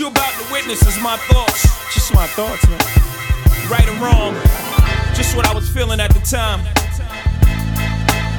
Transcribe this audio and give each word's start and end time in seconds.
you 0.00 0.08
about 0.08 0.32
to 0.32 0.50
witness 0.50 0.80
is 0.86 0.98
my 1.02 1.18
thoughts. 1.28 1.62
Just 1.92 2.14
my 2.14 2.26
thoughts, 2.28 2.66
man. 2.68 2.80
Right 3.68 3.86
or 3.86 3.92
wrong, 4.02 4.32
just 5.14 5.36
what 5.36 5.46
I 5.46 5.52
was 5.54 5.68
feeling 5.68 6.00
at 6.00 6.10
the 6.14 6.20
time. 6.20 6.60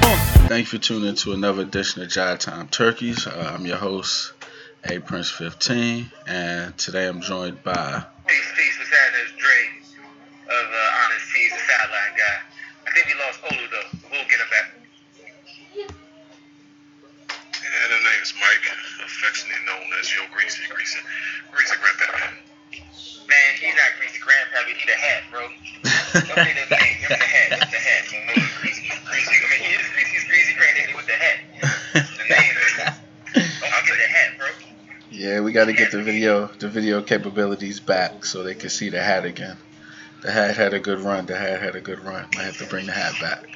Uh. 0.02 0.18
Thanks 0.48 0.72
for 0.72 0.80
tuning 0.80 1.10
in 1.10 1.16
to 1.18 1.34
another 1.34 1.62
edition 1.62 2.02
of 2.02 2.10
Jive 2.10 2.40
Time 2.40 2.68
Turkeys. 2.68 3.28
Uh, 3.28 3.52
I'm 3.54 3.68
your 3.68 3.78
host, 3.78 4.34
A 4.86 4.98
Prince 5.00 5.30
15, 5.30 6.12
and 6.26 6.76
today 6.80 7.08
I'm 7.08 7.22
joined 7.22 7.62
by. 7.62 8.06
Peace, 8.26 8.52
peace, 8.58 8.80
what's 8.80 8.90
happening? 8.90 9.38
Dre 9.38 9.70
of 10.48 10.68
uh, 10.68 11.04
Honest 11.06 11.26
Tees, 11.32 11.52
the 11.52 11.60
sideline 11.60 12.18
guy. 12.18 12.42
I 12.88 12.92
think 12.92 13.06
we 13.06 13.14
lost 13.22 13.40
Olu 13.44 13.70
though. 13.70 14.00
We'll 14.10 14.26
get 14.26 14.42
him 14.42 14.50
back. 14.50 14.82
And 17.62 17.92
the 17.94 18.02
name's 18.04 18.34
Mike, 18.36 18.66
affectionately 19.06 19.64
known 19.66 19.88
as 20.00 20.14
Yo 20.14 20.22
Greasy, 20.34 20.64
Greasy, 20.68 21.00
Greasy 21.52 21.76
Grandpappy. 21.76 23.28
Man, 23.28 23.52
he's 23.60 23.76
not 23.76 23.92
Greasy 24.00 24.20
Grandpappy, 24.20 24.76
he 24.76 24.86
the 24.86 24.98
hat, 24.98 25.24
bro. 25.32 25.42
Don't 25.42 26.26
say 26.26 26.54
that 26.54 26.70
name, 26.72 26.98
give 27.00 27.10
him 27.10 27.20
the 27.20 27.26
hat, 27.26 27.50
give 27.50 27.60
him 27.60 27.72
the 27.72 27.78
hat. 27.78 28.12
You 28.12 28.20
know, 28.20 28.48
Greasy, 28.62 28.82
Greasy, 29.06 29.36
I 29.36 29.50
mean, 29.52 29.62
he 29.62 29.74
is 29.76 29.88
Greasy, 29.94 30.12
he's 30.12 30.26
Greasy 30.28 30.54
Granddaddy 30.54 30.96
with 30.96 31.08
the 31.08 31.14
hat. 31.14 31.40
The 31.94 32.26
name 32.34 32.56
is, 32.58 32.74
don't 33.34 33.86
get 33.86 33.98
the 33.98 34.10
hat, 34.10 34.38
bro. 34.38 34.48
Yeah, 35.12 35.42
we 35.42 35.52
got 35.52 35.66
to 35.66 35.74
get 35.74 35.92
the 35.92 36.02
video, 36.02 36.48
the 36.48 36.70
video 36.70 37.02
capabilities 37.02 37.80
back 37.80 38.26
so 38.26 38.44
they 38.44 38.56
can 38.56 38.70
see 38.70 38.90
the 38.90 39.02
hat 39.02 39.26
again. 39.26 39.58
The 40.22 40.32
hat 40.32 40.56
had 40.56 40.74
a 40.74 40.80
good 40.80 41.00
run. 41.00 41.26
The 41.26 41.36
hat 41.36 41.62
had 41.62 41.76
a 41.76 41.82
good 41.82 42.00
run. 42.00 42.26
I 42.38 42.44
have 42.44 42.58
to 42.58 42.66
bring 42.66 42.86
the 42.86 42.92
hat 42.92 43.14
back. 43.20 43.48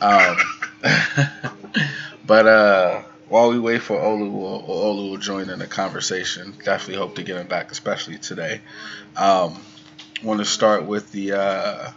Um, 0.00 0.36
but 2.26 2.46
uh, 2.46 3.02
while 3.28 3.50
we 3.50 3.58
wait 3.58 3.82
for 3.82 3.96
Olu, 3.96 4.66
Olu 4.68 5.10
will 5.10 5.16
join 5.16 5.50
in 5.50 5.58
the 5.58 5.66
conversation. 5.66 6.54
Definitely 6.64 6.96
hope 6.96 7.16
to 7.16 7.22
get 7.22 7.36
him 7.36 7.46
back, 7.46 7.70
especially 7.70 8.18
today. 8.18 8.60
Um, 9.16 9.60
want 10.22 10.40
to 10.40 10.44
start 10.44 10.84
with 10.84 11.10
the 11.12 11.32
uh, 11.32 11.90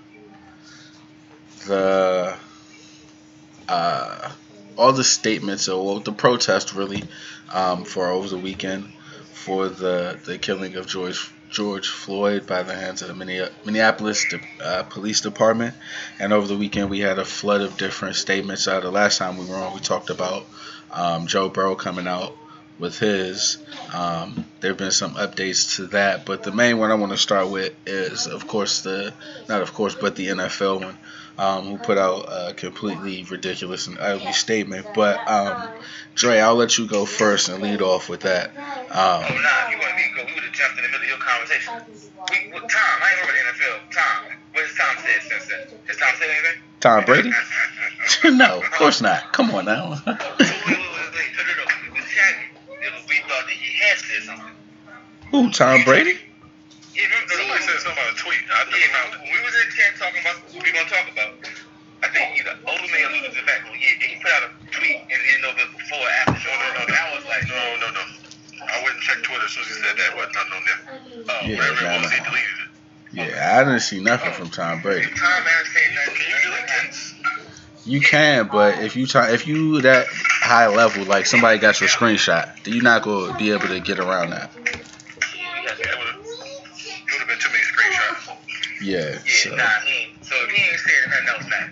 the 1.68 2.36
uh, 3.68 4.32
all 4.78 4.94
the 4.94 5.04
statements 5.04 5.68
or 5.68 5.86
well, 5.86 6.00
the 6.00 6.12
protest 6.12 6.74
really 6.74 7.04
um, 7.54 7.84
for 7.84 8.08
over 8.08 8.28
the 8.28 8.38
weekend 8.38 8.92
for 9.34 9.70
the 9.70 10.20
the 10.26 10.38
killing 10.38 10.76
of 10.76 10.88
George 10.88 11.32
George 11.50 11.88
Floyd 11.88 12.46
by 12.46 12.64
the 12.64 12.76
hands 12.76 13.02
of 13.02 13.08
the 13.08 13.50
Minneapolis 13.66 14.26
uh, 14.62 14.84
Police 14.84 15.22
Department. 15.22 15.76
And 16.20 16.34
over 16.34 16.46
the 16.46 16.58
weekend, 16.58 16.90
we 16.90 17.00
had 17.00 17.20
a 17.20 17.26
flood 17.26 17.62
of 17.62 17.78
different 17.78 18.16
statements. 18.16 18.68
Uh, 18.68 18.82
the 18.82 18.92
last 18.92 19.18
time 19.18 19.38
we 19.38 19.46
were 19.46 19.56
on, 19.56 19.74
we 19.74 19.80
talked 19.80 20.10
about 20.10 20.46
um, 20.92 21.28
Joe 21.28 21.50
Burrow 21.50 21.76
coming 21.76 22.08
out 22.08 22.36
with 22.80 23.00
his. 23.00 23.58
Um, 23.94 24.46
there 24.60 24.72
have 24.72 24.78
been 24.78 24.92
some 24.92 25.16
updates 25.16 25.76
to 25.78 25.88
that, 25.88 26.26
but 26.26 26.44
the 26.44 26.52
main 26.52 26.78
one 26.78 26.92
I 26.92 26.96
want 26.96 27.12
to 27.12 27.18
start 27.18 27.50
with 27.50 27.74
is, 27.86 28.28
of 28.28 28.48
course, 28.48 28.82
the 28.82 29.14
not 29.48 29.62
of 29.62 29.74
course, 29.74 29.96
but 29.96 30.16
the 30.16 30.28
NFL 30.28 30.82
one, 30.82 30.98
um, 31.38 31.66
who 31.66 31.78
put 31.78 31.98
out 31.98 32.26
a 32.30 32.54
completely 32.54 33.24
ridiculous 33.24 33.88
and 33.88 33.98
ugly 34.00 34.34
statement. 34.34 34.88
But 34.94 35.28
um, 35.30 35.70
Dre, 36.16 36.40
I'll 36.40 36.56
let 36.56 36.78
you 36.78 36.88
go 36.88 37.06
first 37.06 37.50
and 37.50 37.62
lead 37.62 37.82
off 37.82 38.10
with 38.10 38.22
that. 38.22 38.50
Um, 38.50 38.56
oh 38.58 39.22
nah, 39.22 39.70
you 39.70 39.78
want 39.78 39.96
me 39.96 40.04
to 40.10 40.16
go? 40.16 40.26
We 40.26 40.34
would 40.34 40.44
have 40.44 40.54
jumped 40.54 40.78
in 40.78 40.84
the 40.84 40.90
middle 40.90 41.04
of 41.04 41.10
your 41.10 41.18
conversation. 41.18 41.74
We, 42.32 42.52
well, 42.52 42.62
Tom, 42.62 43.02
I 43.02 43.14
ain't 43.20 43.28
the 43.28 43.64
NFL. 43.64 43.94
Tom, 43.94 44.38
what 44.54 44.66
has 44.66 44.76
Tom 44.76 44.96
said 45.04 45.22
since 45.22 45.48
then? 45.48 45.80
Has 45.88 45.98
Tom 45.98 46.10
said 46.18 46.30
anything? 46.30 46.62
Tom 46.80 47.06
Brady? 47.06 47.32
no, 48.38 48.58
of 48.60 48.72
course 48.72 49.02
not. 49.02 49.32
Come 49.34 49.52
on 49.52 49.66
now. 49.66 49.90
wait, 49.92 50.08
wait, 50.08 50.10
wait, 50.10 50.70
wait. 50.70 50.80
No, 51.38 51.44
no, 51.44 51.54
no. 51.58 51.94
Was 51.94 52.06
chatting. 52.06 52.50
We 53.10 53.16
thought 53.22 53.46
that 53.46 53.50
he 53.50 53.80
had 53.80 53.98
said 53.98 54.24
something. 54.24 54.54
Who, 55.32 55.52
Tom 55.52 55.84
Brady? 55.84 56.20
Yeah, 56.98 57.06
remember, 57.14 57.30
Somebody 57.30 57.62
said 57.62 57.78
something 57.86 57.94
about 57.94 58.10
a 58.10 58.18
tweet. 58.18 58.42
I 58.50 58.66
just 58.66 58.74
Yeah, 58.74 58.90
found 58.90 59.14
it. 59.14 59.22
when 59.22 59.30
we 59.30 59.40
was 59.46 59.54
in 59.54 59.70
the 59.70 59.74
chat 59.78 59.92
talking 60.02 60.22
about 60.26 60.38
what 60.50 60.64
we 60.66 60.70
gonna 60.74 60.90
talk 60.90 61.06
about, 61.14 61.32
I 62.02 62.08
think 62.10 62.26
either 62.42 62.58
Old 62.66 62.82
may 62.90 63.06
alluded 63.06 63.30
to 63.30 63.38
the 63.38 63.46
fact, 63.46 63.70
well, 63.70 63.78
yeah, 63.78 64.02
he 64.02 64.18
put 64.18 64.34
out 64.34 64.50
a 64.50 64.52
tweet 64.74 64.98
and 65.06 65.20
didn't 65.22 65.42
know 65.46 65.54
if 65.54 65.62
it 65.62 65.70
before 65.78 66.02
or 66.02 66.10
after. 66.26 66.42
No, 66.42 66.58
no, 66.58 66.82
no. 66.82 66.98
I 66.98 67.06
was 67.14 67.26
like, 67.30 67.46
No, 67.46 67.62
no, 67.86 67.88
no. 67.94 68.04
I 68.66 68.82
went 68.82 68.98
and 68.98 69.04
checked 69.06 69.24
Twitter 69.30 69.46
as 69.46 69.52
soon 69.54 69.62
as 69.62 69.70
he 69.70 69.78
said 69.78 69.94
that. 69.94 70.10
Wasn't 70.18 70.34
nothing 70.34 70.54
on 70.58 70.64
there. 70.66 70.82
oh, 71.30 71.46
Yeah, 71.46 71.58
Whatever 71.62 71.86
it 71.86 72.02
was, 72.02 72.12
he 72.12 72.20
deleted 72.26 72.58
it. 72.66 72.70
Yeah, 73.14 73.58
I 73.62 73.64
didn't 73.64 73.86
see 73.86 74.02
nothing 74.02 74.34
from 74.34 74.50
Tom 74.50 74.80
oh. 74.80 74.82
Brady. 74.82 75.06
Tom 75.14 75.46
ain't 75.46 75.68
saying 75.70 75.94
nothing. 75.94 76.18
Can 76.18 76.34
you 76.34 76.42
delete 76.50 76.66
tweets? 76.66 77.14
You 77.86 78.02
can, 78.02 78.50
but 78.50 78.82
if 78.82 78.98
you 78.98 79.06
try, 79.06 79.32
if 79.32 79.46
you 79.46 79.82
that 79.82 80.08
high 80.42 80.68
level, 80.68 81.06
like 81.06 81.26
somebody 81.26 81.58
got 81.60 81.80
your 81.80 81.90
screenshot, 81.90 82.50
then 82.64 82.74
you're 82.74 82.84
not 82.84 83.04
gonna 83.04 83.38
be 83.38 83.52
able 83.52 83.68
to 83.70 83.80
get 83.80 84.00
around 84.00 84.32
that. 84.32 84.52
Have 87.28 87.38
it 87.38 87.40
would 87.40 87.40
have 87.40 87.40
been 87.40 87.40
too 87.40 87.52
many 87.52 87.64
screenshots. 87.68 88.82
Yeah. 88.82 88.98
Yeah, 89.12 89.20
So 89.26 89.56
nah, 89.56 89.64
he 89.86 90.08
ain't. 90.08 90.26
So 90.26 90.36
if 90.38 90.50
he 90.52 90.62
ain't 90.64 90.80
saying 90.80 91.10
nothing 91.10 91.28
else, 91.28 91.46
not. 91.50 91.68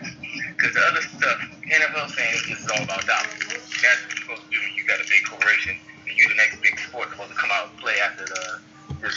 Because 0.58 0.74
the 0.74 0.82
other 0.82 1.02
stuff, 1.02 1.38
NFL 1.64 2.10
saying 2.12 2.36
this 2.50 2.60
is 2.60 2.70
all 2.72 2.84
about 2.84 3.06
dollars. 3.06 3.30
That's 3.40 4.02
what 4.04 4.10
you're 4.10 4.22
supposed 4.22 4.44
to 4.44 4.50
do 4.50 4.58
when 4.60 4.74
you 4.76 4.84
got 4.88 5.00
a 5.00 5.08
big 5.08 5.24
corporation 5.30 5.78
and 6.08 6.18
you 6.18 6.28
the 6.30 6.36
next 6.36 6.62
big 6.62 6.80
sport 6.80 7.10
supposed 7.12 7.30
to 7.32 7.36
come 7.36 7.50
out 7.54 7.70
and 7.70 7.78
play 7.80 7.94
after 8.04 8.26
the. 8.26 8.60
This 9.02 9.16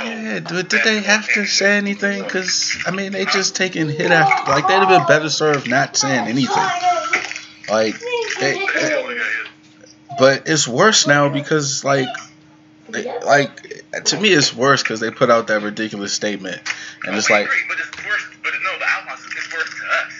yeah, 0.00 0.40
but 0.40 0.68
did 0.70 0.82
they 0.82 1.00
have 1.00 1.28
to 1.34 1.44
say 1.44 1.76
anything? 1.76 2.24
Cause 2.24 2.76
I 2.86 2.90
mean, 2.90 3.12
they 3.12 3.26
just 3.26 3.54
taking 3.54 3.88
hit 3.88 4.10
after. 4.10 4.50
Like 4.50 4.66
they'd 4.66 4.74
have 4.74 4.88
been 4.88 5.06
better 5.06 5.28
served 5.28 5.68
not 5.68 5.96
saying 5.96 6.26
anything. 6.26 6.56
Like 7.68 8.00
they, 8.40 8.54
They 8.54 8.66
totally 8.66 9.16
got 9.16 9.26
hit. 9.26 10.18
but 10.18 10.42
it's 10.48 10.66
worse 10.66 11.06
now 11.06 11.28
because 11.28 11.84
like, 11.84 12.08
like 12.88 13.69
to 13.92 14.20
me 14.20 14.30
it's 14.30 14.54
worse 14.54 14.82
because 14.82 15.00
they 15.00 15.10
put 15.10 15.30
out 15.30 15.48
that 15.48 15.62
ridiculous 15.62 16.12
statement, 16.12 16.60
and 17.04 17.16
it's 17.16 17.28
like, 17.30 17.46
agree, 17.46 17.64
but 17.68 17.78
it's 17.78 17.90
worse. 18.06 18.24
But 18.42 18.52
no, 18.62 18.78
the 18.78 18.86
outcomes 18.86 19.26
it's 19.36 19.52
worse 19.52 19.70
to 19.70 19.84
us. 19.98 20.12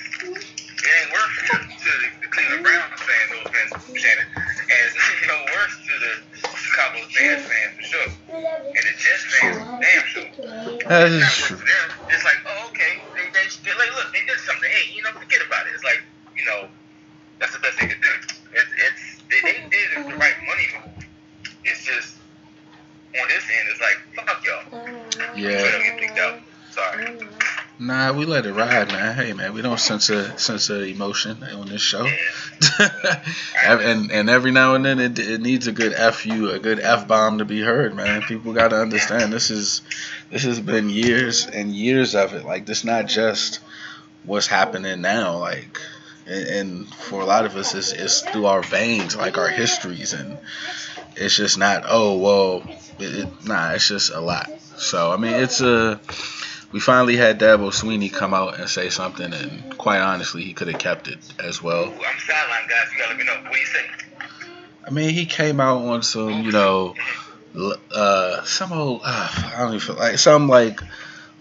It 0.80 0.90
ain't 0.90 1.12
worse 1.12 1.34
to, 1.46 1.54
to 1.60 1.90
the 2.22 2.28
Cleveland 2.34 2.64
Browns 2.64 3.00
fan, 3.00 3.24
no 3.30 3.38
offense, 3.46 3.72
Shannon, 3.94 4.26
and 4.34 4.78
it's 4.90 4.96
no 5.28 5.38
worse 5.54 5.76
to 5.86 5.94
the 6.02 6.12
Chicago 6.56 6.98
Bears 7.14 7.42
fans 7.46 7.72
for 7.76 7.84
sure, 7.86 8.08
and 8.34 8.82
the 8.82 8.94
Jets 8.98 9.24
fans, 9.38 9.56
damn 9.78 10.04
sure. 10.08 10.28
that 10.88 11.06
It's 11.06 11.20
not 11.20 11.30
true. 11.30 11.56
worse 11.56 11.62
to 11.62 11.66
them. 11.68 11.86
It's 12.10 12.24
like, 12.24 12.40
oh, 12.48 12.68
okay, 12.74 12.92
they, 13.14 13.26
they, 13.30 13.46
they 13.62 13.74
like, 13.78 13.92
look, 13.94 14.10
they 14.12 14.24
did 14.26 14.40
something. 14.42 14.68
Hey, 14.70 14.90
you 14.96 15.02
know, 15.02 15.10
forget 15.14 15.40
about 15.46 15.66
it. 15.68 15.74
It's 15.74 15.84
like, 15.84 16.02
you 16.36 16.44
know, 16.46 16.66
that's 17.38 17.52
the 17.52 17.60
best 17.60 17.78
they 17.78 17.86
could 17.86 18.02
do. 18.02 18.12
It's, 18.56 18.70
it's 18.82 19.02
they, 19.30 19.40
they 19.46 19.58
did 19.70 19.86
it 19.94 20.08
the 20.10 20.16
right 20.18 20.34
money 20.48 20.66
move. 20.74 21.06
It's 21.64 21.84
just 21.84 22.19
on 23.18 23.28
this 23.28 23.44
end, 23.58 23.68
it's 23.70 23.80
like, 23.80 24.26
fuck 24.26 24.44
y'all. 24.44 24.62
Oh, 24.72 25.36
yeah. 25.36 25.60
Twitter 25.60 25.82
get 25.82 25.98
picked 25.98 26.18
out. 26.18 26.40
Sorry. 26.70 27.18
Oh, 27.20 27.26
nah, 27.80 28.12
we 28.12 28.24
let 28.24 28.46
it 28.46 28.52
ride, 28.52 28.88
man. 28.88 29.16
Hey, 29.16 29.32
man, 29.32 29.52
we 29.52 29.62
don't 29.62 29.80
censor 29.80 30.38
censor 30.38 30.84
emotion 30.84 31.42
on 31.42 31.66
this 31.66 31.82
show. 31.82 32.06
and 33.64 34.12
and 34.12 34.30
every 34.30 34.52
now 34.52 34.76
and 34.76 34.84
then 34.84 35.00
it, 35.00 35.18
it 35.18 35.40
needs 35.40 35.66
a 35.66 35.72
good 35.72 35.92
f 35.92 36.26
you, 36.26 36.50
a 36.50 36.60
good 36.60 36.78
f 36.78 37.08
bomb 37.08 37.38
to 37.38 37.44
be 37.44 37.60
heard, 37.60 37.96
man. 37.96 38.22
People 38.22 38.52
got 38.52 38.68
to 38.68 38.80
understand 38.80 39.32
this 39.32 39.50
is 39.50 39.82
this 40.30 40.44
has 40.44 40.60
been 40.60 40.90
years 40.90 41.46
and 41.46 41.74
years 41.74 42.14
of 42.14 42.34
it. 42.34 42.44
Like 42.44 42.66
this, 42.66 42.84
not 42.84 43.06
just 43.06 43.58
what's 44.24 44.46
happening 44.46 45.00
now. 45.00 45.38
Like, 45.38 45.80
and, 46.26 46.46
and 46.48 46.94
for 46.94 47.20
a 47.20 47.24
lot 47.24 47.46
of 47.46 47.56
us, 47.56 47.74
it's, 47.74 47.92
it's 47.92 48.20
through 48.20 48.46
our 48.46 48.62
veins, 48.62 49.16
like 49.16 49.38
our 49.38 49.48
histories, 49.48 50.12
and 50.12 50.38
it's 51.16 51.36
just 51.36 51.58
not. 51.58 51.84
Oh 51.86 52.18
well, 52.18 52.62
it, 52.98 53.24
it, 53.24 53.44
nah, 53.46 53.72
it's 53.72 53.88
just 53.88 54.10
a 54.10 54.20
lot. 54.20 54.50
So 54.76 55.12
I 55.12 55.16
mean, 55.16 55.34
it's 55.34 55.60
a 55.60 56.00
we 56.72 56.78
finally 56.80 57.16
had 57.16 57.40
Dabo 57.40 57.70
Swinney 57.70 58.12
come 58.12 58.32
out 58.32 58.58
and 58.58 58.68
say 58.68 58.90
something, 58.90 59.32
and 59.32 59.76
quite 59.76 60.00
honestly, 60.00 60.42
he 60.42 60.52
could 60.52 60.68
have 60.68 60.78
kept 60.78 61.08
it 61.08 61.18
as 61.42 61.62
well. 61.62 61.84
Ooh, 61.84 61.86
I'm 61.86 62.18
sideline, 62.18 62.68
guys. 62.68 62.92
You 62.92 62.98
gotta 62.98 63.10
let 63.10 63.18
me 63.18 63.24
know. 63.24 63.42
What 63.42 63.52
do 63.52 63.58
you 63.58 63.66
say? 63.66 63.86
I 64.86 64.90
mean, 64.90 65.10
he 65.10 65.26
came 65.26 65.60
out 65.60 65.82
on 65.82 66.02
some, 66.02 66.42
you 66.42 66.52
know, 66.52 66.94
uh, 67.94 68.42
some 68.44 68.72
old, 68.72 69.02
uh, 69.04 69.28
I 69.54 69.58
don't 69.58 69.74
even 69.74 69.80
feel 69.80 69.96
like 69.96 70.18
some 70.18 70.48
like 70.48 70.80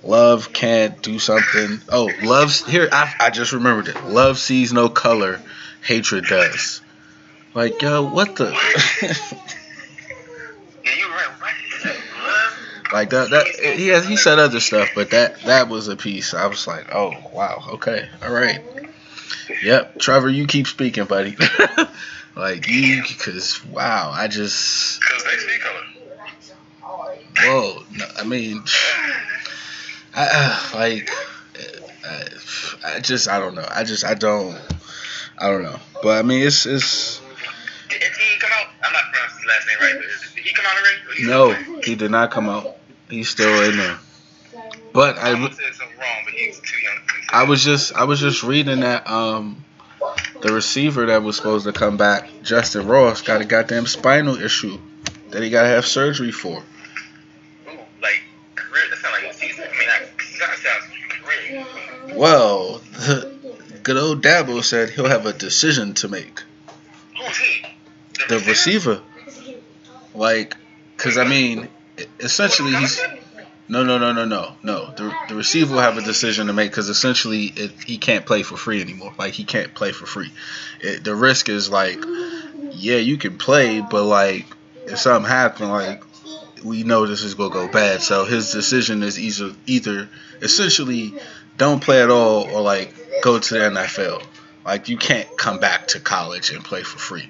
love 0.03 0.51
can't 0.51 1.01
do 1.01 1.19
something. 1.19 1.79
Oh, 1.89 2.09
love's 2.23 2.65
here. 2.65 2.89
I, 2.91 3.13
I 3.19 3.29
just 3.29 3.53
remembered 3.53 3.87
it. 3.87 4.03
Love 4.05 4.39
sees 4.39 4.73
no 4.73 4.89
color, 4.89 5.41
hatred 5.81 6.25
does. 6.25 6.81
Like, 7.53 7.81
yo, 7.81 8.03
what 8.09 8.35
the? 8.35 8.55
Like 12.91 13.11
that. 13.11 13.29
That 13.29 13.47
he 13.77 13.87
has, 13.89 14.07
he 14.07 14.17
said 14.17 14.39
other 14.39 14.59
stuff, 14.59 14.89
but 14.95 15.11
that 15.11 15.41
that 15.41 15.67
was 15.69 15.87
a 15.87 15.95
piece. 15.95 16.33
I 16.33 16.47
was 16.47 16.65
like, 16.65 16.93
oh 16.93 17.13
wow, 17.31 17.63
okay, 17.73 18.09
all 18.23 18.31
right. 18.31 18.61
Yep, 19.61 19.99
Trevor, 19.99 20.29
you 20.29 20.47
keep 20.47 20.67
speaking, 20.67 21.05
buddy. 21.05 21.35
like 22.35 22.67
you, 22.67 23.03
because 23.07 23.63
wow, 23.65 24.11
I 24.11 24.27
just 24.27 24.99
Because 25.01 25.23
they 25.23 25.57
color. 25.57 25.81
whoa. 27.43 27.83
No, 27.95 28.05
I 28.17 28.23
mean, 28.23 28.63
I 30.15 30.27
uh, 30.31 30.77
like, 30.77 31.11
I, 32.05 32.23
I 32.85 32.99
just 32.99 33.27
I 33.27 33.39
don't 33.39 33.55
know. 33.55 33.67
I 33.69 33.83
just 33.83 34.03
I 34.03 34.15
don't 34.15 34.59
I 35.37 35.49
don't 35.49 35.63
know. 35.63 35.79
But 36.01 36.17
I 36.17 36.21
mean, 36.23 36.45
it's 36.45 36.65
it's 36.65 37.21
Did 37.89 38.03
he 38.03 38.39
come 38.39 38.51
out? 38.53 38.67
I'm 38.83 38.93
not 38.93 39.03
pronouncing 39.11 39.39
his 39.39 39.47
last 39.47 39.67
name 39.67 39.77
right, 39.81 39.95
but 39.97 40.35
he 40.35 40.41
he 40.49 40.53
come 40.53 40.65
out 40.65 40.77
already? 40.77 41.17
He 41.17 41.27
No, 41.27 41.81
he 41.83 41.95
did 41.95 42.11
not 42.11 42.31
come 42.31 42.47
out. 42.49 42.77
He's 43.09 43.29
still 43.29 43.63
in 43.63 43.77
there. 43.77 43.97
But 44.93 45.17
I 45.17 45.31
I, 45.31 45.41
would 45.41 45.53
say 45.53 45.63
something 45.71 45.97
wrong, 45.97 46.21
but 46.25 46.33
he's 46.33 46.59
too 46.59 46.79
young. 46.79 46.95
to 46.95 47.01
do 47.01 47.21
so. 47.21 47.27
I 47.31 47.43
was 47.43 47.63
just 47.63 47.93
I 47.93 48.03
was 48.05 48.19
just 48.19 48.43
reading 48.43 48.81
that 48.81 49.09
um 49.09 49.63
the 50.41 50.53
receiver 50.53 51.07
that 51.07 51.23
was 51.23 51.35
supposed 51.35 51.65
to 51.65 51.73
come 51.73 51.97
back, 51.97 52.29
Justyn 52.43 52.87
Ross, 52.87 53.21
got 53.21 53.41
a 53.41 53.45
goddamn 53.45 53.87
spinal 53.87 54.41
issue 54.41 54.79
that 55.29 55.43
he 55.43 55.49
gotta 55.49 55.67
have 55.67 55.85
surgery 55.85 56.31
for. 56.31 56.57
Ooh, 56.57 57.71
like 58.01 58.21
career. 58.55 58.83
That 58.89 58.99
sounds 58.99 59.15
like 59.21 59.31
a 59.31 59.33
season. 59.33 59.65
I 59.65 59.77
mean, 59.77 59.87
that, 59.87 60.09
that 60.39 60.57
sounds 60.59 60.85
career. 62.05 62.17
Well, 62.17 62.81
good 63.83 63.97
old 63.97 64.21
Dabo 64.23 64.63
said 64.63 64.89
he'll 64.89 65.09
have 65.09 65.25
a 65.25 65.33
decision 65.33 65.93
to 65.95 66.07
make. 66.07 66.41
Who's 67.17 67.37
he? 67.37 67.65
The 68.27 68.39
receiver, 68.39 69.01
like, 70.13 70.55
cause 70.97 71.17
I 71.17 71.27
mean, 71.27 71.69
essentially 72.19 72.75
he's 72.75 73.01
no 73.67 73.83
no 73.83 73.97
no 73.97 74.11
no 74.13 74.25
no 74.25 74.55
no. 74.63 74.91
The 74.95 75.15
the 75.29 75.35
receiver 75.35 75.75
will 75.75 75.81
have 75.81 75.97
a 75.97 76.01
decision 76.01 76.47
to 76.47 76.53
make 76.53 76.71
because 76.71 76.89
essentially 76.89 77.45
it, 77.45 77.71
he 77.83 77.97
can't 77.97 78.25
play 78.25 78.43
for 78.43 78.57
free 78.57 78.81
anymore. 78.81 79.13
Like 79.17 79.33
he 79.33 79.43
can't 79.43 79.73
play 79.73 79.91
for 79.91 80.05
free. 80.05 80.31
It, 80.81 81.03
the 81.03 81.15
risk 81.15 81.49
is 81.49 81.69
like, 81.69 82.03
yeah, 82.71 82.97
you 82.97 83.17
can 83.17 83.37
play, 83.37 83.81
but 83.81 84.03
like 84.03 84.45
if 84.85 84.99
something 84.99 85.29
happen, 85.29 85.69
like 85.69 86.03
we 86.63 86.83
know 86.83 87.05
this 87.05 87.23
is 87.23 87.35
gonna 87.35 87.53
go 87.53 87.67
bad. 87.67 88.01
So 88.01 88.25
his 88.25 88.51
decision 88.51 89.03
is 89.03 89.19
either 89.19 89.53
either 89.67 90.09
essentially 90.41 91.13
don't 91.57 91.81
play 91.81 92.01
at 92.01 92.09
all 92.09 92.49
or 92.49 92.61
like 92.61 92.93
go 93.21 93.37
to 93.37 93.53
the 93.53 93.59
NFL. 93.59 94.23
Like 94.65 94.89
you 94.89 94.97
can't 94.97 95.27
come 95.37 95.59
back 95.59 95.89
to 95.89 95.99
college 95.99 96.49
and 96.51 96.63
play 96.63 96.83
for 96.83 96.97
free. 96.97 97.29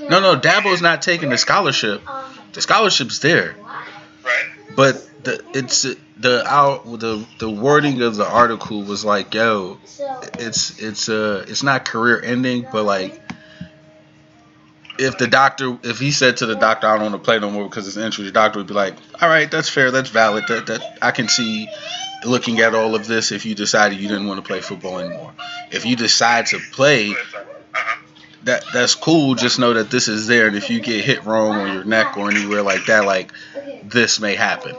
No, 0.00 0.20
no, 0.20 0.38
Dabo's 0.38 0.82
not 0.82 1.02
taking 1.02 1.28
the 1.28 1.38
scholarship. 1.38 2.02
The 2.52 2.60
scholarship's 2.60 3.20
there, 3.20 3.56
Right? 4.24 4.46
but 4.76 5.08
the 5.24 5.42
it's 5.54 5.82
the 6.18 6.44
out 6.46 6.84
the 6.98 7.24
the 7.38 7.50
wording 7.50 8.02
of 8.02 8.16
the 8.16 8.26
article 8.26 8.82
was 8.82 9.04
like, 9.04 9.34
yo, 9.34 9.78
it's 10.38 10.78
it's 10.80 11.08
uh 11.08 11.44
it's 11.48 11.62
not 11.62 11.84
career 11.84 12.20
ending, 12.22 12.66
but 12.70 12.84
like 12.84 13.20
if 14.98 15.18
the 15.18 15.26
doctor 15.26 15.78
if 15.82 15.98
he 15.98 16.10
said 16.10 16.38
to 16.38 16.46
the 16.46 16.54
doctor 16.56 16.86
I 16.86 16.94
don't 16.98 17.10
want 17.10 17.14
to 17.14 17.24
play 17.24 17.38
no 17.38 17.50
more 17.50 17.64
because 17.64 17.88
it's 17.88 17.96
injury, 17.96 18.26
the 18.26 18.32
doctor 18.32 18.58
would 18.58 18.66
be 18.66 18.74
like, 18.74 18.94
all 19.20 19.28
right, 19.28 19.50
that's 19.50 19.68
fair, 19.68 19.90
that's 19.90 20.10
valid, 20.10 20.44
that 20.48 20.66
that 20.66 20.98
I 21.00 21.10
can 21.10 21.28
see 21.28 21.68
looking 22.24 22.60
at 22.60 22.74
all 22.74 22.94
of 22.94 23.06
this 23.06 23.32
if 23.32 23.44
you 23.46 23.54
decided 23.54 23.98
you 23.98 24.08
didn't 24.08 24.26
want 24.26 24.38
to 24.38 24.46
play 24.46 24.60
football 24.60 24.98
anymore. 24.98 25.32
If 25.70 25.86
you 25.86 25.96
decide 25.96 26.46
to 26.46 26.58
play. 26.72 27.14
That 28.44 28.64
that's 28.72 28.94
cool. 28.94 29.34
Just 29.34 29.58
know 29.58 29.72
that 29.74 29.90
this 29.90 30.08
is 30.08 30.26
there, 30.26 30.46
and 30.46 30.56
if 30.56 30.70
you 30.70 30.80
get 30.80 31.04
hit 31.04 31.24
wrong 31.24 31.58
on 31.58 31.72
your 31.72 31.84
neck 31.84 32.16
or 32.16 32.30
anywhere 32.30 32.62
like 32.62 32.86
that, 32.86 33.04
like 33.04 33.32
this 33.82 34.20
may 34.20 34.34
happen. 34.34 34.76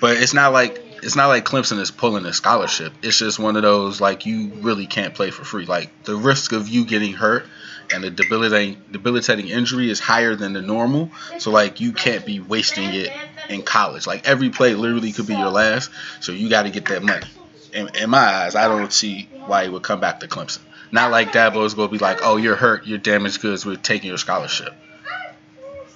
But 0.00 0.16
it's 0.16 0.34
not 0.34 0.52
like 0.52 0.80
it's 1.02 1.16
not 1.16 1.28
like 1.28 1.44
Clemson 1.44 1.78
is 1.78 1.90
pulling 1.90 2.24
a 2.26 2.32
scholarship. 2.32 2.92
It's 3.02 3.18
just 3.18 3.38
one 3.38 3.56
of 3.56 3.62
those 3.62 4.00
like 4.00 4.26
you 4.26 4.50
really 4.60 4.86
can't 4.86 5.14
play 5.14 5.30
for 5.30 5.44
free. 5.44 5.66
Like 5.66 6.04
the 6.04 6.16
risk 6.16 6.52
of 6.52 6.68
you 6.68 6.84
getting 6.84 7.12
hurt 7.12 7.46
and 7.92 8.04
the 8.04 8.10
debilitating 8.10 8.82
debilitating 8.90 9.48
injury 9.48 9.90
is 9.90 10.00
higher 10.00 10.34
than 10.34 10.52
the 10.52 10.62
normal. 10.62 11.10
So 11.38 11.50
like 11.50 11.80
you 11.80 11.92
can't 11.92 12.24
be 12.24 12.40
wasting 12.40 12.92
it 12.94 13.12
in 13.48 13.62
college. 13.62 14.06
Like 14.06 14.28
every 14.28 14.50
play 14.50 14.74
literally 14.74 15.12
could 15.12 15.26
be 15.26 15.34
your 15.34 15.50
last. 15.50 15.90
So 16.20 16.32
you 16.32 16.48
got 16.48 16.62
to 16.62 16.70
get 16.70 16.86
that 16.86 17.02
money. 17.02 17.26
In, 17.72 17.88
in 17.94 18.10
my 18.10 18.18
eyes, 18.18 18.54
I 18.54 18.68
don't 18.68 18.92
see 18.92 19.28
why 19.46 19.64
he 19.64 19.70
would 19.70 19.82
come 19.82 20.00
back 20.00 20.20
to 20.20 20.28
Clemson. 20.28 20.60
Not 20.92 21.10
like 21.10 21.32
Dabo 21.32 21.64
is 21.64 21.72
going 21.74 21.88
to 21.88 21.92
be 21.92 21.98
like, 21.98 22.18
oh, 22.22 22.36
you're 22.36 22.54
hurt, 22.54 22.86
you're 22.86 22.98
damaged 22.98 23.40
goods, 23.40 23.64
we're 23.64 23.76
taking 23.76 24.08
your 24.08 24.18
scholarship. 24.18 24.74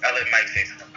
I'll 0.03 0.13
let 0.13 0.25
Mike 0.31 0.47
say 0.47 0.63
something. 0.65 0.87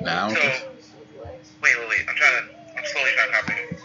No? 0.00 0.02
Now, 0.02 0.28
So, 0.28 0.34
wait, 0.36 1.78
wait, 1.78 1.88
wait. 1.88 2.00
I'm 2.08 2.16
trying 2.16 2.42
to, 2.42 2.78
I'm 2.78 2.84
slowly 2.84 3.10
trying 3.14 3.28
to 3.28 3.34
comprehend. 3.34 3.76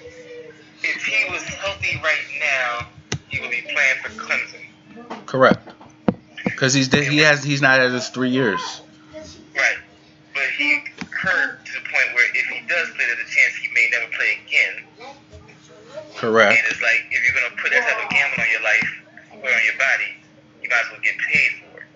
If 0.84 1.06
he 1.06 1.32
was 1.32 1.44
healthy 1.44 2.00
right 2.04 2.18
now, 2.40 2.88
he 3.30 3.40
would 3.40 3.52
be 3.52 3.62
playing 3.62 3.98
for 4.04 4.10
Clemson. 4.12 5.26
correct. 5.28 5.70
Because 6.44 6.74
he's 6.74 6.92
he 6.94 7.20
has 7.20 7.44
he's 7.44 7.62
not 7.62 7.80
at 7.80 7.92
his 7.92 8.10
three 8.10 8.30
years. 8.30 8.82
Right. 9.56 9.78
But 10.34 10.44
he 10.58 10.80
hurt 11.10 11.64
to 11.66 11.72
the 11.74 11.80
point 11.80 12.14
where 12.14 12.26
if 12.36 12.46
he 12.48 12.60
does 12.68 12.90
play, 12.96 13.06
there's 13.06 13.20
a 13.20 13.32
chance 13.32 13.56
he 13.56 13.68
may 13.74 13.90
never 13.92 14.08
play 14.12 14.38
again. 14.46 14.84
Correct. 16.22 16.54
And 16.54 16.68
it's 16.70 16.82
like, 16.82 17.02
if 17.10 17.20
you're 17.26 17.34
going 17.34 17.50
to 17.50 17.58
put 17.62 17.72
that 17.74 17.82
type 17.82 17.98
of 17.98 18.10
gamble 18.14 18.38
on 18.38 18.50
your 18.54 18.62
life 18.62 18.90
or 19.42 19.50
on 19.50 19.64
your 19.66 19.78
body, 19.82 20.14
you 20.62 20.70
might 20.70 20.86
as 20.86 20.92
well 20.94 21.02
get 21.02 21.18
paid 21.18 21.52
for 21.66 21.82
it. 21.82 21.88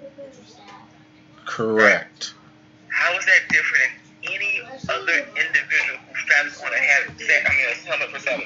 Correct. 1.45 2.33
How 2.89 3.13
is 3.18 3.25
that 3.25 3.42
different 3.50 3.92
than 4.25 4.33
any 4.33 4.62
other 4.89 5.30
individual 5.38 5.98
who 6.10 6.16
straps 6.25 6.57
on 6.63 6.74
a 6.74 6.77
hat, 6.77 7.06
I 7.06 7.54
mean, 7.54 7.69
a 7.69 7.75
helmet 7.86 8.10
for 8.10 8.19
seven? 8.19 8.45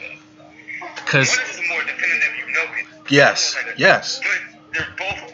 Because 0.95 1.29
One 1.31 1.47
is 1.47 1.61
more 1.69 1.83
definitive, 1.83 2.33
you 2.39 2.53
know 2.53 2.65
it. 2.75 2.85
yes, 3.11 3.55
yes. 3.77 4.19
But 4.19 4.59
they're 4.73 4.87
both. 4.97 5.33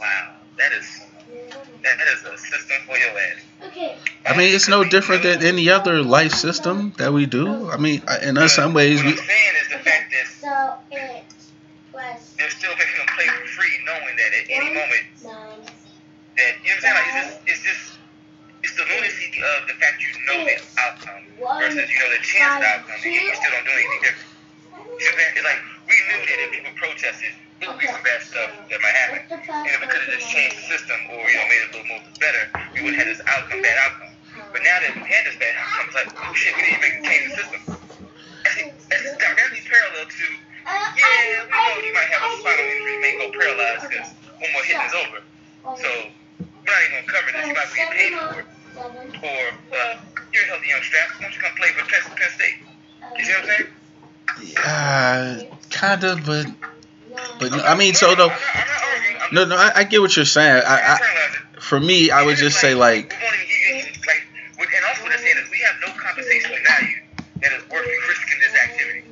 Wow, 0.00 0.32
that 0.56 0.72
is 0.72 1.00
that 1.82 2.00
is 2.08 2.24
a 2.24 2.36
system 2.38 2.76
for 2.86 2.96
your 2.96 3.10
ass. 3.10 3.40
I 4.36 4.38
mean, 4.38 4.54
it's 4.54 4.68
no 4.68 4.84
different 4.84 5.22
than 5.22 5.42
any 5.42 5.70
other 5.70 6.02
life 6.02 6.32
system 6.32 6.92
that 6.98 7.10
we 7.10 7.24
do. 7.24 7.70
I 7.70 7.78
mean, 7.78 8.02
in 8.22 8.36
some 8.50 8.74
ways, 8.74 9.02
we 9.02 9.18
of, 56.06 56.24
but 56.26 56.46
but 57.38 57.52
I 57.52 57.74
mean, 57.76 57.94
so 57.94 58.14
though. 58.14 58.24
I'm 58.24 58.30
not, 58.30 58.38
I'm 58.54 58.66
not 58.66 58.82
arguing. 58.94 59.16
I'm 59.22 59.34
No, 59.34 59.44
no, 59.44 59.56
I, 59.56 59.72
I 59.76 59.84
get 59.84 60.00
what 60.00 60.14
you're 60.16 60.24
saying. 60.24 60.62
I, 60.66 60.94
I, 60.94 61.60
for 61.60 61.78
me, 61.80 62.10
I 62.10 62.22
would 62.24 62.36
just 62.36 62.60
say 62.60 62.74
like, 62.74 63.10
we 63.18 63.24
won't 63.24 63.34
even 63.34 63.46
give 63.46 63.58
you 63.58 63.74
any- 63.74 63.82
like, 64.06 64.26
with- 64.58 64.68
and 64.74 64.84
also 64.86 65.02
what 65.02 65.08
they're 65.10 65.18
saying 65.18 65.36
is 65.44 65.50
we 65.50 65.58
have 65.60 65.76
no 65.86 66.02
compensation 66.02 66.50
value 66.64 66.96
that 67.42 67.52
is 67.52 67.68
worth 67.70 67.86
risking 68.08 68.38
this 68.40 68.54
activity. 68.62 69.04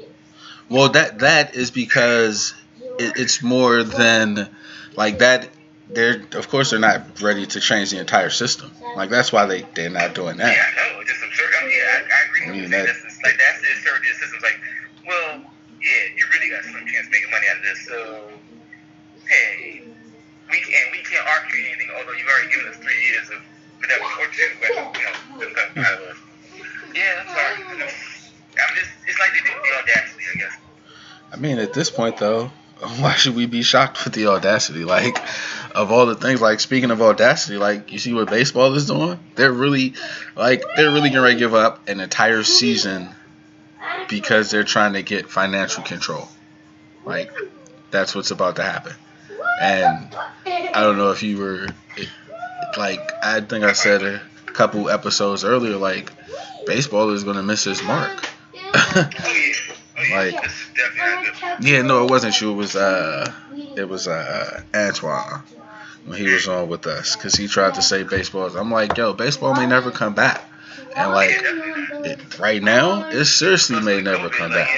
well, 0.69 0.89
that 0.91 1.19
that 1.21 1.55
is 1.55 1.71
because 1.71 2.55
it, 2.99 3.13
it's 3.17 3.43
more 3.43 3.83
than 3.83 4.49
like 4.97 5.19
that. 5.19 5.49
They're 5.91 6.23
of 6.33 6.49
course 6.49 6.71
they're 6.71 6.81
not 6.81 7.21
ready 7.21 7.47
to 7.47 7.61
change 7.61 7.91
the 7.91 7.99
entire 8.01 8.31
system. 8.31 8.71
Like 8.97 9.11
that's 9.11 9.31
why 9.33 9.47
they 9.47 9.63
they're 9.75 9.91
not 9.91 10.15
doing 10.15 10.39
Yeah, 10.39 10.47
that. 10.47 10.57
I 10.57 10.93
know. 10.97 11.05
Just 11.05 11.23
absurd. 11.23 11.51
I 11.61 11.67
mean, 11.67 11.77
yeah, 11.77 11.85
I, 11.85 12.29
agree 12.29 12.43
I 12.43 12.51
with 12.51 12.61
mean, 12.63 12.71
that- 12.71 12.87
That's 12.87 13.23
like 13.23 13.37
that's 13.39 13.61
the 13.61 13.69
absurdity 13.77 14.09
of 14.11 14.15
the 14.17 14.21
system. 14.21 14.35
It's 14.37 14.45
like, 14.45 14.61
yeah, 15.85 16.17
you 16.17 16.25
really 16.33 16.49
got 16.49 16.65
some 16.65 16.81
chance 16.89 17.07
of 17.07 17.13
making 17.13 17.31
money 17.31 17.47
out 17.53 17.59
of 17.61 17.65
this. 17.69 17.81
So, 17.85 17.99
hey, 19.29 19.85
we 20.51 20.59
can't 20.65 20.89
we 20.93 21.05
can't 21.05 21.29
argue 21.29 21.61
anything. 21.61 21.93
Although 21.93 22.17
you've 22.17 22.29
already 22.29 22.51
given 22.51 22.73
us 22.73 22.77
three 22.81 23.01
years 23.05 23.29
of 23.29 23.41
whatever 23.79 24.09
or 24.17 24.29
two, 24.33 24.49
but 24.61 24.73
you 24.73 25.45
know, 25.45 25.85
out 25.85 26.01
of 26.01 26.09
us. 26.09 26.17
Yeah, 26.95 27.21
I'm 27.21 27.29
sorry. 27.29 27.85
I'm 28.55 28.77
just, 28.77 28.91
it's 29.07 29.19
like 29.19 29.33
did 29.35 29.45
the 29.45 29.83
audacity, 29.83 30.25
I 30.33 30.39
guess. 30.39 30.57
I 31.33 31.37
mean, 31.37 31.59
at 31.59 31.75
this 31.75 31.91
point 31.91 32.17
though, 32.17 32.47
why 32.99 33.15
should 33.15 33.37
we 33.37 33.45
be 33.45 33.63
shocked 33.63 34.05
with 34.05 34.15
the 34.15 34.29
audacity? 34.29 34.85
Like, 34.85 35.19
of 35.75 35.93
all 35.93 36.07
the 36.07 36.15
things, 36.15 36.41
like 36.41 36.61
speaking 36.61 36.93
of 36.93 37.03
audacity, 37.03 37.59
like 37.59 37.93
you 37.93 37.99
see 37.99 38.15
what 38.15 38.31
baseball 38.31 38.73
is 38.75 38.87
doing. 38.87 39.19
They're 39.35 39.53
really, 39.53 39.95
like, 40.35 40.63
they're 40.77 40.93
really 40.93 41.11
gonna 41.11 41.35
give 41.35 41.53
up 41.53 41.89
an 41.89 42.01
entire 42.01 42.43
season 42.43 43.11
because 44.09 44.51
they're 44.51 44.65
trying 44.65 44.95
to 44.95 45.03
get 45.03 45.29
financial 45.31 45.83
control. 45.83 46.29
Like, 47.05 47.31
that's 47.91 48.15
what's 48.15 48.31
about 48.31 48.57
to 48.57 48.63
happen. 48.63 48.93
And 49.61 50.15
I 50.73 50.83
don't 50.83 50.97
know 50.99 51.11
if 51.13 51.23
you 51.23 51.39
were, 51.39 51.69
it, 51.97 52.09
like, 52.77 53.15
I 53.23 53.41
think 53.41 53.65
I 53.65 53.73
said 53.73 54.03
a 54.03 54.21
couple 54.47 54.89
episodes 54.91 55.45
earlier, 55.45 55.77
like, 55.77 56.13
baseball 56.65 57.11
is 57.11 57.25
gonna 57.25 57.43
miss 57.43 57.67
its 57.67 57.83
mark. 57.83 58.29
Like- 60.11 60.41
this 60.43 60.53
is 60.53 60.67
definitely 60.77 61.25
not 61.41 61.59
good. 61.59 61.67
Yeah, 61.67 61.83
no, 61.83 62.05
it 62.05 62.11
wasn't 62.11 62.39
you. 62.41 62.51
It 62.53 62.57
was 62.57 62.77
uh, 62.77 63.33
it 63.77 63.89
was 63.89 64.07
uh, 64.09 64.63
Antoine 64.75 65.43
when 66.05 66.19
he 66.19 66.29
was 66.29 66.47
on 66.49 66.69
with 66.69 66.87
us 66.87 67.17
because 67.17 67.35
he 67.35 67.47
tried 67.49 67.75
to 67.75 67.83
say 67.83 68.03
baseball. 68.03 68.55
I'm 68.57 68.71
like, 68.71 68.97
yo, 68.97 69.13
baseball 69.15 69.55
may 69.55 69.67
never 69.67 69.91
come 69.91 70.15
back, 70.15 70.45
and 70.97 71.13
like 71.13 71.31
it, 71.31 72.39
right 72.39 72.63
now, 72.63 73.09
it 73.09 73.25
seriously 73.25 73.81
may 73.81 74.01
never 74.01 74.29
come 74.29 74.53
back. 74.53 74.69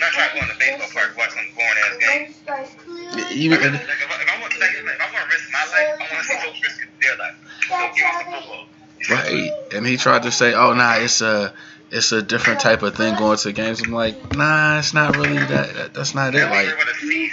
Not 0.00 0.12
trying 0.12 0.30
to 0.30 0.36
go 0.36 0.42
in 0.42 0.48
the 0.48 0.54
baseball 0.58 0.88
park 0.94 1.16
watch 1.18 1.30
some 1.30 1.44
boring 1.56 1.74
ass 1.84 1.96
games. 1.98 3.32
Even 3.32 3.60
Like, 3.60 3.74
if, 3.74 3.80
I, 3.80 3.92
if 3.92 4.10
I 4.10 4.10
want, 4.10 4.22
if 4.22 4.30
I 4.30 4.40
want 4.40 4.52
to 4.52 5.34
risk 5.34 5.52
my 5.52 5.58
life, 5.58 5.88
I 5.94 6.14
want 6.14 6.22
to 6.22 6.24
see 6.24 6.36
folks 6.36 6.62
risk 6.62 6.88
their 7.00 7.16
life. 7.18 7.36
So 7.68 7.74
give 7.94 8.04
me 8.04 8.12
some 8.12 8.32
football. 8.32 8.66
right, 9.10 9.50
and 9.72 9.86
he 9.86 9.96
tried 9.96 10.22
to 10.22 10.30
say, 10.30 10.54
oh 10.54 10.74
nah, 10.74 10.96
it's 10.96 11.20
a 11.20 11.52
it's 11.90 12.12
a 12.12 12.22
different 12.22 12.60
type 12.60 12.82
of 12.82 12.94
thing 12.94 13.16
going 13.16 13.38
to 13.38 13.52
games. 13.52 13.80
I'm 13.80 13.92
like, 13.92 14.32
nah, 14.32 14.78
it's 14.78 14.94
not 14.94 15.16
really 15.16 15.38
that. 15.38 15.74
that 15.74 15.94
that's 15.94 16.14
not 16.14 16.34
it. 16.34 16.44
Like, 16.44 16.66
heard 16.66 16.74
about 16.74 16.86
the 16.86 16.92
fees. 16.94 17.32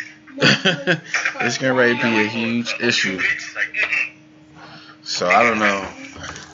it's 1.42 1.58
gonna 1.60 1.76
be 1.76 2.26
a 2.26 2.28
huge 2.28 2.76
issue. 2.80 3.22
So 5.04 5.28
I 5.28 5.44
don't 5.44 5.60
know. 5.60 5.88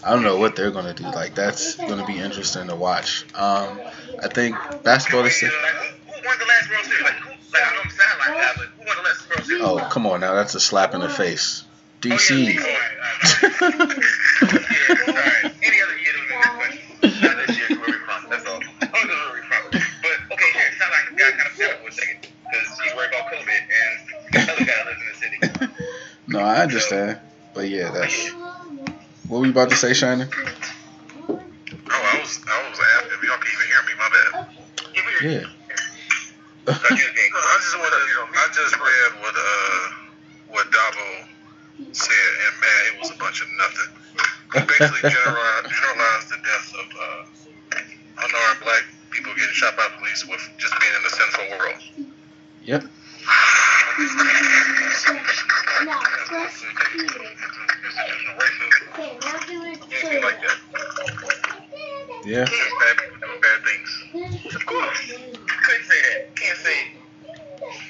I 0.03 0.13
don't 0.13 0.23
know 0.23 0.37
what 0.37 0.55
they're 0.55 0.71
gonna 0.71 0.93
do. 0.93 1.03
Like 1.03 1.35
that's 1.35 1.75
gonna 1.75 2.05
be 2.05 2.17
interesting 2.17 2.67
to 2.67 2.75
watch. 2.75 3.23
Um, 3.35 3.79
I 4.21 4.27
think 4.27 4.55
basketball 4.83 5.25
is. 5.25 5.41
Like, 5.41 5.51
who, 5.51 6.11
who 6.11 6.25
won 6.25 6.39
the 6.39 6.45
last 6.45 6.69
World 6.69 6.85
Series? 6.85 7.03
Like, 7.03 7.13
who, 7.13 7.29
like, 7.53 7.63
I 7.63 7.73
know 7.73 7.81
I'm 7.83 7.89
sideline 7.89 8.41
guy, 8.41 8.51
but 8.57 8.65
who 8.65 8.85
won 8.85 8.97
the 8.97 9.03
last 9.03 9.29
World 9.29 9.45
Series? 9.45 9.63
Oh 9.63 9.89
come 9.91 10.07
on 10.07 10.21
now, 10.21 10.33
that's 10.33 10.55
a 10.55 10.59
slap 10.59 10.93
in 10.93 11.01
the 11.01 11.09
face. 11.09 11.63
Oh, 12.03 12.07
yeah, 12.07 12.15
DC. 12.15 12.57
all 12.57 12.63
right, 12.63 12.81
all 13.61 13.69
right. 13.69 13.97
Yeah, 14.41 14.95
all 15.07 15.13
right. 15.13 15.53
Any 15.61 15.81
other 15.81 15.97
year, 15.97 16.13
it 16.13 16.21
would 16.21 16.33
a 16.33 16.41
good 16.41 16.55
question. 16.57 17.21
Not 17.21 17.47
this 17.47 17.57
year, 17.57 17.77
where 17.77 17.85
we 17.85 17.93
from. 17.93 18.29
That's 18.29 18.45
all. 18.47 18.59
I 18.81 18.85
don't 18.87 19.07
know 19.07 19.13
where 19.13 19.33
we 19.35 19.47
from. 19.47 19.61
But, 19.71 20.33
okay, 20.33 20.51
here, 20.53 20.63
it 20.65 20.79
sounds 20.79 20.91
like 20.91 21.13
I 21.13 21.15
got 21.15 21.31
kind 21.31 21.41
of 21.41 21.47
upset 21.47 21.81
for 21.81 21.89
a 21.89 21.91
second. 21.91 22.27
Because 22.49 22.79
she's 22.81 22.95
worried 22.95 23.09
about 23.09 23.31
COVID, 23.31 23.61
and 23.69 24.47
the 24.47 24.51
other 24.51 24.65
guy 24.65 24.79
lives 24.85 25.01
in 25.01 25.59
the 25.59 25.67
city. 25.67 25.83
no, 26.27 26.39
I 26.39 26.63
understand. 26.63 27.19
But 27.53 27.69
yeah, 27.69 27.91
that's 27.91 28.31
what 29.31 29.39
we 29.39 29.49
about 29.49 29.69
to 29.69 29.77
say, 29.77 29.93
Shannon. 29.93 30.27
Oh, 30.27 31.39
I 31.39 32.19
was 32.19 32.43
I 32.43 32.57
was 32.67 32.79
asking 32.99 33.15
if 33.15 33.23
y'all 33.23 33.39
can 33.39 33.47
even 33.47 33.67
hear 33.71 33.81
me. 33.87 33.93
My 33.95 34.09
bad. 34.11 34.31
Give 34.91 35.05
me 35.07 35.11
your 35.15 35.23
Yeah. 35.23 35.47
Like, 36.67 36.91
you 36.91 36.99
was 36.99 37.15
being 37.15 37.31
No, 37.31 37.39
I 37.39 37.57
just 37.63 37.79
wanted, 37.79 38.03
I 38.35 38.47
just 38.51 38.75
read 38.75 39.11
what 39.23 39.35
uh 39.39 39.83
what 40.51 40.67
Dabo 40.67 41.07
said, 41.95 42.31
and 42.43 42.53
man, 42.59 42.79
it 42.91 42.99
was 42.99 43.11
a 43.11 43.15
bunch 43.15 43.41
of 43.41 43.47
nothing. 43.55 44.67
Basically 44.67 45.09
generalized, 45.15 45.71
generalized 45.79 46.27
the 46.27 46.39
death 46.43 46.67
of 46.75 46.87
uh, 46.91 47.23
unarmed 48.27 48.59
black 48.63 48.83
people 49.11 49.33
getting 49.33 49.55
shot 49.55 49.77
by 49.77 49.87
police 49.97 50.27
with 50.27 50.43
just 50.57 50.75
being 50.81 50.91
in 50.91 51.05
a 51.07 51.09
sinful 51.09 51.45
world. 51.57 51.79
Yep. 52.63 52.83
Anything 59.93 60.23
like 60.23 60.39
that. 60.41 60.57
Yeah. 62.25 62.45
Just 62.45 62.71
bad 62.79 62.97
people 62.97 63.19
doing 63.19 63.41
bad 63.41 63.59
things. 63.65 64.55
Of 64.55 64.65
course. 64.65 64.99
Couldn't 65.11 65.85
say 65.85 66.01
that. 66.01 66.35
Can't 66.35 66.57
say, 66.57 66.77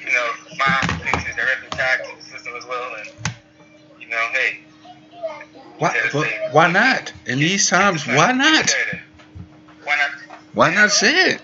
you 0.04 0.12
know, 0.12 0.28
my 0.58 0.72
things 1.04 1.24
is 1.28 1.34
directly 1.36 1.68
tied 1.70 2.04
to 2.04 2.10
the 2.16 2.22
system 2.22 2.54
as 2.56 2.64
well. 2.66 2.94
And, 2.98 3.08
you 4.00 4.08
know, 4.08 4.28
hey. 4.32 4.60
Why? 5.78 5.90
But 6.12 6.26
why 6.52 6.70
not? 6.70 7.12
In 7.26 7.38
these 7.38 7.68
times, 7.68 8.06
why 8.06 8.32
not? 8.32 8.74
Why 9.84 9.96
not? 9.96 10.10
Why 10.54 10.74
not 10.74 10.90
say 10.90 11.32
it? 11.32 11.40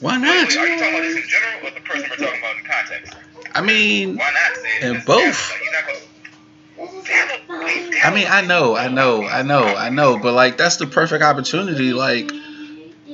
Why 0.00 0.16
not? 0.18 0.48
wait, 0.48 0.56
are 0.56 0.66
you 0.66 0.78
talking 0.78 0.94
about 0.94 1.02
this 1.02 1.16
in 1.16 1.28
general 1.28 1.66
or 1.68 1.70
the 1.74 1.80
person 1.80 2.10
we're 2.10 2.16
talking 2.16 2.40
about 2.40 2.56
in 2.58 2.64
context? 2.64 3.16
I 3.54 3.60
mean, 3.62 4.16
Why 4.16 4.30
not 4.32 4.56
say? 4.56 4.88
In 4.88 5.02
both. 5.06 5.50
Like, 5.50 5.62
you're 5.64 5.72
not 5.72 5.86
gonna- 5.86 6.00
Damn, 7.06 7.28
wait, 7.64 8.04
I 8.04 8.10
mean, 8.14 8.26
I 8.28 8.42
know, 8.42 8.76
I 8.76 8.88
know, 8.88 9.24
I 9.26 9.40
know, 9.42 9.64
I 9.64 9.88
know, 9.88 10.18
but 10.18 10.32
like 10.34 10.58
that's 10.58 10.76
the 10.76 10.86
perfect 10.86 11.22
opportunity, 11.24 11.94
like 11.94 12.28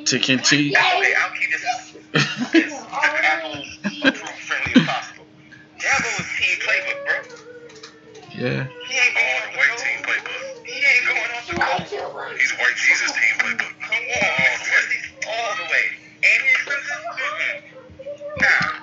to 0.06 0.18
continue. 0.18 0.72
Okay, 0.72 1.14
I'll 1.14 1.30
keep 1.38 1.50
this 1.52 1.64
as, 1.64 1.94
as 2.14 2.72
friendly 4.40 4.72
as 4.74 4.86
possible. 4.86 5.24
Dabo 5.78 6.20
is 6.20 6.26
team 6.38 6.58
playbook, 6.58 6.98
bro. 7.06 7.14
Yeah. 8.34 8.66
He 8.88 8.98
ain't 8.98 9.14
going 9.14 9.30
On 9.30 9.52
the 9.52 9.58
white 9.58 9.78
team 9.78 9.98
playbook. 10.02 10.66
He 10.66 10.74
ain't 10.82 11.06
going 11.06 11.30
off 11.36 11.46
the 11.46 11.54
coast. 11.54 12.40
He's 12.40 12.52
white 12.58 12.76
Jesus 12.76 13.12
team 13.12 13.34
playbook. 13.38 13.72
Come 13.78 13.94
on, 13.94 14.26
all 14.26 14.58
the 14.58 14.70
way. 14.74 14.98
All 15.28 15.54
the 15.56 15.62
way. 15.70 15.84
And 16.22 16.42
he's 16.42 16.54
expensive? 16.54 17.02
Mm-mm. 17.18 17.58
Nah. 18.40 18.82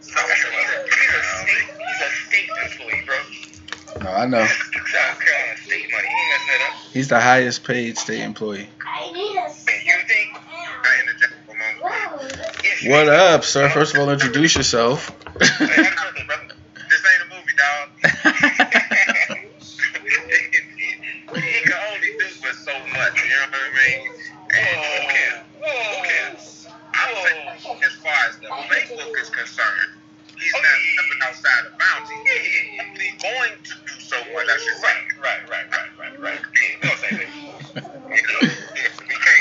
He's 0.00 0.14
a, 0.14 0.48
he's 0.84 1.14
a 1.14 1.22
state, 1.22 1.70
he's 1.78 2.00
a 2.00 2.10
state 2.26 2.50
employee, 2.64 3.02
bro. 3.06 3.16
No, 4.02 4.10
I 4.10 4.26
know. 4.26 4.44
South 4.46 5.20
Carolina 5.20 5.56
state 5.64 5.90
money. 5.92 6.08
He 6.08 6.14
ain't 6.14 6.48
messing 6.48 6.62
up. 6.66 6.92
He's 6.92 7.08
the 7.08 7.20
highest 7.20 7.64
paid 7.64 7.98
state 7.98 8.22
employee. 8.22 8.68
And 8.98 9.16
you 9.16 9.32
think? 10.06 10.36
I 10.36 11.00
interject 11.02 11.34
for 11.46 11.52
a 11.52 11.80
moment. 11.80 12.40
If 12.64 12.82
you 12.82 12.90
What 12.90 13.08
up, 13.08 13.44
sir? 13.44 13.68
First 13.70 13.94
of 13.94 14.00
all, 14.00 14.10
introduce 14.10 14.56
yourself. 14.56 15.12
As 27.84 27.92
far 27.98 28.14
as 28.28 28.38
the 28.38 28.46
playbook 28.46 29.20
is 29.20 29.30
concerned, 29.30 29.90
he's 30.38 30.52
not 30.52 30.62
stepping 30.62 31.20
outside 31.24 31.62
the 31.66 31.72
boundaries. 31.78 32.22
He's 32.98 33.22
going 33.22 33.52
to 33.64 33.74
do 33.86 34.00
so 34.00 34.16
much. 34.32 34.46
I 34.46 34.56
should 34.58 34.78
say. 34.78 34.96
Right, 35.20 35.42
right, 35.50 35.66
right, 35.70 35.90
right, 35.98 36.20
right. 36.20 36.40
Yeah, 36.40 36.76
we 36.82 36.88
don't 36.88 36.98
say. 36.98 37.10
Yeah. 37.10 38.26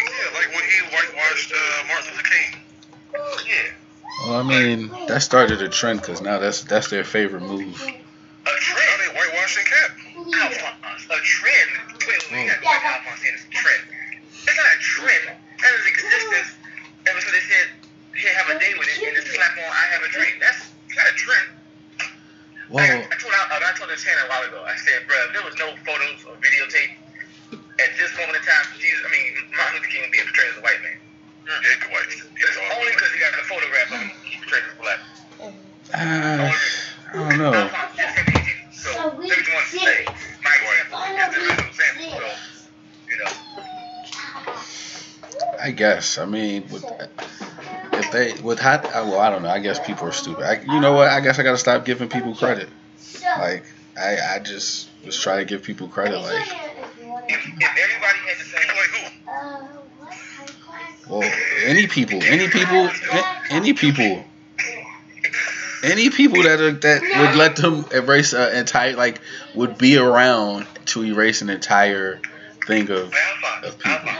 Yeah, 0.05 0.33
like 0.33 0.49
when 0.55 0.63
he 0.63 0.77
whitewashed 0.91 1.53
uh, 1.53 1.87
Martin 1.87 2.11
Luther 2.15 2.29
King. 2.29 2.59
Yeah. 3.47 3.71
Well, 4.27 4.39
I 4.39 4.43
mean, 4.43 4.89
that 5.07 5.21
started 5.21 5.61
a 5.61 5.69
trend 5.69 6.01
because 6.01 6.21
now 6.21 6.39
that's 6.39 6.63
that's 6.63 6.89
their 6.89 7.03
favorite 7.03 7.41
move. 7.43 7.81
A 7.81 7.85
Now 7.85 8.51
trend. 8.59 9.01
they 9.01 9.19
whitewashing 9.19 9.65
Cap. 9.65 9.91
Alphonse, 10.15 11.05
a 11.05 11.17
trend. 11.21 11.69
Wait, 11.99 12.07
wait, 12.07 12.31
wait, 12.31 12.43
you 12.43 12.47
gotta 12.49 12.61
go 12.61 12.67
back 12.67 13.05
to 13.05 13.21
saying 13.21 13.33
it's 13.35 13.45
a 13.45 13.49
trend. 13.49 13.83
It's 14.31 14.57
not 14.57 14.65
a 14.65 14.79
trend. 14.79 15.37
That 15.61 15.71
was 15.77 15.87
existence 15.87 16.55
ever 17.07 17.21
since 17.21 17.31
they 17.31 17.39
said, 17.41 17.67
here, 18.17 18.33
have 18.35 18.49
a 18.55 18.59
day 18.59 18.73
with 18.79 18.87
it, 18.89 18.97
and 19.03 19.15
then 19.17 19.25
slap 19.25 19.55
on, 19.59 19.69
I 19.71 19.85
have 19.95 20.03
a 20.03 20.11
dream. 20.11 20.35
That's 20.39 20.71
not 20.95 21.07
a 21.07 21.15
trend. 21.15 21.49
Well, 22.69 22.81
I, 22.81 23.05
I 23.05 23.15
told 23.21 23.33
I, 23.33 23.61
I 23.61 23.73
told 23.77 23.89
the 23.91 23.97
channel 23.99 24.25
a 24.25 24.29
while 24.29 24.43
ago. 24.47 24.59
I 24.65 24.75
said, 24.77 25.05
bro, 25.07 25.15
if 25.29 25.33
there 25.37 25.45
was 25.45 25.55
no 25.61 25.69
photos 25.85 26.25
or 26.25 26.33
videotape 26.41 26.93
at 27.77 27.91
this 27.99 28.11
moment 28.17 28.41
in 28.41 28.43
time, 28.43 28.65
Jesus, 28.79 29.03
I 29.05 29.09
mean, 29.11 29.33
Martin 29.53 29.77
Luther 29.77 29.91
King 29.91 30.01
would 30.01 30.11
be 30.15 30.19
portrayed 30.25 30.51
as 30.51 30.57
a 30.57 30.63
white 30.65 30.81
man. 30.81 30.97
Yeah, 31.45 31.61
he 31.61 31.77
could 31.77 31.91
white. 31.93 32.09
He 32.09 32.41
was 32.41 32.57
Only 32.73 32.91
because 32.97 33.11
he 33.13 33.19
got 33.21 33.33
a 33.37 33.45
photograph 33.45 33.89
of 33.93 33.99
him, 34.01 34.11
he 34.25 34.35
portrayed 34.41 34.65
as 34.65 34.75
black. 34.81 34.99
uh, 35.93 36.51
I 37.13 37.29
don't 37.29 37.37
know. 37.37 37.53
Alphonse 37.53 37.97
just 37.97 38.15
said 38.17 38.27
he- 38.33 38.73
So, 38.73 38.91
so 38.91 39.21
if 39.21 39.47
you 39.47 39.53
want 39.53 39.67
to 39.69 39.77
say, 39.77 40.05
my 40.41 40.55
example 40.57 40.97
is 41.05 41.15
the 41.35 41.41
original 41.45 41.69
example. 41.69 42.17
So, 42.17 42.27
you 43.11 43.17
know. 43.21 43.31
I 45.61 45.71
guess. 45.71 46.17
I 46.17 46.25
mean, 46.25 46.67
with, 46.71 46.83
if 47.99 48.11
they 48.11 48.33
with 48.41 48.59
hot, 48.59 48.85
uh, 48.85 49.05
well, 49.05 49.19
I 49.19 49.29
don't 49.29 49.43
know. 49.43 49.49
I 49.49 49.59
guess 49.59 49.79
people 49.79 50.07
are 50.07 50.11
stupid. 50.11 50.43
I, 50.43 50.61
you 50.61 50.79
know 50.79 50.93
what? 50.93 51.07
I 51.07 51.19
guess 51.21 51.39
I 51.39 51.43
gotta 51.43 51.57
stop 51.57 51.85
giving 51.85 52.09
people 52.09 52.35
credit. 52.35 52.69
Like, 53.37 53.65
I 53.97 54.17
I 54.35 54.39
just 54.39 54.89
was 55.05 55.19
trying 55.19 55.39
to 55.39 55.45
give 55.45 55.63
people 55.63 55.87
credit. 55.87 56.19
Like, 56.19 56.47
If, 57.27 57.45
if 57.45 57.69
everybody 57.83 58.19
had 58.25 58.37
the 58.37 58.43
same 58.43 58.67
Like 58.67 58.91
who? 61.07 61.19
well, 61.19 61.31
any 61.65 61.87
people, 61.87 62.21
any 62.23 62.47
people, 62.47 62.89
any 63.49 63.73
people, 63.73 64.25
any 65.83 66.09
people 66.09 66.43
that 66.43 66.59
are, 66.59 66.71
that 66.71 67.01
would 67.01 67.35
let 67.35 67.55
them 67.55 67.85
erase 67.93 68.33
an 68.33 68.55
entire 68.55 68.95
like 68.95 69.21
would 69.53 69.77
be 69.77 69.97
around 69.97 70.65
to 70.85 71.03
erase 71.03 71.41
an 71.41 71.49
entire 71.49 72.19
thing 72.67 72.89
of 72.89 73.13
of 73.63 73.77
people. 73.79 74.11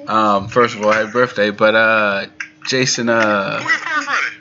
Um, 0.08 0.48
first 0.48 0.76
of 0.76 0.84
all, 0.84 0.92
happy 0.92 1.12
birthday. 1.12 1.52
But 1.52 1.76
uh, 1.76 2.26
Jason, 2.68 3.10
uh, 3.10 3.60
Who 3.60 3.70
got 3.70 3.80
fired 3.80 4.04
Friday? 4.04 4.36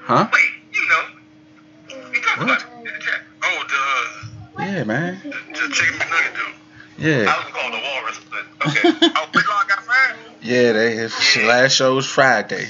huh? 0.00 0.28
Wait, 0.32 0.42
you 0.72 0.88
know. 0.88 1.04
We 2.12 2.20
talked 2.20 2.42
about 2.42 2.60
it 2.60 2.66
in 2.78 2.84
the 2.84 2.90
chat. 3.00 3.20
Oh, 3.42 3.64
the, 4.58 4.64
Yeah, 4.64 4.84
man. 4.84 5.14
uh, 5.24 5.30
the 5.48 5.72
chicken 5.74 5.94
McNugget 5.98 6.34
dude. 6.36 6.54
Yeah, 6.98 7.32
I 7.32 7.38
was 7.44 7.52
called 7.52 7.72
the 7.72 7.78
walrus, 7.78 8.20
but 8.30 8.68
okay. 8.68 9.12
Oh, 9.16 9.28
got 9.68 9.84
fired? 9.84 10.16
yeah. 10.42 10.72
They 10.72 10.94
his 10.96 11.36
last 11.38 11.72
show 11.74 11.94
was 11.94 12.06
Friday. 12.06 12.68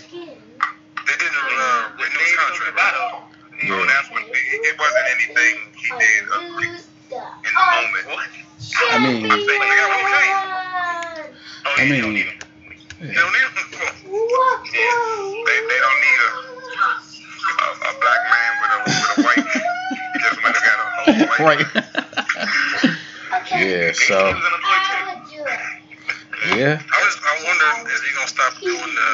A 21.43 21.51
whole 21.51 21.57
white. 21.57 21.75
right. 21.75 21.85
yeah. 23.51 23.93
So 23.93 24.17
was 24.31 24.45
unemployed 24.45 24.85
too. 25.31 26.57
yeah. 26.59 26.83
I 26.83 26.99
was 27.03 27.15
I 27.23 27.35
wonder 27.45 27.91
is 27.91 28.01
he 28.03 28.15
gonna 28.15 28.29
stop 28.29 28.55
doing 28.61 28.95
the 28.95 29.11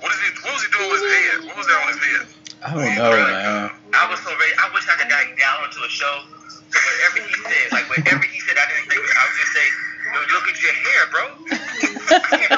what 0.00 0.12
is 0.12 0.20
he 0.20 0.30
what 0.42 0.52
was 0.54 0.62
he 0.64 0.70
doing 0.74 0.90
with 0.90 1.02
his 1.02 1.12
head? 1.12 1.38
What 1.46 1.56
was 1.56 1.66
that 1.66 1.78
on 1.80 1.88
his 1.94 2.00
head? 2.02 2.26
I 2.62 2.74
don't 2.74 2.94
know, 2.96 3.10
man. 3.10 3.70
I 3.94 4.10
was 4.10 4.20
so 4.20 4.30
ready. 4.30 4.52
I 4.58 4.70
wish 4.74 4.86
I 4.88 4.96
could 5.00 5.08
got 5.08 5.24
down 5.38 5.64
into 5.64 5.80
a 5.82 5.88
show. 5.88 6.22
So 6.70 6.78
whatever 6.78 7.26
he 7.26 7.34
said, 7.34 7.72
like 7.72 7.88
whatever 7.90 8.22
he 8.22 8.38
said, 8.40 8.54
I 8.54 8.66
didn't 8.70 8.86
agree 8.86 9.02
with. 9.02 9.10
I 9.16 9.22
would 9.26 9.38
just 9.40 9.52
say, 9.56 9.66
"Yo, 10.12 10.18
look 10.30 10.46
at 10.46 10.56
your 10.62 10.76
hair, 10.76 11.02
bro. 11.10 11.24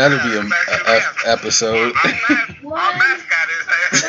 That'll 0.00 0.18
be 0.18 0.34
a, 0.34 0.40
a 0.40 0.96
F 0.96 1.24
episode. 1.26 1.92
Our 1.94 2.72
mascot 2.96 3.48
is 3.52 4.02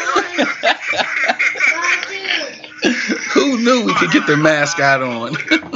Who 3.34 3.58
knew 3.62 3.84
we 3.88 3.94
could 3.96 4.12
get 4.12 4.26
the 4.26 4.38
mascot 4.38 5.04
on? 5.04 5.36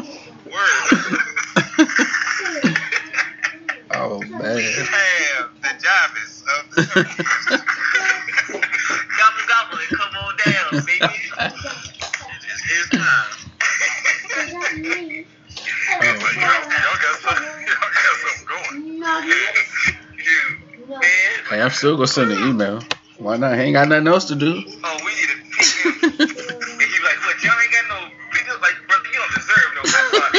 I'm 21.86 21.89
still 21.89 21.98
gonna 21.98 22.08
send 22.08 22.32
an 22.32 22.50
email. 22.50 22.82
Why 23.19 23.38
not? 23.38 23.54
He 23.54 23.62
Ain't 23.62 23.74
got 23.76 23.88
nothing 23.88 24.08
else 24.08 24.26
to 24.26 24.36
do. 24.36 24.54
Oh, 24.58 24.98
we 25.06 25.12
need 25.13 25.30
to 25.30 25.38
pick 25.54 25.69
him. 25.86 25.93
and 26.02 26.82
he 26.82 26.98
like, 27.06 27.21
what? 27.21 27.38
Y'all 27.43 27.54
ain't 27.62 27.69
got 27.69 27.86
no 27.93 28.10
video? 28.34 28.58
Like, 28.60 28.74
brother, 28.89 29.06
you 29.13 29.19
don't 29.21 29.34
deserve 29.38 29.69
no 29.76 29.82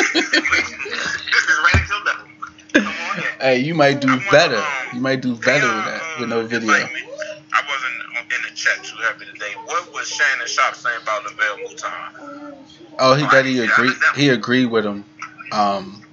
This 0.03 0.25
is 0.27 0.43
right 1.63 1.77
at 1.77 1.89
your 1.89 2.03
level. 2.03 2.27
Come 2.75 2.87
on 2.89 3.19
in. 3.19 3.25
Hey, 3.41 3.59
you 3.59 3.77
might 3.77 4.01
do 4.01 4.19
better. 4.29 4.61
You 4.93 5.01
might 5.01 5.21
do 5.21 5.37
better 5.37 5.73
with 5.73 5.85
that 5.85 6.03
with 6.19 6.29
no 6.31 6.45
video. 6.45 6.67
Like 6.67 6.93
me, 6.93 7.03
I 7.53 7.63
wasn't 7.71 8.35
in 8.35 8.51
the 8.51 8.57
chat 8.57 8.83
too 8.83 8.97
happy 9.03 9.27
today. 9.27 9.53
What 9.67 9.95
was 9.95 10.09
Shannon 10.09 10.49
Sharpe 10.49 10.75
saying 10.75 10.99
about 11.01 11.23
Lavelle 11.31 11.59
Mouton? 11.59 12.67
Oh, 12.99 13.15
he 13.15 13.23
that 13.23 13.45
he 13.45 13.61
agreed. 13.61 13.93
He 14.17 14.31
agreed 14.31 14.67
with 14.67 14.85
him. 14.85 15.05
Um, 15.53 16.03
Oh, 16.03 16.06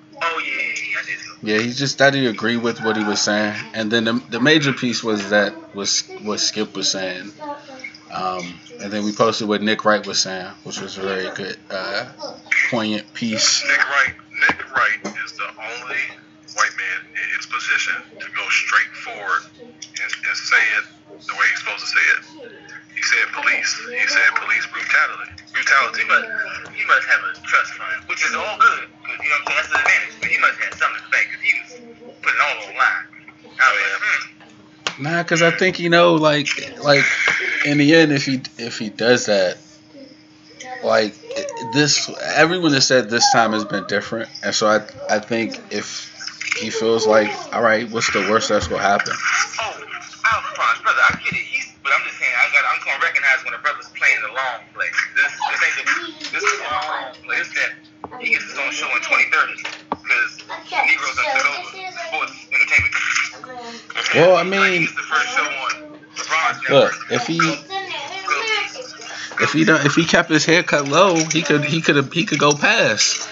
yeah, 1.43 1.59
he 1.59 1.71
just 1.71 1.97
that 1.97 2.13
he 2.13 2.25
agreed 2.27 2.57
with 2.57 2.81
what 2.81 2.95
he 2.95 3.03
was 3.03 3.21
saying. 3.21 3.55
And 3.73 3.91
then 3.91 4.05
the, 4.05 4.13
the 4.29 4.39
major 4.39 4.71
piece 4.71 5.03
was 5.03 5.29
that 5.29 5.53
was 5.75 6.01
what 6.23 6.39
Skip 6.39 6.75
was 6.75 6.89
saying. 6.89 7.31
Um, 8.11 8.59
and 8.79 8.91
then 8.91 9.03
we 9.03 9.11
posted 9.11 9.47
what 9.47 9.61
Nick 9.61 9.83
Wright 9.85 10.05
was 10.05 10.19
saying, 10.21 10.47
which 10.63 10.79
was 10.79 10.97
a 10.97 11.01
very 11.01 11.29
good, 11.35 11.57
uh, 11.69 12.09
poignant 12.69 13.11
piece. 13.13 13.63
Nick 13.67 13.89
Wright. 13.89 14.13
Nick 14.47 14.75
Wright 14.75 15.17
is 15.25 15.31
the 15.33 15.47
only 15.47 16.03
white 16.55 16.75
man 16.77 16.99
in 17.11 17.37
his 17.37 17.45
position 17.45 17.93
to 18.19 18.25
go 18.31 18.47
straight 18.49 18.95
forward 19.03 19.43
and, 19.59 20.13
and 20.27 20.37
say 20.37 20.63
it 20.77 20.85
the 21.27 21.33
way 21.33 21.45
he's 21.49 21.59
supposed 21.59 21.79
to 21.79 21.87
say 21.87 22.05
it. 22.13 22.82
He 22.95 23.01
said 23.01 23.25
police. 23.33 23.71
He 23.89 24.07
said 24.07 24.29
police 24.35 24.65
brutality. 24.67 25.31
Brutality. 25.53 26.01
He 26.01 26.07
must, 26.07 26.27
he 26.75 26.85
must 26.85 27.05
have 27.07 27.21
a 27.23 27.31
trust 27.47 27.73
fund, 27.73 28.03
which 28.09 28.23
is 28.25 28.33
all 28.35 28.57
good. 28.59 28.87
'cause, 29.03 29.17
you 29.23 29.29
know 29.29 29.37
what 29.45 29.53
I'm 29.53 29.53
saying? 29.53 29.57
That's 29.57 29.69
the 29.69 29.79
advantage. 29.79 30.15
But 30.21 30.29
he 30.29 30.37
must 30.39 30.59
have 30.59 30.73
something 30.79 31.01
to 31.03 31.09
bank 31.11 31.27
because 31.31 31.43
he 31.43 31.53
was 31.59 31.71
putting 32.21 32.41
all 32.41 32.57
on 32.57 32.67
the 32.67 32.77
line. 32.77 33.05
I 33.59 33.71
was 33.71 33.81
like, 33.81 34.01
hmm. 34.97 35.03
Nah, 35.03 35.23
cause 35.23 35.41
I 35.41 35.51
think 35.51 35.79
you 35.79 35.89
know, 35.89 36.13
like, 36.15 36.47
like 36.83 37.03
in 37.65 37.77
the 37.79 37.95
end, 37.95 38.11
if 38.11 38.25
he 38.25 38.41
if 38.59 38.77
he 38.77 38.89
does 38.89 39.25
that, 39.25 39.57
like 40.83 41.15
this, 41.73 42.09
everyone 42.35 42.73
has 42.73 42.85
said 42.85 43.09
this 43.09 43.31
time 43.31 43.53
has 43.53 43.65
been 43.65 43.85
different, 43.87 44.29
and 44.43 44.53
so 44.53 44.67
I 44.67 44.81
I 45.09 45.19
think 45.19 45.59
if 45.71 46.11
he 46.57 46.69
feels 46.69 47.07
like, 47.07 47.31
all 47.53 47.61
right, 47.63 47.89
what's 47.89 48.11
the 48.13 48.19
worst 48.29 48.49
that's 48.49 48.67
gonna 48.67 48.81
happen? 48.83 49.13
Oh, 49.13 49.81
I 50.23 50.41
promise, 50.53 50.81
brother. 50.83 51.01
I 51.09 51.19
get 51.23 51.33
it. 51.33 51.39
He's, 51.39 51.62
Well, 64.15 64.35
I 64.35 64.43
mean- 64.43 64.81
he's 64.81 64.95
the 64.95 65.01
first 65.01 65.29
show 65.29 65.43
on 65.43 65.83
Look, 66.69 66.93
if 67.09 67.27
he 67.27 67.39
if 69.41 69.51
he 69.53 69.65
don't 69.65 69.85
if 69.85 69.95
he 69.95 70.05
kept 70.05 70.29
his 70.29 70.45
hair 70.45 70.63
cut 70.63 70.87
low, 70.87 71.15
he 71.15 71.41
could 71.41 71.63
he 71.65 71.81
could 71.81 72.13
he 72.13 72.25
could 72.25 72.39
go 72.39 72.53
past. 72.53 73.27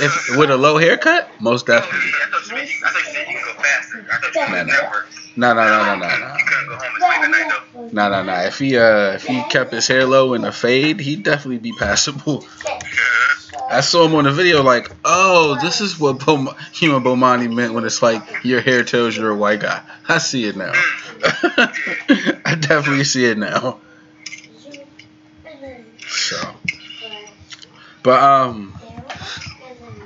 If 0.00 0.36
with 0.36 0.50
a 0.50 0.56
low 0.56 0.78
haircut, 0.78 1.28
most 1.40 1.66
definitely. 1.66 1.98
I 1.98 2.30
thought 2.30 2.48
you 2.48 2.54
meant 2.56 2.68
you, 2.70 2.76
I 2.84 2.90
thought 2.90 3.04
you 3.04 3.12
said 3.12 3.26
you 3.28 3.38
could 3.38 3.56
go 3.56 3.62
faster. 3.62 4.06
I 4.10 4.18
thought 4.18 4.34
you 4.34 5.02
Nah, 5.36 5.54
nah. 5.54 5.64
No, 5.64 5.66
no, 5.66 5.84
no, 5.84 5.84
no, 5.84 6.08
no, 6.08 6.28
no. 6.28 6.36
You 6.36 6.44
couldn't 6.44 6.68
go 6.68 6.74
home 6.74 6.82
and 6.82 7.02
sleep 7.02 7.22
at 7.22 7.30
night 7.30 7.52
though. 7.74 7.88
No, 7.92 8.08
no, 8.08 8.22
no. 8.22 8.34
If 8.46 8.58
he 8.58 8.76
uh 8.78 9.12
if 9.12 9.24
he 9.26 9.42
kept 9.50 9.72
his 9.72 9.86
hair 9.86 10.04
low 10.06 10.34
in 10.34 10.44
a 10.44 10.52
fade, 10.52 11.00
he'd 11.00 11.22
definitely 11.22 11.58
be 11.58 11.72
passable. 11.72 12.44
I 13.72 13.80
saw 13.80 14.06
him 14.06 14.14
on 14.14 14.24
the 14.24 14.32
video 14.32 14.62
like, 14.62 14.90
oh, 15.04 15.58
this 15.62 15.80
is 15.80 15.98
what 15.98 16.24
Bom- 16.24 16.54
Human 16.74 17.02
Bomani 17.02 17.52
meant 17.52 17.72
when 17.72 17.84
it's 17.84 18.02
like 18.02 18.22
your 18.44 18.60
hair 18.60 18.84
tells 18.84 19.16
you're 19.16 19.30
a 19.30 19.36
white 19.36 19.60
guy. 19.60 19.80
I 20.08 20.18
see 20.18 20.44
it 20.44 20.56
now. 20.56 20.72
I 21.24 22.56
definitely 22.60 23.04
see 23.04 23.24
it 23.24 23.38
now. 23.38 23.80
So, 26.06 26.36
but 28.02 28.22
um, 28.22 28.78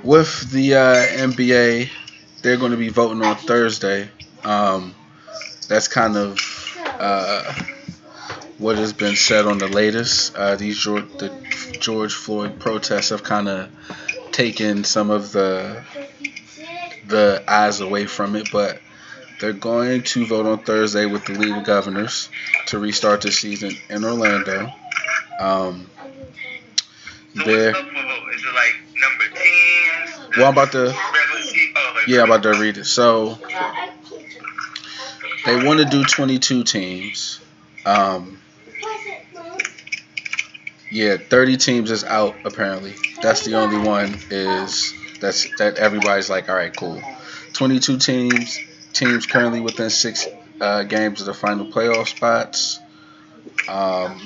with 0.03 0.49
the 0.51 0.75
uh, 0.75 0.95
NBA, 0.95 1.89
they're 2.41 2.57
going 2.57 2.71
to 2.71 2.77
be 2.77 2.89
voting 2.89 3.21
on 3.21 3.35
Thursday. 3.35 4.09
Um, 4.45 4.95
that's 5.67 5.89
kind 5.89 6.15
of 6.15 6.39
uh, 6.99 7.53
what 8.57 8.77
has 8.77 8.93
been 8.93 9.15
said 9.15 9.45
on 9.45 9.57
the 9.57 9.67
latest. 9.67 10.35
Uh, 10.35 10.55
these 10.55 10.77
George, 10.77 11.07
the 11.17 11.29
George 11.79 12.13
Floyd 12.13 12.59
protests 12.59 13.09
have 13.09 13.23
kind 13.23 13.47
of 13.47 13.69
taken 14.31 14.83
some 14.83 15.09
of 15.09 15.31
the 15.31 15.83
the 17.07 17.43
eyes 17.47 17.79
away 17.79 18.05
from 18.05 18.35
it, 18.35 18.49
but 18.51 18.81
they're 19.39 19.53
going 19.53 20.03
to 20.03 20.25
vote 20.25 20.45
on 20.45 20.59
Thursday 20.59 21.05
with 21.05 21.25
the 21.25 21.33
League 21.33 21.55
of 21.55 21.63
Governors 21.63 22.29
to 22.67 22.79
restart 22.79 23.21
the 23.21 23.31
season 23.31 23.71
in 23.89 24.03
Orlando. 24.03 24.71
Um, 25.39 25.89
So 27.35 27.43
there, 27.43 27.71
what's 27.71 27.79
up 27.79 27.85
for 27.85 27.93
vote? 27.93 28.33
Is 28.33 28.43
it 28.43 28.55
like 28.55 28.73
well, 30.37 30.47
I'm 30.47 30.53
about 30.53 30.71
to? 30.73 30.93
Oh, 30.95 32.03
yeah, 32.07 32.21
I'm 32.21 32.31
about 32.31 32.43
to 32.43 32.59
read 32.59 32.77
it. 32.77 32.85
So 32.85 33.37
they 35.45 35.63
want 35.63 35.79
to 35.79 35.85
do 35.85 36.03
22 36.03 36.63
teams. 36.63 37.39
Um, 37.85 38.39
yeah, 40.89 41.17
30 41.17 41.57
teams 41.57 41.91
is 41.91 42.03
out 42.03 42.35
apparently. 42.45 42.93
That's 43.21 43.43
the 43.45 43.55
only 43.55 43.77
one 43.77 44.15
is 44.29 44.93
that's 45.19 45.55
that 45.57 45.77
everybody's 45.77 46.29
like, 46.29 46.49
all 46.49 46.55
right, 46.55 46.75
cool. 46.75 47.01
22 47.53 47.97
teams, 47.97 48.59
teams 48.93 49.25
currently 49.25 49.61
within 49.61 49.89
six 49.89 50.27
uh, 50.61 50.83
games 50.83 51.21
of 51.21 51.27
the 51.27 51.33
final 51.33 51.65
playoff 51.65 52.07
spots. 52.07 52.79
Um, 53.67 54.19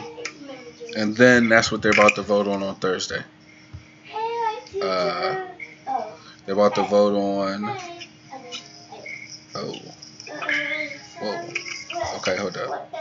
and 0.96 1.16
then 1.16 1.50
that's 1.50 1.72
what 1.72 1.82
they're 1.82 1.92
about 1.92 2.16
to 2.16 2.22
vote 2.22 2.48
on 2.48 2.62
on 2.64 2.76
Thursday. 2.76 3.24
Uh, 4.82 5.48
they're 6.46 6.56
about 6.56 6.76
to 6.76 6.84
vote 6.84 7.16
on. 7.16 7.78
Oh, 9.56 9.76
whoa. 11.20 11.54
Okay, 12.18 12.38
hold 12.38 12.58
up. 12.58 12.94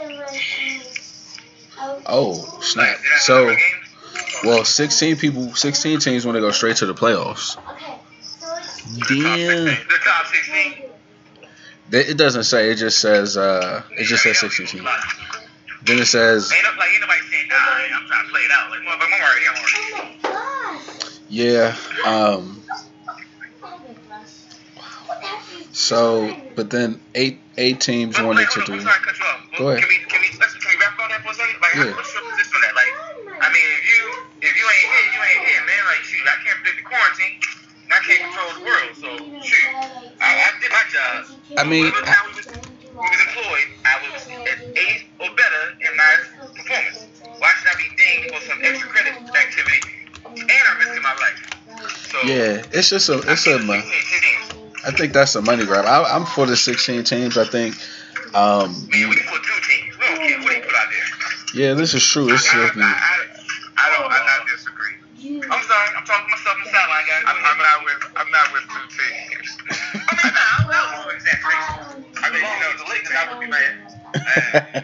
Oh, 1.79 2.59
snap. 2.61 2.97
So, 3.19 3.55
well, 4.43 4.65
16 4.65 5.17
people, 5.17 5.55
16 5.55 5.99
teams 5.99 6.25
want 6.25 6.35
to 6.35 6.41
go 6.41 6.51
straight 6.51 6.77
to 6.77 6.85
the 6.85 6.93
playoffs. 6.93 7.57
Damn. 9.07 9.65
The 9.65 9.77
top 10.03 10.25
16. 10.27 10.89
They- 11.89 12.05
It 12.05 12.17
doesn't 12.17 12.43
say. 12.43 12.71
It 12.71 12.75
just 12.75 12.99
says. 12.99 13.37
Uh, 13.37 13.83
it 13.91 14.05
just 14.05 14.23
says 14.23 14.39
16 14.39 14.65
teams. 14.67 14.87
Then 15.83 15.99
it 15.99 16.05
says. 16.05 16.51
Ain't 16.51 16.63
no, 16.63 16.69
like, 16.77 16.91
ain't 16.91 17.01
nobody 17.01 17.21
saying, 17.31 17.47
nah, 17.47 17.55
I'm 17.55 18.07
trying 18.07 18.25
to 18.25 18.31
play 18.31 18.41
it 18.41 18.51
out. 18.51 18.69
Like, 18.69 18.81
motherfucker, 18.81 19.13
I'm 19.13 19.21
already, 19.21 19.45
I'm 19.47 19.55
already. 20.31 21.11
Yeah. 21.29 21.75
Um. 22.05 22.57
So, 25.73 26.35
but 26.55 26.69
then 26.69 26.99
eight 27.15 27.39
eight 27.57 27.79
teams 27.81 28.19
wanted 28.21 28.49
to 28.51 28.61
do. 28.65 28.73
I'm 28.73 28.81
sorry 28.81 28.93
to 28.99 29.01
cut 29.05 29.17
you. 29.51 29.57
Go 29.57 29.69
ahead. 29.69 29.83
That 31.11 31.21
for 31.23 31.31
a 31.31 31.37
second? 31.37 31.59
Like, 31.61 31.75
Yeah. 31.75 31.93
what's 31.95 32.11
your 32.15 32.23
position 32.25 32.55
on 32.55 32.61
that? 32.63 32.75
Like, 32.75 32.93
I 33.41 33.47
mean, 33.51 33.67
if 33.77 33.83
you, 33.87 34.01
if 34.47 34.53
you 34.55 34.65
ain't 34.65 34.87
here, 34.91 35.05
you 35.11 35.19
ain't 35.21 35.43
here, 35.47 35.61
man. 35.67 35.81
Like, 35.91 36.01
shoot, 36.07 36.23
I 36.25 36.35
can't 36.43 36.57
predict 36.63 36.77
the 36.81 36.87
quarantine. 36.87 37.35
I 37.91 37.99
can't 38.07 38.21
control 38.23 38.49
the 38.55 38.63
world, 38.63 38.91
so, 38.95 39.09
shoot. 39.43 39.67
I, 40.23 40.29
I 40.31 40.49
did 40.63 40.71
my 40.71 40.85
job. 40.87 41.17
I 41.59 41.63
mean, 41.67 41.91
Whatever 41.91 42.05
time 42.07 42.23
we 42.31 42.33
was, 42.39 42.47
we 42.47 43.07
was 43.11 43.21
employed, 43.27 43.67
I 43.83 43.93
was 44.07 44.15
at 44.47 44.59
eight 44.79 45.03
or 45.19 45.27
better 45.35 45.63
in 45.83 45.91
my 45.99 46.11
performance. 46.55 47.07
Why 47.39 47.51
should 47.59 47.67
I 47.67 47.75
be 47.75 47.89
dinged 47.99 48.31
for 48.35 48.41
some 48.47 48.59
extra 48.63 48.87
credit 48.89 49.13
activity 49.35 49.81
and 50.39 50.63
I'm 50.71 50.77
risking 50.79 51.03
my 51.03 51.15
life? 51.19 51.39
So, 52.11 52.17
Yeah, 52.23 52.63
it's 52.71 52.89
just 52.89 53.09
a 53.09 53.19
it's 53.29 53.47
a. 53.47 53.59
16 53.59 53.81
teams. 53.81 54.61
I 54.85 54.91
think 54.91 55.13
that's 55.13 55.35
a 55.35 55.41
money 55.41 55.65
grab. 55.65 55.85
I, 55.85 56.03
I'm 56.03 56.25
for 56.25 56.45
the 56.45 56.55
16 56.55 57.03
teams. 57.03 57.37
I 57.37 57.45
think. 57.45 57.75
Um. 58.33 58.87
Man, 58.91 59.09
we 59.09 59.15
put 59.27 59.43
two 59.43 59.59
teams. 59.67 59.97
We 59.99 60.07
don't 60.07 60.19
care 60.23 60.39
what 60.39 60.53
they 60.53 60.61
put 60.61 60.75
out 60.75 60.87
there. 60.89 61.07
Yeah, 61.53 61.73
this 61.73 61.93
is 61.93 62.03
true. 62.03 62.31
It's 62.31 62.47
I, 62.47 62.63
just 62.63 62.77
I, 62.77 62.81
I, 62.81 63.15
I 63.75 63.85
don't. 63.91 64.11
I, 64.11 64.19
I 64.19 64.45
disagree. 64.47 64.95
I'm 65.21 65.63
sorry. 65.67 65.89
I'm 65.93 66.05
talking 66.07 66.25
to 66.25 66.31
myself 66.33 66.57
on 66.57 66.63
the 66.63 66.71
sideline, 66.71 67.05
guys. 67.05 67.23
I'm, 67.27 67.37
I'm 67.43 67.59
not 67.59 67.77
with. 67.85 68.01
I'm 68.15 68.31
not 68.31 68.47
with 68.55 68.65
two 68.71 68.85
teams. 68.89 69.47
I'm 70.09 70.33
not. 70.33 70.33
Nah, 70.33 70.71
that 70.71 70.83
was 70.95 71.11
an 71.11 71.19
exaggeration. 71.19 72.01
I 72.23 72.27
mean, 72.31 72.41
you 72.41 72.59
know, 72.63 72.71
the 72.79 72.87
Lakers, 72.89 73.13
I 73.13 73.23
would 73.29 73.41
be 73.43 73.49
mad. 73.51 73.75
Uh, 74.15 74.81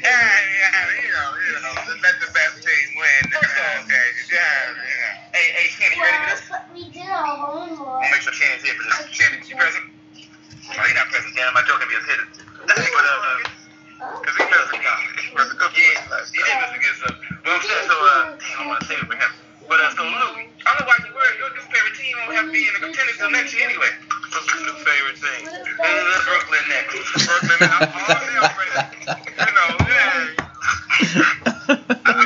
yeah, 0.00 0.10
yeah, 0.10 1.02
you 1.02 1.10
know, 1.10 1.28
you 1.48 1.56
know, 1.60 1.72
let 2.02 2.16
the 2.20 2.30
best 2.32 2.62
team 2.62 2.86
win. 2.96 3.32
Okay, 3.32 4.06
yeah, 4.32 4.38
yeah. 4.38 5.32
Hey, 5.32 5.46
hey, 5.56 5.66
Shannon, 5.72 5.96
you 5.96 6.04
ready 6.04 6.18
for 6.18 6.30
this? 6.30 6.44
I'm 6.50 7.76
gonna 7.76 8.10
make 8.12 8.22
sure 8.22 8.32
Shannon's 8.32 8.62
here 8.62 8.74
for 8.74 8.84
this. 8.84 9.08
Shannon, 9.10 9.40
you 9.46 9.56
present? 9.56 9.84
Oh, 10.70 10.84
you're 10.86 10.94
not 10.94 11.08
present. 11.08 11.34
Damn, 11.36 11.54
my 11.54 11.62
joke 11.62 11.80
can 11.80 11.88
be 11.88 11.96
a 11.96 12.02
hit. 12.04 12.49
But, 12.66 12.78
uh, 12.78 13.50
Cause 14.00 14.36
he 14.36 14.44
does 14.48 14.68
a 14.72 14.76
he 14.76 15.36
does 15.36 15.50
a 15.52 15.56
good 15.56 15.72
yeah, 15.76 15.96
he 16.32 16.40
did 16.40 16.56
miss 16.60 16.72
a 16.72 16.80
good 16.80 16.96
stuff. 17.00 17.16
But 17.44 17.50
I'm 17.52 17.62
saying, 17.62 17.86
so 17.88 17.96
uh, 17.96 18.36
I 18.60 18.66
want 18.68 18.80
to 18.80 18.86
save 18.86 18.98
it 19.00 19.08
for 19.08 19.16
him. 19.16 19.32
But 19.68 19.80
uh, 19.80 19.90
so 19.96 20.02
Luke, 20.04 20.36
I 20.66 20.76
don't 20.76 20.80
know 20.80 20.88
why 20.88 20.96
you 21.04 21.12
worry. 21.14 21.34
Your 21.40 21.52
new 21.56 21.64
favorite 21.72 21.96
team 21.96 22.14
won't 22.20 22.36
have 22.36 22.46
to 22.48 22.52
be 22.52 22.64
in 22.64 22.72
the 22.76 22.82
contenders 22.84 23.16
till 23.16 23.30
next 23.30 23.52
year 23.56 23.68
anyway. 23.68 23.92
What's 24.32 24.48
your 24.50 24.60
new 24.66 24.76
favorite 24.84 25.18
team? 25.20 25.42
Brooklyn 26.28 26.64
next. 26.68 26.96
Brooklyn, 27.28 27.60
I'm 27.64 27.88
all 27.92 28.08
already 28.12 28.36
already. 28.40 28.76
You 29.40 29.52
know, 29.56 29.68
yeah. 29.88 30.36
I'm, 32.06 32.16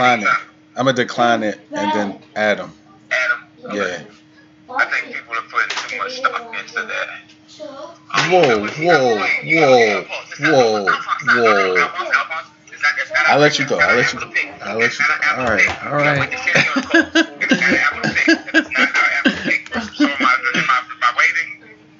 decline 0.00 0.22
it. 0.22 0.28
I'm 0.76 0.84
gonna 0.86 0.92
decline 0.96 1.42
it 1.42 1.60
and 1.72 1.92
then 1.92 2.22
add 2.36 2.58
them. 2.58 2.72
Adam. 3.10 3.40
Yeah. 3.74 4.02
I 4.72 4.84
think 4.86 5.14
people 5.14 5.34
are 5.34 5.42
putting 5.50 5.68
too 5.88 5.98
much 5.98 6.16
stock 6.18 6.54
into 6.58 6.82
that. 6.86 7.08
Whoa, 8.30 8.66
whoa, 8.78 9.18
whoa, 9.44 10.04
whoa, 10.40 10.86
whoa. 11.26 11.88
I'll 13.26 13.38
let 13.38 13.58
you 13.58 13.66
go. 13.66 13.78
I'll 13.78 13.96
let 13.96 14.12
you 14.14 14.20
go. 14.20 14.28
I'll 14.62 14.78
let 14.78 14.98
you 14.98 15.04
go. 15.04 15.14
All 15.36 15.46
right, 15.46 15.84
all 15.84 15.96
right. 15.96 16.32
So 19.96 20.06
am 20.06 20.16
I, 20.18 20.34
am 20.54 20.68
I, 20.68 20.82
am 20.90 21.02
I 21.02 21.12
waiting? 21.18 21.48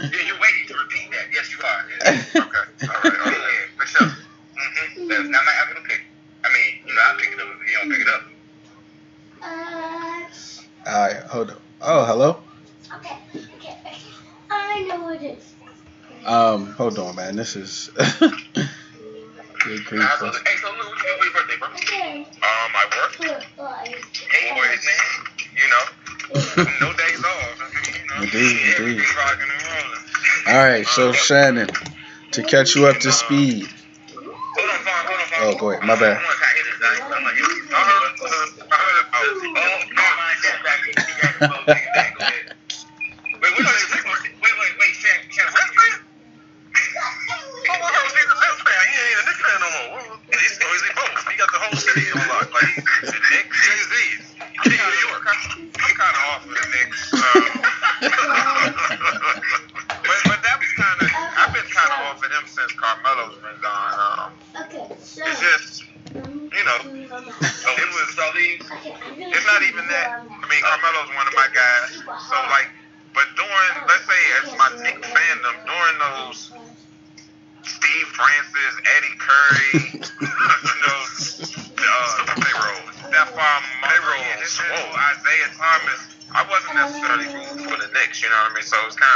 Yeah, 0.00 0.26
you're 0.26 0.40
waiting 0.40 0.66
to 0.68 0.74
repeat 0.74 1.10
that. 1.10 1.26
Yes, 1.32 1.52
you 1.52 1.58
are. 1.62 1.84
Yeah. 1.90 2.42
Okay. 2.42 2.64
All 2.82 3.10
right. 3.10 3.20
All 3.20 3.26
right. 3.26 3.34
Yeah, 3.34 3.76
for 3.76 3.86
sure. 3.86 4.06
Mm-hmm. 4.06 5.08
That's 5.08 5.28
not 5.28 5.44
my 5.44 5.52
having 5.52 5.82
to 5.82 5.88
pick. 5.88 6.02
I 6.44 6.48
mean, 6.48 6.80
you 6.86 6.94
know, 6.94 7.02
I 7.02 7.16
pick 7.18 7.32
it 7.32 7.40
up 7.40 7.48
if 7.60 7.70
you 7.70 7.76
don't 7.78 7.90
pick 7.90 8.00
it 8.00 8.08
up. 8.08 8.22
All 10.86 11.06
right, 11.06 11.16
hold 11.24 11.50
up. 11.50 11.60
Oh, 11.82 12.04
hello. 12.04 12.42
Okay, 12.96 13.16
okay, 13.34 13.46
okay. 13.56 13.96
I 14.50 14.82
know 14.82 15.00
what 15.02 15.22
it 15.22 15.38
is. 15.38 15.54
Um, 16.26 16.72
hold 16.72 16.98
on, 17.56 17.60
man. 17.60 17.62
This 17.62 17.80
is 17.82 17.90
good 19.64 19.84
grief. 19.84 20.02
Hey, 20.02 20.56
so 20.60 20.68
Lou, 20.70 20.88
what 20.88 20.98
you 20.98 21.04
do 21.04 21.16
for 21.18 21.24
your 21.24 21.32
birthday, 21.32 21.56
bro? 21.58 21.68
Okay. 21.68 22.20
Um, 22.20 22.72
I 22.74 22.84
work. 22.96 23.16
Goodbye. 23.18 23.94
Eight 23.94 24.54
boys, 24.54 24.86
man. 24.86 25.26
You 25.56 25.68
know, 25.70 25.84
no 26.80 26.92
days 26.92 27.24
off. 27.24 27.58
You 27.86 28.06
know, 28.06 28.22
Indeed, 28.22 28.60
indeed. 28.78 29.04
rocking 29.16 29.48
and 29.50 29.62
rolling. 29.66 30.56
All 30.56 30.64
right, 30.64 30.86
so 30.86 31.12
Shannon, 31.12 31.68
to 32.32 32.42
catch 32.42 32.74
you 32.74 32.86
up 32.86 32.98
to 33.00 33.12
speed. 33.12 33.68
Hold 34.56 34.70
on, 34.70 34.84
Vaughn, 34.84 34.94
hold 35.06 35.50
on, 35.50 35.54
Oh, 35.54 35.58
go 35.58 35.70
ahead. 35.70 35.84
My 35.84 35.96
bad. 35.96 36.20
So 88.62 88.76
it's 88.86 88.96
kind 88.96 89.09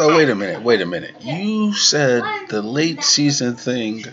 So 0.00 0.16
wait 0.16 0.30
a 0.30 0.34
minute, 0.34 0.62
wait 0.62 0.80
a 0.80 0.86
minute. 0.86 1.12
You 1.20 1.74
said 1.74 2.24
the 2.48 2.62
late 2.62 3.04
season 3.04 3.56
thing, 3.56 4.08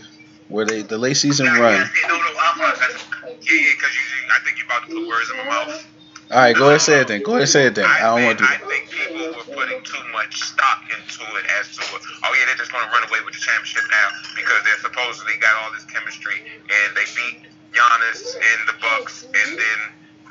where 0.52 0.66
they 0.66 0.82
the 0.82 0.98
late 0.98 1.16
season 1.16 1.48
run. 1.48 1.80
yeah, 1.80 1.88
no, 2.12 2.18
no, 2.20 2.28
I'm, 2.28 2.60
uh, 2.60 2.76
yeah, 3.24 3.72
because 3.72 3.96
I 4.28 4.44
think 4.44 4.60
you're 4.60 4.68
about 4.68 4.84
to 4.84 5.00
put 5.00 5.08
words 5.08 5.32
in 5.32 5.38
my 5.38 5.48
mouth. 5.48 5.88
All 6.28 6.44
right, 6.44 6.52
go 6.52 6.68
ahead, 6.68 6.74
and 6.76 6.82
say 6.84 7.00
it 7.00 7.08
then. 7.08 7.24
Go 7.24 7.40
ahead, 7.40 7.48
and 7.48 7.50
say 7.56 7.68
it 7.68 7.76
then. 7.76 7.88
I 7.88 8.04
don't 8.04 8.20
want 8.20 8.40
to 8.40 8.44
do 8.44 8.52
I 8.52 8.60
think 8.68 8.92
people 8.92 9.32
were 9.32 9.48
putting 9.48 9.80
too 9.88 10.04
much 10.12 10.44
stock 10.44 10.84
into 10.92 11.24
it 11.40 11.48
as 11.56 11.72
to, 11.80 11.82
oh 11.88 12.36
yeah, 12.36 12.52
they're 12.52 12.60
just 12.60 12.76
going 12.76 12.84
to 12.84 12.92
run 12.92 13.08
away 13.08 13.24
with 13.24 13.40
the 13.40 13.40
championship 13.40 13.88
now 13.88 14.12
because 14.36 14.60
they're 14.68 14.84
supposedly 14.84 15.40
got 15.40 15.56
all 15.64 15.72
this 15.72 15.88
chemistry 15.88 16.36
and 16.68 17.00
they 17.00 17.08
beat 17.16 17.48
Giannis 17.72 18.36
and 18.36 18.60
the 18.68 18.76
Bucks 18.84 19.24
and 19.24 19.50
then 19.56 19.80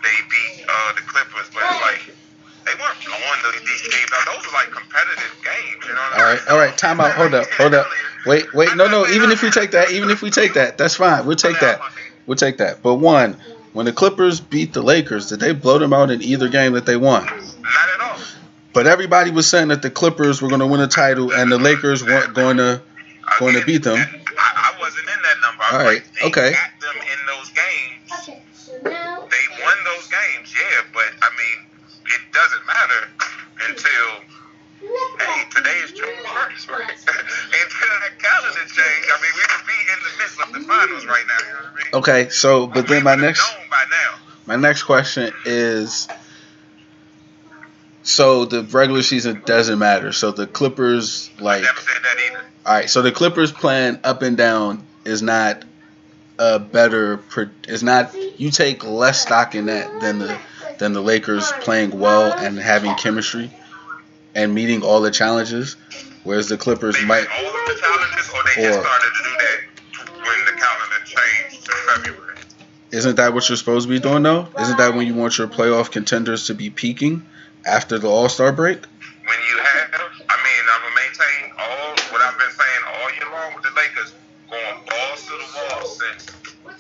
they 0.05 0.17
beat 0.29 0.69
uh, 0.69 0.93
the 1.01 1.05
Clippers, 1.09 1.49
but 1.49 1.65
it's 1.65 1.81
like 1.81 2.13
they 2.67 2.75
weren't 2.83 2.99
blowing 2.99 3.41
those, 3.47 3.63
these 3.63 3.87
games 3.87 4.11
out. 4.11 4.27
Those 4.27 4.43
were 4.43 4.53
like 4.59 4.75
competitive 4.75 5.36
All 6.17 6.23
right, 6.23 6.41
all 6.51 6.59
right. 6.59 6.77
Time 6.77 7.01
out. 7.01 7.13
Hold 7.13 7.35
up, 7.35 7.47
hold 7.51 7.75
up. 7.75 7.87
Wait, 8.25 8.53
wait. 8.55 8.75
No, 8.77 8.89
no. 8.89 9.07
Even 9.07 9.31
if 9.31 9.43
we 9.43 9.51
take 9.51 9.73
that, 9.73 9.91
even 9.91 10.11
if 10.11 10.23
we 10.23 10.31
take 10.31 10.55
that, 10.55 10.79
that's 10.79 10.97
fine. 10.97 11.27
We'll 11.27 11.37
take 11.37 11.61
that. 11.61 11.81
We'll 12.27 12.37
take 12.37 12.59
that. 12.59 12.83
But 12.83 12.97
one, 12.97 13.37
when 13.73 13.87
the 13.87 13.93
Clippers 13.93 14.41
beat 14.41 14.73
the 14.73 14.83
Lakers, 14.83 15.29
did 15.29 15.41
they 15.41 15.53
blow 15.53 15.79
them 15.79 15.93
out 15.93 16.11
in 16.11 16.23
either 16.23 16.49
game 16.49 16.73
that 16.73 16.87
they 16.87 16.97
won? 16.97 17.25
Not 17.25 17.35
at 17.37 18.01
all. 18.01 18.19
But 18.73 18.87
everybody 18.87 19.31
was 19.31 19.49
saying 19.49 19.69
that 19.69 19.83
the 19.83 19.91
Clippers 19.91 20.43
were 20.43 20.49
going 20.49 20.61
to 20.61 20.67
win 20.67 20.81
a 20.81 20.89
title 20.89 21.33
and 21.33 21.51
the 21.53 21.59
Lakers 21.59 22.03
weren't 22.03 22.35
going 22.35 22.57
to. 22.57 22.83
Going 23.39 23.55
to 23.55 23.65
beat 23.67 23.83
them. 23.83 23.99
I, 24.39 24.73
wasn't 24.81 25.09
in 25.09 25.21
that 25.23 25.37
number. 25.43 25.65
All 25.73 25.85
right, 25.85 26.03
okay. 26.25 26.53
them 26.81 26.97
in 26.97 27.21
those 27.27 27.51
games. 27.51 28.13
Okay, 28.23 28.43
so 28.55 28.73
now. 28.85 29.27
they 29.29 29.45
won 29.63 29.77
those 29.85 30.09
games, 30.09 30.55
yeah, 30.55 30.87
but 30.93 31.11
I 31.21 31.29
mean, 31.37 31.67
it 32.07 32.23
doesn't 32.33 32.67
matter 32.67 33.09
until 33.69 34.23
hey, 34.81 35.45
today 35.51 35.77
is 35.85 35.93
June 35.93 36.09
first, 36.23 36.46
right? 36.69 36.81
until 36.91 37.93
that 38.01 38.19
calendar 38.19 38.61
change. 38.67 39.07
I 39.09 39.19
mean, 39.23 39.33
we 39.35 39.43
would 39.43 39.67
be 39.67 39.79
in 39.93 39.99
the 40.03 40.13
midst 40.19 40.41
of 40.41 40.53
the 40.53 40.61
finals 40.61 41.07
right 41.07 41.25
now. 41.27 41.47
You 41.47 41.53
know 41.53 41.61
I 41.61 41.75
mean? 41.75 41.95
Okay, 41.95 42.29
so 42.31 42.67
but 42.67 42.89
then 42.89 43.05
my 43.05 43.15
next 43.15 43.45
my 44.47 44.57
next 44.57 44.85
question 44.85 45.33
is. 45.45 46.09
So 48.03 48.45
the 48.45 48.63
regular 48.63 49.03
season 49.03 49.43
doesn't 49.45 49.81
matter. 49.81 50.13
So 50.13 50.31
the 50.31 50.47
Clippers 50.47 51.29
like 51.41 51.63
Never 51.63 51.81
said 51.81 52.03
that 52.03 52.17
either. 52.31 52.45
All 52.65 52.75
right, 52.75 52.89
so 52.89 53.03
the 53.03 53.11
Clippers 53.11 53.51
playing 53.51 53.99
up 54.05 54.23
and 54.23 54.37
down 54.37 54.87
is 55.05 55.23
not 55.23 55.65
a 56.39 56.61
better. 56.61 57.21
Is 57.67 57.83
not 57.83 58.15
you 58.39 58.51
take 58.51 58.85
less 58.85 59.21
stock 59.21 59.57
in 59.57 59.67
that 59.67 60.01
than 60.01 60.21
the 60.21 60.39
than 60.79 60.93
the 60.93 61.01
Lakers 61.01 61.51
playing 61.61 61.99
well 61.99 62.33
and 62.33 62.59
having 62.59 62.95
chemistry 62.95 63.51
and 64.35 64.55
meeting 64.55 64.83
all 64.83 65.01
the 65.01 65.11
challenges, 65.11 65.77
whereas 66.27 66.49
the 66.49 66.59
Clippers 66.59 66.97
They 66.97 67.05
might. 67.05 67.23
met 67.23 67.31
the 67.31 67.75
challenges, 67.81 68.31
or 68.35 68.43
they 68.45 68.63
just 68.63 68.81
started 68.81 69.13
to 69.17 69.23
do 69.25 69.33
that 69.41 69.59
when 70.27 70.39
the 70.45 70.61
calendar 70.61 71.01
changed 71.07 71.65
to 71.65 71.73
February. 71.73 72.37
Isn't 72.93 73.17
that 73.17 73.33
what 73.35 73.49
you're 73.49 73.57
supposed 73.57 73.87
to 73.89 73.91
be 73.91 74.01
doing 74.01 74.23
though? 74.23 74.49
Isn't 74.61 74.77
that 74.79 74.95
when 74.95 75.07
you 75.07 75.15
want 75.15 75.39
your 75.39 75.49
playoff 75.49 75.91
contenders 75.91 76.47
to 76.49 76.55
be 76.55 76.71
peaking 76.71 77.25
after 77.65 77.99
the 77.99 78.09
All 78.09 78.29
Star 78.29 78.53
break? 78.53 78.79
when 79.27 79.39
you 79.51 79.59
have, 79.59 79.91
I 79.95 80.37
mean, 80.39 80.63
I'm 80.71 80.83
gonna 80.83 80.95
maintain 80.95 81.51
all 81.59 81.91
what 82.13 82.21
I've 82.23 82.39
been 82.39 82.51
saying 82.51 82.83
all 82.95 83.09
year 83.11 83.29
long 83.33 83.55
with 83.57 83.65
the 83.65 83.71
Lakers, 83.75 84.15
going 84.49 84.79
balls 84.87 85.23
to 85.27 85.33
the 85.33 85.49
wall 85.75 85.85
since 85.87 86.27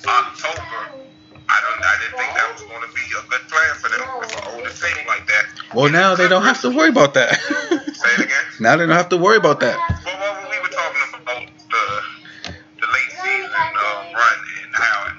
October. 0.06 1.02
I 1.48 1.58
don't, 1.62 1.78
I 1.82 1.96
didn't 2.02 2.18
think 2.18 2.34
that 2.34 2.52
was 2.54 2.62
gonna 2.62 2.92
be 2.94 3.02
a 3.18 3.22
good 3.28 3.42
plan 3.50 3.74
for 3.82 3.88
them 3.90 4.06
with 4.20 4.36
an 4.36 4.42
older 4.54 4.70
team 4.70 5.06
like 5.08 5.26
that. 5.26 5.44
Well, 5.74 5.90
now 5.90 6.14
they 6.14 6.28
don't 6.28 6.42
have 6.44 6.60
to 6.62 6.70
worry 6.70 6.88
about 6.90 7.14
that. 7.14 7.36
Say 8.56 8.64
it 8.64 8.72
again. 8.72 8.72
now 8.72 8.76
they 8.76 8.86
don't 8.86 8.96
have 8.96 9.08
to 9.10 9.16
worry 9.16 9.36
about 9.36 9.60
that. 9.60 9.76
Well, 10.04 10.16
well, 10.20 10.50
we 10.50 10.58
were 10.60 10.68
talking 10.68 11.02
about 11.22 11.42
the 11.70 11.84
the 12.80 12.86
late 12.88 13.10
season 13.12 13.52
um, 13.52 14.12
run 14.14 14.38
and 14.64 14.72
how 14.72 14.96
it, 15.08 15.16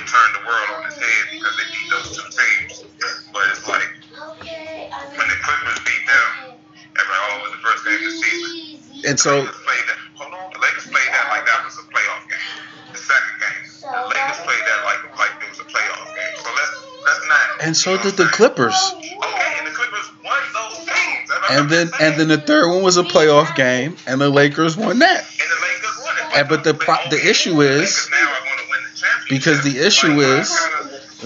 it 0.00 0.04
turned 0.06 0.34
the 0.34 0.44
world 0.46 0.68
on 0.76 0.86
its 0.86 0.98
head 0.98 1.24
because 1.30 1.54
they 1.56 1.66
beat 1.70 1.88
those 1.90 2.10
two 2.16 2.28
teams. 2.30 2.84
But 3.32 3.42
it's 3.50 3.66
like 3.68 3.86
when 5.16 5.28
the 5.28 5.38
Clippers 5.42 5.80
beat 5.86 6.04
them, 6.06 6.58
everybody, 6.98 7.22
oh, 7.30 7.42
was 7.42 7.52
the 7.52 7.62
first 7.62 7.84
game 7.86 7.94
of 7.94 8.10
the 8.10 8.18
season. 8.18 9.10
And 9.10 9.20
so 9.20 9.40
Lakers 9.40 9.56
played 9.64 9.86
that. 9.88 9.98
Hold 10.14 10.34
on. 10.34 10.52
The 10.52 10.60
Lakers 10.60 10.86
played 10.90 11.08
that 11.08 11.26
like 11.30 11.46
that 11.46 11.64
was 11.64 11.78
a 11.78 11.86
playoff 11.88 12.24
game. 12.28 12.48
The 12.92 12.98
second 12.98 13.36
game, 13.40 13.64
the 13.80 14.08
Lakers 14.12 14.40
played 14.44 14.64
that 14.66 14.80
like 14.84 15.00
like 15.16 15.34
it 15.40 15.48
was 15.48 15.60
a 15.60 15.68
playoff 15.68 16.10
game. 16.12 16.34
So 16.36 16.50
let's 16.52 16.74
let's 17.06 17.24
not. 17.28 17.64
and 17.64 17.76
so 17.76 17.96
did 17.96 18.16
the 18.18 18.26
Clippers. 18.26 18.76
And 21.50 21.68
then 21.68 21.90
and 22.00 22.18
then 22.20 22.28
the 22.28 22.38
third 22.38 22.68
one 22.68 22.82
was 22.82 22.96
a 22.96 23.02
playoff 23.02 23.54
game, 23.56 23.96
and 24.06 24.20
the 24.20 24.28
Lakers 24.30 24.76
won 24.76 24.98
that. 25.00 25.18
And 25.18 25.50
the 25.50 25.66
Lakers 25.66 25.98
won 26.02 26.16
it. 26.16 26.38
And- 26.38 26.48
but 26.48 26.64
the 26.64 26.74
pro- 26.74 27.08
the 27.10 27.28
issue 27.28 27.60
is- 27.60 27.80
Lakers 27.80 28.08
now 28.10 28.18
are 28.18 28.22
gonna 28.24 28.70
win 28.70 28.80
the 28.92 29.00
championship. 29.00 29.28
because 29.28 29.62
the 29.64 29.86
issue 29.86 30.20
is- 30.20 30.58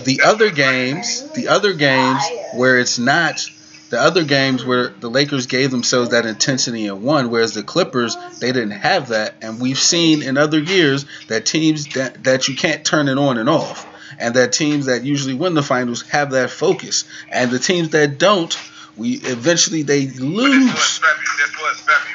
The 0.05 0.23
other 0.23 0.51
games, 0.51 1.23
the 1.35 1.49
other 1.49 1.73
games 1.73 2.21
where 2.55 2.79
it's 2.79 2.99
not 2.99 3.49
the 3.91 4.01
other 4.01 4.25
games 4.25 4.65
where 4.65 4.89
the 4.99 5.09
Lakers 5.09 5.47
gave 5.47 5.71
themselves 5.71 6.11
that 6.11 6.27
intensity 6.27 6.87
and 6.89 7.03
won, 7.03 7.31
whereas 7.31 7.53
the 7.53 7.63
Clippers 7.63 8.17
they 8.41 8.51
didn't 8.51 8.73
have 8.73 9.09
that, 9.11 9.35
and 9.41 9.61
we've 9.61 9.79
seen 9.79 10.21
in 10.23 10.37
other 10.37 10.59
years 10.59 11.07
that 11.29 11.47
teams 11.47 11.87
that 11.95 12.25
that 12.25 12.49
you 12.49 12.57
can't 12.57 12.85
turn 12.85 13.09
it 13.09 13.19
on 13.19 13.39
and 13.39 13.49
off, 13.49 13.87
and 14.19 14.35
that 14.35 14.53
teams 14.53 14.87
that 14.87 15.05
usually 15.05 15.35
win 15.35 15.55
the 15.55 15.63
finals 15.63 16.03
have 16.11 16.33
that 16.33 16.51
focus, 16.51 17.05
and 17.31 17.51
the 17.53 17.59
teams 17.61 17.91
that 17.91 18.19
don't, 18.19 18.57
we 18.97 19.15
eventually 19.25 19.83
they 19.83 20.07
But 20.07 20.13
this 20.15 20.21
was 20.21 20.29
lose. 20.31 20.99
February. 20.99 21.25
This 21.39 21.53
was 21.61 21.81
February. 21.81 22.11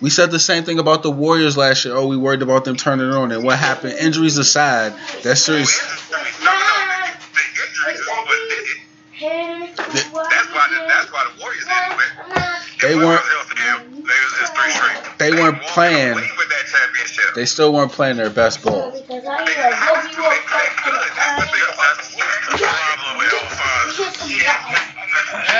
We 0.00 0.10
said 0.10 0.30
the 0.32 0.40
same 0.40 0.64
thing 0.64 0.78
about 0.80 1.02
the 1.04 1.10
Warriors 1.12 1.56
last 1.56 1.84
year. 1.84 1.94
Oh, 1.94 2.06
we 2.08 2.16
worried 2.16 2.42
about 2.42 2.64
them 2.64 2.76
turning 2.76 3.08
it 3.08 3.14
on, 3.14 3.30
and 3.30 3.44
what 3.44 3.58
happened? 3.58 3.92
Injuries 4.00 4.36
aside, 4.36 4.94
that 5.22 5.36
series. 5.36 5.80
No, 6.10 6.16
no, 6.18 6.18
the, 6.18 6.50
the 7.34 7.44
injuries 7.62 8.00
is 8.00 8.06
what 8.08 8.26
did 8.48 8.66
it. 8.66 9.76
That's 9.76 10.10
why. 10.10 10.26
The, 10.28 10.88
that's 10.88 11.12
why 11.12 11.30
the 11.30 11.40
Warriors 11.40 11.64
didn't 11.64 11.96
win. 11.96 12.08
They 12.82 12.96
weren't- 12.96 13.22
they, 13.22 13.94
they 13.94 14.02
was 14.02 14.34
just 14.40 14.56
three 14.56 14.70
straight. 14.72 15.18
They 15.18 15.30
weren't 15.30 15.62
playing. 15.62 16.12
away 16.14 16.28
with 16.36 16.48
that 16.48 16.66
championship. 16.66 17.34
They 17.36 17.44
still 17.44 17.72
weren't 17.72 17.92
playing 17.92 18.16
their 18.16 18.30
best 18.30 18.64
ball. 18.64 18.90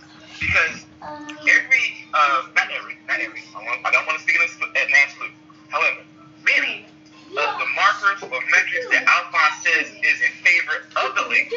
on. 0.00 0.13
Because 0.40 0.86
every 1.10 1.86
uh, 2.14 2.46
not 2.54 2.68
every, 2.70 2.96
not 3.08 3.20
every. 3.20 3.42
I, 3.54 3.90
don't 3.90 4.06
want 4.06 4.18
to 4.18 4.22
speak 4.22 4.36
in 4.36 4.42
an 4.42 4.92
absolute. 5.02 5.34
However, 5.68 6.02
many 6.44 6.86
of 7.34 7.50
the 7.58 7.68
markers 7.74 8.22
or 8.22 8.40
metrics 8.54 8.86
that 8.94 9.02
Alphonse 9.02 9.58
says 9.66 9.86
is 9.90 10.18
in 10.22 10.32
favor 10.46 10.86
of 11.02 11.14
the 11.18 11.24
Lynx, 11.26 11.50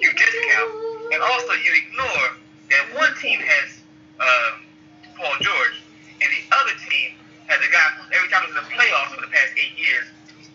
you 0.00 0.08
discount, 0.16 0.72
and 1.12 1.20
also 1.20 1.52
you 1.60 1.72
ignore 1.76 2.28
that 2.72 2.84
one 2.96 3.12
team 3.20 3.40
has 3.40 3.84
uh, 4.18 4.50
Paul 5.20 5.36
George, 5.40 5.76
and 6.24 6.28
the 6.32 6.42
other 6.56 6.76
team 6.88 7.12
has 7.46 7.60
a 7.60 7.70
guy 7.70 7.86
who 8.00 8.02
every 8.16 8.28
time 8.32 8.42
he 8.48 8.52
was 8.52 8.58
in 8.58 8.64
the 8.64 8.70
playoffs 8.72 9.12
for 9.14 9.20
the 9.20 9.30
past 9.30 9.52
eight 9.60 9.76
years, 9.76 10.08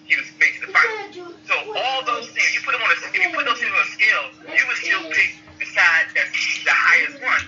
he 0.09 0.17
was 0.17 0.27
making 0.41 0.65
the 0.65 0.73
finals. 0.73 1.37
So 1.45 1.55
all 1.77 2.01
those 2.03 2.27
teams, 2.33 2.51
you 2.57 2.59
put 2.65 2.73
them 2.73 2.83
on 2.83 2.89
a, 2.89 2.97
if 2.97 3.13
you 3.13 3.29
put 3.31 3.45
those 3.45 3.61
teams 3.61 3.71
on 3.71 3.85
a 3.85 3.91
scale, 3.93 4.25
you 4.49 4.63
would 4.65 4.79
still 4.81 5.05
pick 5.13 5.37
the 5.61 5.67
side 5.69 6.09
that's 6.17 6.33
the 6.65 6.73
highest 6.73 7.21
one, 7.21 7.45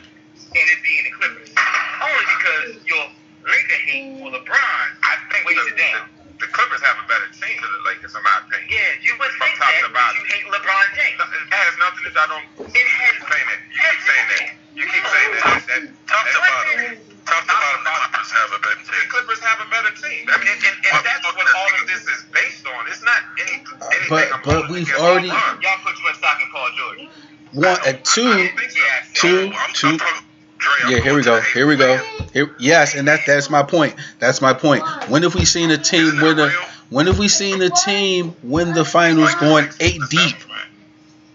and 0.54 0.66
it 0.70 0.80
being 0.86 1.04
the 1.10 1.14
Clippers. 1.18 1.50
Only 1.58 2.26
because 2.38 2.70
your 2.86 3.06
Laker 3.44 3.80
hate 3.90 4.22
for 4.22 4.30
LeBron, 4.32 4.86
I 5.04 5.14
think 5.34 5.42
weighs 5.50 5.66
it 5.68 5.76
down. 5.82 6.08
The 6.40 6.48
Clippers 6.52 6.82
have 6.84 6.98
a 7.00 7.06
better 7.08 7.30
team 7.34 7.56
than 7.58 7.72
the 7.72 7.84
Lakers, 7.88 8.14
in 8.16 8.22
my 8.24 8.36
opinion. 8.44 8.68
Yeah, 8.70 9.00
you 9.02 9.16
would 9.18 9.32
From 9.40 9.48
think 9.48 9.60
top 9.64 9.72
that, 9.72 9.84
to 9.88 9.92
but 9.92 9.96
bottom. 9.98 10.20
you 10.22 10.26
hate 10.30 10.46
LeBron 10.52 10.86
James. 10.96 11.18
No, 11.18 11.26
It 11.26 11.48
has 11.56 11.74
nothing 11.80 12.04
to 12.04 12.12
do. 12.12 12.20
I 12.20 12.28
don't. 12.30 12.48
It 12.76 12.88
has 12.88 13.14
keep 13.16 13.28
saying 13.32 13.48
that. 13.48 13.62
You 13.74 13.80
keep 13.80 14.04
saying 14.06 14.28
that. 14.34 14.46
You 14.76 14.86
keep 14.90 15.06
saying 15.08 15.32
that. 15.40 15.46
that 15.72 15.82
top 16.10 16.26
to 16.28 16.40
bottom. 16.44 17.00
Top 17.24 17.44
to 17.48 17.56
bottom, 17.56 17.82
the 17.88 17.94
Clippers 18.12 18.32
have 18.36 18.52
a 18.52 18.60
better 18.60 18.82
team. 18.84 19.00
The 19.00 19.10
Clippers 19.16 19.42
have 19.48 19.60
a 19.64 19.68
better 19.72 19.94
team. 19.96 20.22
I 20.28 20.36
mean, 20.44 20.52
and, 20.52 20.60
and, 20.68 20.76
and 20.92 21.00
that's 21.08 21.24
what 21.24 21.48
all 21.56 21.72
of 21.80 21.86
this 21.88 22.04
is 22.04 22.20
based 22.36 22.68
on. 22.68 22.82
It's 22.92 23.00
not 23.08 23.22
any, 23.40 23.64
anything. 23.64 24.12
But- 24.12 24.44
but 24.44 24.68
we've 24.68 24.90
already- 25.00 25.32
LeBron. 25.32 25.64
Y'all 25.64 25.80
put 25.88 25.96
you 25.96 26.06
in 26.12 26.16
stock 26.20 26.36
in 26.44 26.50
Paul 26.52 26.68
George. 26.76 27.08
One 27.54 27.78
and 27.86 28.04
two. 28.04 28.22
I 28.24 28.38
don't 28.48 28.58
think 28.60 28.72
so. 28.72 28.80
Yeah, 28.80 29.14
two, 29.14 29.38
I'm- 29.46 29.54
I'm 29.68 29.74
two. 29.74 29.98
talking- 29.98 30.24
Dre, 30.58 30.72
I'm 30.86 30.92
Yeah, 30.92 31.00
here 31.00 31.16
we 31.16 31.22
go. 31.24 31.42
Here 31.42 31.68
we 31.68 31.76
go. 31.76 31.98
Here, 32.34 32.56
yes, 32.58 32.96
and 32.96 33.08
that 33.08 33.26
that's 33.26 33.50
my 33.50 33.64
point. 33.64 33.96
That's 34.20 34.42
my 34.42 34.54
point. 34.54 34.84
When 35.10 35.24
have 35.24 35.36
we 35.36 35.46
seen 35.46 35.72
a 35.72 35.78
team 35.78 36.20
win 36.22 36.40
a? 36.40 36.50
When 36.90 37.08
have 37.08 37.20
we 37.20 37.28
seen 37.28 37.62
a 37.62 37.70
team 37.70 38.36
win 38.44 38.74
the 38.74 38.86
finals 38.86 39.34
going 39.36 39.70
eight 39.80 40.02
deep? 40.10 40.36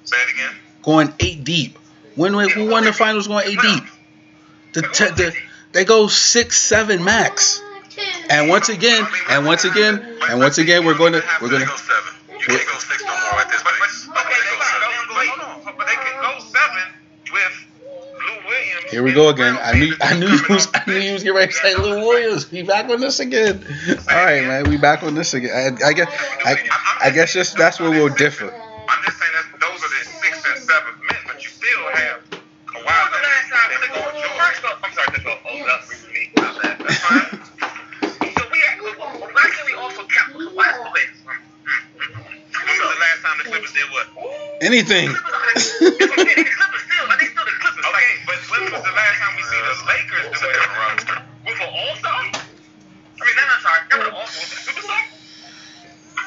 Say 0.05 0.17
it 0.17 0.31
again. 0.35 0.55
Going 0.83 1.13
eight 1.21 1.45
deep. 1.45 1.79
When 2.15 2.35
we- 2.37 2.51
who 2.51 2.67
won 2.67 2.85
the 2.85 2.93
finals 2.93 3.27
going 3.29 3.47
eight 3.47 3.61
deep? 3.61 3.85
The, 4.73 4.83
te- 4.83 5.11
the 5.11 5.35
they 5.73 5.85
go 5.85 6.09
six 6.09 6.59
seven 6.61 7.05
max. 7.05 7.61
And 8.31 8.49
once 8.49 8.69
again, 8.69 9.07
and 9.29 9.45
once 9.45 9.65
again, 9.65 10.19
and 10.29 10.39
once 10.39 10.59
again, 10.59 10.85
we're 10.85 10.95
going 10.97 11.13
to 11.15 11.23
we're 11.41 11.49
going 11.49 11.63
to. 11.63 11.67
go 11.67 11.77
Here 18.91 19.03
we 19.03 19.13
go 19.13 19.29
again. 19.29 19.59
I 19.61 19.79
knew 19.79 19.95
I 20.01 20.19
knew 20.19 20.29
you 20.29 20.43
was 20.49 20.67
I 20.75 20.83
knew 20.87 20.97
you 20.97 21.13
was 21.13 21.23
getting 21.23 21.37
ready 21.37 21.53
to 21.53 21.59
say 21.59 21.75
Lou 21.75 22.01
Williams. 22.01 22.51
We 22.51 22.63
back 22.63 22.89
on 22.89 23.01
this 23.01 23.21
again. 23.21 23.63
All 24.11 24.25
right, 24.25 24.45
man. 24.45 24.69
We 24.69 24.79
back 24.79 25.03
on 25.03 25.15
this 25.15 25.35
again. 25.35 25.79
I, 25.83 25.89
I 25.89 25.93
guess 25.93 26.09
I, 26.45 26.57
I 27.03 27.11
guess 27.11 27.33
just 27.35 27.57
that's 27.59 27.79
where 27.79 27.91
we'll 27.91 28.09
differ. 28.15 28.47
I'm 28.51 29.05
just 29.05 29.19
saying 29.19 29.33
that 29.35 29.61
those 29.61 29.85
are 29.85 29.89
the 29.93 30.05
six 30.09 30.43
and 30.49 30.59
seven 30.59 30.95
men, 31.05 31.21
but 31.27 31.45
you 31.45 31.51
still 31.51 31.85
have 31.93 32.23
Kawhi 32.65 32.81
When 32.81 32.85
was 32.85 33.11
the 33.13 33.21
last 33.21 33.49
time 33.53 33.69
Leonard, 33.77 33.91
Clippers? 33.93 34.09
Paul 34.09 34.13
George. 34.17 34.41
First 34.41 34.65
off, 34.65 34.81
I'm 34.83 34.93
sorry, 34.97 35.21
Clippers. 35.21 35.45
Hold 35.45 35.69
up, 35.69 35.81
with 35.89 36.09
me. 36.09 36.31
My 36.37 36.49
bad. 36.63 36.79
That's 36.81 36.99
fine. 37.05 37.29
So 38.09 38.43
we, 38.49 38.59
why 39.37 39.47
can 39.53 39.65
we 39.67 39.75
also 39.77 40.01
count 40.09 40.33
Kawhi's 40.33 40.81
plays? 40.89 41.21
When 41.29 41.37
was 42.65 42.89
the 42.89 43.01
last 43.05 43.21
time 43.21 43.37
the 43.37 43.45
Clippers 43.53 43.73
did 43.77 43.85
what? 43.93 44.09
Anything. 44.63 45.13
Okay, 47.89 48.11
but 48.27 48.37
when 48.53 48.63
was 48.73 48.83
the 48.85 48.93
last 48.93 49.17
time 49.19 49.33
we 49.37 49.43
see 49.49 49.61
the 49.65 49.75
Lakers 49.89 50.27
do 50.29 50.45
With 50.45 51.09
that? 51.09 51.25
with 51.47 51.61
an 51.61 51.71
All-Star? 51.73 52.21
I 52.21 52.29
mean, 52.29 53.35
no, 53.35 53.43
no, 53.49 53.57
sorry. 53.65 53.81
Not 53.89 53.99
with 53.99 54.09
an 54.09 54.15
All-Star. 54.15 54.45
With 54.45 54.53
a 54.53 54.65
Superstar? 54.69 55.03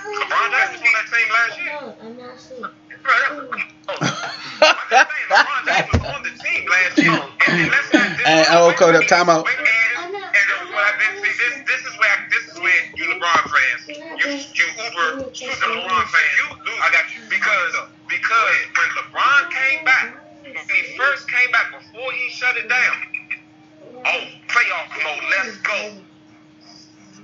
LeBron 0.01 0.49
James 0.51 0.71
was 0.73 0.81
on 0.81 0.93
that 0.97 1.07
team 1.13 1.27
last 1.29 1.55
year. 1.61 1.77
I'm 2.01 2.17
not 2.17 2.33
asleep. 2.33 2.65
Bro, 3.01 3.13
that 3.13 3.31
was... 3.37 3.45
Oh. 3.89 3.97
I'm 4.01 4.77
just 4.89 5.09
saying, 5.13 5.29
LeBron 5.29 5.61
James 5.69 5.89
was 5.93 6.05
on 6.09 6.21
the 6.23 6.33
team 6.41 6.61
last 6.69 6.97
year. 6.97 7.13
And, 7.13 7.61
and 7.61 7.71
let's 7.71 7.93
not 7.93 8.17
dis- 8.17 8.49
oh, 8.49 8.69
okay, 8.73 8.91
the 8.91 9.05
timeout. 9.05 9.45
Wait, 9.45 9.57
and, 9.57 10.13
and 10.13 10.33
this 10.33 10.59
is 10.61 10.69
what 10.69 10.81
I've 10.81 10.97
been 10.97 11.21
see. 11.21 11.33
This 11.37 11.53
this 11.65 11.81
is 11.85 11.93
where 11.97 12.17
this 12.29 12.43
is 12.53 12.57
where 12.61 12.81
you 12.95 13.05
LeBron 13.17 13.43
fans, 13.49 13.81
you 13.89 13.97
you 14.53 14.65
Uber 14.77 15.33
super 15.33 15.67
LeBron 15.73 16.05
fans, 16.05 16.33
you 16.37 16.45
lose. 16.65 16.81
I 16.81 16.89
got 16.93 17.09
you 17.13 17.21
because 17.29 17.73
because 18.07 18.57
when 18.77 18.89
LeBron 19.01 19.41
came 19.49 19.85
back, 19.85 20.13
when 20.13 20.20
he 20.57 20.97
first 20.97 21.29
came 21.29 21.51
back 21.51 21.71
before 21.71 22.11
he 22.11 22.29
shut 22.29 22.57
it 22.57 22.67
down. 22.69 22.95
Oh, 24.05 24.23
playoff 24.47 25.03
mode, 25.03 25.23
let's 25.29 25.57
go. 25.57 26.01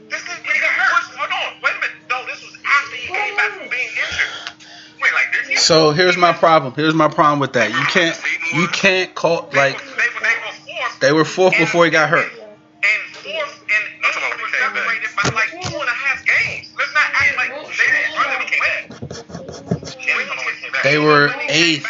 This 0.10 0.22
is 0.22 0.28
when 0.28 0.56
he 0.56 0.62
got 0.62 0.72
hurt. 0.72 1.18
Hold 1.18 1.32
on, 1.32 1.62
wait 1.64 1.74
a 1.74 1.80
minute. 1.82 1.96
No, 2.10 2.26
this 2.26 2.42
was 2.42 2.58
after 2.66 2.96
he 2.96 3.08
came 3.08 3.36
back 3.36 3.52
from 3.52 3.70
being 3.70 3.90
injured. 3.90 4.58
Wait, 5.02 5.12
like 5.14 5.48
this? 5.48 5.62
So 5.62 5.92
here's 5.92 6.18
my 6.18 6.34
problem. 6.34 6.74
Here's 6.76 6.94
my 6.94 7.08
problem 7.08 7.40
with 7.40 7.54
that. 7.54 7.70
You 7.72 7.86
can't 7.86 8.20
you 8.54 8.68
can't 8.68 9.14
call 9.14 9.50
like 9.54 9.54
they, 9.54 9.74
were- 9.74 9.80
fourth. 9.80 11.00
they 11.00 11.14
were 11.14 11.26
fourth 11.26 11.58
before 11.58 11.86
he 11.86 11.92
got 11.92 12.10
hurt. 12.10 12.32
And 12.32 13.16
fourth 13.16 13.64
and 13.68 13.84
eighth 14.06 14.42
was 14.42 14.52
separated 14.54 15.10
by 15.16 15.30
like 15.36 15.52
two 15.52 15.78
and 15.78 15.90
a 15.90 15.92
half 15.92 16.26
games. 16.26 16.74
Let's 16.78 16.94
not 16.94 17.04
act 17.14 17.38
like 17.38 17.50
they 17.50 17.84
didn't 17.86 18.16
run 18.16 18.28
when 18.32 18.42
he 18.42 18.48
came 18.48 18.60
back. 18.60 19.02
When 19.02 20.28
he 20.28 20.62
came 20.62 20.72
back. 20.72 20.84
They 20.84 20.98
were 20.98 21.28
When 21.28 21.40
he 21.42 21.48
came 21.48 21.76
eighth. 21.76 21.88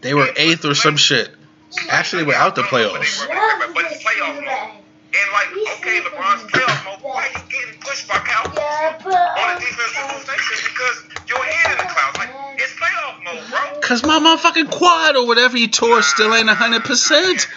Back. 0.00 0.08
They 0.08 0.14
were 0.14 0.28
eighth 0.36 0.64
or 0.64 0.74
some 0.74 0.96
shit. 0.96 1.30
Actually, 1.88 2.24
they 2.24 2.28
were 2.28 2.34
out 2.34 2.54
the 2.54 2.62
playoffs. 2.62 3.26
But 3.74 3.84
it's 3.84 4.02
playoff 4.02 4.34
mode. 4.34 4.76
And 5.12 5.32
like, 5.32 5.78
okay, 5.78 6.00
LeBron's 6.00 6.50
playoff 6.50 6.84
mode. 6.84 7.02
Why 7.02 7.28
you 7.34 7.40
getting 7.50 7.80
pushed 7.80 8.08
by 8.08 8.18
Cal 8.18 8.46
on 8.46 9.54
the 9.54 9.60
defensive 9.60 10.28
rotation? 10.28 10.70
Because 10.70 11.04
your 11.28 11.42
head 11.42 11.72
in 11.72 11.78
the 11.78 11.92
clouds. 11.92 12.18
Like, 12.18 12.30
it's 12.56 12.72
playoff 12.74 13.24
mode, 13.24 13.50
bro. 13.50 13.80
Cause 13.80 14.04
my 14.04 14.18
motherfucking 14.18 14.70
quad 14.70 15.16
or 15.16 15.26
whatever 15.26 15.56
he 15.56 15.68
tore 15.68 16.02
still 16.02 16.32
ain't 16.34 16.48
hundred 16.48 16.84
percent. 16.84 17.48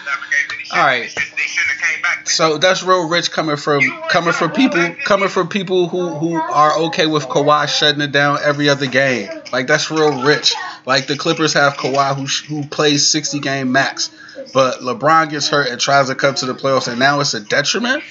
All 0.72 0.84
right. 0.84 1.02
They 1.02 1.08
shouldn't 1.08 1.70
have 1.70 1.90
came 1.90 2.02
back. 2.02 2.28
So 2.28 2.58
that's 2.58 2.82
real 2.82 3.08
rich 3.08 3.30
coming 3.30 3.56
from 3.56 3.80
coming 4.10 4.32
from 4.32 4.50
people 4.50 4.96
coming 5.04 5.28
from 5.28 5.48
people 5.48 5.88
who 5.88 6.14
who 6.14 6.34
are 6.34 6.78
okay 6.86 7.06
with 7.06 7.24
Kawhi 7.24 7.68
shutting 7.68 8.00
it 8.00 8.10
down 8.10 8.38
every 8.42 8.68
other 8.68 8.86
game. 8.86 9.28
Like 9.52 9.66
that's 9.68 9.90
real 9.90 10.24
rich. 10.24 10.54
Like 10.86 11.06
the 11.06 11.16
Clippers 11.16 11.54
have 11.54 11.74
Kawhi 11.74 12.14
who 12.14 12.26
who 12.54 12.68
plays 12.68 13.06
60 13.06 13.40
game 13.40 13.72
max, 13.72 14.10
but 14.52 14.80
LeBron 14.80 15.30
gets 15.30 15.48
hurt 15.48 15.68
and 15.68 15.80
tries 15.80 16.08
to 16.08 16.14
come 16.14 16.34
to 16.36 16.46
the 16.46 16.54
playoffs 16.54 16.88
and 16.88 16.98
now 16.98 17.20
it's 17.20 17.34
a 17.34 17.40
detriment. 17.40 18.04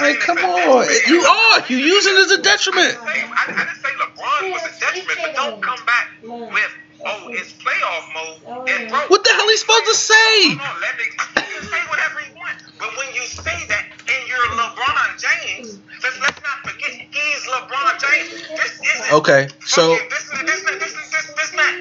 Like 0.00 0.20
come 0.20 0.38
on, 0.38 0.86
you 1.08 1.20
are 1.20 1.64
you 1.68 1.76
using 1.78 2.14
it 2.14 2.20
as 2.20 2.30
a 2.32 2.42
detriment. 2.42 2.98
I, 3.00 3.44
didn't 3.46 3.68
say 3.76 3.88
LeBron 3.88 4.52
was 4.52 4.62
a 4.62 4.80
detriment, 4.80 5.18
but 5.22 5.34
don't 5.34 5.62
come 5.62 5.84
back 5.86 6.10
with, 6.22 6.74
oh, 7.06 7.28
it's 7.28 7.52
playoff 7.54 8.04
mode. 8.14 8.38
Oh, 8.46 8.64
and 8.66 8.88
bro, 8.90 9.00
What 9.08 9.24
the 9.24 9.30
hell 9.30 9.48
he 9.48 9.56
supposed 9.56 9.86
to 9.86 9.94
say? 9.94 10.54
hold 10.56 10.60
on, 10.60 10.80
let 10.80 10.96
me 10.98 11.04
he 11.04 11.52
can 11.52 11.62
say 11.68 11.80
whatever 11.88 12.20
he 12.20 12.34
wants. 12.36 12.64
But 12.78 12.96
when 12.96 13.14
you 13.14 13.22
say 13.22 13.66
that 13.68 13.86
and 14.08 14.28
you're 14.28 14.46
LeBron 14.58 15.20
James, 15.20 15.78
let's, 16.02 16.20
let's 16.20 16.40
not 16.42 16.70
forget 16.70 16.90
he's 16.90 17.42
LeBron 17.46 18.00
James. 18.00 18.48
This 18.48 18.80
isn't. 18.96 19.12
Okay, 19.12 19.48
so 19.64 19.94
fucking- 19.96 20.08
this 20.10 20.30
this 20.30 20.64
this 20.78 20.92
is 20.92 21.10
this 21.10 21.26
this 21.36 21.54
not. 21.54 21.74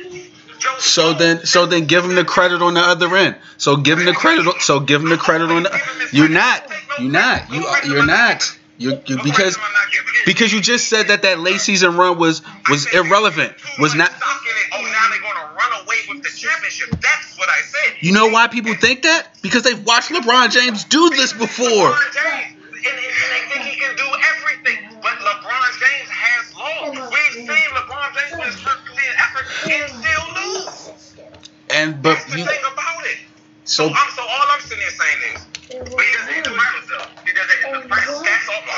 Joe 0.60 0.76
so 0.80 1.14
then 1.14 1.46
so 1.46 1.66
then 1.66 1.86
give 1.88 2.06
him 2.06 2.16
the 2.16 2.24
credit 2.24 2.62
on 2.62 2.74
the 2.76 2.80
other 2.80 3.14
end. 3.18 3.36
So 3.58 3.76
give 3.76 4.00
him 4.00 4.06
the 4.06 4.14
credit. 4.14 4.62
So 4.62 4.80
give 4.80 5.02
him 5.02 5.10
the 5.10 5.18
credit 5.18 5.50
on 5.52 5.64
the. 5.64 6.08
You're 6.14 6.30
not. 6.30 6.64
You're 7.00 7.12
not. 7.12 7.52
You 7.52 7.66
are. 7.66 7.86
You're 7.86 8.06
not. 8.06 8.58
You 8.78 9.00
you 9.06 9.22
because 9.24 9.58
because 10.26 10.52
you 10.52 10.60
just 10.60 10.90
said 10.90 11.10
that 11.10 11.22
that 11.22 11.40
late 11.40 11.62
season 11.62 11.96
run 11.96 12.18
was 12.18 12.42
was 12.70 12.92
irrelevant. 12.94 13.54
Was 13.80 13.94
not. 13.94 14.12
Oh, 14.12 14.82
now 14.82 15.10
they're 15.10 15.22
gonna 15.22 15.54
run 15.56 15.86
away 15.86 15.98
with 16.10 16.24
the 16.24 16.30
championship. 16.30 16.90
That's 17.00 17.38
what 17.38 17.50
I 17.50 17.62
said. 17.62 17.94
You 18.02 18.14
know 18.14 18.30
why 18.30 18.48
people 18.48 18.74
think 18.74 19.04
that? 19.04 19.28
Because 19.42 19.62
they've 19.64 19.86
watched 19.86 20.10
LeBron 20.10 20.50
James 20.52 20.86
do 20.86 21.10
this 21.12 21.34
before. 21.34 21.68
And, 21.70 21.96
and, 22.86 22.98
and 22.98 23.30
they 23.32 23.54
think 23.54 23.66
he 23.66 23.80
can 23.80 23.96
do 23.96 24.04
everything. 24.04 25.00
But 25.02 25.14
LeBron 25.22 25.70
James 25.80 26.10
has 26.10 26.56
lost. 26.56 27.14
We've 27.14 27.46
seen 27.46 27.70
LeBron 27.78 28.10
James 28.18 28.32
with 28.34 28.46
his 28.46 28.60
Herculean 28.60 29.14
effort 29.22 29.46
and 29.70 29.92
still 30.02 30.26
lose. 30.34 30.94
And 31.70 32.02
but 32.02 32.16
That's 32.16 32.32
the 32.32 32.40
you 32.40 32.46
thing 32.46 32.60
about 32.72 33.06
it. 33.06 33.18
so 33.66 33.86
I'm 33.86 34.12
so 34.12 34.22
all 34.22 34.48
I'm 34.50 34.62
sitting 34.62 34.82
here 34.82 34.92
saying 34.92 35.20
is, 35.36 35.46
But 35.94 36.04
he 36.04 36.14
doesn't 36.18 36.34
hit 36.34 36.44
the 36.44 36.52
finals, 36.52 36.88
though. 36.90 37.08
He 37.26 37.32
doesn't 37.34 37.60
hit 37.64 37.84
the 37.84 37.90
finals. 37.90 38.22
That's 38.22 38.50
all. 38.50 38.73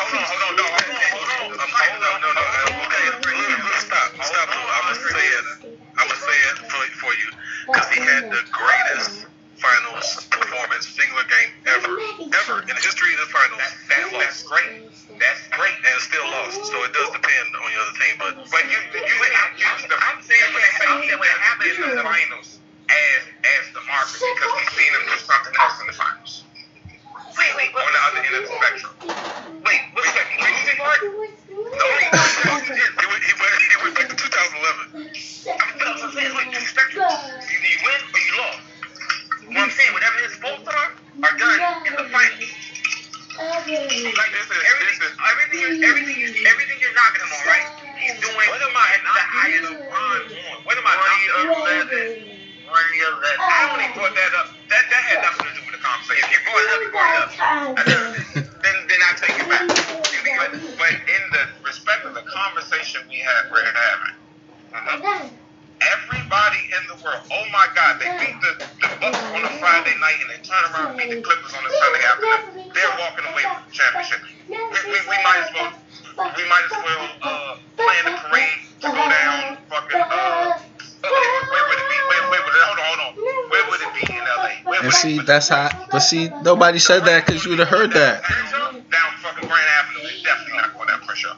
That's. 85.44 85.90
But 85.92 86.00
see, 86.00 86.30
nobody 86.44 86.80
said 86.80 87.06
that 87.06 87.26
because 87.26 87.44
you 87.44 87.52
would 87.52 87.60
have 87.60 87.68
heard 87.68 87.92
that. 87.92 88.24
Down 88.24 89.14
fucking 89.18 89.48
Grand 89.48 89.68
Avenue, 89.80 90.08
definitely 90.24 90.54
not 90.58 90.74
going 90.74 90.90
that. 90.90 91.36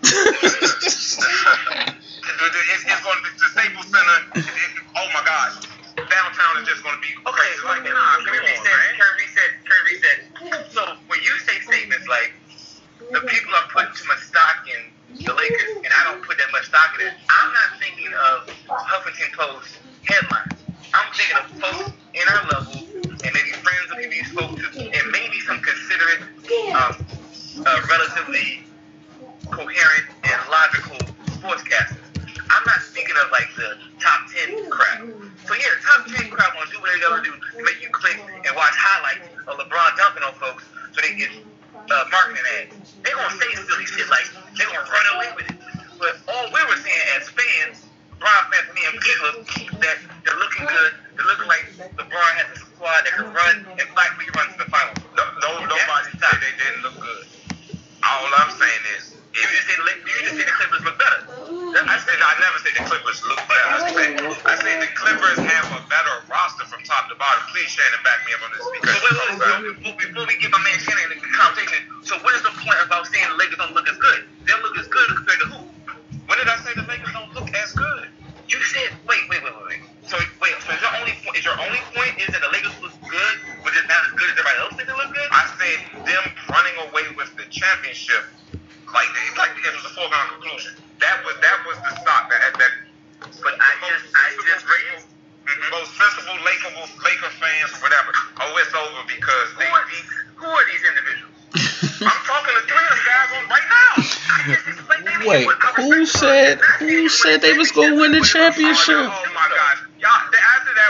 Go 107.78 107.96
win 107.96 108.12
the 108.12 108.22
championship. 108.22 109.12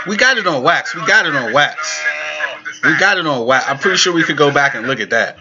We 0.08 0.16
got 0.16 0.38
it 0.38 0.48
on 0.48 0.64
wax. 0.64 0.96
We 0.96 1.06
got 1.06 1.26
it 1.26 1.36
on 1.36 1.54
wax. 1.54 2.02
We 2.84 2.98
got 2.98 3.18
it 3.18 3.28
on 3.28 3.46
wax. 3.46 3.66
I'm 3.68 3.78
pretty 3.78 3.98
sure 3.98 4.14
we 4.14 4.24
could 4.24 4.38
go 4.38 4.52
back 4.54 4.76
and 4.76 4.88
look 4.88 5.00
at 5.00 5.10
that. 5.10 5.38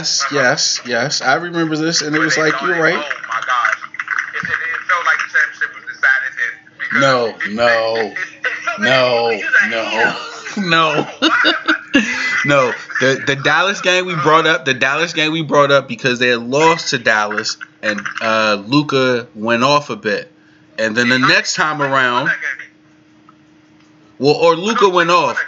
Yes, 0.00 0.22
uh-huh. 0.22 0.34
yes, 0.36 0.80
yes. 0.86 1.20
I 1.20 1.34
remember 1.34 1.76
this, 1.76 2.00
and 2.00 2.16
it 2.16 2.20
was 2.20 2.38
like, 2.38 2.54
you're 2.62 2.80
right. 2.80 2.94
Oh 2.94 3.28
my 3.28 3.40
God! 3.46 3.76
It, 4.34 4.44
it, 4.44 4.50
it 4.50 4.80
felt 4.88 5.04
like 5.04 5.18
the 5.18 5.28
championship 5.28 5.74
was 5.76 5.84
decided 5.92 6.32
then. 6.40 7.00
No, 7.00 7.36
no, 7.50 8.14
no, 8.78 9.40
no, 9.68 10.16
no. 10.68 11.40
no, 12.46 12.72
the 13.00 13.22
the 13.26 13.36
Dallas 13.36 13.82
game 13.82 14.06
we 14.06 14.14
brought 14.14 14.46
up, 14.46 14.64
the 14.64 14.72
Dallas 14.72 15.12
game 15.12 15.32
we 15.32 15.42
brought 15.42 15.70
up 15.70 15.86
because 15.86 16.18
they 16.18 16.28
had 16.28 16.40
lost 16.40 16.90
to 16.90 16.98
Dallas 16.98 17.58
and 17.82 18.00
uh, 18.22 18.62
Luka 18.66 19.28
went 19.34 19.64
off 19.64 19.90
a 19.90 19.96
bit, 19.96 20.32
and 20.78 20.96
then 20.96 21.10
the 21.10 21.18
next 21.18 21.56
time 21.56 21.82
around, 21.82 22.30
well, 24.18 24.34
or 24.34 24.56
Luka 24.56 24.88
went 24.88 25.10
off. 25.10 25.38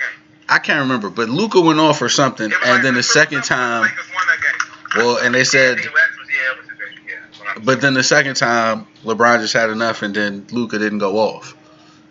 I 0.48 0.58
can't 0.58 0.80
remember, 0.80 1.08
but 1.08 1.30
Luka 1.30 1.62
went 1.62 1.78
off 1.78 2.02
or 2.02 2.10
something, 2.10 2.52
and 2.66 2.84
then 2.84 2.92
the 2.92 3.02
second 3.02 3.44
time, 3.44 3.90
well, 4.96 5.18
and 5.18 5.34
they 5.34 5.44
said. 5.44 5.78
But 7.64 7.80
then 7.80 7.94
the 7.94 8.02
second 8.02 8.36
time, 8.36 8.86
LeBron 9.04 9.40
just 9.40 9.52
had 9.52 9.70
enough, 9.70 10.02
and 10.02 10.14
then 10.14 10.46
Luka 10.50 10.78
didn't 10.78 10.98
go 10.98 11.18
off, 11.18 11.54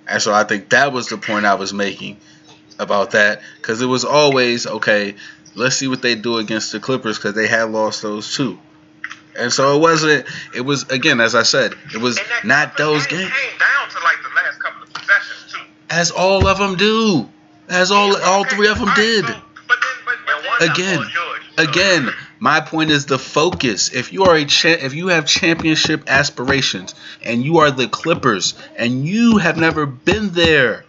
and 0.07 0.21
so 0.21 0.33
I 0.33 0.43
think 0.43 0.69
that 0.69 0.93
was 0.93 1.07
the 1.07 1.17
point 1.17 1.45
I 1.45 1.55
was 1.55 1.73
making 1.73 2.17
about 2.79 3.11
that 3.11 3.41
because 3.57 3.81
it 3.81 3.87
was 3.87 4.05
always 4.05 4.67
okay. 4.67 5.15
Let's 5.55 5.75
see 5.75 5.87
what 5.87 6.01
they 6.01 6.15
do 6.15 6.37
against 6.37 6.71
the 6.71 6.79
Clippers 6.79 7.17
because 7.17 7.33
they 7.33 7.47
had 7.47 7.71
lost 7.71 8.01
those 8.01 8.35
two, 8.35 8.59
and 9.37 9.51
so 9.51 9.75
it 9.75 9.79
wasn't. 9.81 10.27
It 10.55 10.61
was 10.61 10.83
again, 10.89 11.19
as 11.19 11.33
I 11.35 11.43
said, 11.43 11.73
it 11.93 11.97
was 11.97 12.19
not 12.43 12.77
those 12.77 13.07
games. 13.07 13.31
down 13.59 13.89
to 13.89 13.99
like 14.03 14.17
the 14.21 14.35
last 14.35 14.59
couple 14.59 14.83
of 14.83 14.93
possessions 14.93 15.51
too. 15.51 15.59
As 15.89 16.11
all 16.11 16.47
of 16.47 16.57
them 16.59 16.75
do, 16.75 17.27
as 17.67 17.91
all 17.91 18.15
all 18.21 18.45
three 18.45 18.67
of 18.67 18.79
them 18.79 18.91
did. 18.95 19.25
Again, 20.61 21.03
again, 21.57 22.13
my 22.43 22.59
point 22.59 22.89
is 22.89 23.05
the 23.05 23.19
focus. 23.19 23.89
If 23.93 24.11
you 24.11 24.23
are 24.23 24.35
a 24.35 24.45
cha- 24.45 24.69
if 24.69 24.95
you 24.95 25.09
have 25.09 25.27
championship 25.27 26.05
aspirations 26.07 26.95
and 27.23 27.43
you 27.45 27.59
are 27.59 27.69
the 27.69 27.87
Clippers 27.87 28.55
and 28.75 29.05
you 29.05 29.37
have 29.37 29.57
never 29.57 29.85
been 29.85 30.31
there, 30.31 30.83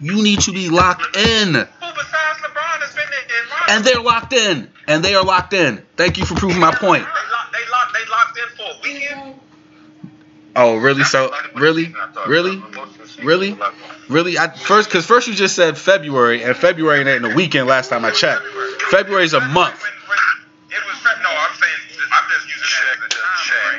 you 0.00 0.22
need 0.22 0.42
to 0.42 0.52
be 0.52 0.68
locked 0.68 1.16
in. 1.16 1.56
And 3.68 3.84
they're 3.84 4.00
locked 4.00 4.32
in. 4.32 4.70
And 4.86 5.04
they 5.04 5.16
are 5.16 5.24
locked 5.24 5.54
in. 5.54 5.82
Thank 5.96 6.18
you 6.18 6.24
for 6.24 6.36
proving 6.36 6.60
my 6.60 6.72
point. 6.72 7.04
They 7.04 7.68
locked, 7.68 7.92
they 7.92 8.08
locked, 8.08 8.38
in 8.38 8.56
for 8.56 8.62
a 8.62 8.80
weekend. 8.84 9.40
Oh 10.54 10.76
really? 10.76 11.02
So 11.02 11.34
really, 11.56 11.92
really, 12.28 12.62
really, 13.24 13.58
really? 14.08 14.38
I 14.38 14.52
first 14.56 14.88
because 14.88 15.04
first 15.04 15.26
you 15.26 15.34
just 15.34 15.56
said 15.56 15.76
February, 15.76 16.44
and 16.44 16.56
February 16.56 17.00
ain't 17.08 17.24
a 17.24 17.34
weekend. 17.34 17.66
Last 17.66 17.88
time 17.88 18.04
I 18.04 18.12
checked, 18.12 18.42
February 18.90 19.24
is 19.24 19.34
a 19.34 19.40
month 19.40 19.84
saying, 21.00 21.20
no, 21.24 21.32
I'm 21.32 21.54
saying, 21.56 21.80
I'm 22.12 22.26
just 22.30 22.44
using 22.48 22.68
check 22.68 22.86
that 22.86 22.98
as 22.98 23.04
a 23.04 23.10
time 23.10 23.42
check. 23.44 23.76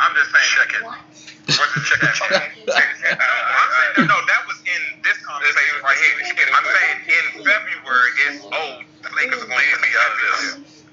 I'm 0.00 0.12
just 0.16 0.30
saying. 0.32 0.50
Check 0.56 0.70
it. 0.76 0.82
What's 0.84 1.72
the 1.74 1.82
check? 1.84 2.00
no, 2.66 2.76
I'm 2.76 3.70
saying, 3.74 4.08
no, 4.08 4.14
no, 4.14 4.18
that 4.28 4.42
was 4.46 4.58
in 4.64 4.82
this 5.02 5.18
conversation 5.24 5.76
right 5.82 5.98
here. 5.98 6.48
I'm 6.54 6.64
saying 6.64 6.98
in 7.08 7.24
February, 7.44 8.10
it's, 8.28 8.44
old 8.44 8.84
the 9.02 9.10
Lakers 9.16 9.42
are 9.42 9.46
going 9.46 9.58
to 9.58 9.80
be 9.82 9.88
out 9.96 10.12
of 10.12 10.18
this. 10.20 10.84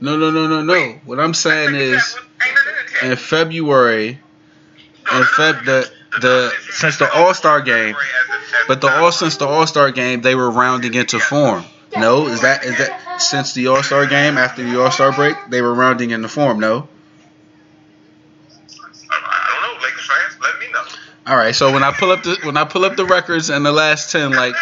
No, 0.00 0.16
no, 0.16 0.30
no, 0.30 0.46
no, 0.46 0.62
no. 0.62 0.72
Wait, 0.72 1.00
what 1.04 1.18
I'm 1.18 1.34
saying 1.34 1.74
is, 1.74 2.18
in 3.02 3.16
February, 3.16 4.08
in 4.10 5.22
Feb 5.22 5.64
the 5.64 5.90
the 6.20 6.52
since 6.72 6.98
the 6.98 7.12
All 7.12 7.34
Star 7.34 7.60
game, 7.60 7.96
but 8.68 8.80
the 8.80 8.90
all 8.90 9.12
since 9.12 9.36
the 9.36 9.46
All 9.46 9.66
Star 9.66 9.90
game, 9.90 10.20
they 10.20 10.34
were 10.34 10.50
rounding 10.50 10.94
into 10.94 11.18
form. 11.18 11.64
No, 12.00 12.26
is 12.28 12.42
that 12.42 12.64
is 12.64 12.78
that 12.78 13.20
since 13.20 13.52
the 13.52 13.68
All 13.68 13.82
Star 13.82 14.06
game 14.06 14.38
after 14.38 14.62
the 14.62 14.80
All 14.80 14.90
Star 14.90 15.12
break 15.12 15.36
they 15.48 15.62
were 15.62 15.74
rounding 15.74 16.10
in 16.10 16.22
the 16.22 16.28
form? 16.28 16.60
No. 16.60 16.88
I 19.10 19.60
don't 19.60 19.62
know, 19.62 19.82
Lakers 19.82 20.06
fans. 20.06 20.40
Let 20.40 20.58
me 20.58 20.66
know. 20.72 20.82
All 21.26 21.36
right. 21.36 21.54
So 21.54 21.72
when 21.72 21.82
I 21.82 21.92
pull 21.92 22.10
up 22.10 22.22
the 22.22 22.38
when 22.44 22.56
I 22.56 22.64
pull 22.64 22.84
up 22.84 22.96
the 22.96 23.06
records 23.06 23.50
and 23.50 23.64
the 23.64 23.72
last 23.72 24.12
ten, 24.12 24.32
like, 24.32 24.54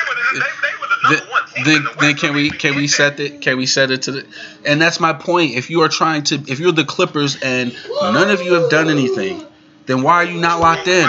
then, 1.65 1.87
then 2.01 2.17
can 2.17 2.35
we 2.35 2.51
can 2.51 2.77
we 2.77 2.89
set 2.89 3.21
it 3.21 3.41
can 3.41 3.57
we 3.57 3.67
set 3.67 3.91
it 3.91 4.03
to 4.03 4.13
the 4.13 4.27
and 4.65 4.81
that's 4.81 5.01
my 5.01 5.13
point. 5.13 5.55
If 5.55 5.71
you 5.71 5.83
are 5.83 5.89
trying 5.89 6.25
to 6.25 6.37
if 6.47 6.61
you're 6.61 6.73
the 6.73 6.85
Clippers 6.85 7.37
and 7.43 7.77
none 8.01 8.31
of 8.31 8.43
you 8.43 8.55
have 8.55 8.71
done 8.71 8.89
anything, 8.89 9.45
then 9.87 10.03
why 10.03 10.15
are 10.15 10.25
you 10.25 10.41
not 10.41 10.61
locked 10.61 10.89
in? 10.89 11.09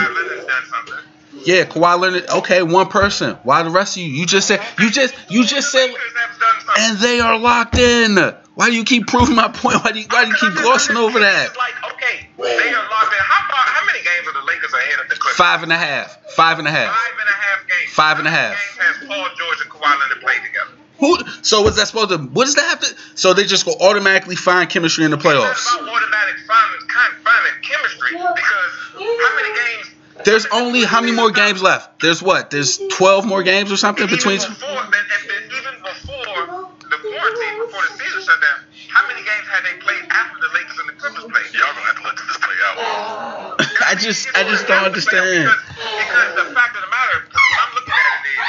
Yeah, 1.45 1.65
Kawhi 1.65 1.99
Leonard. 1.99 2.27
Okay, 2.29 2.63
one 2.63 2.87
person. 2.87 3.37
Why 3.43 3.63
the 3.63 3.69
rest 3.69 3.97
of 3.97 4.03
you? 4.03 4.09
You 4.09 4.25
just 4.25 4.47
said 4.47 4.61
you 4.79 4.89
just 4.91 5.13
you 5.29 5.45
just 5.45 5.71
said, 5.71 5.87
Lakers 5.87 6.01
have 6.15 6.39
done 6.39 6.55
something. 6.65 6.83
and 6.83 6.97
they 6.99 7.19
are 7.19 7.37
locked 7.37 7.77
in. 7.77 8.15
Why 8.55 8.69
do 8.69 8.75
you 8.75 8.83
keep 8.85 9.07
proving 9.07 9.35
my 9.35 9.49
point? 9.49 9.83
Why 9.83 9.91
do 9.91 9.99
you, 9.99 10.05
why 10.09 10.23
do 10.25 10.31
you 10.31 10.37
keep 10.39 10.53
glossing 10.53 10.95
over 10.95 11.19
that? 11.19 11.47
It's 11.47 11.57
like, 11.57 11.75
okay, 11.91 12.27
they 12.37 12.69
are 12.73 12.89
locked 12.89 13.13
in. 13.13 13.19
How 13.19 13.51
far? 13.51 13.59
How 13.59 13.85
many 13.85 13.99
games 13.99 14.27
are 14.27 14.33
the 14.41 14.47
Lakers 14.47 14.73
ahead 14.73 14.99
of 15.03 15.09
the 15.09 15.15
Clippers? 15.15 15.37
Five 15.37 15.63
and 15.63 15.71
a 15.73 15.77
half. 15.77 16.17
Five 16.31 16.59
and 16.59 16.67
a 16.67 16.71
half. 16.71 16.95
Five 16.95 17.19
and 17.19 17.29
a 17.29 17.33
half 17.33 17.67
games. 17.67 17.91
Five 17.91 18.19
and 18.19 18.27
a 18.27 18.31
half. 18.31 18.55
games 18.55 18.77
has 18.79 19.07
Paul 19.07 19.27
George 19.37 19.61
and 19.61 19.69
Kawhi 19.69 19.99
Leonard 19.99 20.21
played 20.21 20.41
together? 20.43 20.71
Who? 20.99 21.43
So 21.43 21.61
what's 21.63 21.75
that 21.75 21.87
supposed 21.87 22.09
to? 22.11 22.17
What 22.17 22.45
does 22.45 22.55
that 22.55 22.69
have 22.69 22.79
to? 22.79 22.95
So 23.19 23.33
they 23.33 23.43
just 23.43 23.65
go 23.65 23.75
automatically 23.81 24.37
find 24.37 24.69
chemistry 24.69 25.03
in 25.03 25.11
the 25.11 25.17
playoffs. 25.17 25.51
It's 25.51 25.67
not 25.75 25.83
about 25.83 25.91
automatic 26.01 26.35
finding, 26.47 26.87
finding 27.21 27.55
chemistry 27.61 28.11
because 28.15 28.71
how 28.95 29.35
many 29.35 29.51
games? 29.51 29.91
There's 30.23 30.45
only 30.47 30.83
how 30.83 31.01
many 31.01 31.11
more 31.11 31.31
games 31.31 31.61
left? 31.61 31.99
There's 32.01 32.23
what? 32.23 32.49
There's 32.49 32.77
12 32.77 33.25
more 33.25 33.43
games 33.43 33.71
or 33.71 33.77
something 33.77 34.07
between. 34.07 34.35
even 34.35 34.49
before, 34.49 34.69
and- 34.69 34.93
and 34.95 35.51
even 35.51 35.75
before 35.83 36.69
the 36.79 36.97
quarantine, 36.97 37.57
before 37.65 37.81
the 37.83 37.93
season 37.99 38.21
shut 38.23 38.39
down, 38.41 38.59
how 38.89 39.05
many 39.07 39.19
games 39.21 39.47
had 39.51 39.63
they 39.65 39.73
played 39.83 40.05
after 40.09 40.37
the 40.39 40.47
Lakers 40.53 40.79
and 40.79 40.87
the 40.89 40.93
Clippers 40.93 41.23
played? 41.25 41.53
Y'all 41.53 41.67
gonna 41.73 41.85
have 41.85 41.97
to 41.97 42.03
let 42.03 42.15
this 42.15 42.37
play 42.37 42.55
out. 42.63 42.77
I 43.87 43.95
just 43.95 44.27
I 44.35 44.43
just 44.43 44.67
don't 44.67 44.85
understand. 44.85 45.51
Because, 45.51 45.61
because 45.75 46.35
the 46.47 46.55
fact 46.55 46.75
of 46.77 46.81
the 46.81 46.89
matter, 46.89 47.19
because 47.27 47.45
what 47.51 47.59
I'm 47.59 47.73
looking 47.75 47.93
at 47.99 48.07
it 48.15 48.25
is, 48.31 48.39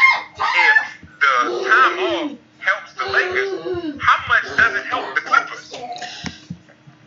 if 0.54 0.76
the 1.18 1.34
time 1.66 1.98
off 1.98 2.30
helps 2.62 2.92
the 2.94 3.06
Lakers, 3.10 3.98
how 4.00 4.18
much 4.28 4.44
does 4.56 4.74
it 4.76 4.86
help 4.86 5.14
the 5.14 5.20
Clippers? 5.20 5.74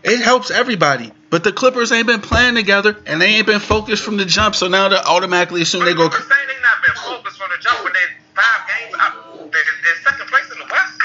It 0.04 0.22
helps 0.22 0.50
everybody, 0.52 1.12
but 1.30 1.44
the 1.44 1.52
Clippers 1.52 1.92
ain't 1.92 2.08
been 2.08 2.22
playing 2.22 2.56
together 2.56 2.96
and 3.06 3.22
they 3.22 3.36
ain't 3.36 3.46
been 3.48 3.60
focused 3.60 4.04
from 4.04 4.18
the 4.18 4.26
jump. 4.26 4.56
So 4.56 4.68
now 4.68 4.88
they 4.90 4.96
automatically 4.96 5.62
assume 5.62 5.84
they 5.86 5.94
go. 5.94 6.08
But 6.08 6.24
saying 6.24 6.48
they 6.48 6.62
not 6.64 6.80
been 6.86 6.96
focused 7.04 7.38
from 7.38 7.50
the 7.52 7.60
jump 7.62 7.84
when 7.84 7.92
they're 7.94 8.16
five 8.36 8.62
games 8.72 8.96
out, 9.00 9.14
they're, 9.52 9.68
they're 9.84 10.02
second 10.08 10.28
place 10.32 10.48
in 10.52 10.60
the 10.60 10.68
West. 10.72 10.96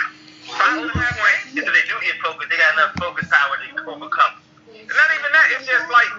Five 0.46 0.78
and 0.78 0.90
a 0.90 0.94
half 0.94 1.16
games. 1.18 1.58
If 1.58 1.66
they 1.66 1.84
do 1.90 1.96
get 2.06 2.14
focused, 2.22 2.48
they 2.50 2.56
got 2.56 2.72
enough 2.78 2.94
focus 3.02 3.26
power 3.26 3.58
to 3.58 3.90
overcome. 3.90 4.34
Not 4.70 5.10
even 5.18 5.30
that. 5.34 5.46
It's 5.58 5.66
just 5.66 5.90
like 5.90 6.10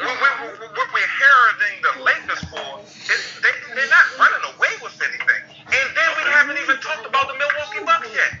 what, 0.00 0.16
what, 0.20 0.32
what- 0.56 0.72
what 0.72 0.88
we're 0.94 1.12
heralding 1.20 1.76
the 1.84 1.92
Lakers 2.04 2.42
for. 2.48 2.80
Is 3.12 3.20
they, 3.44 3.52
they're 3.76 3.90
not 3.92 4.06
running 4.16 4.44
away 4.56 4.72
with 4.80 4.96
anything. 5.04 5.42
And 5.68 5.86
then 5.92 6.08
we 6.16 6.22
haven't 6.32 6.56
even 6.62 6.78
talked 6.80 7.04
about 7.04 7.28
the 7.28 7.34
Milwaukee 7.36 7.84
Bucks 7.84 8.08
yet. 8.14 8.40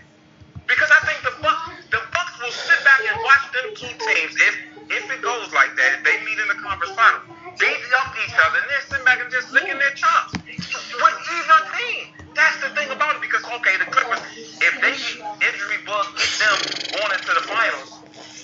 Because 0.66 0.88
I 0.94 1.00
think 1.04 1.18
the 1.26 1.34
Bucks, 1.42 1.69
will 2.40 2.52
sit 2.52 2.80
back 2.84 3.00
and 3.04 3.18
watch 3.24 3.44
them 3.52 3.66
two 3.76 3.92
teams 3.92 4.34
if 4.36 4.54
if 4.90 5.04
it 5.12 5.20
goes 5.22 5.52
like 5.52 5.72
that. 5.76 6.00
If 6.00 6.02
they 6.04 6.16
meet 6.24 6.38
in 6.40 6.48
the 6.48 6.58
conference 6.58 6.94
final, 6.96 7.22
beat 7.60 7.82
up 8.00 8.10
each 8.24 8.34
other, 8.34 8.58
and 8.58 8.68
then 8.68 8.82
sit 8.88 9.02
back 9.04 9.20
and 9.20 9.30
just 9.30 9.52
licking 9.52 9.78
their 9.78 9.94
chops 9.94 10.32
with 10.34 11.16
either 11.36 11.60
team. 11.76 12.04
That's 12.34 12.58
the 12.64 12.70
thing 12.74 12.90
about 12.90 13.16
it. 13.16 13.22
Because 13.22 13.44
okay, 13.60 13.76
the 13.78 13.88
Clippers, 13.92 14.22
if 14.64 14.74
they 14.80 14.96
injury 15.44 15.80
bug 15.86 16.06
get 16.16 16.32
them 16.40 16.58
going 16.96 17.12
into 17.12 17.32
the 17.36 17.44
finals, 17.44 17.90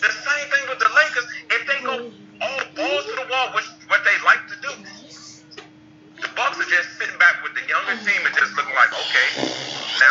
the 0.00 0.12
same 0.12 0.46
thing 0.52 0.64
with 0.68 0.80
the 0.80 0.90
Lakers. 0.92 1.26
If 1.56 1.62
they 1.66 1.78
go 1.82 1.96
all 2.44 2.62
balls 2.76 3.04
to 3.08 3.14
the 3.16 3.26
wall, 3.32 3.48
which 3.56 3.68
what 3.88 4.04
they 4.04 4.16
like 4.24 4.44
to 4.52 4.56
do. 4.62 4.72
The 6.22 6.28
Bucks 6.36 6.60
are 6.60 6.70
just 6.70 6.98
sitting 6.98 7.18
back 7.18 7.44
the 7.56 7.68
younger 7.68 8.04
team 8.04 8.20
and 8.26 8.34
just 8.36 8.54
looking 8.56 8.74
like, 8.74 8.92
okay. 8.92 9.50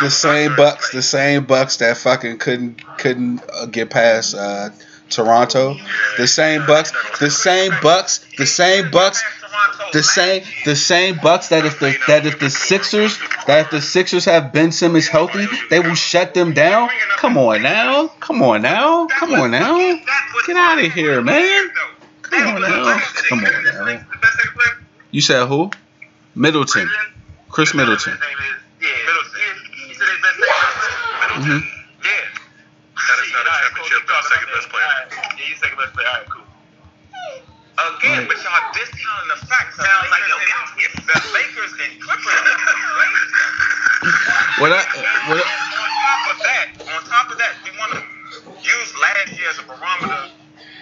The 0.00 0.10
same 0.10 0.50
our 0.50 0.56
turn 0.56 0.56
to 0.56 0.56
Bucks, 0.56 0.90
the 0.90 1.02
same 1.02 1.44
Bucks 1.44 1.76
that 1.78 1.96
fucking 1.96 2.38
couldn't 2.38 2.98
couldn't 2.98 3.42
uh, 3.50 3.66
get 3.66 3.90
past 3.90 4.34
uh, 4.34 4.70
Toronto. 5.08 5.76
The 6.18 6.26
same 6.26 6.66
Bucks, 6.66 6.92
the 7.20 7.30
same 7.30 7.72
Bucks, 7.82 8.26
the 8.36 8.46
same 8.46 8.90
Bucks, 8.90 9.22
the 9.92 10.02
same 10.02 10.42
the 10.64 10.74
same 10.74 11.18
Bucks 11.22 11.48
that 11.48 11.64
if 11.64 11.78
the 11.78 11.96
that 12.08 12.26
if 12.26 12.40
the 12.40 12.50
Sixers 12.50 13.16
that 13.46 13.66
if 13.66 13.70
the 13.70 13.80
Sixers 13.80 14.24
have 14.24 14.52
Ben 14.52 14.72
Simmons 14.72 15.06
healthy, 15.06 15.46
they 15.70 15.78
will 15.78 15.94
shut 15.94 16.34
them 16.34 16.52
down. 16.52 16.90
Come 17.16 17.38
on 17.38 17.62
now, 17.62 18.08
come 18.08 18.42
on 18.42 18.62
now, 18.62 19.06
come 19.06 19.32
on 19.34 19.52
now. 19.52 19.76
Get 20.46 20.56
out 20.56 20.84
of 20.84 20.92
here, 20.92 21.22
man. 21.22 21.70
Come 22.22 22.56
on 22.56 22.62
now, 22.62 22.98
come 23.28 23.44
on 23.44 23.64
now. 23.64 24.04
You 25.12 25.20
said 25.20 25.46
who? 25.46 25.70
Middleton, 26.34 26.90
Khris 27.50 27.74
Middleton. 27.74 28.18
Yeah, 28.80 28.88
Middleton. 29.06 29.40
You 29.88 29.94
said 29.94 30.06
they 30.08 30.18
best 30.22 30.36
player. 30.36 30.52
Mhm. 31.36 31.60
Yeah. 32.04 32.10
That 32.96 33.18
is 33.22 33.32
not 33.32 33.46
a 33.46 33.50
championship, 33.62 34.02
but 34.06 34.24
second 34.24 34.48
best 34.54 34.68
player. 34.68 34.86
Yeah, 35.38 35.46
you 35.48 35.56
second 35.56 35.78
best 35.78 35.92
player. 35.94 36.08
All 36.08 36.14
right, 36.14 36.28
cool. 36.30 36.42
Again, 37.76 38.26
but 38.26 38.36
y'all 38.42 38.72
discounting 38.72 39.28
the 39.28 39.46
facts. 39.46 39.76
Sounds 39.76 40.10
like 40.10 40.24
the 40.26 40.32
Lakers 41.32 41.72
and 41.84 42.00
Clippers. 42.00 42.24
What 44.58 44.72
I, 44.72 44.80
And 44.96 45.28
what 45.28 45.44
on 45.44 45.90
top 46.00 46.22
of 46.32 46.38
that, 46.42 46.66
on 46.96 47.04
top 47.04 47.30
of 47.30 47.38
that, 47.38 47.52
we 47.64 47.70
want 47.78 47.92
to 47.92 48.00
use 48.62 48.96
last 48.96 49.32
year 49.38 49.50
as 49.50 49.58
a 49.58 49.62
barometer 49.64 50.30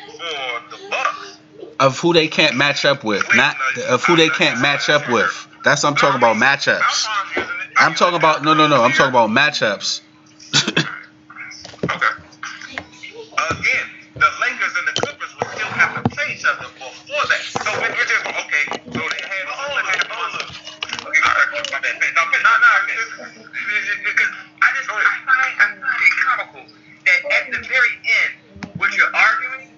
for 0.07 0.71
the 0.71 0.89
Bucks. 0.91 1.39
of 1.81 1.99
who 1.99 2.13
they 2.13 2.29
can't 2.29 2.55
match 2.57 2.85
up 2.85 3.03
with, 3.03 3.27
not 3.35 3.57
of 3.89 4.05
who 4.05 4.15
they 4.17 4.29
can't 4.29 4.61
match 4.61 4.89
up 4.89 5.09
with. 5.09 5.49
That's 5.65 5.83
what 5.83 5.91
I'm 5.91 5.97
talking 5.97 6.19
about 6.19 6.37
matchups. 6.37 7.09
I'm 7.77 7.95
talking 7.95 8.17
about 8.17 8.45
no, 8.45 8.53
no, 8.53 8.69
no. 8.69 8.85
I'm 8.85 8.93
talking 8.93 9.09
about 9.11 9.31
matchups. 9.31 10.03
Okay. 11.85 12.13
Again, 13.51 13.87
the 14.15 14.29
Lakers 14.41 14.75
and 14.77 14.87
the 14.89 14.95
Clippers 15.01 15.33
would 15.41 15.49
still 15.57 15.73
have 15.73 16.05
to 16.05 16.09
play 16.11 16.37
each 16.37 16.45
other 16.45 16.69
before 16.69 17.25
that. 17.33 17.43
So 17.49 17.71
we 17.81 17.89
we 17.97 18.05
just 18.05 18.27
okay. 18.29 18.65
So 18.93 19.01
they 19.01 19.23
had 19.25 19.47
all 19.49 19.73
of 19.73 19.85
it. 19.89 20.11
All 20.13 20.33
of 20.37 20.45
Okay, 21.09 21.21
go 21.21 21.29
back. 21.33 21.49
My 21.73 21.81
bad. 21.81 21.97
No, 22.13 22.23
no, 22.29 22.49
no. 22.61 22.73
Because 24.05 24.33
I 24.61 24.69
just 24.77 24.89
I 24.89 25.01
find 25.25 25.41
I 25.41 25.67
find 25.81 25.81
it 25.81 26.15
comical 26.21 26.65
that 27.09 27.21
at 27.41 27.45
the 27.53 27.61
very 27.69 27.95
end, 28.05 28.33
what 28.77 28.93
you're 28.97 29.13
arguing 29.17 29.73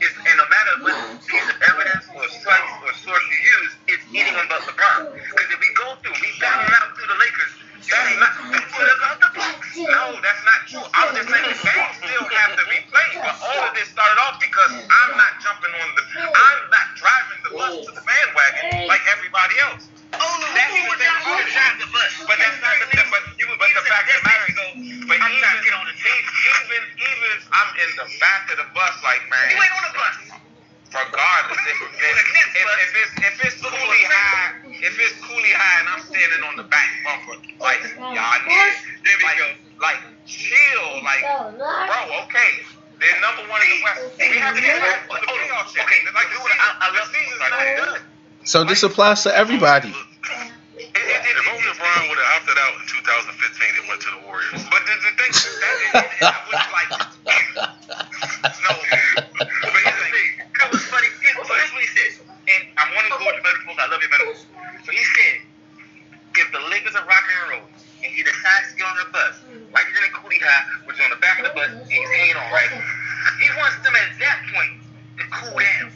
is, 0.00 0.10
and 0.14 0.36
no 0.38 0.46
matter 0.46 0.72
what 0.82 0.94
piece 1.26 1.48
of 1.50 1.58
evidence 1.62 2.03
or 2.24 2.30
slice 2.40 2.72
or 2.88 2.92
source 3.04 3.26
you 3.28 3.38
use, 3.44 3.72
it's 3.92 4.04
anyone 4.16 4.48
but 4.48 4.64
LeBron. 4.64 5.12
Because 5.12 5.48
if 5.52 5.60
we 5.60 5.68
go 5.76 5.92
through, 6.00 6.16
we 6.24 6.32
battle 6.40 6.72
out 6.72 6.96
through 6.96 7.08
the 7.12 7.18
Lakers. 7.20 7.52
That's 7.84 8.16
not 8.16 8.32
that's 8.48 8.72
what 8.72 8.88
about 8.96 9.20
the 9.20 9.28
Bucks. 9.36 9.76
No, 9.76 10.16
that's 10.24 10.42
not 10.48 10.60
true. 10.72 10.86
I'm 10.96 11.12
just 11.12 11.28
saying 11.28 11.52
the 11.52 11.52
games 11.52 11.94
still 12.00 12.24
have 12.24 12.56
to 12.56 12.64
be 12.72 12.80
played. 12.88 13.20
But 13.20 13.36
all 13.44 13.60
of 13.68 13.76
this 13.76 13.92
started 13.92 14.16
off 14.24 14.40
because 14.40 14.72
I'm 14.72 15.12
not 15.20 15.36
jumping 15.44 15.68
on 15.68 15.88
the, 15.92 16.04
I'm 16.32 16.60
not 16.72 16.86
driving 16.96 17.40
the 17.44 17.52
bus 17.60 17.72
to 17.84 17.90
the 17.92 18.00
bandwagon 18.00 18.88
like 18.88 19.04
everybody 19.12 19.56
else. 19.68 19.92
Oh 20.16 20.32
no, 20.40 20.48
that's 20.56 20.72
the 20.72 20.96
thing 20.96 21.12
about 21.20 21.44
it. 21.44 22.24
But 22.24 22.40
that's 22.40 22.56
not 22.64 22.72
the. 22.80 22.88
But 22.88 23.22
you, 23.36 23.52
but 23.52 23.68
the 23.68 23.84
fact 23.84 24.08
of 24.08 24.16
the 24.16 24.24
matter 24.24 24.46
is, 24.48 24.56
but 25.04 25.20
even, 25.20 25.44
trying 25.44 25.60
to 25.60 25.64
get 25.68 25.76
on 25.76 25.84
the 25.84 25.92
even, 25.92 26.80
even 26.88 27.28
if 27.36 27.44
I'm 27.52 27.70
in 27.84 27.90
the 28.00 28.06
back 28.16 28.48
of 28.48 28.56
the 28.64 28.68
bus, 28.72 28.96
like 29.04 29.20
man, 29.28 29.44
you 29.52 29.60
ain't 29.60 29.76
on 29.76 29.84
the 29.92 29.94
bus. 30.00 30.16
Regardless, 30.94 31.60
if, 31.66 31.78
if, 31.82 31.90
if, 31.98 32.50
if 32.54 32.92
it's 32.94 33.12
if 33.26 33.36
it's 33.44 33.58
Cooley 33.60 34.04
High, 34.08 34.54
if 34.80 34.94
it's 35.02 35.18
Cooley 35.20 35.52
High, 35.52 35.80
and 35.82 35.88
I'm 35.90 36.00
standing 36.06 36.42
on 36.46 36.56
the 36.56 36.64
back 36.64 36.88
bumper, 37.04 37.36
like 37.60 37.82
y'all 38.14 38.40
niggas, 38.46 38.78
there 39.04 39.18
we 39.18 39.30
go. 39.36 39.48
Like 39.82 40.00
chill, 40.26 41.02
like 41.04 41.26
bro, 41.84 41.98
okay. 42.24 42.52
They're 43.00 43.20
number 43.20 43.44
one 43.50 43.60
in 43.62 43.70
the 43.70 43.80
West. 43.84 44.00
We 44.30 44.38
have 44.38 44.54
to 44.56 44.62
get 44.62 44.80
back 44.80 45.10
to 45.12 45.18
the 45.20 45.28
playoff. 45.28 45.68
Okay, 45.76 46.00
like 46.14 46.30
the 46.32 46.38
season, 46.40 46.58
I, 46.62 46.68
I 46.80 46.86
the 46.94 47.02
season's 47.12 47.50
not 47.50 47.66
done. 47.76 48.02
So 48.44 48.64
this 48.64 48.82
applies 48.84 49.24
to 49.24 49.36
everybody. 49.36 49.92
If 51.04 51.22
it, 51.24 51.36
Moses 51.48 51.76
Brown 51.78 52.08
would 52.08 52.18
have 52.18 52.30
opted 52.40 52.58
out 52.58 52.74
in 52.80 52.84
2015 52.88 53.80
and 53.80 53.84
went 53.88 54.00
to 54.04 54.10
the 54.16 54.22
Warriors. 54.26 54.62
But 54.72 54.82
the, 54.88 54.94
the 55.04 55.12
thing 55.20 55.32
is, 55.32 55.44
that, 55.60 55.74
it, 55.84 55.92
it, 56.00 56.24
I 56.24 56.40
was 56.48 56.64
like, 56.72 56.90
no. 58.64 58.72
But 59.36 59.80
here's 59.84 60.00
the 60.00 60.08
thing. 60.12 60.30
It 60.40 60.68
was 60.72 60.84
funny. 60.88 61.08
Here's, 61.20 61.36
what 61.72 61.82
he 61.82 61.90
said. 61.92 62.12
And 62.48 62.62
I 62.76 62.84
want 62.96 63.04
to 63.08 63.12
go 63.16 63.24
with 63.28 63.36
the 63.40 63.44
metaphors. 63.44 63.78
I 63.80 63.86
love 63.92 64.00
your 64.00 64.12
metaphors. 64.12 64.44
So 64.84 64.90
he 64.92 65.04
said, 65.04 65.36
if 66.36 66.48
the 66.52 66.62
Lakers 66.70 66.94
are 66.96 67.06
rocking 67.06 67.36
and 67.44 67.50
rolling, 67.58 67.74
and 68.04 68.10
he 68.12 68.22
decides 68.22 68.72
to 68.72 68.74
get 68.76 68.86
on 68.86 68.96
the 69.00 69.08
bus, 69.12 69.34
like 69.74 69.86
he's 69.88 69.98
in 69.98 70.04
a 70.08 70.12
Cooley 70.14 70.38
High, 70.42 70.64
which 70.86 70.98
is 70.98 71.04
on 71.04 71.10
the 71.10 71.22
back 71.22 71.38
of 71.40 71.46
the 71.48 71.54
bus, 71.56 71.70
and 71.72 71.88
he's 71.88 72.10
hanging 72.20 72.36
on, 72.36 72.48
right? 72.52 72.72
He 73.40 73.48
wants 73.56 73.78
them 73.82 73.94
at 73.96 74.10
that 74.20 74.38
point 74.52 74.74
to 75.18 75.24
cool 75.32 75.58
down. 75.58 75.88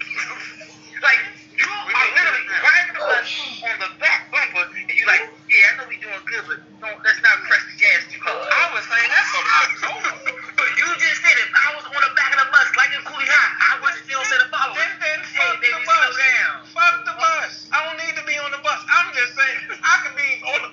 like, 1.02 1.20
you 1.62 1.94
are 1.94 2.10
literally 2.18 2.46
driving 2.50 2.94
the 2.98 3.04
bus 3.06 3.28
on 3.70 3.76
the 3.82 3.90
back 4.02 4.20
bumper, 4.34 4.66
and 4.66 4.94
you're 4.98 5.08
like, 5.10 5.24
yeah, 5.48 5.70
I 5.70 5.72
know 5.78 5.86
we 5.88 5.96
doing 6.02 6.22
good, 6.26 6.44
but 6.48 6.58
don't, 6.82 6.98
let's 7.06 7.20
not 7.22 7.36
press 7.46 7.62
the 7.70 7.76
gas 7.78 8.00
too 8.10 8.20
close. 8.22 8.42
I 8.50 8.64
was 8.74 8.84
saying 8.90 9.08
that's 9.10 9.32
not 9.32 9.68
doing. 9.80 10.16
But 10.58 10.68
you 10.78 10.86
just 10.98 11.18
said 11.22 11.36
if 11.38 11.50
I 11.54 11.68
was 11.78 11.84
on 11.86 12.02
the 12.02 12.12
back 12.18 12.32
of 12.34 12.40
the 12.44 12.48
bus, 12.50 12.68
like 12.78 12.92
in 12.94 13.02
Cooley 13.06 13.28
High, 13.28 13.52
I 13.70 13.72
would 13.82 13.96
still 14.04 14.22
say 14.26 14.38
the 14.42 14.48
following. 14.50 14.78
Then, 14.78 14.92
then 15.00 15.18
fuck 15.34 15.56
hey, 15.62 15.70
the 15.72 15.80
bus. 15.86 16.12
Down. 16.18 16.54
Fuck 16.74 16.96
the 17.06 17.14
bus. 17.18 17.52
I 17.72 17.78
don't 17.86 17.98
need 18.02 18.14
to 18.18 18.24
be 18.26 18.36
on 18.40 18.50
the 18.52 18.62
bus. 18.62 18.80
I'm 18.90 19.08
just 19.14 19.32
saying 19.38 19.58
I 19.82 19.94
could 20.06 20.16
be 20.18 20.30
on 20.54 20.58
the 20.66 20.72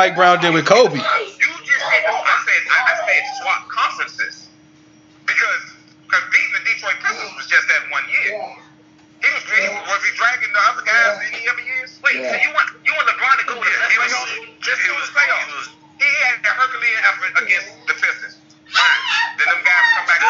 Mike 0.00 0.16
Brown 0.16 0.40
did 0.40 0.56
with 0.56 0.64
Kobe. 0.64 0.96
You 0.96 1.04
just 1.04 1.84
said, 1.84 2.02
I 2.08 2.36
said, 2.48 2.62
I, 2.72 2.78
I 2.88 2.94
said 3.04 3.20
swap 3.36 3.68
conferences 3.68 4.48
because 5.28 5.76
because 6.08 6.24
beating 6.32 6.56
the 6.56 6.64
Detroit 6.72 6.96
Pistons 7.04 7.36
was 7.36 7.44
just 7.44 7.68
that 7.68 7.84
one 7.92 8.08
year. 8.08 8.40
He 9.20 9.28
was, 9.28 9.44
was, 9.44 10.00
he 10.00 10.12
dragging 10.16 10.48
the 10.56 10.62
other 10.72 10.88
guys 10.88 11.20
any 11.28 11.44
other 11.52 11.60
years? 11.60 12.00
Wait, 12.00 12.16
so 12.16 12.32
you 12.32 12.48
want 12.56 12.72
you 12.80 12.96
want 12.96 13.12
LeBron 13.12 13.44
to 13.44 13.46
go 13.52 13.54
to 13.60 13.68
the 13.68 14.00
was 14.00 14.16
Just 14.64 14.80
to 14.80 14.88
the 14.88 15.04
playoffs. 15.12 15.68
He 16.00 16.08
had 16.24 16.40
a 16.48 16.52
Herculean 16.56 17.04
effort 17.04 17.32
against 17.44 17.68
the 17.84 17.92
Pistons. 18.00 18.40
Then 19.36 19.52
them 19.52 19.60
guys 19.68 19.84
come 20.00 20.08
back 20.08 20.24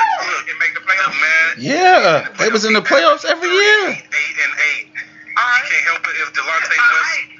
and 0.51 0.59
make 0.59 0.75
the 0.75 0.83
playoffs. 0.83 1.15
Man, 1.15 1.47
yeah, 1.63 1.79
the 1.79 2.35
playoffs. 2.35 2.39
they 2.43 2.51
was 2.51 2.65
in 2.67 2.75
the 2.75 2.83
playoffs 2.83 3.23
every 3.23 3.47
year. 3.47 4.03
Eight 4.03 4.35
and 4.35 4.55
eight. 4.75 4.91
All 5.39 5.47
right. 5.47 5.63
You 5.63 5.71
can't 5.71 5.87
help 5.95 6.03
it 6.11 6.19
if 6.27 6.35
Delonte 6.35 6.75
West. 6.75 7.40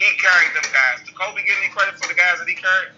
he 0.00 0.08
carried 0.16 0.52
them 0.56 0.64
guys. 0.72 1.04
Did 1.04 1.14
Kobe 1.14 1.44
get 1.44 1.60
any 1.60 1.68
credit 1.76 2.00
for 2.00 2.08
the 2.08 2.16
guys 2.16 2.40
that 2.40 2.48
he 2.48 2.56
carried? 2.56 2.96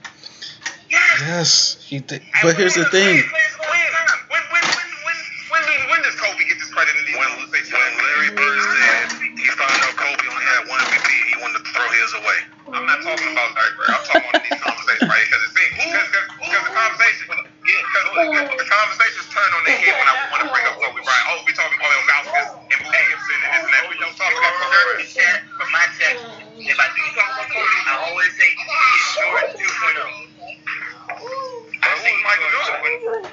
Yes. 0.86 1.18
Yes, 1.26 1.50
he 1.82 1.98
did. 1.98 2.22
And 2.22 2.42
But 2.46 2.54
here's 2.54 2.78
the 2.78 2.86
thing. 2.94 3.18
When, 3.18 3.26
when, 3.26 3.90
when, 4.30 4.44
when, 4.54 4.64
when, 4.70 5.18
when, 5.50 5.62
when 5.90 6.00
does 6.06 6.14
Kobe 6.20 6.46
get 6.46 6.62
this 6.62 6.70
credit 6.70 6.94
in 6.94 7.04
these 7.10 7.18
When, 7.18 7.28
when 7.50 7.90
Larry 7.98 8.30
Bird 8.38 8.58
said 8.60 9.18
he 9.18 9.48
found 9.56 9.72
out 9.82 9.94
Kobe 9.98 10.24
only 10.30 10.46
had 10.46 10.68
one 10.70 10.78
MVP, 10.78 11.08
he 11.32 11.34
wanted 11.42 11.64
to 11.64 11.70
throw 11.74 11.88
his 11.90 12.12
away. 12.22 12.38
I'm 12.70 12.86
not 12.86 13.02
talking 13.02 13.34
about 13.34 13.50
Larry 13.56 13.74
Bird. 13.76 13.90
I'm 13.90 14.04
talking 14.06 14.28
about 14.30 14.44
these 14.46 14.60
conversations, 14.62 15.08
right? 15.10 15.24
Because 15.26 15.42
it 15.42 15.52
seems, 15.58 15.72
because 15.74 16.64
the 16.68 16.74
conversation, 16.76 17.24
because 17.26 18.48
the 18.62 18.68
conversations 18.68 19.26
turn 19.32 19.50
on 19.58 19.62
their 19.64 19.80
head 19.80 19.96
when 19.96 20.08
I 20.08 20.14
want 20.28 20.40
to 20.44 20.48
bring 20.52 20.64
up 20.68 20.76
Kobe 20.76 21.00
Bryant. 21.02 21.26
Oh, 21.32 21.40
we're 21.42 21.56
talking 21.56 21.78
about 21.80 21.90
Ilgauskas 22.04 22.48
and 22.68 22.78
Boobie 22.84 23.04
Gibson 23.10 23.38
and 23.42 23.50
this 23.56 23.64
and 23.64 23.72
that. 23.72 23.84
We 23.88 23.96
don't 23.98 24.16
talk 24.16 24.32
about 24.32 24.52
Kobe 24.60 25.08
Bryant. 25.08 25.40
From 25.56 25.68
my 25.72 25.84
check, 25.96 26.16
if 26.66 26.78
I 26.78 26.88
do 26.94 27.02
talk 27.18 27.30
about 27.34 27.48
Kobe, 27.50 27.78
I 27.90 27.94
always 28.10 28.30
say 28.38 28.46
he 28.46 28.62
is 28.62 29.04
Jordan 29.18 29.50
2.0. 29.58 30.06
I 31.82 31.90
think 32.02 32.16
Michael 32.22 32.50
Jordan. 32.54 33.26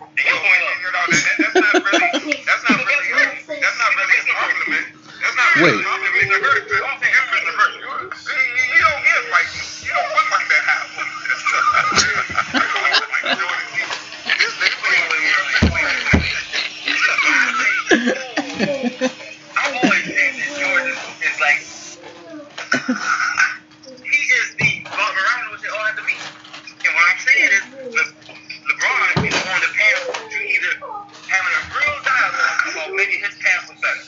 And 0.00 0.24
you 0.24 0.36
point, 0.36 0.62
you 0.80 0.90
know, 0.92 1.04
that, 1.12 1.36
that, 1.38 1.52
that's 1.54 1.60
not 1.60 1.74
really, 1.84 2.36
that's 2.46 2.64
not 2.68 2.78
really, 2.84 3.08
that's 3.60 3.78
not 3.78 3.90
really 3.96 4.16
a 4.16 4.24
compliment. 4.32 4.86
That's 5.20 5.36
not 5.36 5.48
really 5.56 5.76
Wait. 5.76 5.80
a 5.80 5.88
compliment. 5.88 6.24
It's 6.24 6.34
a 6.36 6.40
very, 6.40 6.60
I 6.60 6.80
don't 6.80 6.98
think 7.00 7.12
it's 7.12 7.48
a 7.48 7.54
very, 7.56 7.74
you, 7.80 7.88
you, 7.88 8.64
you 8.74 8.80
don't 8.80 9.02
get 9.04 9.20
like, 9.32 9.48
you 9.84 9.92
don't 9.92 10.10
put 10.12 10.26
like 10.32 10.48
that 10.48 10.64
high. 10.68 10.88
Michael 12.54 13.36
Jordan, 13.40 13.68
he- 13.76 14.36
this 14.40 14.54
nigga 14.60 14.76
I've 19.56 19.74
always 19.76 20.04
said 20.04 20.32
that 20.36 20.50
Jordan 20.60 20.96
is 21.22 21.36
like, 21.40 21.60
he 22.96 24.20
is 24.34 24.46
the 24.58 24.70
Bob 24.84 25.10
Morano 25.14 25.56
they 25.62 25.68
all 25.68 25.84
have 25.84 25.96
to 25.96 26.04
be. 26.04 26.16
And 26.16 26.92
what 26.96 27.04
I'm 27.06 27.20
saying 27.20 27.50
is, 27.52 27.62
Le, 27.94 28.02
LeBron 28.02 29.26
is 29.26 29.34
on 29.46 29.60
the 29.60 29.70
path 29.76 30.00
to 30.30 30.38
either 30.40 30.72
having 31.28 31.54
a 31.54 31.62
real 31.70 31.96
dialogue 32.02 32.58
about 32.72 32.90
maybe 32.96 33.20
his 33.20 33.36
path 33.38 33.68
was 33.70 33.78
better. 33.78 34.02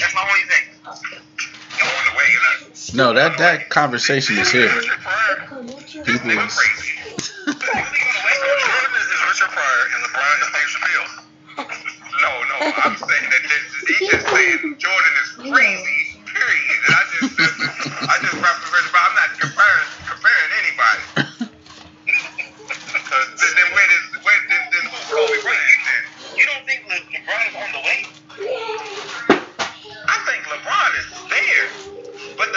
That's 0.00 0.14
my 0.14 0.24
only 0.24 0.46
thing. 0.48 0.64
on 0.86 2.04
the 2.10 2.14
way, 2.18 2.26
you 2.32 2.40
know. 2.40 2.70
No, 2.94 3.14
that 3.14 3.38
that 3.38 3.68
conversation 3.68 4.38
is 4.38 4.50
here. 4.50 4.68
People 4.70 6.30
is. 6.30 6.54
crazy. 6.54 6.90
Jordan 7.46 8.92
is, 8.96 9.06
is 9.06 9.20
Richard 9.28 9.50
Pryor 9.54 9.82
and 9.94 10.00
LeBron 10.04 10.36
is 10.42 10.50
Dave 10.50 10.70
Chappelle. 10.74 11.08
No, 12.20 12.32
no, 12.50 12.56
I'm 12.84 12.96
saying 12.96 13.30
that 13.30 13.42
this, 13.42 13.98
he 13.98 14.08
just 14.08 14.26
saying 14.28 14.76
Jordan 14.78 15.14
is 15.22 15.30
crazy. 15.52 15.99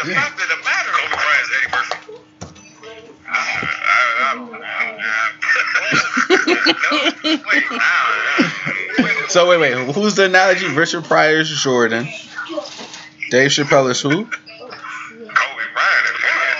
But 0.03 0.09
the 0.09 0.15
fact 0.15 0.41
of 0.41 0.47
the 0.49 0.55
matter 0.63 0.89
is 0.89 0.95
Kobe 0.99 1.15
Bryant 1.15 1.43
is 1.43 1.51
Eddie 1.55 1.71
Murphy. 1.71 1.95
I, 3.25 3.31
I, 3.31 3.95
I, 4.19 4.27
I, 4.27 4.35
no, 7.23 7.39
wait, 7.47 7.63
I, 7.71 9.25
So 9.29 9.47
wait, 9.49 9.59
wait. 9.59 9.73
Who's 9.95 10.15
the 10.15 10.25
analogy? 10.25 10.67
Richard 10.67 11.05
Pryor 11.05 11.37
is 11.39 11.49
Jordan. 11.49 12.07
Dave 13.29 13.49
Chappelle 13.51 13.89
is 13.91 14.01
who? 14.01 14.09
Kobe 14.09 14.29
Bryant 14.29 16.05
is 16.05 16.19
yes. 16.21 16.59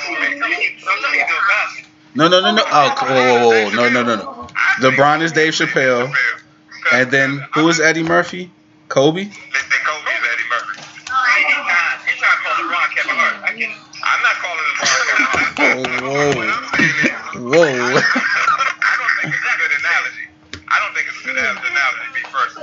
Sometimes 0.84 1.14
you 1.14 1.26
do 1.28 1.36
a 1.36 1.44
basket. 1.50 1.86
No, 2.16 2.28
no, 2.30 2.40
no, 2.42 2.52
no. 2.56 2.64
Oh, 2.66 2.96
whoa, 3.02 3.08
whoa, 3.08 3.40
whoa, 3.40 3.50
whoa. 3.50 3.76
no, 3.76 3.90
no, 3.90 4.04
no, 4.04 4.16
no. 4.16 4.48
LeBron 4.80 5.22
is 5.22 5.32
Dave 5.34 5.54
Chappelle, 5.54 6.14
and 6.94 7.12
then 7.12 7.46
who 7.54 7.68
is 7.70 7.80
Eddie 7.80 8.04
Murphy? 8.04 8.52
Kobe. 8.90 9.26
They 9.26 9.30
say 9.30 9.36
Kobe 9.86 10.12
is 10.12 10.24
Eddie 10.34 10.50
Murphy. 10.50 10.82
You're 12.06 12.16
trying 12.18 12.38
to 12.38 12.44
call 12.44 12.56
LeBron 12.66 12.88
Kevin 12.96 13.16
Hart. 13.16 13.44
I 13.44 13.54
get 13.58 13.70
it. 13.70 13.76
I'm 14.04 14.22
not 14.24 14.36
calling 14.42 14.66
him 14.66 14.76
Kevin 14.82 15.26
Hart. 15.26 15.43
Whoa, 15.58 16.34
What 16.34 16.50
I'm 16.50 16.66
whoa. 17.46 17.62
I 17.62 18.94
don't 18.98 19.14
think 19.22 19.34
it's 19.34 19.46
a 19.46 19.56
good 19.62 19.74
analogy. 19.80 20.26
I 20.66 20.76
don't 20.82 20.94
think 20.98 21.06
it's 21.08 21.22
a 21.22 21.30
good 21.30 21.38
analogy 21.38 22.04
to 22.10 22.14
be 22.18 22.24
first. 22.34 22.58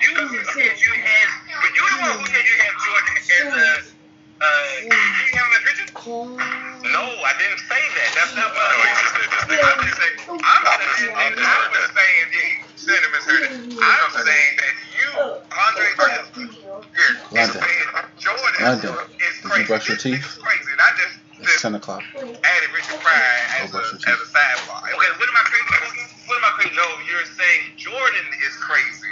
You 0.00 0.10
said 0.48 0.72
you 0.80 0.92
had, 0.96 1.26
but 1.60 1.70
you 1.76 1.82
the 1.84 1.96
one 2.00 2.16
who 2.16 2.26
said 2.32 2.44
you 2.44 2.56
had 2.64 2.72
Jordan 2.80 3.16
as 3.20 3.28
a, 3.52 4.00
uh, 4.40 4.48
you 4.88 5.36
have 5.36 5.44
him 5.44 5.52
as 5.52 5.64
Richard? 5.68 5.90
No, 6.88 7.02
I 7.04 7.32
didn't 7.36 7.60
say 7.60 7.76
that. 7.76 8.08
That's 8.16 8.32
not 8.36 8.48
what 8.56 8.64
I 8.64 8.88
just 8.88 9.12
said. 9.12 9.28
This 9.28 9.44
thing. 9.44 9.60
I'm 9.60 9.80
just 9.84 10.00
saying. 10.00 10.16
I'm 10.40 10.62
saying. 10.96 11.12
I'm 11.44 11.72
just 11.76 11.92
saying. 11.92 12.26
Yeah, 12.32 12.40
he 12.40 12.80
said 12.80 13.00
it 13.04 13.10
misheard 13.12 13.42
it. 13.44 13.52
I'm 13.84 14.10
saying 14.16 14.52
that 14.56 14.74
you, 14.96 15.08
Andre 15.52 15.88
Gill, 15.92 16.80
here, 16.96 17.12
is 17.12 17.20
London. 17.36 17.60
saying 17.60 17.84
Jordan 18.16 18.64
London. 18.64 18.96
is 19.20 19.34
Did 19.44 19.56
you 19.60 19.64
brush 19.68 19.88
your 19.88 19.98
teeth? 20.00 20.24
nigga's 20.24 20.38
crazy. 20.40 20.72
And 20.72 20.80
I 20.80 20.90
just, 20.96 21.14
It's 21.42 21.62
ten 21.62 21.74
o'clock. 21.74 22.02
added 22.16 22.70
Richard 22.74 23.00
Pryor 23.00 23.36
as 23.64 23.74
Oh, 23.74 23.78
a, 23.78 23.82
as 23.82 24.18
a 24.20 24.28
sidebar. 24.28 24.80
Okay, 24.84 25.12
what 25.18 25.28
am 25.28 25.36
I 25.36 25.44
crazy? 25.48 25.66
What 26.28 26.36
am 26.38 26.44
I 26.44 26.52
crazy? 26.58 26.74
No, 26.76 26.86
you're 27.08 27.26
saying 27.26 27.62
Jordan 27.76 28.26
is 28.46 28.54
crazy. 28.56 29.10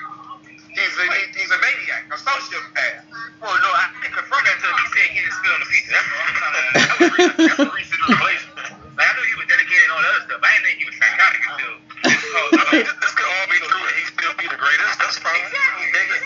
He's 0.72 0.94
a, 0.98 1.06
he's 1.34 1.50
a 1.50 1.58
maniac, 1.58 2.06
a 2.12 2.18
sociopath. 2.18 3.02
Well, 3.42 3.56
no, 3.60 3.70
I 3.74 3.90
can 4.02 4.12
confirm 4.14 4.42
that 4.46 4.56
until 4.60 4.72
he 4.78 4.86
said 4.94 5.06
he 5.10 5.18
didn't 5.20 5.36
spill 5.36 5.56
the 5.58 5.68
pizza. 5.68 5.90
That's 5.92 6.08
what 6.08 6.20
I'm 6.22 6.36
trying 6.38 6.54
to, 6.56 6.62
that 6.78 6.96
was 6.98 7.10
recent, 7.18 7.36
that's 7.38 7.60
a 7.60 7.70
recent 7.74 8.00
revelation. 8.08 8.50
Like, 8.98 9.08
I 9.08 9.12
knew 9.18 9.26
he 9.26 9.36
was 9.38 9.48
dedicated 9.50 9.84
and 9.88 9.92
all 9.94 10.02
that 10.02 10.12
other 10.14 10.24
stuff. 10.30 10.40
I 10.44 10.50
didn't 10.54 10.64
think 10.68 10.76
he 10.78 10.86
was 10.86 10.96
psychotic 10.98 11.42
until 11.44 11.74
this 12.06 12.22
call. 12.30 12.46
This, 12.72 12.94
this 13.02 13.12
could 13.18 13.28
all 13.30 13.46
be 13.50 13.58
true 13.62 13.84
and 13.84 13.96
he 13.98 14.04
still 14.10 14.34
be 14.38 14.46
the 14.48 14.60
greatest. 14.60 14.94
That's. 15.00 15.18
Exactly. 15.18 16.20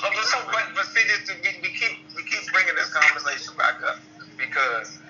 So, 0.00 0.06
so, 0.28 0.38
but, 0.52 0.66
but 0.76 0.86
see, 0.92 1.04
this, 1.08 1.24
we, 1.42 1.50
we 1.62 1.70
keep 1.72 1.94
we 2.16 2.22
keep 2.28 2.44
bringing 2.52 2.76
this 2.76 2.92
conversation 2.92 3.54
back 3.58 3.80
up 3.86 3.98
because 4.38 5.00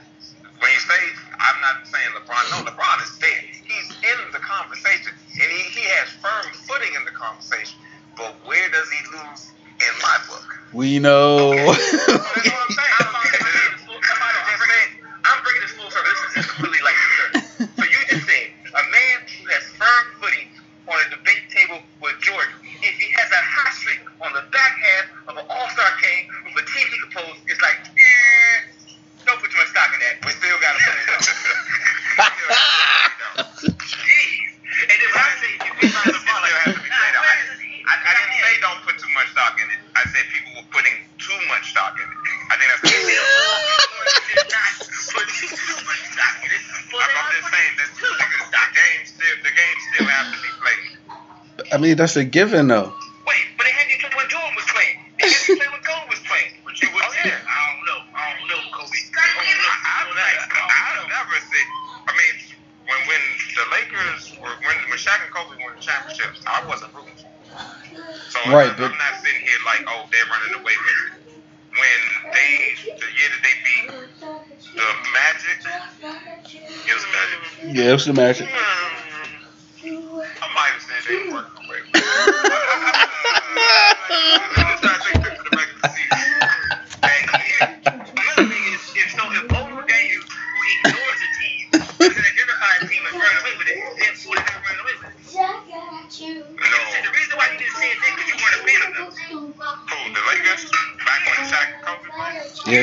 when 0.60 0.70
you 0.70 0.80
say 0.80 1.00
I'm 1.38 1.60
not 1.60 1.86
saying 1.86 2.10
LeBron, 2.16 2.44
no, 2.50 2.64
LeBron 2.70 3.02
is 3.04 3.18
there. 3.18 3.42
He's 3.44 3.90
in 4.00 4.18
the 4.32 4.38
conversation, 4.38 5.12
and 5.12 5.48
he, 5.52 5.62
he 5.76 5.84
has 6.00 6.08
firm 6.22 6.46
footing 6.64 6.94
in 6.96 7.04
the 7.04 7.10
conversation. 7.12 7.78
But 8.16 8.34
where 8.46 8.70
does 8.70 8.88
he 8.88 9.00
lose 9.12 9.52
in 9.76 9.94
my 10.00 10.16
book? 10.28 10.48
We 10.72 10.98
know. 10.98 11.52
That's 11.52 12.06
what. 12.06 12.48
I'm, 12.48 12.70
saying, 12.72 12.94
somebody 13.90 14.38
just 14.48 14.64
said, 14.64 14.88
I'm 15.24 15.42
bringing 15.42 15.62
this 15.62 15.74
full 15.76 15.90
circle. 15.90 16.08
This 16.08 16.20
is 16.22 16.34
just 16.38 16.48
completely 16.54 16.80
like 16.80 16.96
absurd. 16.96 17.32
So 17.76 17.82
you 17.84 18.00
just 18.08 18.24
said 18.24 18.48
a 18.74 18.84
man 18.88 19.16
who 19.26 19.44
has 19.52 19.64
firm 19.76 20.04
footing 20.22 20.48
on 20.88 20.96
a 20.96 21.08
debate 21.12 21.44
table 21.50 21.80
with 22.00 22.16
Jordan. 22.20 22.54
If 22.80 22.94
he 22.96 23.08
has 23.16 23.28
a 23.32 23.42
hot 23.42 23.72
streak 23.72 24.00
on 24.20 24.32
the 24.32 24.44
back 24.52 24.74
half 24.80 25.06
of 25.28 25.34
an 25.40 25.46
All-Star 25.48 25.90
game 26.00 26.28
with 26.52 26.64
a 26.64 26.66
team 26.68 26.86
he 26.88 26.96
can 27.00 27.10
pose, 27.12 27.38
it's 27.48 27.60
like, 27.60 27.80
eh, 27.96 28.74
don't 29.24 29.40
put 29.40 29.50
too 29.50 29.56
much 29.56 29.72
stock 29.72 29.88
in 29.96 30.00
that. 30.04 30.20
We 30.20 30.30
still 30.36 30.58
got 30.60 30.76
to 30.76 30.80
put 30.84 30.96
it 31.00 31.08
up. 31.08 31.20
Jeez. 33.80 34.52
And 34.84 34.96
then 35.00 35.08
when 35.16 35.22
I 35.24 35.32
say 35.40 35.52
if 35.64 35.74
we 35.80 35.88
find 35.88 36.12
the 36.12 36.20
ball, 36.28 36.44
it 36.44 36.52
has 36.60 36.76
to 36.76 36.82
be 36.82 36.90
played 36.92 37.16
out. 37.16 37.24
I, 37.24 37.32
I, 37.88 37.94
I 38.04 38.12
didn't 38.20 38.36
say 38.36 38.52
don't 38.60 38.80
put 38.84 38.96
too 39.00 39.12
much 39.16 39.32
stock 39.32 39.56
in 39.56 39.66
it. 39.72 39.80
I 39.96 40.04
said 40.12 40.28
people 40.28 40.60
were 40.60 40.68
putting 40.68 40.92
too 41.16 41.40
much 41.48 41.72
stock 41.72 41.96
in 41.96 42.04
it. 42.04 42.18
I 42.52 42.60
think 42.60 42.68
that's 42.68 42.84
the 42.84 42.92
Did 42.92 44.44
not 44.52 44.70
put 45.08 45.28
too 45.32 45.80
much 45.88 46.02
stock 46.12 46.36
in 46.44 46.50
it. 46.52 46.62
I'm, 46.92 47.00
I'm 47.00 47.28
just 47.32 47.48
saying 47.48 47.74
that 47.80 47.90
the, 47.96 48.08
the 48.52 48.64
game 48.76 49.02
still 49.08 49.36
the 49.40 49.52
game 49.56 49.76
still 49.88 50.06
has 50.10 50.26
to 50.30 50.38
be 50.42 50.50
played. 50.60 50.92
I 51.84 51.92
mean, 51.92 52.00
that's 52.00 52.16
a 52.16 52.24
given 52.24 52.72
though. 52.72 52.96
Wait, 53.28 53.44
but 53.60 53.68
they 53.68 53.72
had 53.76 53.84
you 53.92 54.00
play 54.00 54.08
when 54.16 54.24
Jordan 54.32 54.56
was 54.56 54.64
playing. 54.72 54.96
They 55.20 55.28
had 55.28 55.36
you 55.44 55.60
play 55.60 55.68
when 55.68 55.84
Kobe 55.84 56.08
was 56.08 56.22
playing. 56.24 56.56
But 56.64 56.80
you 56.80 56.88
would 56.96 57.04
Oh, 57.04 57.12
say, 57.12 57.28
yeah. 57.28 57.44
I 57.44 57.60
don't 57.76 57.84
know. 57.84 58.00
I 58.16 58.22
don't 58.40 58.48
know, 58.48 58.60
Kobe. 58.72 58.88
I 58.88 59.20
I, 59.20 60.00
don't 60.08 60.16
know. 60.16 60.24
I, 60.24 60.32
I, 60.48 60.64
I 60.64 61.04
never 61.12 61.36
said. 61.44 61.66
I 62.08 62.12
mean, 62.16 62.34
when 62.88 63.00
when 63.04 63.22
the 63.52 63.64
Lakers 63.68 64.32
were 64.40 64.56
when 64.64 64.76
when 64.88 64.96
Shaq 64.96 65.20
and 65.20 65.28
Kobe 65.28 65.60
won 65.60 65.76
the 65.76 65.84
championships, 65.84 66.40
I 66.48 66.64
wasn't 66.64 66.88
rooting 66.96 67.20
for. 67.20 67.28
them. 67.28 67.52
So 68.32 68.40
Right, 68.48 68.72
I'm, 68.72 68.80
but- 68.80 68.96
I'm 68.96 68.96
not 68.96 69.14
sitting 69.20 69.44
here 69.44 69.60
like, 69.68 69.84
oh, 69.84 70.08
they're 70.08 70.24
running 70.32 70.56
away 70.56 70.72
with 70.72 70.98
it. 71.04 71.20
When 71.76 72.00
they 72.32 72.48
the 72.96 73.08
year 73.12 73.28
that 73.28 73.42
they 73.44 73.56
beat 73.60 73.86
the 74.72 74.88
Magic, 75.12 75.60
it 75.60 76.94
was 76.96 77.04
the 77.04 77.12
Magic. 77.12 77.38
Yeah, 77.76 77.92
it 77.92 77.96
was 78.00 78.06
the 78.08 78.16
magic. 78.16 78.48
Hmm, 78.48 78.83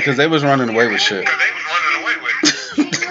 because 0.01 0.17
they 0.17 0.27
was 0.27 0.43
running 0.43 0.69
away 0.69 0.87
with 0.87 1.01
shit. 1.01 1.21
Because 1.25 1.37
they 1.37 1.51
was 1.53 1.65
running 1.69 1.93
away 2.01 2.15
with 2.25 2.35
it. 2.41 3.01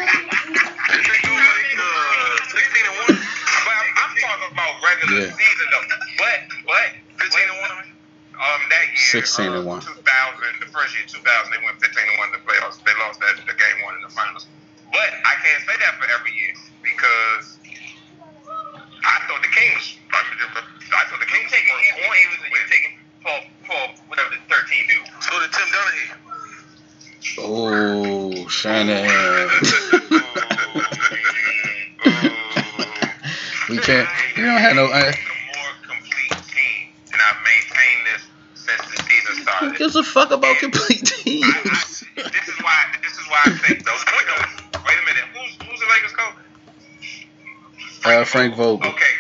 They 0.91 1.19
do 1.23 1.33
like 1.35 1.71
uh, 1.79 2.51
16 2.51 2.83
and 2.91 2.97
1. 3.15 3.19
But 3.67 3.75
I'm, 3.77 3.89
I'm 4.01 4.13
talking 4.19 4.51
about 4.51 4.73
regular 4.83 5.31
Yeah. 5.31 5.37
season 5.37 5.67
though. 5.71 5.87
But 6.19 6.39
but 6.67 6.89
15 7.21 7.47
and 7.47 7.59
1. 7.61 7.95
um 8.41 8.61
that 8.73 8.87
year 8.91 9.21
16 9.23 9.53
and 9.53 9.67
1. 9.69 9.81
2000 9.81 10.65
the 10.65 10.71
first 10.73 10.97
year 10.97 11.05
2000 11.07 11.21
they 11.53 11.61
went 11.63 11.77
15 11.85 11.93
and 11.93 12.17
1 12.19 12.29
in 12.33 12.35
the 12.41 12.43
playoffs. 12.49 12.81
They 12.83 12.95
lost 13.05 13.21
that 13.21 13.37
the 13.37 13.53
game 13.55 13.77
one 13.85 13.95
in 14.01 14.03
the 14.03 14.13
finals. 14.17 14.49
But 14.91 15.11
I 15.23 15.35
can't 15.45 15.63
say 15.69 15.77
that 15.85 15.95
for 16.01 16.09
every 16.11 16.33
year 16.35 16.40
since 38.55 38.81
the 38.91 39.03
season 39.03 39.47
who 39.61 39.77
gives 39.77 39.97
a 39.97 40.03
fuck 40.03 40.31
about 40.31 40.57
complete 40.59 41.05
teams? 41.05 41.45
I, 41.45 41.59
I, 41.59 42.23
this 42.31 42.49
is 42.49 42.59
why. 42.63 42.85
This 43.03 43.13
is 43.13 43.27
why 43.29 43.41
I 43.47 43.51
think 43.67 43.85
those 43.85 44.05
though. 44.05 44.81
Wait 44.87 44.97
a 44.99 45.05
minute. 45.07 45.25
Who's 45.35 45.69
who's 45.69 45.81
the 45.81 45.87
Lakers 45.87 46.13
coach? 46.13 46.35
Uh, 48.05 48.25
Frank 48.25 48.55
Vogel. 48.55 48.87
Okay. 48.89 49.15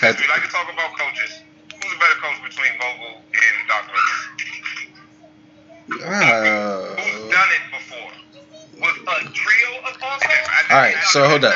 Had- 0.00 0.18
we 0.18 0.26
like 0.28 0.42
to 0.42 0.48
talk 0.48 0.72
about 0.72 0.96
coaches. 0.98 1.40
Who's 1.82 1.92
a 1.92 1.98
better 1.98 2.18
coach 2.20 2.42
between 2.48 2.72
Vogel 2.78 3.22
and 3.34 3.68
Doc 3.68 3.86
Rivers? 3.88 4.22
Who's 5.88 6.02
Uh, 6.02 6.96
done 7.30 7.50
it 7.52 7.64
before? 7.70 8.10
With 8.82 8.98
a 9.06 9.30
trio 9.30 9.78
of 9.86 9.94
all 10.02 10.18
All 10.70 10.78
right, 10.82 10.96
so 11.04 11.28
hold 11.28 11.44
up. 11.44 11.54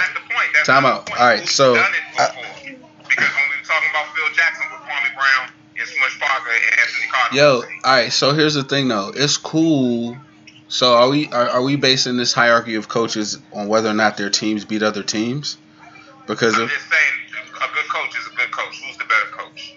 Time 0.65 0.85
out. 0.87 1.11
All 1.19 1.27
right, 1.27 1.49
so, 1.49 1.75
Done 1.75 1.91
it 1.91 2.21
I- 2.21 2.27
before? 2.29 3.03
because 3.09 3.31
when 3.35 3.47
we 3.51 3.57
were 3.59 3.67
talking 3.67 3.91
about 3.91 4.15
Phil 4.15 4.31
Jackson 4.35 4.67
with 4.71 4.83
Kwame 4.87 5.11
Brown 5.17 5.51
and 5.79 5.89
Smush 5.89 6.21
Parker 6.21 6.51
and 6.55 6.79
Anthony 6.79 7.09
Carter. 7.11 7.16
Yo, 7.33 7.57
all 7.57 7.63
right. 7.85 8.13
So 8.13 8.33
here's 8.33 8.55
the 8.55 8.65
thing, 8.65 8.89
though. 8.89 9.13
It's 9.15 9.37
cool. 9.37 10.17
So 10.69 10.95
are 10.95 11.09
we 11.09 11.29
are, 11.29 11.49
are 11.49 11.63
we 11.63 11.77
basing 11.77 12.17
this 12.17 12.33
hierarchy 12.33 12.75
of 12.75 12.89
coaches 12.89 13.39
on 13.53 13.69
whether 13.69 13.89
or 13.89 13.95
not 13.95 14.17
their 14.17 14.31
teams 14.31 14.65
beat 14.65 14.83
other 14.83 15.03
teams? 15.03 15.59
Because 16.27 16.57
I'm 16.57 16.63
if 16.63 16.71
just 16.71 16.91
saying, 16.91 17.13
a 17.57 17.75
good 17.75 17.89
coach 17.89 18.19
is 18.19 18.27
a 18.27 18.37
good 18.37 18.51
coach. 18.51 18.83
Who's 18.85 18.97
the 18.97 19.05
better 19.05 19.31
coach? 19.31 19.77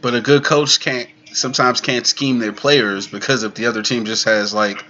but 0.00 0.14
a 0.14 0.20
good 0.20 0.44
coach 0.44 0.80
can't 0.80 1.08
sometimes 1.32 1.80
can't 1.80 2.06
scheme 2.06 2.38
their 2.38 2.52
players 2.52 3.06
because 3.06 3.42
if 3.42 3.54
the 3.54 3.66
other 3.66 3.82
team 3.82 4.04
just 4.04 4.24
has 4.24 4.54
like 4.54 4.84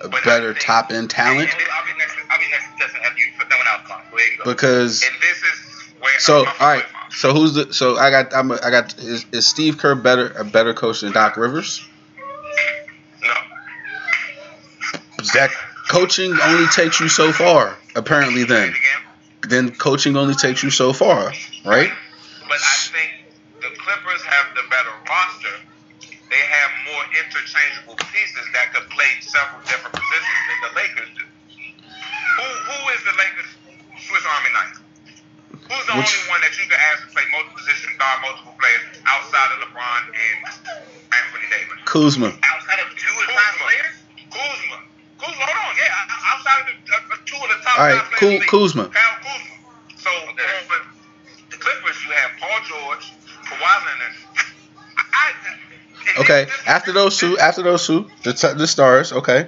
a 0.00 0.08
But 0.08 0.24
better 0.24 0.54
top 0.54 0.90
end 0.90 1.10
talent. 1.10 1.40
And 1.40 1.58
next. 1.98 2.16
Next 2.50 2.68
contestant 2.70 3.04
after 3.04 3.18
you 3.18 3.26
put 3.38 3.48
that 3.50 3.58
one 3.58 3.66
out. 3.68 3.84
Come 3.84 3.98
on, 3.98 4.10
go 4.10 4.16
ahead 4.16 4.28
and 4.30 4.38
go. 4.38 4.44
Because 4.50 5.02
and 5.02 5.14
this 5.20 5.38
is 5.38 5.94
where. 6.00 6.18
so 6.18 6.38
all 6.38 6.68
right. 6.68 6.84
So 7.14 7.32
who's 7.32 7.54
the 7.54 7.72
so 7.72 7.96
I 7.96 8.10
got 8.10 8.34
I'm 8.34 8.50
a, 8.50 8.58
I 8.62 8.70
got 8.70 8.98
is, 8.98 9.26
is 9.32 9.46
Steve 9.46 9.78
Kerr 9.78 9.94
better 9.94 10.28
a 10.28 10.44
better 10.44 10.72
coach 10.74 11.00
than 11.00 11.12
Doc 11.12 11.36
Rivers? 11.36 11.86
No. 13.22 13.34
That 15.34 15.50
coaching 15.88 16.38
only 16.40 16.66
takes 16.68 17.00
you 17.00 17.08
so 17.08 17.32
far. 17.32 17.76
Apparently, 17.94 18.44
then 18.44 18.74
then 19.48 19.74
coaching 19.74 20.16
only 20.16 20.34
takes 20.34 20.62
you 20.62 20.70
so 20.70 20.92
far, 20.92 21.32
right? 21.64 21.92
But 22.48 22.58
I 22.58 22.76
think 22.88 23.10
the 23.60 23.68
Clippers 23.76 24.22
have 24.22 24.54
the 24.54 24.62
better 24.70 24.90
roster. 25.08 25.56
They 26.00 26.40
have 26.48 26.70
more 26.88 27.04
interchangeable 27.12 27.96
pieces 28.08 28.46
that 28.54 28.72
could 28.72 28.88
play 28.88 29.20
several 29.20 29.60
different 29.68 29.92
positions 29.92 30.42
than 30.48 30.58
the 30.64 30.80
Lakers 30.80 31.10
do. 31.14 31.24
Who 32.36 32.48
who 32.72 32.88
is 32.96 33.04
the 33.04 33.12
Lakers 33.20 33.52
Swiss 34.00 34.24
Army 34.24 34.50
knife? 34.54 34.81
Who's 35.68 35.86
the 35.86 35.94
Which- 35.96 36.12
only 36.18 36.28
one 36.30 36.40
that 36.42 36.52
you 36.58 36.64
can 36.68 36.78
ask 36.92 37.06
to 37.06 37.10
play 37.14 37.24
multiple 37.32 37.56
positions, 37.56 37.96
guard 37.98 38.20
multiple 38.22 38.54
players 38.58 38.82
outside 39.06 39.50
of 39.56 39.58
LeBron 39.68 40.02
and 40.10 40.38
Anthony 41.12 41.46
Davis? 41.50 41.78
Kuzma. 41.86 42.28
Outside 42.42 42.80
of 42.82 42.88
two 42.96 43.12
of 43.14 43.26
the 43.26 43.32
top 43.32 43.54
players? 43.62 43.94
Kuzma. 44.32 44.76
Kuzma, 45.22 45.44
hold 45.46 45.58
on, 45.70 45.74
yeah. 45.78 46.28
Outside 46.34 46.60
of 46.60 46.66
the, 46.66 46.74
uh, 46.92 47.16
two 47.24 47.36
of 47.38 47.48
the 47.48 47.58
top 47.64 47.78
All 47.78 47.86
right, 47.86 48.00
five 48.02 48.12
Ku- 48.18 48.26
players. 48.26 48.42
in. 48.42 48.48
Kuzma. 48.48 48.84
Kyle 48.90 49.16
Kuzma. 49.22 49.54
So, 49.96 50.10
for 50.26 50.34
the 51.50 51.56
Clippers, 51.56 51.98
you 52.04 52.10
have 52.10 52.30
Paul 52.40 52.58
George, 52.66 53.12
Kawhi 53.46 53.86
Leonard. 53.86 54.14
I, 54.98 55.02
I, 55.30 55.32
Okay, 56.18 56.46
after 56.66 56.90
those 56.92 57.16
two, 57.16 57.38
after 57.38 57.62
those 57.62 57.86
two, 57.86 58.10
the 58.24 58.32
t- 58.34 58.52
the 58.54 58.66
stars. 58.66 59.12
Okay, 59.12 59.46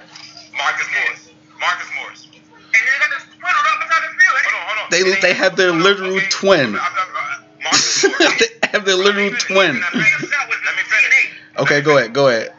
Marcus 0.57 0.87
Morris. 0.95 1.31
Marcus 1.59 1.89
Morris. 1.99 2.29
And 2.33 2.73
they 2.73 2.99
got 3.01 3.11
the 3.11 3.27
twin 3.37 3.51
on 3.51 3.65
the 3.65 3.71
other 3.75 3.93
side 3.93 4.05
of 4.07 4.15
the 4.15 4.21
field. 4.23 4.39
Hold 4.45 4.55
on, 4.55 4.67
hold 4.69 4.79
on. 4.85 4.91
They- 5.05 5.21
they 5.21 5.35
have 5.35 5.57
their 5.57 5.73
literal 5.73 6.17
okay. 6.17 6.27
twin. 6.31 6.73
They 7.65 8.69
have 8.79 8.85
their 8.85 8.97
literal 8.97 9.31
twin. 9.39 9.81
Let 9.81 9.95
me 9.95 10.03
finish. 10.03 11.31
Okay, 11.59 11.81
go 11.81 11.97
ahead, 11.99 12.13
go 12.13 12.29
ahead. 12.29 12.53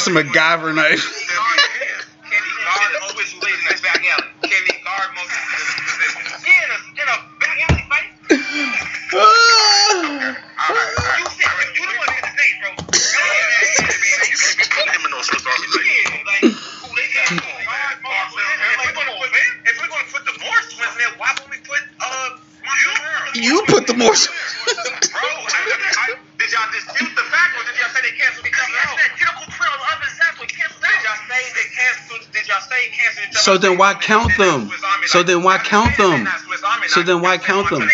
That's 0.00 0.16
a 0.16 0.24
MacGyver 0.24 0.74
knife. 0.74 1.26
So 33.50 33.58
then 33.58 33.78
why 33.78 33.94
count 33.94 34.30
them? 34.38 34.70
So 35.06 35.24
then 35.24 35.42
why 35.42 35.58
count 35.58 35.96
them? 35.98 36.24
So 36.86 37.02
then 37.02 37.20
why 37.20 37.36
count 37.36 37.68
them? 37.68 37.82
All 37.82 37.88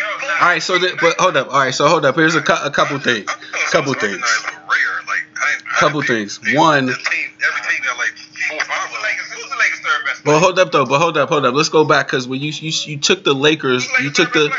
right, 0.46 0.62
so 0.62 0.78
then, 0.78 0.96
but 1.00 1.18
hold 1.18 1.34
up. 1.34 1.48
All 1.48 1.60
right, 1.60 1.72
so 1.74 1.88
hold 1.88 2.04
up. 2.04 2.14
Here's 2.14 2.34
a, 2.34 2.42
cou- 2.42 2.62
a 2.62 2.70
couple 2.70 2.98
things. 2.98 3.24
Couple 3.70 3.94
things. 3.94 4.18
knives 4.18 4.44
are 4.44 4.50
rare. 4.52 5.00
Like, 5.06 5.24
I 5.34 5.52
didn't, 5.56 5.66
I 5.68 5.76
Couple 5.78 6.02
things. 6.02 6.40
One- 6.52 6.84
The 6.84 6.92
team, 6.92 7.30
every 7.42 7.60
team 7.70 7.84
got 7.86 7.96
like 7.96 8.12
four 8.50 8.58
or 8.58 8.64
five 8.64 8.76
Who's 8.76 8.90
the 8.90 8.96
of 8.98 9.00
them. 9.00 9.02
Lakers? 9.02 9.32
Who's 9.32 9.50
the 9.50 9.56
Lakers' 9.56 9.80
third 9.80 10.04
best? 10.04 10.24
Well, 10.26 10.40
hold 10.40 10.58
up 10.58 10.72
though. 10.72 10.84
But 10.84 10.98
hold 10.98 11.16
up, 11.16 11.30
hold 11.30 11.46
up. 11.46 11.54
Let's 11.54 11.70
go 11.70 11.84
back 11.86 12.08
because 12.08 12.28
when 12.28 12.42
you 12.42 12.52
you 12.52 12.72
you 12.84 12.98
took 12.98 13.24
the 13.24 13.32
Lakers, 13.32 13.88
you 14.02 14.10
took 14.10 14.34
the 14.34 14.54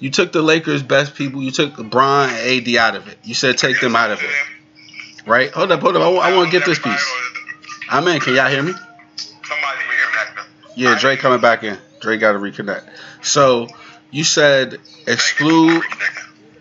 you 0.00 0.10
took 0.10 0.32
the 0.32 0.42
Lakers' 0.42 0.82
best 0.82 1.14
people. 1.14 1.42
You 1.42 1.50
took 1.50 1.72
LeBron 1.76 2.28
and 2.28 2.68
AD 2.68 2.76
out 2.76 2.94
of 2.94 3.08
it. 3.08 3.16
You 3.24 3.32
said 3.32 3.56
take 3.56 3.80
them 3.80 3.96
out 3.96 4.10
of 4.10 4.22
it, 4.22 4.30
right? 5.26 5.50
Hold 5.52 5.72
up, 5.72 5.80
hold 5.80 5.96
up. 5.96 6.02
I, 6.02 6.36
want 6.36 6.50
to 6.50 6.58
get 6.58 6.66
this 6.66 6.78
piece. 6.78 7.10
I'm 7.88 8.06
in. 8.08 8.20
Can 8.20 8.34
y'all 8.34 8.50
hear 8.50 8.62
me? 8.62 8.74
Somebody 10.76 10.94
reconnect 10.94 10.94
them. 10.94 10.94
Yeah, 10.94 10.98
Drake 10.98 11.20
coming 11.20 11.40
back 11.40 11.64
in. 11.64 11.78
Drake 12.00 12.20
got 12.20 12.32
to 12.32 12.38
reconnect. 12.38 12.84
So 13.22 13.68
you 14.10 14.24
said 14.24 14.78
exclude. 15.06 15.82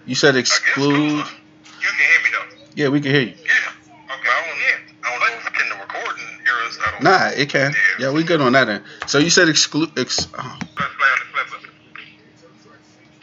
You 0.06 0.16
said 0.16 0.36
exclude. 0.36 0.92
You 0.92 1.24
can 1.24 1.24
hear 1.24 2.20
me 2.24 2.30
though. 2.32 2.56
Yeah, 2.76 2.90
we 2.90 3.02
can 3.02 3.12
hear 3.12 3.22
you. 3.22 3.28
Yeah. 3.28 4.14
Okay. 4.16 4.30
I 4.30 4.42
don't, 4.48 4.60
I 5.04 5.10
don't 5.12 5.20
know 5.20 5.28
if 5.38 5.62
in 5.62 5.70
the 5.70 5.76
recording 5.76 6.24
hear 6.44 6.54
us. 6.68 6.78
I 6.80 6.92
don't 6.92 7.04
Nah, 7.04 7.28
it 7.36 7.50
can. 7.50 7.74
Yeah, 8.00 8.12
we 8.12 8.24
good 8.24 8.42
on 8.42 8.54
that 8.54 8.70
end. 8.70 8.84
So 9.08 9.18
you 9.18 9.30
said 9.30 9.50
exclude. 9.50 9.98
Ex- 9.98 10.28
oh. 10.38 10.60
Let's 10.78 10.94
play 10.96 11.08
on 11.08 11.20
the 11.20 11.26
Clippers. 11.34 11.70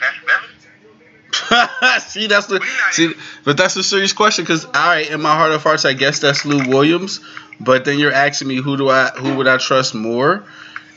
That's 0.01 0.17
better. 0.27 0.49
see, 2.01 2.27
that's 2.27 2.47
the 2.47 2.61
see, 2.93 3.15
but 3.45 3.57
that's 3.57 3.77
a 3.77 3.83
serious 3.83 4.13
question 4.13 4.45
because 4.45 4.65
all 4.65 4.73
right, 4.73 5.11
in 5.11 5.21
my 5.21 5.35
heart 5.35 5.53
of 5.53 5.63
hearts, 5.63 5.85
I 5.85 5.93
guess 5.93 6.19
that's 6.21 6.45
Lou 6.45 6.69
Williams. 6.69 7.21
But 7.61 7.85
then 7.85 7.99
you're 7.99 8.13
asking 8.13 8.49
me 8.49 8.57
who 8.57 8.77
do 8.77 8.89
I 8.89 9.09
who 9.11 9.37
would 9.37 9.47
I 9.47 9.59
trust 9.59 9.95
more? 9.95 10.45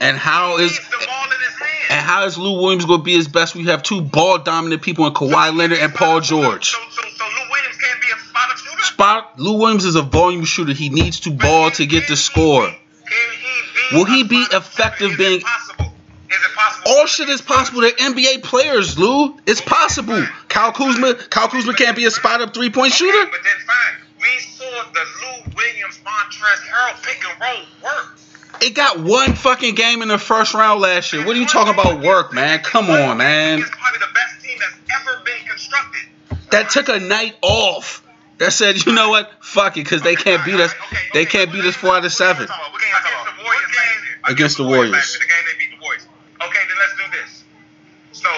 And 0.00 0.16
how 0.16 0.56
is 0.58 0.72
needs 0.72 0.88
the 0.88 1.06
ball 1.06 1.24
in 1.26 1.30
his 1.40 1.54
hand. 1.58 1.84
and 1.90 2.00
how 2.00 2.24
is 2.24 2.38
Lou 2.38 2.60
Williams 2.60 2.86
going 2.86 3.00
to 3.00 3.04
be 3.04 3.14
his 3.14 3.28
best? 3.28 3.54
We 3.54 3.64
have 3.66 3.82
two 3.82 4.00
ball 4.00 4.38
dominant 4.38 4.80
people 4.82 5.06
in 5.06 5.12
Kawhi 5.12 5.54
Leonard 5.54 5.78
and 5.78 5.94
Paul 5.94 6.20
George. 6.20 6.70
So, 6.70 6.78
so, 6.90 7.02
so 7.02 7.24
Lou 7.24 7.50
Williams 7.50 7.76
can't 7.76 8.00
be 8.00 8.06
a 8.08 8.18
spot 8.18 8.50
up 8.50 8.56
shooter. 8.56 8.82
Spot 8.82 9.38
Lou 9.38 9.58
Williams 9.58 9.84
is 9.84 9.96
a 9.96 10.02
volume 10.02 10.44
shooter. 10.44 10.72
He 10.72 10.88
needs 10.88 11.20
to 11.20 11.30
ball 11.30 11.70
to 11.72 11.84
get 11.86 12.08
the 12.08 12.16
score. 12.16 12.66
Can 12.66 12.76
he 13.10 13.62
be 13.90 13.96
Will 13.96 14.04
he 14.06 14.22
be 14.24 14.42
effective 14.52 15.18
being- 15.18 15.40
Is 15.40 15.44
it 15.44 16.54
possible? 16.54 16.92
All 16.92 17.06
shit 17.06 17.28
is 17.28 17.42
possible. 17.42 17.82
They're 17.82 17.90
NBA 17.92 18.42
players, 18.42 18.98
Lou. 18.98 19.36
It's 19.46 19.60
possible. 19.60 20.24
Kyle 20.48 20.72
Kuzma, 20.72 21.14
Kyle 21.14 21.48
Kuzma 21.48 21.74
can't 21.74 21.96
be 21.96 22.06
a 22.06 22.10
spot 22.10 22.40
up 22.40 22.54
three 22.54 22.70
point 22.70 22.92
shooter. 22.94 23.26
but 23.30 23.40
then 23.44 23.66
fine. 23.66 24.00
We 24.20 24.38
saw 24.38 24.64
the 24.92 25.00
Lou 25.00 25.52
Williams 25.56 25.98
Montrezl 25.98 26.62
Harrell 26.70 27.02
pick 27.02 27.22
and 27.28 27.38
roll 27.40 27.64
work. 27.82 28.16
It 28.60 28.74
got 28.74 29.00
one 29.00 29.34
fucking 29.34 29.74
game 29.74 30.02
in 30.02 30.08
the 30.08 30.18
first 30.18 30.54
round 30.54 30.80
last 30.80 31.12
year. 31.12 31.24
What 31.24 31.36
are 31.36 31.38
you 31.38 31.46
talking 31.46 31.72
about 31.72 32.02
work, 32.02 32.32
man? 32.32 32.60
Come 32.60 32.90
on, 32.90 33.18
man. 33.18 33.60
It's 33.60 33.70
probably 33.70 33.98
the 34.00 34.12
best 34.12 34.44
team 34.44 34.58
that's 34.58 34.76
ever 35.00 35.22
been 35.24 35.46
constructed. 35.48 36.02
That 36.50 36.70
took 36.70 36.88
a 36.88 37.00
night 37.00 37.36
off. 37.42 38.04
That 38.38 38.52
said, 38.52 38.84
you 38.84 38.92
know 38.92 39.10
what? 39.10 39.30
Fuck 39.44 39.76
it, 39.76 39.84
because 39.84 40.00
they 40.02 40.16
can't 40.16 40.44
beat 40.44 40.58
us. 40.60 40.74
They 41.12 41.26
can't 41.26 41.52
beat 41.52 41.64
us 41.64 41.76
four 41.76 41.92
out 41.92 42.04
of 42.04 42.12
seven. 42.12 42.48
Against 42.48 42.56
the 42.56 43.44
Warriors? 43.44 43.68
game? 43.68 44.00
Against 44.24 44.56
the 44.56 44.64
Warriors. 44.64 45.12
The 45.12 45.28
game 45.28 45.44
they 45.44 45.56
beat 45.60 45.70
the 45.76 45.82
Warriors. 45.84 46.08
Okay, 46.40 46.62
then 46.68 46.76
let's 46.80 46.96
do 46.96 47.06
this. 47.20 47.44
So, 48.12 48.28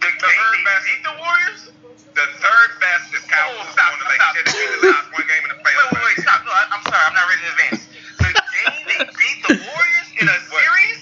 the, 0.00 0.08
the 0.08 0.24
third 0.24 0.58
best 0.64 0.82
beat 0.88 1.02
the 1.04 1.16
Warriors. 1.20 1.60
The 2.16 2.26
third 2.40 2.70
best 2.80 3.12
is 3.12 3.24
Kyle 3.28 3.52
Oh, 3.60 3.68
stop, 3.72 3.92
stop, 4.00 4.08
stop. 4.08 4.32
They 4.36 4.44
beat 4.44 4.80
the 4.80 4.88
last 4.88 5.12
one 5.12 5.24
game 5.28 5.44
in 5.44 5.50
the 5.52 5.60
playoffs. 5.60 5.92
Wait, 5.92 6.00
wait, 6.00 6.16
wait, 6.16 6.24
stop. 6.24 6.40
No, 6.44 6.52
I, 6.52 6.64
I'm 6.72 6.82
sorry, 6.84 7.04
I'm 7.04 7.14
not 7.16 7.28
ready 7.28 7.44
to 7.44 7.52
advance. 7.52 7.79
The 9.20 9.26
beat 9.26 9.38
the 9.44 9.54
Warriors 9.68 10.08
in 10.20 10.26
a 10.28 10.38
series? 10.48 11.00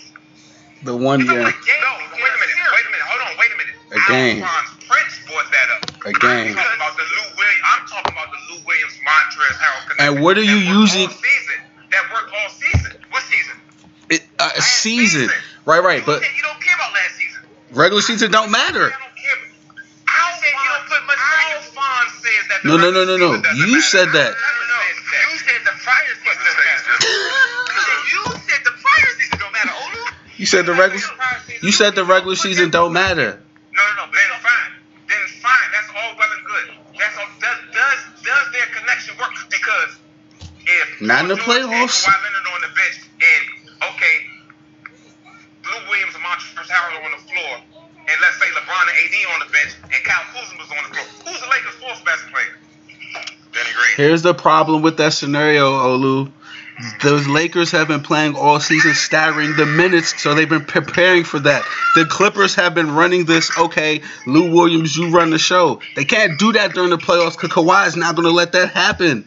The 0.82 0.96
one 0.96 1.20
It's 1.22 1.30
a 1.30 1.34
game. 1.34 1.42
game. 1.42 1.82
No, 1.82 1.92
wait 2.14 2.22
a 2.22 2.38
minute. 2.38 2.58
Wait 2.74 2.86
a 2.86 2.90
minute. 2.90 3.06
Hold 3.06 3.20
on. 3.22 3.32
Wait 3.38 3.50
a 3.50 3.58
minute. 3.58 3.74
A 3.94 4.00
game. 4.10 4.42
Alphonse 4.42 4.84
Prince 4.86 5.14
brought 5.26 5.48
that 5.50 5.68
up. 5.74 5.82
A 6.06 6.12
game. 6.14 6.54
I'm 6.54 6.54
talking 6.54 6.76
about 6.78 6.94
the 6.98 7.06
Lou 7.06 7.26
Williams. 7.38 7.62
I'm 7.66 7.84
talking 7.86 8.12
about 8.14 8.30
the 8.30 8.40
Lou 8.50 8.58
Williams 8.66 8.94
Montrezl 9.02 9.58
Harrell 9.58 9.82
connection. 9.90 10.14
And 10.14 10.22
what 10.22 10.38
are 10.38 10.42
you 10.46 10.58
that 10.62 10.74
using- 10.82 11.08
All 11.10 11.14
season. 11.18 11.58
That 11.90 12.04
worked 12.12 12.30
all 12.34 12.50
season. 12.50 12.92
What 13.10 13.22
season? 13.24 13.56
It, 14.10 14.22
uh, 14.38 14.50
a 14.54 14.58
Last 14.60 14.82
season. 14.82 15.30
Right, 15.64 15.82
right. 15.82 16.00
You 16.00 16.06
But 16.06 16.22
you 16.22 16.42
don't 16.42 16.60
care 16.62 16.74
about 16.76 16.92
last 16.94 17.16
season. 17.16 17.42
regular 17.72 18.02
season 18.02 18.30
don't 18.30 18.50
matter. 18.50 18.86
I 18.86 18.90
don't 18.90 19.16
care. 19.16 19.36
You 19.38 20.34
said 20.38 20.52
you 20.52 20.68
don't 20.68 20.86
put 20.88 21.06
much 21.06 21.18
Alphonse 21.18 22.12
says 22.22 22.44
that. 22.48 22.62
the 22.62 22.68
No, 22.68 22.76
no, 22.76 22.90
no, 22.90 23.04
no, 23.04 23.16
no. 23.16 23.32
You 23.32 23.32
matter. 23.32 23.42
said 23.42 23.52
that. 23.52 23.56
I 23.56 23.72
never 23.72 23.80
said 23.82 24.12
that. 24.12 24.34
Said 30.48 30.66
the 30.66 30.74
regular. 30.74 31.04
You 31.62 31.72
said 31.72 31.94
the 31.94 32.04
regular 32.04 32.36
season 32.36 32.70
don't 32.70 32.92
matter. 32.92 33.40
No, 33.72 33.82
no, 33.96 34.06
no. 34.06 34.12
Then 34.12 34.28
fine. 34.42 34.72
Then 35.06 35.22
fine. 35.44 35.68
That's 35.72 35.90
all 35.94 36.12
well 36.16 36.32
and 36.32 36.44
good. 36.44 36.66
That's 36.98 37.16
all. 37.18 37.28
Does 37.38 37.58
does 37.72 38.00
does 38.24 38.46
their 38.52 38.66
connection 38.74 39.16
work? 39.18 39.32
Because 39.50 40.00
if 40.68 41.00
Not 41.00 41.22
in 41.22 41.28
the 41.28 41.36
playoffs. 41.36 42.04
Kawhi 42.04 42.16
Leonard 42.24 42.46
on 42.52 42.60
the 42.60 42.72
bench, 42.74 42.96
and 43.20 43.42
okay, 43.92 44.16
Lou 45.64 45.80
Williams 45.88 46.14
and 46.14 46.24
Montrezl 46.24 46.68
Harrell 46.68 47.04
on 47.04 47.12
the 47.12 47.24
floor, 47.24 47.52
and 48.08 48.16
let's 48.20 48.36
say 48.40 48.46
LeBron 48.52 48.84
and 48.88 48.96
AD 48.98 49.16
on 49.32 49.38
the 49.46 49.50
bench, 49.52 49.72
and 49.84 50.00
Kyle 50.04 50.26
Kuzma 50.32 50.58
was 50.58 50.70
on 50.72 50.82
the 50.88 50.90
floor. 50.96 51.06
Who's 51.28 51.40
the 51.40 51.48
Lakers' 51.48 51.76
fourth 51.80 52.04
best 52.04 52.24
player? 52.32 52.56
Danny 53.52 53.72
Green. 53.74 53.96
Here's 53.96 54.22
the 54.22 54.34
problem 54.34 54.82
with 54.82 54.96
that 54.98 55.12
scenario, 55.12 55.72
Olu. 55.72 56.32
Those 57.02 57.26
Lakers 57.26 57.72
have 57.72 57.88
been 57.88 58.02
playing 58.02 58.36
all 58.36 58.60
season, 58.60 58.94
staggering 58.94 59.56
the 59.56 59.66
minutes, 59.66 60.22
so 60.22 60.34
they've 60.34 60.48
been 60.48 60.64
preparing 60.64 61.24
for 61.24 61.40
that. 61.40 61.64
The 61.96 62.04
Clippers 62.04 62.54
have 62.54 62.74
been 62.74 62.92
running 62.92 63.24
this. 63.24 63.50
Okay, 63.58 64.02
Lou 64.26 64.52
Williams, 64.52 64.96
you 64.96 65.10
run 65.10 65.30
the 65.30 65.38
show. 65.38 65.80
They 65.96 66.04
can't 66.04 66.38
do 66.38 66.52
that 66.52 66.74
during 66.74 66.90
the 66.90 66.98
playoffs 66.98 67.32
because 67.32 67.50
Kawhi 67.50 67.88
is 67.88 67.96
not 67.96 68.14
going 68.14 68.28
to 68.28 68.34
let 68.34 68.52
that 68.52 68.70
happen. 68.70 69.26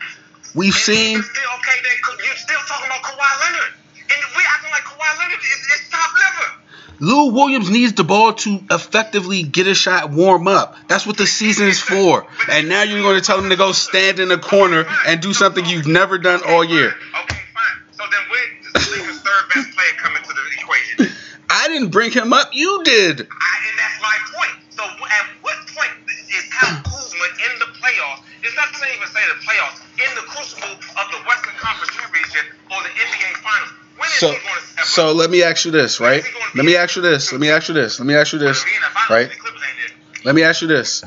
We've 0.55 0.73
seen. 0.73 1.19
It's 1.19 1.29
still 1.29 1.43
okay. 1.59 1.77
Then 1.83 2.17
you're 2.25 2.35
still 2.35 2.59
talking 2.67 2.85
about 2.87 3.03
Kawhi 3.03 3.39
Leonard, 3.41 3.73
and 3.95 4.19
we 4.35 4.43
acting 4.49 4.71
like 4.71 4.83
Kawhi 4.83 5.19
Leonard 5.19 5.39
is, 5.39 5.81
is 5.81 5.89
top 5.89 6.11
level. 6.13 6.61
Lou 7.01 7.33
Williams 7.33 7.69
needs 7.69 7.93
the 7.93 8.03
ball 8.03 8.33
to 8.33 8.59
effectively 8.69 9.41
get 9.41 9.65
a 9.65 9.73
shot, 9.73 10.11
warm 10.11 10.47
up. 10.47 10.75
That's 10.87 11.05
what 11.07 11.17
the 11.17 11.25
season 11.25 11.67
is 11.67 11.81
for. 11.81 12.27
And 12.47 12.69
now 12.69 12.83
you're 12.83 13.01
going 13.01 13.19
to 13.19 13.25
tell 13.25 13.39
him 13.39 13.49
to 13.49 13.55
go 13.55 13.71
stand 13.71 14.19
in 14.19 14.29
a 14.29 14.37
corner 14.37 14.85
and 15.07 15.19
do 15.19 15.33
something 15.33 15.65
you've 15.65 15.87
never 15.87 16.19
done 16.19 16.41
all 16.45 16.63
year. 16.63 16.89
Okay, 16.89 17.41
fine. 17.55 17.81
So 17.91 18.03
then 18.11 18.29
where 18.29 18.45
does 18.61 18.85
the 18.85 18.97
Lakers' 18.97 19.21
third 19.21 19.40
best 19.53 19.69
player 19.75 19.93
come 19.97 20.15
into 20.15 20.31
the 20.33 20.43
equation? 20.57 21.15
I 21.49 21.67
didn't 21.67 21.89
bring 21.89 22.11
him 22.11 22.31
up. 22.33 22.49
You 22.53 22.81
did. 22.83 23.21
I, 23.21 23.51
and 23.67 23.75
that's 23.77 23.99
my 24.01 24.17
point. 24.35 24.55
So 24.71 24.83
at 24.83 25.25
what 25.41 25.55
point 25.67 25.91
is 26.07 26.43
Kyle 26.49 26.81
Kuzma 26.83 27.27
in 27.51 27.59
the 27.59 27.65
playoffs? 27.79 28.23
It's 28.43 28.55
not 28.55 28.73
to 28.73 28.79
even 28.95 29.07
say 29.07 29.21
the 29.27 29.37
playoffs, 29.45 29.81
in 29.99 30.15
the 30.15 30.21
crucible 30.31 30.73
of 30.73 31.05
the 31.11 31.19
Western 31.27 31.53
Conference 31.59 31.91
Championship 31.93 32.45
or 32.71 32.81
the 32.81 32.89
NBA 32.89 33.37
Finals. 33.43 33.71
When 33.97 34.07
is 34.07 34.15
So, 34.15 34.31
he 34.31 34.37
going 34.39 34.55
to 34.77 34.83
so 34.83 35.13
let 35.13 35.29
me 35.29 35.43
ask 35.43 35.65
you 35.65 35.71
this, 35.71 35.99
right? 35.99 36.23
Let 36.55 36.65
me 36.65 36.75
ask 36.75 36.95
you 36.95 37.01
this. 37.03 37.31
Let 37.31 37.39
me 37.39 37.49
ask 37.51 37.67
you 37.67 37.73
this. 37.75 37.99
Let 37.99 38.07
me 38.07 38.15
ask 38.15 38.33
you 38.33 38.39
this, 38.39 38.63
Being 38.63 38.77
in 38.77 38.81
the 38.81 38.87
finals, 38.87 39.09
right? 39.11 39.29
the 39.29 39.35
Clippers 39.35 39.61
ain't 39.61 39.77
there. 40.15 40.23
Let 40.25 40.35
me 40.35 40.43
ask 40.43 40.61
you 40.63 40.67
this. 40.67 41.03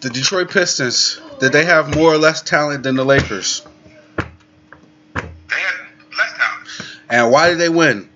The 0.00 0.10
Detroit 0.10 0.50
Pistons, 0.50 1.20
did 1.40 1.52
they 1.52 1.64
have 1.64 1.94
more 1.94 2.12
or 2.12 2.18
less 2.18 2.40
talent 2.40 2.84
than 2.84 2.94
the 2.96 3.04
Lakers? 3.04 3.66
And 7.10 7.30
why 7.30 7.48
did 7.50 7.58
they 7.58 7.68
win? 7.68 8.08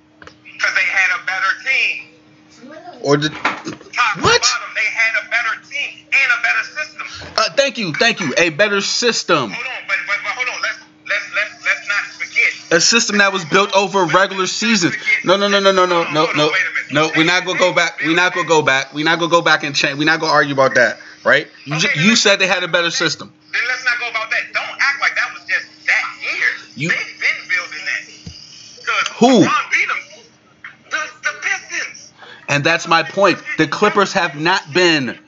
because 0.52 0.74
they 0.74 0.82
had 0.82 1.20
a 1.20 1.26
better 1.26 1.52
team. 1.64 3.00
Or 3.02 3.16
did 3.16 3.32
Top 3.32 3.64
to 3.64 4.22
What? 4.22 4.40
bottom, 4.42 4.74
they 4.76 4.84
had 4.84 5.26
a 5.26 5.30
better 5.30 5.60
team 5.68 5.98
and 6.12 6.32
a 6.38 6.42
better 6.42 6.64
system. 6.64 7.32
uh, 7.36 7.50
thank 7.56 7.78
you, 7.78 7.92
thank 7.94 8.20
you. 8.20 8.32
A 8.38 8.50
better 8.50 8.80
system. 8.80 9.50
Hold 9.50 9.66
on, 9.66 9.72
but, 9.88 9.96
but, 10.06 10.16
but 10.22 10.32
hold 10.32 10.48
on. 10.48 10.62
Let's 10.62 10.78
let's 11.08 11.34
let's 11.34 11.64
let's 11.64 11.88
not 11.88 12.04
forget. 12.14 12.76
A 12.76 12.80
system 12.80 13.18
that 13.18 13.32
was 13.32 13.44
built 13.44 13.74
over 13.74 14.04
regular 14.04 14.46
seasons. 14.46 14.94
No, 15.24 15.36
no, 15.36 15.48
no, 15.48 15.58
no, 15.58 15.72
no, 15.72 15.86
no, 15.86 16.04
no, 16.12 16.32
no. 16.32 16.50
No, 16.92 17.10
we're 17.16 17.24
not 17.24 17.44
gonna 17.44 17.58
go 17.58 17.72
back. 17.72 18.00
We're 18.04 18.14
not 18.14 18.34
gonna 18.34 18.46
go 18.48 18.62
back. 18.62 18.94
We're 18.94 19.04
not 19.04 19.18
gonna 19.18 19.30
go 19.30 19.42
back 19.42 19.64
and 19.64 19.74
change. 19.74 19.98
We're 19.98 20.04
not 20.04 20.20
gonna 20.20 20.32
argue 20.32 20.52
about 20.54 20.74
that, 20.76 21.00
right? 21.24 21.48
You 21.64 21.78
ju- 21.78 21.88
you 21.96 22.14
said 22.14 22.38
they 22.38 22.46
had 22.46 22.62
a 22.62 22.68
better 22.68 22.90
system. 22.90 23.32
Then 23.52 23.62
let's 23.66 23.84
not 23.84 23.98
go 23.98 24.08
about 24.10 24.30
that. 24.30 24.52
Don't 24.52 24.64
act 24.80 25.00
like 25.00 25.14
that 25.16 25.32
was 25.34 25.42
just 25.48 25.66
that 25.86 26.04
year. 26.22 26.46
You- 26.76 26.88
They've 26.90 27.20
been 27.20 27.48
building 27.48 27.81
Who? 29.18 29.44
LeBron 29.44 29.70
beat 29.70 29.88
them. 29.88 29.96
The, 30.90 31.10
the 31.22 31.30
Pistons. 31.42 32.12
And 32.48 32.64
that's 32.64 32.86
my 32.86 33.02
point. 33.02 33.42
The 33.58 33.66
Clippers 33.66 34.12
have 34.12 34.38
not 34.38 34.62
been. 34.72 35.08
And 35.08 35.18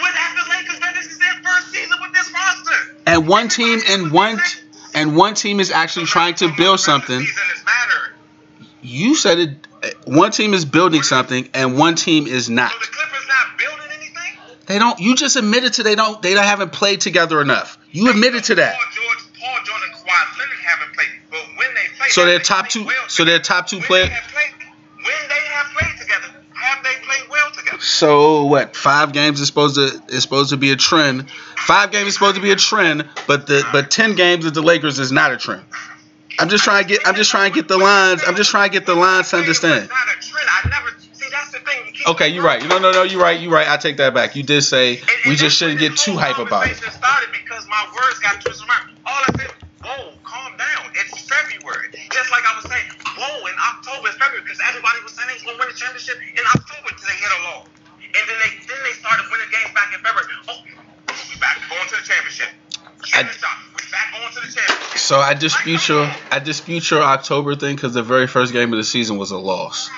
what 0.00 0.14
have 0.14 0.44
the 0.44 0.50
Lakers 0.50 0.80
done? 0.80 0.94
This 0.94 1.06
is 1.06 1.18
their 1.18 1.34
first 1.42 1.72
season 1.72 1.96
with 2.00 2.12
this 2.12 2.32
roster. 2.32 2.96
And 3.06 3.28
one 3.28 3.48
team 3.48 3.80
and 3.88 4.10
one 4.10 4.40
and 4.94 5.16
one 5.16 5.34
team 5.34 5.60
is 5.60 5.70
actually 5.70 6.06
trying 6.06 6.34
to 6.36 6.52
build 6.56 6.80
something. 6.80 7.20
Season 7.20 7.44
is 7.54 7.64
matter. 7.64 8.14
You 8.82 9.14
said 9.14 9.38
it. 9.38 9.66
Eh, 9.82 9.92
one 10.06 10.30
team 10.30 10.52
is 10.52 10.64
building 10.64 11.02
something, 11.02 11.48
and 11.54 11.78
one 11.78 11.94
team 11.94 12.26
is 12.26 12.50
not. 12.50 12.72
So 12.72 12.78
the 12.78 12.86
Clippers 12.86 13.26
not 13.28 13.58
building 13.58 13.86
anything? 13.96 14.66
They 14.66 14.78
don't. 14.78 14.98
You 14.98 15.14
just 15.16 15.36
admitted 15.36 15.74
to 15.74 15.82
they 15.82 15.94
don't. 15.94 16.20
They 16.20 16.34
don't 16.34 16.44
haven't 16.44 16.72
played 16.72 17.00
together 17.00 17.40
enough. 17.40 17.78
You 17.90 18.10
admitted 18.10 18.44
to 18.44 18.54
that. 18.56 18.74
Paul 18.74 18.86
George, 18.92 19.24
Paul 19.40 19.56
and 19.84 19.94
Kawhi 19.94 20.38
Leonard 20.38 20.58
haven't 20.64 20.94
played, 20.94 21.08
but 21.30 21.40
when 21.56 21.74
they 21.74 21.79
So 22.08 22.24
they're 22.26 22.38
top 22.38 22.68
two. 22.68 22.84
well 22.84 23.08
So 23.08 23.24
they're 23.24 23.38
top 23.38 23.66
two 23.66 23.80
players. 23.80 24.08
when 24.08 25.04
they 25.28 25.34
have 25.52 25.66
played 25.76 25.98
together, 26.00 26.34
have 26.54 26.82
they 26.82 26.94
played 27.04 27.30
well 27.30 27.50
together? 27.50 27.80
So 27.80 28.44
what? 28.46 28.74
Five 28.76 29.12
games 29.12 29.40
is 29.40 29.46
supposed 29.46 29.76
to 29.76 30.02
is 30.14 30.22
supposed 30.22 30.50
to 30.50 30.56
be 30.56 30.72
a 30.72 30.76
trend. 30.76 31.30
Five 31.56 31.90
games 31.90 32.08
is 32.08 32.14
supposed 32.14 32.36
to 32.36 32.42
be 32.42 32.50
a 32.50 32.56
trend, 32.56 33.08
but 33.26 33.46
the 33.46 33.66
but 33.72 33.90
ten 33.90 34.14
games 34.14 34.44
of 34.44 34.54
the 34.54 34.62
Lakers 34.62 34.98
is 34.98 35.12
not 35.12 35.32
a 35.32 35.36
trend. 35.36 35.64
I'm 36.38 36.48
just 36.48 36.64
trying 36.64 36.84
to 36.84 36.88
get. 36.88 37.06
I'm 37.06 37.14
just 37.14 37.30
trying 37.30 37.52
to 37.52 37.54
get 37.54 37.68
the 37.68 37.76
lines. 37.76 38.22
I'm 38.26 38.34
just 38.34 38.50
trying 38.50 38.70
to 38.70 38.72
get 38.72 38.86
the 38.86 38.94
lines 38.94 39.30
to 39.30 39.36
understand. 39.36 39.88
Not 39.88 39.98
a 40.08 40.26
trend. 40.26 40.48
I 40.48 40.68
never 40.68 40.96
see. 41.12 41.26
That's 41.30 41.52
the 41.52 41.58
thing. 41.58 41.94
Okay, 42.06 42.28
you're 42.28 42.44
right. 42.44 42.66
No, 42.66 42.78
no, 42.78 42.92
no, 42.92 43.02
you're 43.02 43.20
right. 43.20 43.38
You're 43.38 43.52
right. 43.52 43.68
I 43.68 43.76
take 43.76 43.98
that 43.98 44.14
back. 44.14 44.34
You 44.36 44.42
did 44.42 44.62
say 44.62 45.02
we 45.26 45.36
just 45.36 45.56
shouldn't 45.58 45.80
get 45.80 45.96
too 45.96 46.16
hype 46.16 46.38
about 46.38 46.66
it. 46.66 46.76
started 46.76 47.28
because 47.32 47.68
my 47.68 47.86
words 47.94 48.18
got. 48.20 48.40
All 49.06 49.22
I 49.26 49.38
said, 49.38 49.52
down. 50.60 50.92
It's 51.00 51.16
February. 51.24 51.88
Just 52.12 52.28
like 52.28 52.44
I 52.44 52.52
was 52.60 52.68
saying, 52.68 52.84
whoa, 53.16 53.48
in 53.48 53.56
October 53.56 54.12
it's 54.12 54.20
February 54.20 54.44
because 54.44 54.60
everybody 54.68 55.00
was 55.00 55.16
saying 55.16 55.32
they 55.32 55.40
was 55.40 55.44
gonna 55.48 55.56
win 55.58 55.72
the 55.72 55.78
championship 55.80 56.20
in 56.20 56.44
October 56.44 56.92
until 56.92 57.08
they 57.08 57.16
hit 57.16 57.32
a 57.32 57.40
lull. 57.48 57.64
And 58.04 58.24
then 58.28 58.38
they 58.44 58.52
then 58.68 58.80
they 58.84 58.94
started 59.00 59.24
winning 59.32 59.48
games 59.48 59.72
back 59.72 59.88
in 59.96 60.00
February. 60.04 60.28
Oh, 60.52 60.60
we 61.32 61.34
back 61.40 61.56
going 61.72 61.88
to 61.88 61.96
the 61.96 62.04
championship. 62.04 62.52
I- 63.16 63.24
Give 63.24 63.32
it 63.32 63.36
a 63.36 63.38
shot. 63.40 63.56
We 63.72 63.82
back 63.88 64.12
going 64.12 64.28
to 64.36 64.40
the 64.44 64.52
championship. 64.52 64.98
So 65.00 65.16
I 65.20 65.32
dispute 65.34 65.88
your 65.88 66.04
I 66.30 66.38
dispute 66.38 66.90
your 66.92 67.00
October 67.02 67.56
thing 67.56 67.76
because 67.76 67.94
the 67.94 68.02
very 68.04 68.26
first 68.28 68.52
game 68.52 68.72
of 68.72 68.76
the 68.76 68.84
season 68.84 69.16
was 69.16 69.30
a 69.32 69.38
loss. 69.38 69.88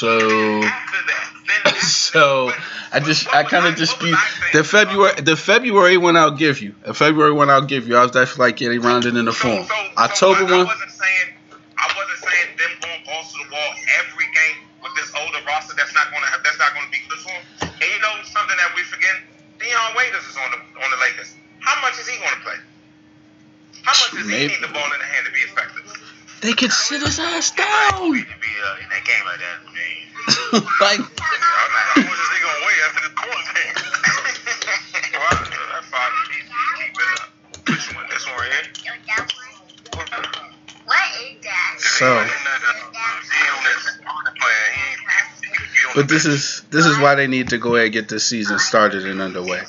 So 0.00 0.16
After 0.64 0.96
that, 1.06 1.35
so 1.80 2.52
I 2.92 3.00
just 3.00 3.28
I 3.34 3.44
kind 3.44 3.66
of 3.66 3.76
dispute 3.76 4.16
the 4.52 4.64
February 4.64 5.20
the 5.20 5.36
February 5.36 5.96
one 5.96 6.16
I'll 6.16 6.30
give 6.36 6.60
you 6.60 6.74
the 6.84 6.94
February 6.94 7.32
one 7.32 7.50
I'll 7.50 7.64
give 7.64 7.86
you 7.88 7.96
I 7.96 8.02
was 8.02 8.12
definitely 8.12 8.46
like 8.46 8.58
they 8.58 8.78
rounded 8.78 9.16
in 9.16 9.24
the 9.24 9.32
form 9.32 9.64
so- 9.64 9.68
so 9.68 9.90
October 9.96 10.44
I, 10.44 10.46
I 10.46 10.56
one 10.58 10.66
wasn't 10.66 10.90
saying 10.90 11.28
I 11.76 11.86
wasn't 11.96 12.20
saying 12.30 12.48
them 12.56 12.72
going 12.80 13.02
balls 13.04 13.32
to 13.32 13.38
the 13.44 13.50
wall 13.52 13.70
every 14.00 14.26
game 14.32 14.56
with 14.82 14.94
this 14.96 15.12
older 15.18 15.42
roster. 15.46 15.74
That's 15.76 15.92
not 15.94 16.10
going 16.10 16.22
to 16.22 16.30
have, 16.30 16.40
that's 16.42 16.58
not 16.58 16.72
to 16.72 16.90
be 16.90 17.02
good 17.10 17.20
for 17.20 17.34
them. 17.34 17.44
And 17.82 17.86
you 17.90 18.00
know 18.00 18.14
something 18.24 18.56
that 18.56 18.70
we 18.74 18.82
forget? 18.86 19.12
Dion 19.58 19.92
Waiters 19.98 20.24
is 20.24 20.36
on 20.38 20.50
the 20.54 20.60
on 20.80 20.88
the 20.90 20.98
Lakers. 21.02 21.34
How 21.60 21.80
much 21.82 21.98
is 21.98 22.06
he 22.08 22.16
going 22.16 22.32
to 22.32 22.40
play? 22.40 22.58
How 23.82 23.92
much 23.92 24.10
does 24.14 24.26
Maybe. 24.26 24.54
he 24.54 24.58
need 24.58 24.62
the 24.62 24.72
ball 24.72 24.84
in 24.84 24.98
the 24.98 25.04
hand 25.10 25.26
to 25.26 25.32
be 25.32 25.40
effective? 25.40 25.84
they 26.42 26.52
could 26.52 26.70
sit 26.72 27.00
his 27.02 27.18
ass 27.18 27.50
down 27.52 28.12
need 30.26 30.36
to 30.36 30.66
be 30.66 30.86
in 30.86 30.90
that 30.90 31.06
game 31.06 31.06
like 31.06 31.06
that. 31.06 31.86
I 31.86 32.00
mean, 32.00 32.02
like 32.02 32.02
How 32.02 32.02
much 32.02 32.18
is 32.18 32.30
he 32.30 32.38
gonna 32.42 32.62
weigh 32.66 32.80
after 32.86 33.00
this 33.06 33.14
quarantine? 33.20 33.74
well, 35.14 35.36
that's 35.72 35.88
fine. 35.90 36.12
He, 36.30 36.38
he 36.42 36.54
keep 36.76 36.94
it 36.96 37.10
up. 37.20 37.30
Which 37.68 37.86
one? 37.94 38.06
This 38.10 38.24
one 38.26 38.36
right 38.36 38.50
here? 38.52 38.66
What 39.94 40.08
is 40.10 41.42
that? 41.42 41.78
So- 41.78 42.14
He 42.14 42.26
not 42.26 42.26
uh, 42.26 42.74
but 45.94 46.08
this 46.08 46.26
is 46.26 46.62
this 46.70 46.84
is 46.86 46.98
why 46.98 47.14
they 47.14 47.26
need 47.26 47.48
to 47.50 47.58
go 47.58 47.74
ahead 47.74 47.86
and 47.86 47.92
get 47.92 48.08
this 48.08 48.26
season 48.26 48.58
started 48.58 49.06
and 49.06 49.20
underway 49.20 49.62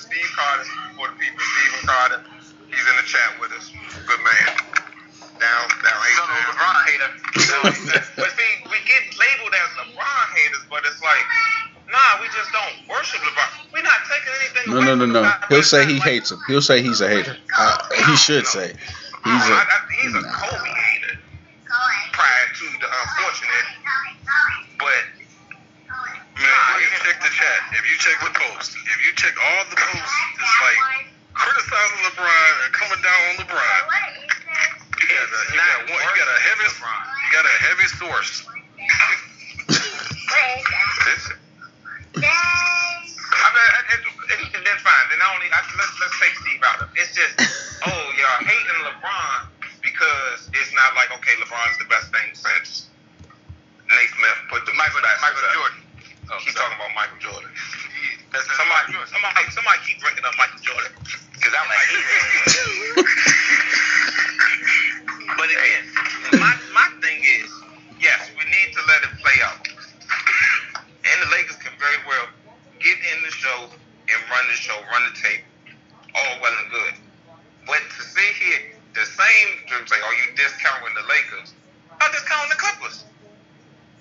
Steve 0.00 0.32
Carter, 0.34 0.64
for 0.96 1.08
the 1.08 1.14
people, 1.14 1.38
Stephen 1.40 1.86
Carter. 1.86 2.24
He's 2.70 2.86
in 2.86 2.96
the 2.96 3.06
chat 3.06 3.30
with 3.40 3.52
us. 3.52 3.70
Good 4.06 4.22
man. 4.22 4.46
Down, 5.40 5.66
down. 5.82 5.98
he's 6.06 6.18
a 6.20 6.26
LeBron 6.52 6.76
hater. 6.86 7.10
but 8.16 8.30
see, 8.36 8.52
we 8.70 8.76
get 8.86 9.02
labeled 9.18 9.54
as 9.56 9.70
LeBron 9.80 10.26
haters, 10.36 10.64
but 10.70 10.84
it's 10.86 11.00
like, 11.02 11.24
nah, 11.90 12.20
we 12.20 12.26
just 12.28 12.52
don't 12.52 12.88
worship 12.88 13.20
LeBron. 13.20 13.72
We're 13.72 13.82
not 13.82 14.00
taking 14.06 14.32
anything 14.40 14.64
no 14.72 14.76
away 14.78 14.86
no 14.86 14.94
no 14.94 15.04
from 15.04 15.12
no 15.12 15.22
the 15.22 15.28
guy, 15.28 15.38
but 15.40 15.48
he'll 15.50 15.62
say 15.62 15.86
he 15.86 15.94
like- 15.94 16.02
hates 16.02 16.30
him 16.30 16.38
he'll 16.46 16.62
say 16.62 16.82
he's 16.82 17.00
a 17.00 17.08
hater 17.08 17.36
uh, 17.58 17.78
he 18.06 18.16
should 18.16 18.46
say 18.46 18.68
he's 18.68 18.76
I, 19.24 19.50
a 19.50 19.54
I, 19.56 19.78
he's 20.02 20.14
a 20.14 20.20
nah. 20.20 20.28
Kobe 20.28 20.68
hater 20.68 21.18
prior 22.12 22.46
to 22.52 22.64
the 22.78 22.88
unfortunate, 22.90 23.66
but 24.78 25.02
Man, 26.40 26.48
if 26.80 26.88
you 26.88 26.98
check 27.04 27.20
the 27.20 27.28
chat, 27.28 27.60
if 27.76 27.84
you 27.84 27.96
check 28.00 28.16
the 28.24 28.32
post, 28.32 28.72
if 28.72 28.98
you 29.06 29.12
check 29.14 29.34
all 29.36 29.64
the 29.68 29.76
posts, 29.76 30.16
it's 30.40 30.56
like 30.64 31.06
criticizing 31.40 32.00
LeBron 32.12 32.52
and 32.64 32.72
coming 32.76 33.00
down 33.00 33.20
on 33.32 33.34
LeBron. 33.40 33.80
You 35.00 35.08
got 35.08 35.24
a, 35.24 35.40
you 35.48 35.56
got 35.56 35.88
one, 35.88 36.04
you 36.04 36.12
got 36.20 36.28
a 36.28 36.40
heavy, 36.44 36.68
you 36.68 37.28
got 37.32 37.46
a 37.48 37.56
heavy 37.64 37.88
source. 37.96 38.44
Listen. 41.08 41.36
I 42.20 43.48
mean, 43.56 43.70
and, 43.72 43.86
and, 43.88 44.02
and, 44.04 44.40
and 44.52 44.62
then 44.68 44.78
fine. 44.84 45.06
Then 45.08 45.18
I 45.24 45.26
only 45.32 45.48
I, 45.48 45.64
let's 45.80 45.94
let's 45.96 46.16
take 46.20 46.36
Steve 46.44 46.60
out 46.60 46.84
of 46.84 46.92
it. 46.92 47.00
It's 47.00 47.16
just 47.16 47.34
oh 47.88 48.04
y'all 48.20 48.44
hating 48.44 48.80
LeBron 48.84 49.48
because 49.80 50.52
it's 50.52 50.72
not 50.76 50.92
like 50.92 51.08
okay 51.16 51.32
LeBron's 51.40 51.80
the 51.80 51.88
best 51.88 52.12
thing 52.12 52.28
since 52.36 52.92
Nate 53.88 54.12
Smith 54.12 54.38
put 54.52 54.68
the 54.68 54.74
Michael 54.76 55.00
Michael 55.00 55.48
Jordan. 55.56 55.80
Oh, 56.30 56.38
He's 56.44 56.54
talking 56.54 56.76
about 56.76 56.92
Michael 56.94 57.18
Jordan. 57.18 57.50
Somebody, 58.56 58.94
somebody, 59.08 59.50
somebody 59.50 59.78
keep 59.86 60.00
bringing 60.00 60.24
up 60.24 60.34
Michael 60.38 60.60
Jordan 60.60 60.92
because 61.34 61.54
I'm 61.56 61.68
like, 61.68 61.88
but 65.38 65.48
again, 65.50 65.84
my 66.40 66.54
my 66.74 66.88
thing 67.02 67.20
is, 67.24 67.50
yes, 68.00 68.30
we 68.38 68.44
need 68.50 68.72
to 68.74 68.80
let 68.86 69.02
it 69.04 69.18
play 69.22 69.38
out 69.44 69.58
and 71.04 71.16
the 71.22 71.30
Lakers 71.32 71.56
can 71.56 71.72
very 71.78 71.98
well 72.06 72.28
get 72.80 72.96
in 73.14 73.18
the 73.24 73.32
show 73.32 73.66
and 73.70 74.18
run 74.30 74.44
the 74.48 74.56
show, 74.58 74.76
run 74.92 75.02
the 75.10 75.16
tape, 75.18 75.44
all 76.14 76.34
well 76.42 76.54
and 76.62 76.70
good. 76.70 76.94
But 77.66 77.82
to 77.82 78.02
sit 78.02 78.34
here, 78.38 78.76
the 78.94 79.04
same 79.06 79.48
to 79.68 79.74
say, 79.88 80.00
"Are 80.00 80.14
you 80.14 80.34
discounting 80.36 80.94
the 80.94 81.06
Lakers?" 81.08 81.54
I'm 82.00 82.12
discounting 82.12 82.50
the 82.50 82.56
Clippers. 82.56 83.04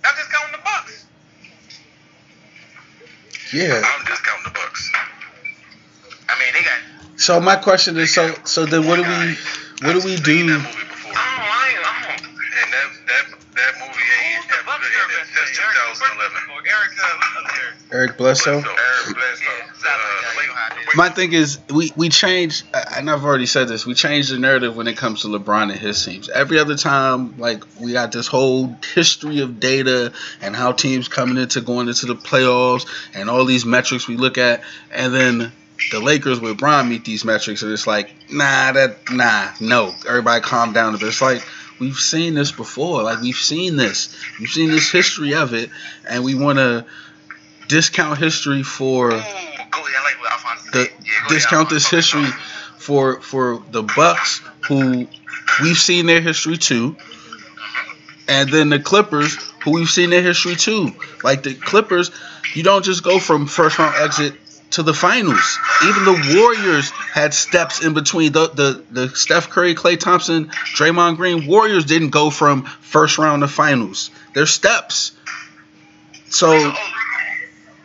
I'm 0.06 0.16
discounting 0.16 0.54
the 0.54 0.64
Bucks. 0.64 1.06
Yeah 3.54 3.82
I'm 3.84 4.06
discounting 4.06 4.43
the 4.45 4.52
Bucks. 4.52 4.91
I 6.30 6.39
mean, 6.39 6.54
they 6.54 6.64
got 6.64 7.20
so 7.20 7.39
my 7.41 7.58
question 7.58 7.97
is 7.97 8.14
so 8.14 8.34
so 8.45 8.66
then 8.66 8.88
what 8.88 8.95
do 8.95 9.04
we 9.04 9.36
what 9.86 9.93
do 9.93 10.06
we 10.06 10.16
do 10.16 10.62
that. 19.84 20.41
You 20.41 20.47
know 20.47 20.54
how 20.54 20.76
it 20.76 20.88
is. 20.88 20.95
My 20.95 21.10
thing 21.10 21.34
is, 21.34 21.60
we 21.70 21.91
we 21.95 22.10
change, 22.10 22.64
and 22.95 23.10
I've 23.10 23.24
already 23.24 23.45
said 23.45 23.68
this. 23.68 23.86
We 23.86 23.93
change 23.93 24.30
the 24.30 24.39
narrative 24.39 24.76
when 24.76 24.88
it 24.88 24.97
comes 24.97 25.22
to 25.22 25.28
LeBron 25.28 25.64
and 25.64 25.80
his 25.80 26.04
teams. 26.04 26.30
Every 26.30 26.60
other 26.60 26.76
time, 26.76 27.38
like 27.38 27.64
we 27.80 27.94
got 27.94 28.11
this 28.11 28.28
whole 28.28 28.76
history 28.94 29.40
of 29.40 29.60
data 29.60 30.14
and 30.41 30.56
how 30.56 30.72
teams 30.72 31.07
coming 31.07 31.38
into 31.38 31.61
going 31.61 31.88
into 31.88 32.06
the 32.06 32.15
playoffs 32.15 32.88
and 33.14 33.30
all 33.30 33.45
these 33.45 33.65
metrics 33.65 34.07
we 34.07 34.18
look 34.18 34.38
at, 34.38 34.61
and 34.91 35.14
then 35.14 35.52
the 35.91 35.99
Lakers 35.99 36.40
with 36.40 36.57
Bron 36.57 36.90
meet 36.90 37.06
these 37.06 37.26
metrics, 37.26 37.64
and 37.64 37.72
it's 37.72 37.88
like, 37.88 38.14
nah, 38.32 38.72
that 38.74 38.98
nah, 39.11 39.52
no. 39.60 39.94
Everybody 40.07 40.41
calm 40.41 40.74
down 40.74 40.94
a 40.94 40.98
bit. 40.98 41.07
It's 41.07 41.22
like 41.22 41.44
we've 41.80 41.97
seen 41.97 42.34
this 42.35 42.51
before. 42.51 43.03
Like 43.03 43.22
we've 43.22 43.35
seen 43.35 43.76
this. 43.76 44.15
We've 44.39 44.49
seen 44.49 44.72
this 44.72 44.91
history 44.91 45.34
of 45.34 45.53
it, 45.53 45.69
and 46.07 46.23
we 46.23 46.35
want 46.35 46.60
to 46.60 46.85
discount 47.68 48.19
history 48.19 48.64
for 48.64 49.07
Ooh, 49.07 49.10
go 49.11 49.15
ahead. 49.18 49.30
I 49.30 50.03
like 50.03 50.19
what 50.19 50.31
Alphonse 50.31 50.61
said. 50.61 50.73
the 50.73 50.80
Yeah, 50.80 50.85
go 50.88 50.95
ahead, 50.95 51.30
discount 51.30 51.69
this 51.69 51.89
history 51.89 52.27
for 52.77 53.22
for 53.22 53.64
the 53.72 53.84
Bucks, 53.84 54.41
who 54.68 55.07
we've 55.61 55.77
seen 55.77 56.06
their 56.06 56.22
history 56.22 56.57
too, 56.57 56.91
mm-hmm. 56.93 58.19
and 58.27 58.49
then 58.49 58.69
the 58.69 58.80
Clippers, 58.80 59.35
who 59.64 59.72
we've 59.72 59.89
seen 59.89 60.10
their 60.10 60.23
history 60.23 60.56
too. 60.56 60.93
Like 61.23 61.43
the 61.43 61.56
Clippers, 61.56 62.11
you 62.53 62.64
don't 62.64 62.84
just 62.84 63.03
go 63.03 63.19
from 63.19 63.47
first 63.47 63.80
round 63.80 63.95
exit 63.97 64.34
to 64.72 64.84
the 64.84 64.94
finals. 64.94 65.58
Even 65.86 66.06
the 66.06 66.36
Warriors 66.40 66.90
had 66.91 67.34
steps 67.34 67.84
in 67.84 67.94
between. 67.94 68.32
The 68.32 68.50
the, 68.50 68.86
the 68.91 69.10
Steph 69.16 69.50
Curry, 69.50 69.76
Klay 69.76 70.00
Thompson, 70.00 70.48
Draymond 70.76 71.18
Green 71.18 71.48
Warriors 71.48 71.86
didn't 71.86 72.10
go 72.12 72.30
from 72.30 72.64
first 72.66 73.18
round 73.18 73.41
to 73.41 73.48
finals. 73.48 74.12
There's 74.34 74.52
steps. 74.52 75.14
So 76.30 76.52
Oh, 76.54 76.70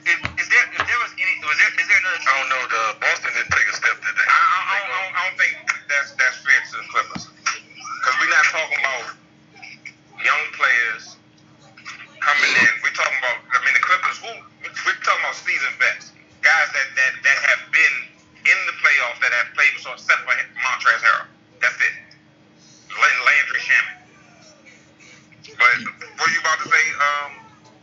is, 0.05 0.19
is 0.20 0.48
there, 0.52 0.66
if 0.77 0.85
there 0.85 1.01
was 1.01 1.12
any, 1.16 1.32
was 1.40 1.56
there, 1.56 1.73
is 1.81 1.89
there 1.89 2.01
another 2.05 2.20
I 2.20 2.32
don't 2.40 2.51
know. 2.52 2.62
The 2.69 2.82
Boston 3.01 3.31
didn't 3.32 3.52
take 3.56 3.69
a 3.73 3.77
step, 3.77 3.97
did 4.05 4.15
they? 4.20 4.27
I, 4.28 4.36
I, 4.36 4.59
I, 4.69 4.78
don't, 4.85 5.12
I 5.16 5.20
don't 5.28 5.39
think 5.40 5.52
that's 5.89 6.11
that's 6.20 6.39
fair 6.44 6.61
to 6.61 6.74
the 6.85 6.86
Clippers 6.93 7.24
because 7.24 8.15
we're 8.20 8.28
not 8.35 8.44
talking 8.52 8.81
about 8.85 9.05
young 10.20 10.44
players 10.52 11.16
coming 12.20 12.52
in. 12.52 12.73
We're 12.85 12.93
talking 12.97 13.16
about 13.24 13.39
I 13.56 13.56
mean 13.65 13.73
the 13.73 13.85
Clippers. 13.85 14.19
Who 14.20 14.32
we're 14.85 15.01
talking 15.01 15.24
about 15.24 15.36
seasoned 15.40 15.77
vets, 15.81 16.12
guys 16.44 16.69
that 16.77 16.89
that 17.01 17.12
that 17.24 17.39
have 17.48 17.62
been 17.73 17.94
in 18.44 18.59
the 18.69 18.77
playoffs 18.85 19.20
that 19.24 19.32
have 19.32 19.56
played 19.56 19.73
before, 19.77 19.97
except 19.97 20.20
for 20.28 20.36
Montrezl 20.36 21.01
Harrell. 21.01 21.28
That's 21.65 21.81
it. 21.81 21.94
Lan- 22.93 23.23
Landry 23.24 23.61
Shamet. 23.65 23.98
But 25.56 25.77
what 26.20 26.28
are 26.28 26.32
you 26.32 26.40
about 26.40 26.59
to 26.61 26.69
say, 26.69 26.85
um, 27.01 27.31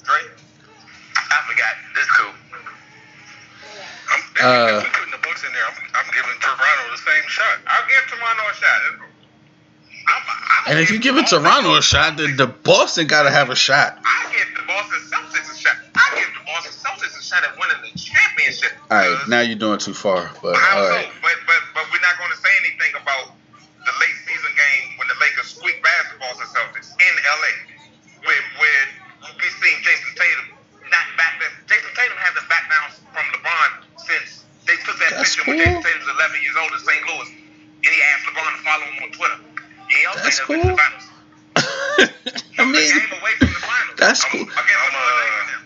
Dre? 0.06 0.22
I 1.18 1.38
forgot. 1.48 1.74
That's 1.96 2.12
cool. 2.18 2.34
I'm, 4.12 4.22
if, 4.22 4.42
Uh, 4.42 4.78
if 4.78 4.84
we 4.84 4.90
putting 4.92 5.12
the 5.16 5.24
Bucks 5.24 5.44
in 5.46 5.52
there, 5.54 5.66
I'm, 5.66 5.78
I'm 5.96 6.10
giving 6.14 6.36
Toronto 6.42 6.84
the 6.92 7.02
same 7.02 7.26
shot. 7.28 7.58
I'll 7.68 7.88
give 7.88 8.04
Toronto 8.12 8.44
a 8.44 8.56
shot. 8.56 8.80
I'm, 8.92 10.24
I'm 10.28 10.61
and 10.72 10.80
if 10.80 10.90
you 10.90 11.00
give 11.00 11.18
it 11.20 11.28
Toronto 11.28 11.76
a 11.76 11.82
shot, 11.84 12.16
then 12.16 12.38
the 12.40 12.48
Boston 12.48 13.08
got 13.08 13.24
to 13.24 13.32
have 13.32 13.50
a 13.52 13.56
shot. 13.60 14.00
I 14.08 14.32
give 14.32 14.48
the 14.56 14.64
Boston 14.64 15.00
Celtics 15.12 15.52
a 15.52 15.58
shot. 15.60 15.76
I 15.96 16.06
give 16.16 16.32
the 16.32 16.44
Boston 16.48 16.72
Celtics 16.80 17.20
a 17.20 17.24
shot 17.24 17.44
at 17.44 17.52
winning 17.60 17.84
the 17.84 17.92
championship. 18.00 18.72
All 18.90 18.98
right, 18.98 19.20
now 19.28 19.42
you're 19.44 19.60
doing 19.60 19.80
too 19.84 19.94
far. 19.94 20.32
But 20.42 20.56
all 20.56 20.88
right. 20.88 21.12
But 21.22 21.36
but 21.46 21.60
but 21.76 21.84
we're 21.92 22.00
not 22.00 22.16
going 22.18 22.32
to 22.32 22.40
say 22.40 22.50
anything 22.64 22.96
about 22.96 23.36
the 23.84 23.94
late 24.00 24.18
season 24.24 24.52
game 24.56 24.96
when 24.96 25.08
the 25.12 25.18
Lakers 25.20 25.52
squeaked 25.60 25.84
past 25.84 26.16
the 26.16 26.18
Boston 26.24 26.48
Celtics 26.56 26.96
in 26.96 27.14
LA, 27.20 27.52
where 28.24 28.44
where 28.58 28.84
we 29.38 29.48
seen 29.60 29.76
Jayson 29.84 30.14
Tatum 30.16 30.56
not 30.88 31.06
back 31.20 31.36
there. 31.44 31.52
Jayson 31.68 31.92
Tatum 32.00 32.16
hasn't 32.18 32.48
backed 32.48 32.72
down 32.72 32.88
from 33.12 33.26
LeBron 33.36 33.70
since 34.08 34.44
they 34.68 34.76
took 34.88 34.96
that 35.04 35.20
That's 35.20 35.36
picture 35.36 35.52
when 35.52 35.60
cool. 35.60 35.68
Jayson 35.68 35.84
Tatum's 35.84 36.10
11 36.16 36.40
years 36.48 36.56
old 36.64 36.72
in 36.72 36.80
St. 36.80 37.04
Louis, 37.12 37.30
and 37.84 37.92
he 37.92 38.00
asked 38.16 38.24
LeBron 38.32 38.52
to 38.56 38.62
follow 38.64 38.86
him 38.88 38.98
on 39.04 39.12
Twitter. 39.12 39.40
Yeah, 39.92 40.12
okay, 40.16 40.24
That's 40.24 40.38
they'll 40.40 40.48
cool. 40.48 40.56
get 40.56 40.64
to 40.64 40.72
the 40.72 40.80
finals. 40.80 41.06
I 41.58 42.64
The 42.64 42.66
mean, 42.70 42.88
game 42.96 43.12
away 43.18 43.34
from 43.44 43.52
the 43.52 43.60
finals. 43.66 43.98
that's 43.98 44.22
I'm- 44.24 44.32
cool. 44.32 44.46
Against 44.46 44.62
I'm, 44.62 44.94
LeBron 44.94 45.10
uh, 45.10 45.42
and 45.42 45.50
them. 45.52 45.64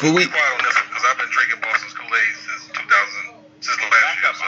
But 0.00 0.10
we, 0.16 0.24
Be 0.24 0.32
quiet 0.32 0.52
on 0.56 0.64
this 0.64 0.74
one 0.74 0.88
because 0.88 1.04
I've 1.04 1.18
been 1.20 1.30
drinking 1.36 1.60
Boston's 1.62 1.94
Kool-Aid 1.94 2.32
since 2.42 2.62
2000, 2.74 3.38
since 3.60 3.76
last 3.76 4.18
year. 4.18 4.34
So. 4.34 4.46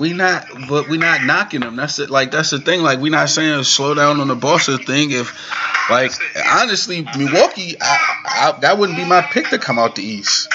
We 0.00 0.14
not, 0.14 0.46
but 0.66 0.88
we 0.88 0.96
not 0.96 1.24
knocking 1.24 1.60
them. 1.60 1.76
That's 1.76 1.98
it. 1.98 2.08
Like 2.08 2.30
that's 2.30 2.50
the 2.50 2.58
thing. 2.58 2.82
Like 2.82 3.00
we 3.00 3.10
not 3.10 3.28
saying 3.28 3.62
slow 3.64 3.94
down 3.94 4.18
on 4.18 4.28
the 4.28 4.34
Boston 4.34 4.78
thing. 4.78 5.10
If 5.10 5.38
like 5.90 6.10
honestly, 6.50 7.06
Milwaukee, 7.16 7.76
I, 7.78 7.98
I, 8.24 8.58
that 8.62 8.78
wouldn't 8.78 8.96
be 8.96 9.04
my 9.04 9.20
pick 9.20 9.50
to 9.50 9.58
come 9.58 9.78
out 9.78 9.96
the 9.96 10.02
East. 10.02 10.48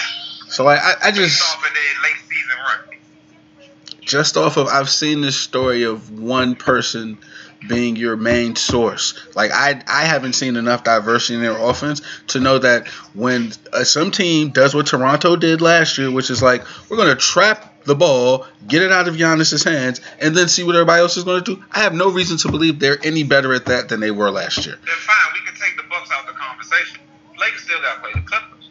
So 0.50 0.64
like, 0.66 0.80
I, 0.82 0.96
I 1.04 1.12
just 1.12 1.44
off 1.44 1.64
of 1.64 1.74
their 1.74 2.02
late 2.04 2.24
season 2.28 2.58
run. 2.58 4.02
just 4.02 4.36
off 4.36 4.58
of 4.58 4.68
I've 4.68 4.90
seen 4.90 5.22
this 5.22 5.38
story 5.38 5.84
of 5.84 6.20
one 6.20 6.56
person 6.56 7.20
being 7.68 7.96
your 7.96 8.18
main 8.18 8.56
source. 8.56 9.14
Like 9.36 9.52
I 9.54 9.80
I 9.88 10.06
haven't 10.06 10.34
seen 10.34 10.56
enough 10.56 10.84
diversity 10.84 11.36
in 11.36 11.42
their 11.42 11.58
offense 11.58 12.02
to 12.30 12.40
know 12.40 12.58
that 12.58 12.88
when 13.14 13.54
uh, 13.72 13.84
some 13.84 14.10
team 14.10 14.50
does 14.50 14.74
what 14.74 14.88
Toronto 14.88 15.36
did 15.36 15.62
last 15.62 16.00
year, 16.00 16.10
which 16.10 16.32
is 16.32 16.42
like 16.42 16.64
we're 16.90 16.98
gonna 16.98 17.16
trap 17.16 17.75
the 17.86 17.96
ball, 17.96 18.46
get 18.68 18.82
it 18.82 18.92
out 18.92 19.08
of 19.08 19.16
Giannis's 19.16 19.64
hands, 19.64 20.02
and 20.20 20.36
then 20.36 20.48
see 20.48 20.64
what 20.64 20.76
everybody 20.76 21.02
else 21.02 21.18
is 21.18 21.24
gonna 21.24 21.42
do. 21.42 21.64
I 21.72 21.80
have 21.80 21.94
no 21.94 22.10
reason 22.10 22.38
to 22.40 22.52
believe 22.52 22.80
they're 22.80 23.00
any 23.04 23.24
better 23.24 23.54
at 23.54 23.66
that 23.66 23.90
than 23.90 24.00
they 24.00 24.12
were 24.12 24.32
last 24.32 24.66
year. 24.66 24.76
Then 24.76 24.96
fine, 25.00 25.34
we 25.34 25.46
can 25.46 25.56
take 25.60 25.78
the 25.78 25.84
Bucks 25.90 26.10
out 26.12 26.28
of 26.28 26.34
the 26.34 26.40
conversation. 26.40 27.00
Lakers 27.40 27.62
still 27.62 27.82
got 27.82 27.96
to 27.96 28.02
play 28.02 28.12
the 28.14 28.28
Clippers. 28.28 28.70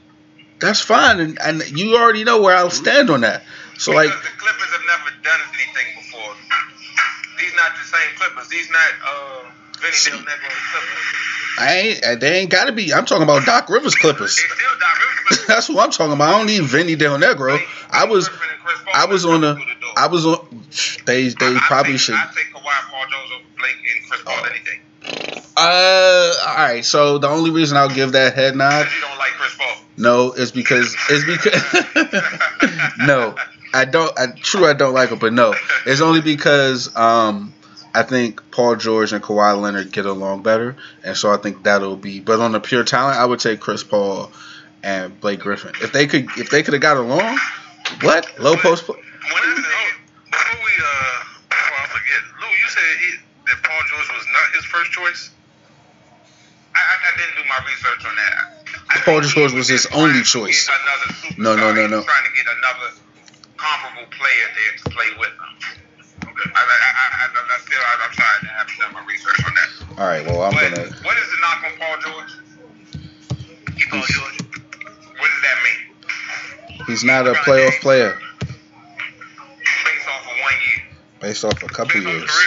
That's 0.60 0.80
fine, 0.80 1.20
and, 1.20 1.38
and 1.40 1.62
you 1.78 1.96
already 1.96 2.24
know 2.24 2.42
where 2.42 2.56
I'll 2.56 2.70
stand 2.70 3.10
on 3.10 3.22
that. 3.22 3.42
So 3.78 3.92
like. 3.92 4.10
the 4.10 4.38
Clippers 4.38 4.70
have 4.70 4.86
never 4.86 5.10
done 5.22 5.40
anything 5.54 5.88
before. 5.96 6.34
These 7.38 7.54
not 7.56 7.72
the 7.76 7.84
same 7.84 8.10
Clippers. 8.16 8.48
These 8.48 8.70
not 8.70 8.92
uh, 9.04 9.50
Vinny 9.80 9.96
Del 10.04 10.18
Negro 10.24 10.50
Clippers. 10.50 11.43
I 11.58 11.74
ain't. 11.76 12.20
They 12.20 12.40
ain't 12.40 12.50
got 12.50 12.64
to 12.66 12.72
be. 12.72 12.92
I'm 12.92 13.04
talking 13.06 13.22
about 13.22 13.44
Doc 13.46 13.68
Rivers 13.68 13.94
Clippers. 13.94 14.36
They 14.36 14.42
still 14.42 14.78
Doc 14.80 14.98
Rivers. 15.30 15.46
That's 15.48 15.68
what 15.68 15.84
I'm 15.84 15.90
talking 15.90 16.12
about. 16.14 16.34
I 16.34 16.38
don't 16.38 16.46
need 16.46 16.62
Vinny 16.64 16.96
Del 16.96 17.18
Negro. 17.18 17.58
I 17.90 18.04
was, 18.06 18.28
Griffin 18.28 18.48
and 18.52 18.60
Chris 18.64 18.78
Paul 18.84 18.92
I 18.94 19.04
was 19.06 19.24
on 19.24 19.40
the. 19.40 19.60
I 19.96 20.06
was 20.08 20.26
on. 20.26 20.64
They, 21.06 21.28
they 21.28 21.46
I- 21.46 21.54
I 21.56 21.60
probably 21.66 21.92
take, 21.92 22.00
should. 22.00 22.14
I 22.16 22.26
take 22.34 22.52
Kawhi 22.52 22.62
Paul 22.90 23.04
George 23.10 23.30
over 23.32 23.44
Blake 23.58 23.76
and 23.96 24.10
Chris 24.10 24.22
Paul 24.22 24.34
Oh. 24.36 24.48
any 24.50 24.64
day. 24.64 25.42
Uh, 25.56 26.32
all 26.48 26.56
right. 26.56 26.84
So 26.84 27.18
the 27.18 27.28
only 27.28 27.50
reason 27.50 27.76
I'll 27.76 27.88
give 27.88 28.12
that 28.12 28.34
head 28.34 28.56
nod, 28.56 28.86
you 28.94 29.00
don't 29.00 29.18
like 29.18 29.30
Chris 29.32 29.54
Paul. 29.56 29.76
no, 29.96 30.32
it's 30.32 30.50
because 30.50 30.96
it's 31.10 31.24
because 31.24 31.62
no, 32.98 33.36
I 33.72 33.84
don't. 33.84 34.18
I 34.18 34.26
true, 34.32 34.66
I 34.66 34.72
don't 34.72 34.94
like 34.94 35.10
him, 35.10 35.18
but 35.18 35.32
no, 35.32 35.54
it's 35.86 36.00
only 36.00 36.20
because 36.20 36.94
um. 36.96 37.52
I 37.94 38.02
think 38.02 38.50
Paul 38.50 38.74
George 38.74 39.12
and 39.12 39.22
Kawhi 39.22 39.60
Leonard 39.60 39.92
get 39.92 40.04
along 40.04 40.42
better, 40.42 40.74
and 41.04 41.16
so 41.16 41.32
I 41.32 41.36
think 41.36 41.62
that'll 41.62 41.96
be. 41.96 42.18
But 42.18 42.40
on 42.40 42.50
the 42.50 42.58
pure 42.58 42.82
talent, 42.82 43.18
I 43.18 43.24
would 43.24 43.38
take 43.38 43.60
Chris 43.60 43.84
Paul 43.84 44.32
and 44.82 45.18
Blake 45.20 45.38
Griffin. 45.38 45.72
If 45.80 45.92
they 45.92 46.08
could, 46.08 46.26
if 46.36 46.50
they 46.50 46.64
could 46.64 46.74
have 46.74 46.82
got 46.82 46.96
along, 46.96 47.38
what 48.02 48.26
low 48.40 48.56
post? 48.56 48.84
Play? 48.84 48.96
When 48.96 49.42
I 49.42 49.62
say, 49.62 49.94
before 50.28 50.58
we, 50.58 50.72
uh, 50.82 51.24
before 51.48 51.78
I 51.78 51.86
forget, 51.86 52.20
Lou, 52.42 52.48
you 52.50 52.68
said 52.68 52.82
he, 52.98 53.10
that 53.46 53.62
Paul 53.62 53.80
George 53.88 54.10
was 54.12 54.26
not 54.32 54.54
his 54.56 54.64
first 54.64 54.90
choice? 54.90 55.30
I, 56.74 56.78
I, 56.78 56.94
I 57.14 57.16
didn't 57.16 57.42
do 57.42 57.48
my 57.48 57.64
research 57.64 58.04
on 58.10 58.16
that. 58.16 58.34
I 58.90 58.98
Paul 59.04 59.20
George 59.20 59.52
was 59.52 59.68
his 59.68 59.86
only 59.94 60.22
choice. 60.22 60.68
No, 61.38 61.54
no, 61.54 61.72
no, 61.72 61.74
He 61.74 61.82
was 61.82 61.90
no. 61.90 62.02
Trying 62.02 62.24
to 62.24 62.34
get 62.34 62.46
another 62.58 62.90
comparable 63.56 64.10
player 64.10 64.46
there 64.50 64.76
to 64.82 64.90
play 64.90 65.06
with 65.16 65.30
him. 65.30 65.83
Okay. 66.44 66.52
I, 66.54 66.60
I, 66.60 66.90
I, 66.94 67.24
I, 67.24 67.54
I 67.54 67.58
still, 67.60 67.80
I, 67.80 67.92
I'm 68.04 68.12
trying 68.12 68.40
to 68.40 68.48
have 68.48 68.68
done 68.78 68.92
my 68.94 69.04
research 69.06 69.40
on 69.44 69.52
that. 69.54 69.70
All 70.00 70.06
right. 70.06 70.24
Well, 70.26 70.42
I'm 70.42 70.52
but 70.52 70.74
gonna. 70.74 70.90
what 71.02 71.16
is 71.18 71.28
the 71.30 71.38
knock 71.40 71.64
on 71.64 71.72
Paul 71.78 71.96
George? 72.04 72.32
He 73.76 73.84
Paul 73.90 74.02
George. 74.06 74.38
What 75.18 75.28
does 75.30 75.42
that 75.42 75.58
mean? 75.64 75.80
He's 76.86 77.04
not 77.04 77.26
a 77.26 77.32
playoff 77.32 77.80
player 77.80 78.18
Based 79.84 80.08
off 80.08 80.22
of 80.22 80.36
one 80.36 80.58
year. 80.68 80.84
based 81.20 81.44
off 81.44 81.62
a 81.62 81.66
couple 81.68 81.94
Based 82.00 82.06
years. 82.06 82.28
his. 82.28 82.44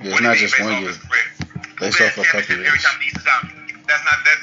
Yeah, 0.00 0.12
it's 0.16 0.20
not 0.22 0.36
just 0.36 0.58
mean 0.58 0.68
one 0.70 0.80
year. 0.82 0.90
off 0.90 0.96
his? 0.96 1.76
Based 1.80 2.00
off 2.00 2.16
a 2.16 2.24
couple 2.24 2.56
years. 2.56 2.66
Every 2.68 2.78
time 2.80 2.96
the 3.00 3.06
East 3.06 3.18
is 3.20 3.26
out. 3.28 3.44
That's 3.84 4.04
not 4.06 4.16
that's 4.24 4.40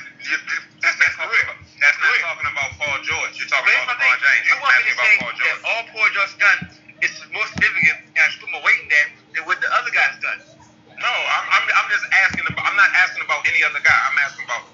that's 0.83 0.97
not 1.01 1.09
talking 1.17 1.39
about, 1.47 1.57
that's 1.81 1.97
not 1.97 2.13
talking 2.19 2.49
about 2.51 2.69
Paul 2.77 2.97
George. 3.01 3.33
You're 3.41 3.47
talking 3.49 3.73
about 3.73 3.95
LeBron 3.97 4.17
James. 4.21 4.43
You 4.45 4.55
want 4.61 4.75
me 4.77 4.83
to 4.85 4.95
say 5.01 5.13
that 5.17 5.57
all 5.65 5.83
Paul 5.89 6.07
George 6.13 6.33
done 6.37 6.59
is 7.06 7.14
more 7.34 7.45
significant 7.53 7.98
and 8.15 8.22
I 8.22 8.28
should 8.34 8.41
put 8.41 8.52
more 8.52 8.64
weight 8.65 8.80
in 8.84 8.90
that 8.90 9.07
than 9.36 9.44
what 9.45 9.57
the 9.61 9.69
other 9.74 9.91
guys 9.94 10.18
done? 10.22 10.41
No, 10.98 11.11
I'm, 11.14 11.45
I'm, 11.53 11.65
I'm 11.78 11.88
just 11.94 12.06
asking 12.26 12.45
about. 12.49 12.65
I'm 12.65 12.78
not 12.78 12.90
asking 12.98 13.22
about 13.22 13.45
any 13.45 13.61
other 13.61 13.78
guy. 13.86 13.94
I'm 14.10 14.18
asking 14.26 14.49
about. 14.49 14.65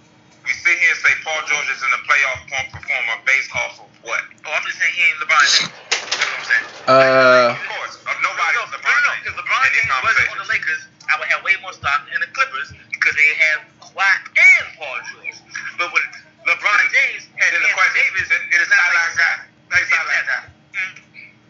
We 0.48 0.52
sit 0.56 0.76
here 0.80 0.91
and 0.91 1.00
say 1.04 1.12
Paul 1.24 1.40
George 1.48 1.68
is 1.72 1.80
in 1.84 1.91
the 1.91 2.02
playoff 2.04 2.40
form 2.52 2.68
performer 2.72 3.16
based 3.28 3.52
off 3.56 3.80
of 3.80 3.88
what? 4.04 4.24
Oh, 4.44 4.52
I'm 4.52 4.64
just 4.68 4.76
saying 4.80 4.91
he 4.95 5.04
ain't 5.08 5.20
LeBron 5.24 5.40
James. 5.48 5.72
That's 5.72 6.20
what 6.20 6.36
I'm 6.36 6.48
saying. 6.48 6.68
Uh, 6.88 7.56
Of 7.56 7.64
course, 7.64 7.95
of 8.04 8.16
nobody 8.24 8.56
no, 8.60 8.64
no, 8.68 8.76
LeBron 8.76 8.91
no, 8.91 9.08
James. 9.08 9.20
because 9.24 9.36
LeBron 9.40 9.68
James 9.72 9.91
wasn't 10.04 10.28
on 10.32 10.40
the. 10.44 10.48
Lakers, 10.52 10.82
I 11.08 11.14
would 11.20 11.28
have 11.32 11.41
way 11.44 11.56
more 11.64 11.72
stock 11.76 12.08
in 12.12 12.20
the 12.24 12.28
Clippers 12.36 12.72
because 12.91 13.16
they 13.20 13.30
have 13.52 13.60
Kawhi 13.84 14.12
and 14.36 14.66
Paul 14.80 15.00
George. 15.12 15.40
But 15.80 15.91
when 15.91 16.04
LeBron 16.48 16.80
James 16.91 17.24
had 17.40 17.52
Then 17.52 17.64
the 17.64 17.68
Anthony 17.68 17.76
question 17.76 18.00
Davis, 18.00 18.28
then, 18.32 18.41
then 18.52 18.60
the 18.64 18.68
sideline 18.72 19.16
guy. 19.20 19.36
Like 19.76 19.84
Yeah, 19.88 19.95
sideline 19.95 20.28
guy. 20.28 20.44
Mm. 20.76 20.91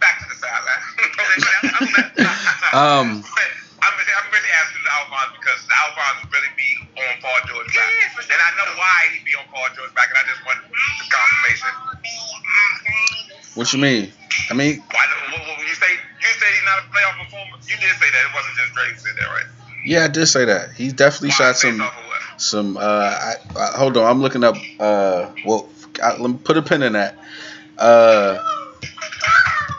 Back 0.02 0.16
to 0.22 0.26
the 0.30 0.38
sideline. 0.38 0.82
Um, 2.74 3.22
I'm 3.84 3.94
really, 4.02 4.14
I'm 4.18 4.28
really 4.34 4.52
asking 4.58 4.82
the 4.82 4.92
Alphonse 4.98 5.38
because 5.38 5.62
the 5.70 5.76
Alphonse 5.78 6.26
really 6.34 6.54
be 6.58 6.70
on 6.98 7.14
Paul 7.22 7.40
George 7.46 7.70
back. 7.70 7.86
Yeah, 7.86 8.10
for 8.18 8.22
sure. 8.26 8.34
And 8.34 8.42
I 8.42 8.50
know 8.58 8.70
why 8.82 8.98
he 9.14 9.22
be 9.22 9.38
on 9.38 9.46
Paul 9.54 9.70
George 9.78 9.94
back, 9.94 10.10
and 10.10 10.18
I 10.18 10.26
just 10.26 10.42
want 10.42 10.58
the 10.66 11.06
confirmation. 11.06 11.70
what 13.54 13.70
you 13.70 13.80
mean? 13.80 14.10
I 14.50 14.54
mean, 14.58 14.82
Why? 14.90 15.06
What, 15.30 15.42
what, 15.46 15.68
you 15.68 15.76
say 15.78 15.92
you 15.94 16.32
say 16.34 16.50
he's 16.50 16.66
not 16.66 16.82
a 16.82 16.86
playoff 16.90 17.16
performer? 17.22 17.62
You 17.62 17.78
did 17.78 17.94
say 18.02 18.10
that. 18.10 18.22
It 18.26 18.34
wasn't 18.34 18.56
just 18.58 18.74
Drake 18.74 18.98
said 18.98 19.16
that, 19.22 19.30
right? 19.30 19.50
yeah, 19.86 20.06
I 20.06 20.08
did 20.08 20.26
say 20.26 20.46
that. 20.46 20.74
He 20.74 20.92
definitely 20.92 21.30
Why? 21.30 21.54
shot 21.54 21.58
some 21.58 21.82
off 21.82 21.94
of 21.94 22.06
what? 22.10 22.42
some. 22.42 22.78
Uh, 22.78 22.82
I, 22.82 23.34
I, 23.56 23.66
hold 23.78 23.98
on, 23.98 24.10
I'm 24.10 24.22
looking 24.22 24.44
up. 24.44 24.56
Uh, 24.80 25.30
well, 25.46 25.70
I, 26.02 26.18
let 26.18 26.30
me 26.30 26.38
put 26.44 26.58
a 26.58 26.62
pin 26.62 26.82
in 26.82 26.94
that. 26.94 27.18
Uh, 27.78 28.42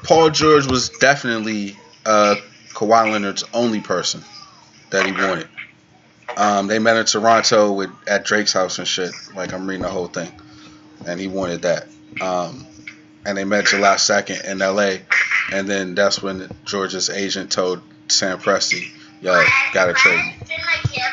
Paul 0.04 0.30
George 0.30 0.66
was 0.66 0.90
definitely 0.90 1.76
uh 2.06 2.36
Kawhi 2.74 3.12
Leonard's 3.12 3.44
only 3.54 3.80
person 3.80 4.22
that 4.90 5.06
he 5.06 5.12
wanted. 5.12 5.48
Um, 6.36 6.66
they 6.66 6.78
met 6.78 6.96
in 6.96 7.04
Toronto 7.04 7.72
with 7.72 7.90
at 8.08 8.24
Drake's 8.24 8.52
house 8.52 8.78
and 8.78 8.88
shit. 8.88 9.12
Like 9.34 9.52
I'm 9.52 9.66
reading 9.66 9.82
the 9.82 9.88
whole 9.88 10.08
thing, 10.08 10.32
and 11.06 11.20
he 11.20 11.28
wanted 11.28 11.62
that. 11.62 11.86
Um, 12.20 12.66
and 13.24 13.38
they 13.38 13.44
met 13.44 13.66
July 13.66 13.94
2nd 13.94 14.44
in 14.44 14.58
LA, 14.58 14.96
and 15.52 15.68
then 15.68 15.94
that's 15.94 16.22
when 16.22 16.50
George's 16.64 17.08
agent 17.10 17.52
told 17.52 17.80
Sam 18.08 18.38
Presti, 18.38 18.90
"Yo, 19.20 19.42
gotta 19.72 19.94
trade 19.94 20.18
me." 20.18 20.36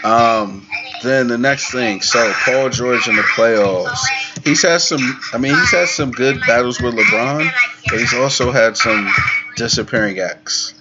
Um, 0.03 0.67
then 1.03 1.27
the 1.27 1.37
next 1.37 1.71
thing, 1.71 2.01
so 2.01 2.33
Paul 2.43 2.69
George 2.69 3.07
in 3.07 3.15
the 3.15 3.21
playoffs. 3.21 3.99
He's 4.43 4.61
had 4.63 4.81
some. 4.81 5.19
I 5.33 5.37
mean, 5.37 5.53
he's 5.53 5.71
had 5.71 5.87
some 5.87 6.11
good 6.11 6.39
battles 6.47 6.81
with 6.81 6.95
LeBron, 6.95 7.51
but 7.89 7.99
he's 7.99 8.13
also 8.13 8.51
had 8.51 8.77
some 8.77 9.11
disappearing 9.55 10.19
acts. 10.19 10.73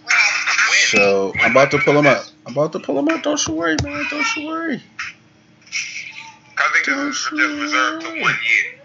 So 0.89 1.33
I'm 1.41 1.51
about 1.53 1.71
to 1.73 1.79
pull 1.79 1.99
him 1.99 2.07
up. 2.07 2.25
I'm 2.47 2.53
about 2.53 2.73
to 2.73 2.81
pull 2.81 2.99
him 2.99 3.09
up. 3.09 3.23
Don't 3.23 3.45
you 3.47 3.55
worry, 3.55 3.77
man. 3.83 4.05
Don't 4.11 4.37
you 4.37 4.49
worry. 4.49 4.83
I 6.59 6.71
think 6.73 6.85
this 6.87 7.17
is 7.17 7.31
just 7.31 7.61
reserved 7.61 8.03
to 8.07 8.21
one 8.21 8.37
year. 8.49 8.81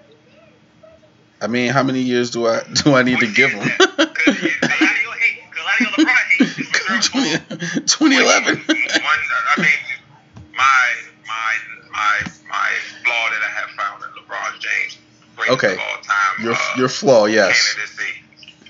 I 1.42 1.48
mean, 1.48 1.72
how 1.72 1.84
many 1.84 2.00
years 2.02 2.32
do 2.32 2.48
I 2.48 2.62
do 2.84 2.96
I 2.96 3.04
need 3.04 3.20
to 3.20 3.32
give 3.34 3.52
him? 3.52 3.64
Because 3.68 4.42
you- 4.42 4.50
a 4.62 4.68
lot 4.68 4.82
of 4.82 5.02
your 5.02 5.14
hate, 5.14 5.40
a 5.52 5.64
lot 5.64 5.74
of 5.76 5.98
your 5.98 6.06
LeBron 6.06 6.16
hate 6.16 6.42
is 6.42 6.58
reserved 6.58 7.44
for 7.44 7.80
2011. 7.82 8.56
One, 8.56 8.68
I 8.68 9.62
mean, 9.62 9.68
my 10.56 10.94
my 11.28 11.54
my 11.92 12.20
my 12.50 12.70
flaw 13.04 13.30
that 13.32 13.42
I 13.44 13.52
have 13.60 13.70
found 13.72 14.04
in 14.04 14.10
LeBron 14.24 14.60
James, 14.60 14.98
Okay. 15.50 15.76
time, 15.76 16.44
Your 16.44 16.54
uh, 16.54 16.78
your 16.78 16.90
flaw, 16.90 17.26
yes. 17.26 17.74
candidacy, 17.76 18.14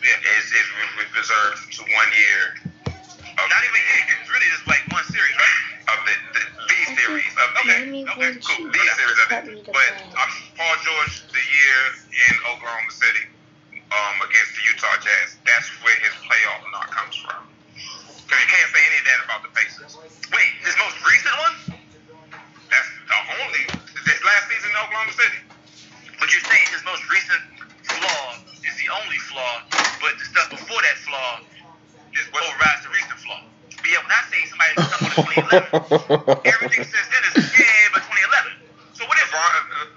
is 0.02 0.46
is 0.46 0.52
re- 0.98 1.20
reserved 1.20 1.74
to 1.74 1.82
one 1.84 2.08
year. 2.18 2.74
Of 3.36 3.46
Not 3.52 3.64
even 3.68 3.82
it's 4.16 4.32
really 4.32 4.48
just 4.48 4.64
like 4.64 4.84
one 4.96 5.04
series, 5.12 5.36
right? 5.36 5.76
of 5.92 6.00
the, 6.08 6.16
the, 6.34 6.42
these 6.72 6.90
series 6.98 7.34
of 7.36 7.48
the 7.52 7.64
Mommy, 7.68 8.02
okay, 8.08 8.32
cool. 8.42 8.64
you 8.64 8.72
These 8.72 8.96
series 8.96 9.20
of 9.22 9.28
it. 9.44 9.70
But? 9.70 9.94
I'm 10.16 10.32
Paul 10.58 10.76
George 10.82 11.20
the 11.30 11.44
year 11.44 11.82
in 12.32 12.34
Oklahoma 12.50 12.90
City 12.96 13.28
um, 13.92 14.16
against 14.26 14.56
the 14.58 14.64
Utah 14.72 14.98
Jazz. 15.04 15.38
That's 15.46 15.68
where 15.84 16.00
his 16.02 16.16
playoff 16.26 16.64
knock 16.72 16.90
comes 16.96 17.16
from. 17.20 17.44
Because 18.24 18.40
you 18.40 18.50
can't 18.50 18.70
say 18.74 18.82
any 18.82 18.98
of 19.04 19.06
that 19.06 19.20
about 19.30 19.42
the 19.46 19.52
Pacers. 19.54 19.94
Wait, 20.34 20.52
his 20.66 20.74
most 20.82 20.98
recent 21.06 21.36
one? 21.44 21.56
That's 22.72 22.90
the 23.06 23.20
only 23.46 23.64
this 24.08 24.20
last 24.26 24.48
season 24.50 24.74
in 24.74 24.78
Oklahoma 24.80 25.14
City. 25.14 25.40
But 26.18 26.32
you're 26.34 26.48
saying 26.50 26.66
his 26.74 26.82
most 26.88 27.04
recent 27.12 27.44
flaw 27.84 28.42
is 28.66 28.74
the 28.82 28.90
only 28.90 29.20
flaw, 29.30 29.62
but 30.02 30.18
the 30.18 30.26
stuff 30.26 30.50
before 30.50 30.82
that 30.82 30.98
flaw 31.06 31.46
Is 32.16 32.28
what 32.32 32.44
overrides 32.48 32.82
the 32.88 32.92
recent 32.96 33.20
flaw. 33.20 33.40
But 33.76 33.88
yeah, 33.92 34.00
when 34.02 34.12
I 34.16 34.22
say 34.32 34.40
somebody 34.48 34.72
did 34.80 34.88
something 34.88 35.12
with 35.12 36.40
2011, 36.40 36.48
everything 36.56 36.84
since 36.88 37.08
then 37.12 37.24
is 37.36 37.44
yeah, 37.60 37.92
but 37.92 38.02
2011. 38.08 38.96
So 38.96 39.04
what 39.06 39.20
is 39.20 39.28
LeBron, 39.30 39.52
uh, 39.52 39.92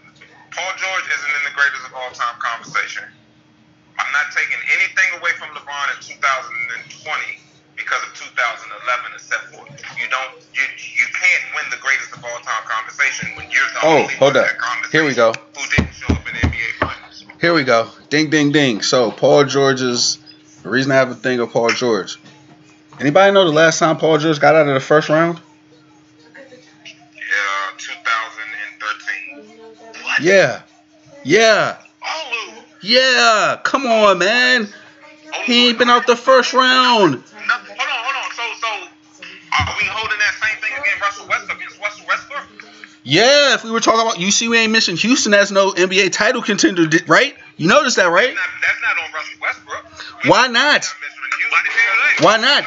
Paul 0.50 0.72
George 0.76 1.06
isn't 1.06 1.32
in 1.38 1.42
the 1.46 1.54
greatest 1.54 1.86
of 1.86 1.94
all 1.94 2.10
time 2.10 2.36
conversation. 2.42 3.06
I'm 3.98 4.10
not 4.12 4.30
taking 4.34 4.58
anything 4.74 5.08
away 5.22 5.30
from 5.38 5.54
LeBron 5.54 5.86
in 5.94 5.98
2020 6.02 7.38
because 7.78 8.02
of 8.02 8.10
2011 8.18 9.14
and 9.14 9.22
so 9.22 9.38
forth. 9.54 9.70
You 9.98 10.10
don't, 10.10 10.34
you 10.54 10.64
you 10.82 11.06
can't 11.14 11.44
win 11.54 11.66
the 11.70 11.78
greatest 11.78 12.10
of 12.18 12.22
all 12.26 12.38
time 12.42 12.66
conversation 12.66 13.30
when 13.38 13.46
you're 13.50 13.62
the 13.78 13.86
Oh, 13.86 14.02
only 14.02 14.14
hold 14.18 14.34
one 14.34 14.44
up. 14.44 14.50
that 14.58 14.90
Here 14.90 15.04
we 15.06 15.14
go. 15.14 15.32
who 15.54 15.62
didn't 15.70 15.94
show 15.94 16.10
up 16.14 16.26
in 16.26 16.34
the 16.34 16.42
NBA 16.50 16.70
finals. 16.82 17.24
Here 17.40 17.54
we 17.54 17.62
go. 17.64 17.88
Ding, 18.10 18.30
ding, 18.30 18.50
ding. 18.50 18.82
So 18.82 19.10
Paul 19.10 19.44
George's 19.44 20.18
the 20.68 20.74
reason 20.74 20.92
I 20.92 20.96
have 20.96 21.10
a 21.10 21.14
thing 21.14 21.40
of 21.40 21.50
Paul 21.50 21.70
George. 21.70 22.18
Anybody 23.00 23.32
know 23.32 23.46
the 23.46 23.52
last 23.52 23.78
time 23.78 23.96
Paul 23.96 24.18
George 24.18 24.38
got 24.38 24.54
out 24.54 24.68
of 24.68 24.74
the 24.74 24.80
first 24.80 25.08
round? 25.08 25.40
Yeah, 26.36 26.52
2013. 27.78 29.48
What? 30.02 30.20
Yeah. 30.20 30.60
Yeah. 31.24 31.78
Olu. 32.02 32.52
Yeah. 32.82 33.58
Come 33.64 33.86
on, 33.86 34.18
man. 34.18 34.66
Olu 34.66 35.44
He 35.44 35.68
ain't 35.68 35.78
been 35.78 35.88
out 35.88 36.06
the 36.06 36.16
first 36.16 36.52
round. 36.52 37.12
No, 37.12 37.18
hold 37.18 37.24
on, 37.24 37.24
hold 37.48 38.16
on. 38.16 38.30
So, 38.36 38.42
so 38.60 38.68
are 39.56 39.74
we 39.78 39.84
holding 39.88 40.18
that 40.18 40.27
Yeah, 43.08 43.54
if 43.54 43.64
we 43.64 43.70
were 43.70 43.80
talking 43.80 44.02
about, 44.02 44.20
you 44.20 44.30
see, 44.30 44.48
we 44.48 44.58
ain't 44.58 44.70
mentioned 44.70 44.98
Houston 44.98 45.32
as 45.32 45.50
no 45.50 45.72
NBA 45.72 46.12
title 46.12 46.42
contender, 46.42 46.84
right? 47.06 47.34
You 47.56 47.66
noticed 47.66 47.96
that, 47.96 48.10
right? 48.10 48.34
That's 48.34 48.36
not, 48.36 48.50
that's 48.60 48.80
not 48.82 49.02
on 49.02 49.12
Russell 49.14 49.38
Westbrook. 49.40 50.30
Why 50.30 50.46
not? 50.48 50.84
Why 51.48 51.62
did 51.62 51.72
they 52.20 52.26
Why 52.26 52.36
not? 52.36 52.64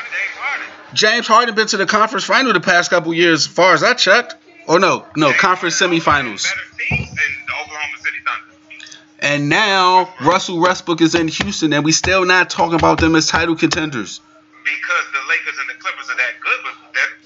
James 0.96 1.28
Harden. 1.28 1.54
Been 1.54 1.68
to 1.68 1.78
the 1.78 1.86
conference 1.86 2.26
final 2.26 2.54
the 2.54 2.60
past 2.60 2.90
couple 2.90 3.14
years, 3.14 3.46
as 3.46 3.54
far 3.54 3.76
as 3.76 3.84
I 3.84 3.94
checked. 3.94 4.34
Or 4.68 4.80
no, 4.80 5.06
no, 5.16 5.28
James 5.28 5.42
conference 5.42 5.80
semifinals. 5.80 6.44
Better 6.44 6.88
teams 6.90 7.10
than 7.10 7.18
the 7.46 7.54
Oklahoma 7.62 7.98
City 8.00 8.18
Thunder. 8.26 8.98
And 9.20 9.48
now 9.48 10.12
Russell 10.22 10.60
Westbrook 10.60 11.02
is 11.02 11.14
in 11.14 11.28
Houston, 11.28 11.72
and 11.72 11.86
we 11.86 11.92
still 11.92 12.26
not 12.26 12.50
talking 12.50 12.80
about 12.80 13.00
them 13.00 13.16
as 13.16 13.28
title 13.28 13.56
contenders. 13.56 14.22
Because 14.64 15.06
the 15.14 15.20
Lakers 15.30 15.60
and 15.60 15.70
the 15.70 15.80
Clippers 15.80 16.10
are 16.10 16.18
that 16.18 16.34
good, 16.42 16.60
but 16.64 16.94
that 16.94 17.21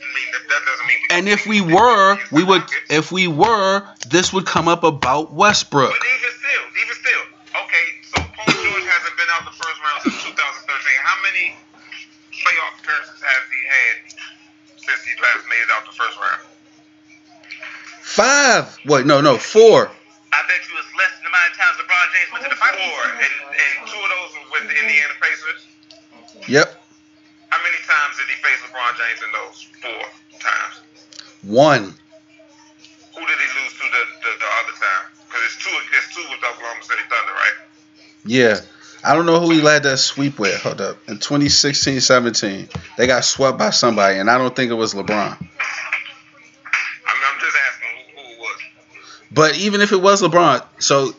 And 1.16 1.30
if 1.30 1.46
we 1.48 1.62
were, 1.62 2.18
we 2.32 2.44
would. 2.44 2.64
If 2.90 3.12
we 3.12 3.28
were, 3.28 3.88
this 4.10 4.34
would 4.34 4.46
come 4.46 4.68
up 4.68 4.84
about 4.84 5.32
Westbrook. 5.32 5.92
But 5.92 6.08
even 6.08 6.32
still, 6.36 6.66
even 6.82 6.96
still, 7.00 7.24
okay. 7.56 7.86
So 8.04 8.18
Paul 8.36 8.52
George 8.52 8.84
hasn't 8.84 9.16
been 9.16 9.32
out 9.32 9.46
the 9.48 9.56
first 9.56 9.80
round 9.80 10.00
since 10.04 10.36
2013. 10.36 10.68
How 11.08 11.18
many 11.24 11.56
playoff 12.36 12.84
appearances 12.84 13.22
has 13.24 13.44
he 13.48 13.62
had 13.64 13.96
since 14.76 15.02
he 15.08 15.14
last 15.22 15.48
made 15.48 15.64
it 15.64 15.72
out 15.72 15.86
the 15.88 15.96
first 15.96 16.20
round? 16.20 16.42
Five. 18.04 18.78
Wait, 18.86 19.06
no, 19.06 19.22
no, 19.22 19.38
four. 19.38 19.88
I 19.88 20.40
bet 20.52 20.62
you 20.68 20.76
it's 20.76 20.92
less 21.00 21.16
than 21.16 21.24
the 21.24 21.32
amount 21.32 21.48
of 21.48 21.56
times 21.56 21.76
LeBron 21.80 22.08
James 22.12 22.30
went 22.36 22.44
to 22.44 22.52
the 22.52 22.60
finals. 22.60 22.84
Four, 22.84 23.02
and, 23.08 23.34
and 23.56 23.74
two 23.88 24.00
of 24.04 24.10
those 24.12 24.30
were 24.36 24.48
with 24.52 24.66
the 24.68 24.76
Indiana 24.84 25.16
Pacers. 25.24 25.62
Yep, 26.52 26.68
How 27.48 27.60
many 27.64 27.80
times 27.88 28.20
did 28.20 28.28
he 28.28 28.36
face 28.44 28.60
LeBron 28.68 28.94
James 29.00 29.22
in 29.24 29.32
those 29.32 29.58
four 29.80 30.04
times? 30.46 30.86
one. 31.46 31.82
Who 31.82 33.22
did 33.22 33.38
he 33.38 33.62
lose 33.62 33.74
to 33.74 33.84
the, 33.84 34.04
the, 34.22 34.32
the 34.40 34.50
other 34.62 34.76
time? 34.78 35.12
Because 35.28 35.44
it's 35.46 35.64
two, 35.64 35.70
it's 35.98 36.16
two 36.16 36.24
with 36.30 36.44
Oklahoma 36.44 36.84
City 36.84 37.02
Thunder, 37.10 37.34
right? 37.34 37.54
Yeah. 38.26 38.60
I 39.04 39.14
don't 39.14 39.28
know 39.28 39.40
who 39.40 39.52
he 39.52 39.62
led 39.62 39.84
that 39.84 39.98
sweep 39.98 40.40
with. 40.40 40.60
Hold 40.62 40.82
up. 40.82 40.98
In 41.08 41.20
2016 41.20 42.02
17, 42.02 42.70
they 42.98 43.08
got 43.08 43.24
swept 43.24 43.58
by 43.60 43.70
somebody, 43.70 44.18
and 44.18 44.30
I 44.30 44.38
don't 44.40 44.56
think 44.56 44.72
it 44.72 44.76
was 44.76 44.96
LeBron. 44.96 45.10
I 45.10 45.40
mean, 45.40 45.50
I'm 47.06 47.40
just 47.40 47.56
asking 47.70 48.16
who, 48.16 48.22
who 48.22 48.34
it 48.34 48.40
was. 48.40 48.62
But 49.32 49.58
even 49.60 49.82
if 49.82 49.92
it 49.92 50.02
was 50.02 50.24
LeBron, 50.24 50.66
so 50.80 51.14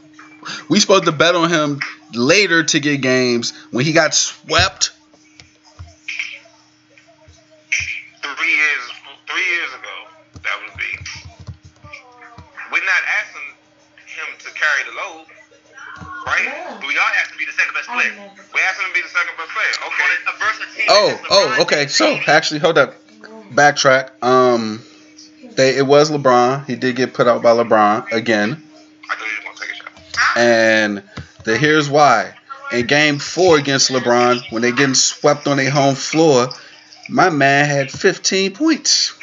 we 0.69 0.81
supposed 0.81 1.05
to 1.05 1.13
bet 1.13 1.37
on 1.37 1.49
him 1.49 1.81
later 2.13 2.65
to 2.65 2.81
get 2.81 3.01
games 3.01 3.53
when 3.71 3.85
he 3.85 3.93
got 3.93 4.15
swept. 4.15 4.91
Three 8.23 8.53
years, 8.53 8.96
three 9.27 9.47
years 9.57 9.73
ago, 9.75 9.97
that 10.43 10.57
would 10.63 10.77
be. 10.79 10.93
We're 12.73 12.85
not 12.85 13.03
asking 13.23 13.47
him 14.07 14.29
to 14.39 14.49
carry 14.55 14.83
the 14.89 14.95
load, 14.97 15.27
right? 16.27 16.79
But 16.81 16.87
we 16.89 16.97
are 16.99 17.13
asking 17.21 17.39
him 17.39 17.39
to 17.39 17.39
be 17.39 17.47
the 17.47 17.53
second 17.53 17.75
best 17.75 17.89
player. 17.89 18.13
We're 18.55 18.67
asking 18.67 18.87
him 18.87 18.93
to 18.93 18.99
be 18.99 19.03
the 19.03 19.15
second 19.15 19.35
best 19.37 19.51
player. 19.55 19.73
Okay. 19.87 20.11
A 20.27 20.39
versus. 20.39 20.67
Oh, 20.89 21.21
oh, 21.31 21.63
okay. 21.63 21.87
So 21.87 22.19
actually, 22.27 22.61
hold 22.61 22.79
up. 22.79 22.95
Backtrack. 23.55 24.23
Um, 24.25 24.83
they 25.57 25.77
it 25.77 25.87
was 25.87 26.11
LeBron. 26.11 26.67
He 26.67 26.77
did 26.77 26.97
get 26.97 27.15
put 27.15 27.27
out 27.27 27.43
by 27.43 27.51
LeBron 27.51 28.11
again, 28.13 28.63
I 29.09 29.15
thought 29.15 29.21
you 29.21 29.27
were 29.39 29.45
gonna 29.45 29.59
take 29.59 29.71
a 29.71 29.75
shot. 29.75 30.37
and 30.37 31.03
the 31.45 31.57
here's 31.57 31.89
why. 31.89 32.35
In 32.73 32.87
Game 32.87 33.19
Four 33.21 33.59
against 33.59 33.91
LeBron, 33.91 34.51
when 34.51 34.63
they 34.63 34.73
getting 34.73 34.95
swept 34.97 35.47
on 35.47 35.57
their 35.59 35.71
home 35.71 35.95
floor, 35.95 36.49
my 37.09 37.31
man 37.31 37.67
had 37.67 37.91
15 37.93 38.55
points. 38.55 39.16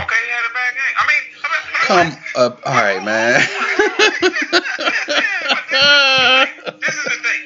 Okay, 0.00 0.20
he 0.26 0.30
had 0.30 0.44
a 0.44 0.54
bad 0.54 0.74
game. 0.74 0.94
I 0.98 1.04
mean, 1.06 1.22
I 1.44 2.04
mean 2.04 2.12
Come 2.14 2.42
up, 2.42 2.60
all 2.66 2.74
right, 2.74 3.02
man. 3.04 3.40
This 5.74 6.94
is 6.94 7.04
the 7.04 7.10
thing. 7.10 7.42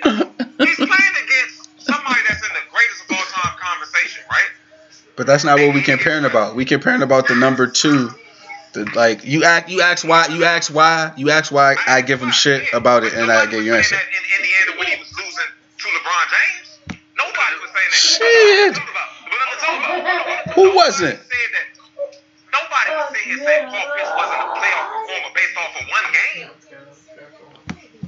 He's 0.67 0.77
playing 0.77 1.17
against 1.25 1.69
somebody 1.81 2.21
that's 2.29 2.43
in 2.43 2.53
the 2.55 2.65
greatest 2.71 3.05
of 3.05 3.17
all 3.17 3.25
time 3.25 3.55
conversation, 3.59 4.23
right? 4.31 4.51
But 5.17 5.27
that's 5.27 5.45
not 5.45 5.59
what 5.59 5.75
we 5.75 5.83
comparing 5.83 6.25
about. 6.25 6.55
We 6.57 6.65
comparing 6.65 7.03
about 7.03 7.29
the 7.29 7.35
number 7.35 7.67
two. 7.67 8.11
The, 8.75 8.85
like 8.95 9.25
you 9.25 9.45
act, 9.45 9.71
you 9.71 9.81
ask 9.83 10.07
why, 10.07 10.27
you 10.29 10.45
ask 10.45 10.73
why, 10.75 11.13
you 11.17 11.31
ask 11.31 11.51
why 11.51 11.77
I 11.87 12.03
give 12.03 12.21
him 12.23 12.31
shit 12.31 12.73
about 12.73 13.05
it, 13.05 13.15
and 13.15 13.31
I 13.31 13.47
get 13.47 13.65
you 13.65 13.73
was 13.73 13.79
answer. 13.79 13.97
in 13.97 14.01
Indiana 14.45 14.79
when 14.79 14.87
he 14.89 14.97
was 14.99 15.11
losing 15.17 15.51
to 15.79 15.89
LeBron 15.89 16.27
James. 16.35 17.01
Nobody 17.17 17.57
was 17.61 17.71
saying 17.75 17.91
that. 17.91 18.77
Shit. 18.77 18.77
What 18.77 18.79
I'm 18.79 18.79
talking 18.79 18.93
about? 18.93 19.09
What 19.25 19.41
I'm 19.41 19.59
talking 19.59 20.45
about? 20.45 20.55
Who 20.55 20.77
wasn't? 20.77 21.21
Said 22.61 22.71
that. 22.71 22.87
Nobody 22.89 22.91
was 22.97 23.09
sitting 23.19 23.39
here 23.39 23.45
saying 23.47 23.67
Paul 23.71 23.87
Pierce 23.95 24.13
wasn't 24.17 24.41
a 24.41 24.49
playoff 24.59 24.87
performer 24.93 25.31
based 25.35 25.57
off 25.59 25.81
of 25.81 25.87
one 25.89 26.07
game. 26.13 26.51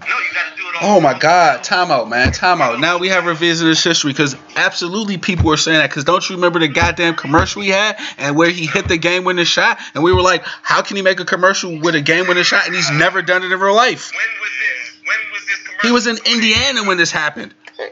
No, 0.09 0.17
you 0.17 0.33
got 0.33 0.51
to 0.51 0.57
do 0.57 0.63
it 0.67 0.75
all. 0.83 0.97
Oh 0.97 1.01
my 1.01 1.13
God, 1.19 1.61
timeout, 1.63 2.09
man, 2.09 2.33
timeout. 2.33 2.81
Now 2.81 2.97
we 2.99 3.09
have 3.09 3.27
revisited 3.27 3.69
his 3.69 3.85
history 3.85 4.13
because 4.13 4.35
absolutely 4.57 5.19
people 5.19 5.45
were 5.45 5.59
saying 5.59 5.79
that. 5.79 5.91
Because 5.91 6.05
don't 6.05 6.27
you 6.29 6.37
remember 6.37 6.59
the 6.59 6.69
goddamn 6.69 7.17
commercial 7.17 7.61
we 7.61 7.69
had 7.69 7.99
and 8.17 8.35
where 8.35 8.49
he 8.49 8.67
hit 8.67 8.89
the 8.89 8.97
game 8.97 9.25
winning 9.25 9.45
shot? 9.45 9.79
And 9.95 10.03
we 10.03 10.13
were 10.13 10.23
like, 10.23 10.43
how 10.63 10.81
can 10.81 10.97
he 10.97 11.03
make 11.03 11.21
a 11.21 11.25
commercial 11.27 11.79
with 11.79 11.95
a 11.95 12.01
game 12.01 12.27
winning 12.29 12.45
shot 12.45 12.65
and 12.67 12.75
he's 12.75 12.91
never 12.91 13.21
done 13.21 13.43
it 13.45 13.53
in 13.53 13.61
real 13.61 13.75
life? 13.77 14.11
When 14.11 14.41
was 14.41 14.51
this? 14.59 15.01
When 15.07 15.19
was 15.33 15.47
this 15.47 15.59
commercial? 15.65 15.89
He 15.89 15.93
was 15.93 16.07
in 16.07 16.17
Indiana 16.33 16.85
when 16.89 16.97
this 16.97 17.11
happened. 17.11 17.53
All 17.79 17.87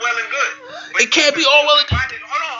well 0.00 0.16
and 0.16 0.30
good. 0.30 0.52
But- 0.94 1.02
It 1.02 1.10
can't 1.10 1.34
be 1.36 1.44
all 1.44 1.62
well 1.66 1.76
and- 1.78 1.86
Why 1.90 2.06
did, 2.08 2.20
hold 2.24 2.40
on, 2.40 2.48
hold 2.48 2.56
on. 2.56 2.59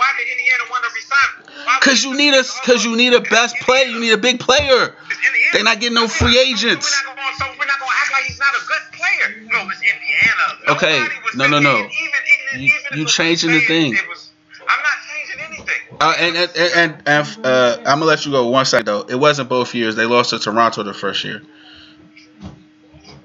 why 0.00 0.08
did 0.16 0.28
Indiana 0.32 0.64
want 0.70 0.82
to 0.84 0.90
resign? 0.96 1.66
Why 1.66 1.78
Cause 1.82 2.02
you 2.04 2.16
need 2.16 2.32
a, 2.32 2.42
cause 2.64 2.82
you 2.84 2.96
need 2.96 3.12
a 3.12 3.20
best 3.20 3.56
player. 3.56 3.84
You 3.84 4.00
need 4.00 4.12
a 4.12 4.18
big 4.18 4.40
player. 4.40 4.96
It's 5.10 5.20
Indiana. 5.28 5.52
They 5.52 5.62
not 5.62 5.78
getting 5.80 5.94
no 5.94 6.08
free 6.08 6.38
agents. 6.40 6.88
We're 6.88 7.12
not 7.12 7.16
gonna, 7.20 7.36
so 7.36 7.44
we're 7.60 7.66
not 7.66 7.78
gonna 7.78 7.92
act 8.00 8.12
like 8.12 8.24
he's 8.24 8.38
not 8.38 8.54
a 8.56 8.64
good 8.66 8.84
player. 8.96 9.28
No, 9.52 9.68
it's 9.68 9.82
Indiana. 9.82 10.72
Okay, 10.72 11.04
no, 11.36 11.48
no, 11.48 11.58
no. 11.58 11.76
Even, 11.76 11.84
even, 11.84 12.62
You- 12.64 12.72
even 12.88 12.98
you 12.98 13.04
changing 13.06 13.50
the 13.52 13.60
thing. 13.60 13.94
It 13.94 14.08
was, 14.08 14.30
I'm 14.66 14.78
not 14.82 14.96
changing 15.04 15.40
anything. 15.46 15.82
Uh, 16.00 16.14
and 16.18 16.36
and 16.36 16.50
and, 16.56 17.02
and 17.06 17.46
uh, 17.46 17.76
I'm 17.80 17.98
gonna 17.98 18.04
let 18.06 18.24
you 18.24 18.32
go 18.32 18.48
one 18.48 18.64
second 18.64 18.86
though. 18.86 19.02
It 19.02 19.16
wasn't 19.16 19.50
both 19.50 19.74
years. 19.74 19.96
They 19.96 20.06
lost 20.06 20.30
to 20.30 20.38
Toronto 20.38 20.82
the 20.82 20.94
first 20.94 21.24
year, 21.24 21.42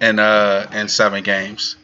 and 0.02 0.20
uh, 0.20 0.68
in 0.74 0.90
seven 0.90 1.24
games, 1.24 1.78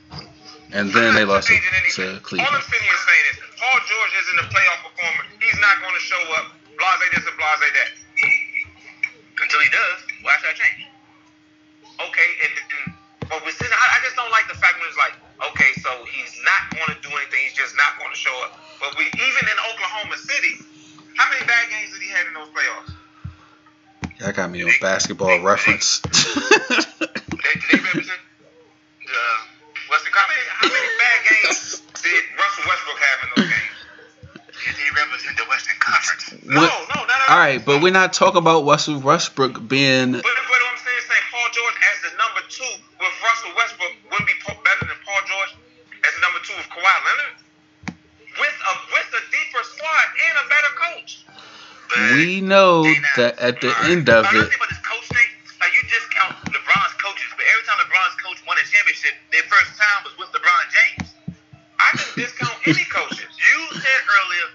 and 0.74 0.92
then 0.92 1.16
they 1.16 1.24
lost 1.24 1.50
it 1.50 1.62
to 1.96 2.04
All 2.04 2.16
I'm 2.16 2.20
Cleveland. 2.22 2.64
saying 2.64 2.84
is 3.32 3.40
Paul 3.62 3.78
George 3.86 4.14
isn't 4.26 4.40
a 4.42 4.48
playoff 4.50 4.90
performer. 4.90 5.24
He's 5.38 5.60
not 5.62 5.78
going 5.86 5.94
to 5.94 6.02
show 6.02 6.18
up. 6.42 6.58
Blase 6.82 7.14
this 7.14 7.22
and 7.30 7.38
blase 7.38 7.62
that. 7.62 7.90
Until 9.38 9.62
he 9.62 9.70
does, 9.70 9.98
why 10.26 10.34
should 10.42 10.50
I 10.50 10.58
change? 10.58 10.90
Okay, 12.02 12.30
and, 12.42 12.54
and 12.58 12.84
but 13.30 13.38
we're 13.46 13.54
sitting. 13.54 13.70
I, 13.70 13.86
I 13.94 14.00
just 14.02 14.18
don't 14.18 14.34
like 14.34 14.50
the 14.50 14.58
fact 14.58 14.82
when 14.82 14.90
it's 14.90 14.98
like, 14.98 15.14
okay, 15.54 15.78
so 15.78 15.94
he's 16.10 16.34
not 16.42 16.74
going 16.74 16.90
to 16.90 16.98
do 17.06 17.14
anything. 17.14 17.46
He's 17.46 17.54
just 17.54 17.78
not 17.78 18.02
going 18.02 18.10
to 18.10 18.18
show 18.18 18.34
up. 18.50 18.58
But 18.82 18.98
we 18.98 19.06
even 19.06 19.44
in 19.46 19.58
Oklahoma 19.70 20.18
City, 20.18 20.58
how 21.14 21.30
many 21.30 21.46
bad 21.46 21.70
games 21.70 21.94
did 21.94 22.02
he 22.02 22.10
have 22.18 22.26
in 22.28 22.34
those 22.34 22.50
playoffs? 22.50 22.98
That 24.26 24.36
got 24.42 24.50
me 24.50 24.66
on 24.66 24.74
basketball 24.82 25.38
reference. 25.42 26.02
They, 26.02 26.10
did 26.10 27.70
they 27.72 27.78
represent 27.78 28.22
the 29.06 29.26
Western 29.92 30.16
Conference? 30.16 30.48
How 30.48 30.64
many, 30.64 30.72
how 30.72 30.80
many 30.80 30.92
bad 31.04 31.20
games 31.28 31.84
did 32.00 32.24
Russell 32.40 32.64
Westbrook 32.64 33.00
have 33.04 33.20
in 33.22 33.30
those 33.36 33.50
games? 33.52 33.78
Did 34.64 34.76
he 34.80 34.88
represent 34.96 35.36
the 35.36 35.48
Western 35.52 35.78
Conference? 35.84 36.24
No, 36.48 36.64
What- 36.64 36.96
no, 36.96 37.00
not 37.04 37.20
at 37.20 37.30
All 37.30 37.40
right, 37.44 37.60
but 37.60 37.84
we're 37.84 37.92
not 37.92 38.14
talking 38.16 38.40
about 38.40 38.64
Russell 38.64 39.00
Westbrook 39.04 39.68
being. 39.68 40.16
But, 40.16 40.24
but 40.24 40.32
I'm 40.32 40.80
saying, 40.80 41.04
saying 41.12 41.26
Paul 41.28 41.48
George 41.52 41.78
as 41.92 41.98
the 42.08 42.12
number 42.16 42.42
two 42.48 42.72
with 43.04 43.14
Russell 43.20 43.52
Westbrook 43.60 43.94
wouldn't 44.16 44.28
be 44.32 44.38
better 44.48 44.86
than 44.88 45.00
Paul 45.04 45.22
George 45.28 45.52
as 46.08 46.12
the 46.16 46.22
number 46.24 46.40
two 46.40 46.56
with 46.56 46.70
Kawhi 46.72 46.96
Leonard 47.04 47.36
with 48.40 48.58
a 48.64 48.74
with 48.96 49.10
a 49.12 49.24
deeper 49.28 49.64
squad 49.68 50.06
and 50.24 50.36
a 50.40 50.46
better 50.48 50.72
coach. 50.80 51.12
We 52.16 52.40
know 52.40 52.84
that 53.18 53.38
at 53.40 53.60
the 53.60 53.76
end 53.84 54.08
of 54.08 54.24
it, 54.32 54.50
Like 55.62 55.78
you 55.78 55.86
discount 55.86 56.34
LeBron's 56.50 56.98
coaches, 56.98 57.30
but 57.38 57.46
every 57.46 57.64
time 57.70 57.78
LeBron's 57.86 58.18
coach 58.18 58.42
won 58.50 58.58
a 58.58 58.66
championship, 58.66 59.14
their 59.30 59.46
first 59.46 59.78
time 59.78 60.02
was 60.02 60.18
with 60.18 60.34
LeBron 60.34 60.66
James. 60.74 61.14
I 61.78 61.94
didn't 61.94 62.18
discount 62.18 62.58
any 62.66 62.82
coaches. 62.90 63.30
You 63.30 63.58
said 63.78 64.02
earlier, 64.10 64.48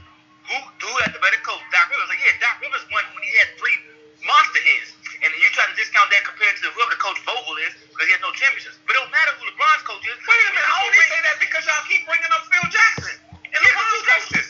who 0.50 0.56
who 0.82 0.90
had 1.06 1.14
the 1.14 1.22
better 1.22 1.38
coach? 1.46 1.62
Doc 1.70 1.94
Rivers. 1.94 2.10
Like, 2.10 2.18
yeah, 2.26 2.34
Doc 2.42 2.58
Rivers 2.58 2.82
won 2.90 3.06
when 3.14 3.22
he 3.22 3.32
had 3.38 3.54
three 3.54 3.78
monster 4.26 4.58
hits. 4.66 4.98
And 5.22 5.30
you 5.38 5.46
try 5.54 5.70
to 5.70 5.76
discount 5.78 6.10
that 6.10 6.26
compared 6.26 6.58
to 6.58 6.74
whoever 6.74 6.90
the 6.90 6.98
coach 6.98 7.22
Vogel 7.22 7.54
is 7.62 7.72
because 7.88 8.10
he 8.10 8.12
has 8.12 8.22
no 8.26 8.34
championships. 8.34 8.76
But 8.82 8.98
it 8.98 9.06
don't 9.06 9.14
matter 9.14 9.30
who 9.38 9.46
LeBron's 9.46 9.86
coach 9.86 10.02
is. 10.10 10.18
Wait 10.26 10.42
a 10.42 10.50
minute, 10.58 10.66
I 10.66 10.74
only 10.90 11.02
say 11.06 11.20
that 11.22 11.36
because 11.38 11.62
y'all 11.70 11.86
keep 11.86 12.02
bringing 12.02 12.30
up 12.34 12.42
Phil 12.50 12.66
Jackson 12.66 13.14
and 13.46 13.60
LeBron's 13.62 14.02
coaches. 14.10 14.46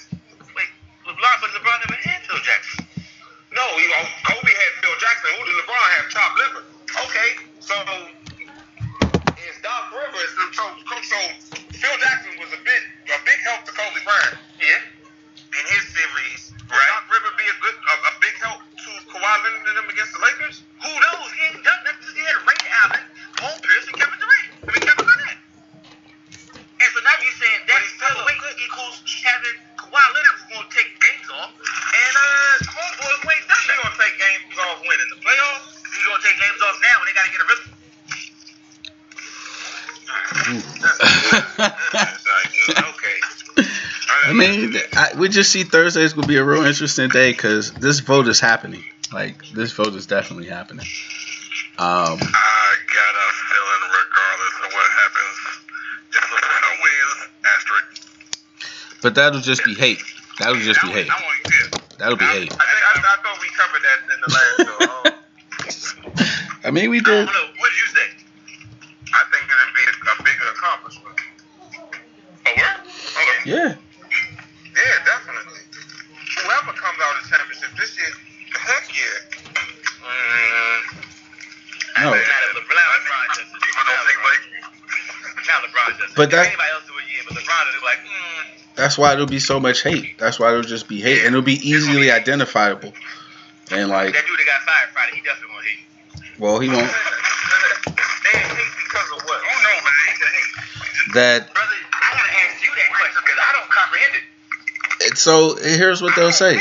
Wait, 0.56 0.72
LeBron, 1.04 1.36
but 1.44 1.52
LeBron 1.52 1.76
never 1.84 2.00
had 2.00 2.20
Phil 2.24 2.40
Jackson. 2.40 2.80
No, 3.52 3.64
he, 3.76 3.84
oh, 3.92 4.35
just 45.36 45.52
see 45.52 45.64
Thursday's 45.64 46.14
gonna 46.14 46.26
be 46.26 46.38
a 46.38 46.44
real 46.44 46.64
interesting 46.64 47.10
day 47.10 47.30
because 47.30 47.70
this 47.72 48.00
vote 48.00 48.26
is 48.26 48.40
happening. 48.40 48.82
Like 49.12 49.44
this 49.52 49.70
vote 49.72 49.94
is 49.94 50.06
definitely 50.06 50.46
happening. 50.48 50.86
Um, 51.78 52.16
I 52.16 52.74
got 52.88 53.12
a 53.20 53.28
feeling, 53.44 53.82
regardless 53.92 54.56
of 54.64 54.72
what 54.72 54.88
happens, 54.96 55.36
if 56.10 56.24
LeBron 56.24 56.72
wins, 56.82 57.28
asterisk. 57.44 58.08
but 59.02 59.14
that'll 59.14 59.40
just 59.42 59.62
be 59.62 59.74
hate. 59.74 60.00
That'll 60.38 60.54
just 60.56 60.80
be 60.80 60.88
hate. 60.88 61.10
I 61.10 61.20
want 61.20 61.36
yeah. 61.44 61.78
That'll 61.98 62.16
be 62.16 62.24
hate. 62.24 62.50
I, 62.52 62.56
I, 62.56 62.96
I 62.96 63.16
thought 63.20 63.38
we 63.42 63.48
covered 63.52 63.82
that 63.84 64.00
in 64.08 64.20
the 64.24 64.30
last 64.32 64.56
show. 66.16 66.64
I 66.68 66.70
mean, 66.70 66.88
we 66.88 67.00
did. 67.00 67.04
don't 67.04 67.26
know. 67.26 67.48
What 67.58 67.70
did 67.70 67.78
you 67.78 67.88
say? 67.92 68.08
I 69.12 69.22
think 69.30 69.44
it'd 69.44 69.74
be 69.76 69.84
a, 69.84 69.92
a 70.12 70.22
bigger 70.24 70.48
accomplishment. 70.56 71.20
Oh, 72.46 72.52
where? 72.56 72.76
Okay. 72.80 73.50
Yeah. 73.50 73.76
Yeah, 74.76 74.96
definitely. 75.08 75.60
Whoever 76.44 76.72
comes 76.76 77.00
out 77.00 77.16
of 77.16 77.24
the 77.24 77.28
championship 77.32 77.72
this 77.80 77.96
year, 77.96 78.12
heck 78.60 78.84
yeah. 78.92 79.40
Mm, 80.04 80.80
No. 81.96 82.12
Now 82.12 82.12
LeBron, 82.12 82.76
LeBron 82.76 83.24
does 83.32 83.48
it. 83.48 83.56
I 83.56 83.80
don't 83.88 84.04
think 84.04 84.20
like 84.20 84.44
Now 85.48 85.64
LeBron 85.64 85.96
does 85.96 85.96
it. 85.96 86.04
But 86.16 86.30
that- 86.30 86.46
anybody 86.46 86.70
else 86.72 86.84
do 86.86 86.94
it, 86.96 87.04
yeah, 87.12 87.22
but 87.28 87.36
LeBron 87.36 87.74
will 87.74 87.84
like, 87.84 87.98
mm, 87.98 88.74
That's 88.74 88.96
why 88.98 89.10
there'll 89.10 89.26
be 89.26 89.38
so 89.38 89.60
much 89.60 89.82
hate. 89.82 90.18
That's 90.18 90.38
why 90.40 90.48
there'll 90.48 90.62
just 90.62 90.88
be 90.88 91.00
hate, 91.00 91.18
and 91.18 91.28
it'll 91.28 91.42
be 91.42 91.60
easily 91.68 92.10
identifiable. 92.10 92.92
And 93.70 93.90
like, 93.90 94.14
that 94.14 94.26
dude 94.26 94.38
that 94.38 94.46
got 94.46 94.62
fired 94.62 94.90
Friday, 94.92 95.16
he 95.16 95.22
definitely 95.22 95.54
gonna 95.54 95.68
hate. 95.68 96.38
well, 96.38 96.58
he 96.58 96.68
won't. 96.68 96.80
they 96.80 98.38
hate 98.38 98.56
because 98.84 99.10
of 99.12 99.22
what? 99.24 99.40
Oh 99.44 99.62
no, 99.62 99.70
but 99.82 99.92
they 99.92 100.26
hate. 100.26 101.14
That 101.14 101.54
Brother, 101.54 101.70
I 101.92 102.14
gotta 102.14 102.32
ask 102.32 102.64
you 102.64 102.70
that 102.70 102.90
question 102.96 103.22
because 103.22 103.40
I 103.40 103.52
don't 103.52 103.70
comprehend 103.70 104.14
it. 104.16 105.12
it, 105.12 105.18
so 105.18 105.56
here's 105.56 106.00
what 106.00 106.16
they'll 106.16 106.32
say. 106.32 106.58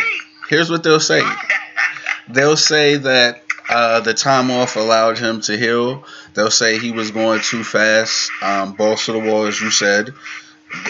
Here's 0.49 0.69
what 0.69 0.83
they'll 0.83 0.99
say. 0.99 1.21
They'll 2.27 2.57
say 2.57 2.97
that 2.97 3.43
uh, 3.69 3.99
the 3.99 4.15
time 4.15 4.49
off 4.49 4.75
allowed 4.77 5.19
him 5.19 5.41
to 5.41 5.55
heal. 5.55 6.03
They'll 6.35 6.51
say 6.51 6.77
he 6.77 6.91
was 6.91 7.11
going 7.11 7.41
too 7.41 7.63
fast, 7.63 8.29
um, 8.41 8.73
balls 8.73 9.05
to 9.05 9.13
the 9.13 9.19
wall, 9.19 9.45
as 9.45 9.59
you 9.59 9.71
said, 9.71 10.13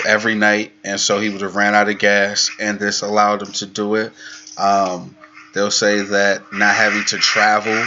every 0.07 0.35
night, 0.35 0.71
and 0.83 0.99
so 0.99 1.19
he 1.19 1.29
would 1.29 1.41
have 1.41 1.55
ran 1.55 1.75
out 1.75 1.87
of 1.87 1.99
gas, 1.99 2.49
and 2.59 2.79
this 2.79 3.01
allowed 3.01 3.43
him 3.43 3.51
to 3.53 3.65
do 3.67 3.95
it. 3.95 4.11
Um, 4.57 5.15
they'll 5.53 5.71
say 5.71 6.01
that 6.01 6.51
not 6.51 6.75
having 6.75 7.03
to 7.05 7.17
travel 7.17 7.85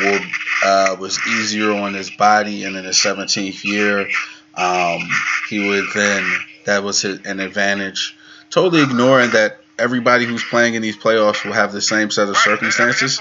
will, 0.00 0.20
uh, 0.64 0.96
was 0.98 1.18
easier 1.28 1.72
on 1.72 1.94
his 1.94 2.10
body, 2.10 2.64
and 2.64 2.76
in 2.76 2.84
his 2.84 2.96
17th 2.96 3.62
year, 3.64 4.08
um, 4.56 5.00
he 5.48 5.68
would 5.68 5.84
then 5.94 6.24
that 6.64 6.82
was 6.82 7.02
his, 7.02 7.20
an 7.24 7.40
advantage. 7.40 8.16
Totally 8.50 8.82
ignoring 8.82 9.30
that 9.30 9.60
everybody 9.78 10.24
who's 10.24 10.44
playing 10.44 10.74
in 10.74 10.82
these 10.82 10.96
playoffs 10.96 11.44
will 11.44 11.52
have 11.52 11.72
the 11.72 11.80
same 11.80 12.10
set 12.10 12.28
of 12.28 12.36
circumstances. 12.36 13.20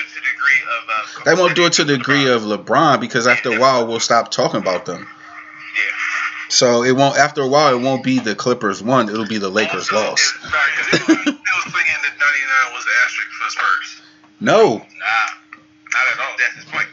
It 0.00 0.08
to 0.08 0.14
the 0.14 0.20
degree 0.20 0.60
of. 0.62 0.88
Uh, 0.88 1.24
They 1.24 1.34
won't 1.40 1.54
do 1.56 1.66
it 1.66 1.72
to 1.74 1.84
the 1.84 1.96
degree 1.98 2.28
of 2.28 2.42
LeBron 2.42 3.00
because 3.00 3.26
after 3.26 3.52
a 3.56 3.58
while 3.60 3.86
we'll 3.86 4.00
stop 4.00 4.30
talking 4.30 4.60
about 4.60 4.84
them. 4.86 5.00
Yeah. 5.06 5.82
So 6.48 6.82
it 6.82 6.92
won't. 6.92 7.16
After 7.16 7.40
a 7.42 7.48
while, 7.48 7.74
it 7.74 7.80
won't 7.80 8.04
be 8.04 8.18
the 8.18 8.34
Clippers 8.34 8.82
won. 8.82 9.08
It'll 9.08 9.26
be 9.26 9.38
the 9.38 9.48
Lakers 9.48 9.88
Also, 9.90 9.96
lost. 10.10 10.34
it's- 10.36 10.50
Sorry, 10.52 10.70
because 10.76 10.92
it 10.92 11.08
was, 11.08 11.26
it 11.26 11.54
was 11.56 11.64
thinking 11.72 11.98
that 12.02 12.14
99 12.20 12.72
was 12.74 12.84
the 12.84 12.94
asterisk 13.04 13.30
for 13.40 13.50
Spurs. 13.50 14.02
No. 14.40 14.62
Nah, 14.78 15.28
not 15.94 16.04
at 16.12 16.18
all. 16.20 16.34
That's 16.38 16.56
his 16.56 16.64
point. 16.66 16.88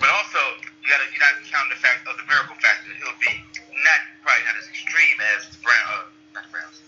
But 0.00 0.10
also, 0.10 0.38
you 0.84 0.88
gotta 0.90 1.04
you 1.12 1.18
gotta 1.18 1.40
count 1.50 1.68
the 1.70 1.76
fact 1.80 2.06
of 2.08 2.16
the 2.18 2.24
miracle 2.28 2.56
factor. 2.60 2.90
It'll 2.92 3.16
be 3.20 3.40
not 3.84 4.00
probably 4.22 4.44
not 4.48 4.56
as 4.58 4.66
extreme 4.70 5.18
as 5.36 5.50
the 5.52 5.58
Brown, 5.62 5.84
uh, 5.92 6.08
not 6.34 6.42
the 6.46 6.52
Browns, 6.52 6.78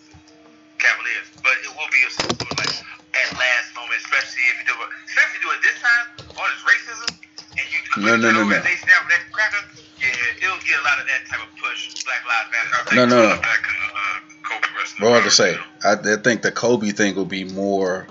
Cavaliers, 0.78 1.28
but 1.44 1.56
it 1.62 1.70
will 1.76 1.90
be 1.92 2.02
a 2.06 2.10
sort 2.10 2.34
of 2.34 2.48
like 2.56 2.74
at 3.10 3.28
last 3.36 3.74
moment, 3.74 3.98
especially 4.00 4.46
if 4.50 4.56
you 4.62 4.66
do 4.70 4.76
it, 4.80 4.90
especially 5.10 5.28
if 5.28 5.40
you 5.40 5.42
do 5.44 5.50
it 5.52 5.60
this 5.66 5.78
time, 5.82 6.06
all 6.38 6.48
this 6.48 6.62
racism, 6.64 7.10
and 7.58 7.66
you 7.68 7.78
No, 8.00 8.16
no, 8.16 8.30
no, 8.30 8.42
no. 8.46 8.56
That 8.56 9.22
cracker. 9.32 9.62
Yeah, 10.00 10.08
it'll 10.40 10.56
get 10.64 10.80
a 10.80 10.84
lot 10.84 10.96
of 10.96 11.06
that 11.12 11.28
type 11.28 11.44
of 11.44 11.52
push. 11.60 11.92
Black 12.04 12.24
Lives 12.24 12.48
Matter. 12.48 12.96
No, 12.96 13.04
no, 13.04 13.28
no. 13.28 13.40
Back, 13.42 13.68
uh, 13.68 14.20
Kobe 14.42 14.66
in 14.98 15.14
I 15.14 15.20
to 15.20 15.30
say? 15.30 15.58
I, 15.84 15.92
I 15.92 16.16
think 16.16 16.42
the 16.42 16.52
Kobe 16.52 16.90
thing 16.90 17.14
will 17.14 17.24
be 17.24 17.44
more 17.44 18.06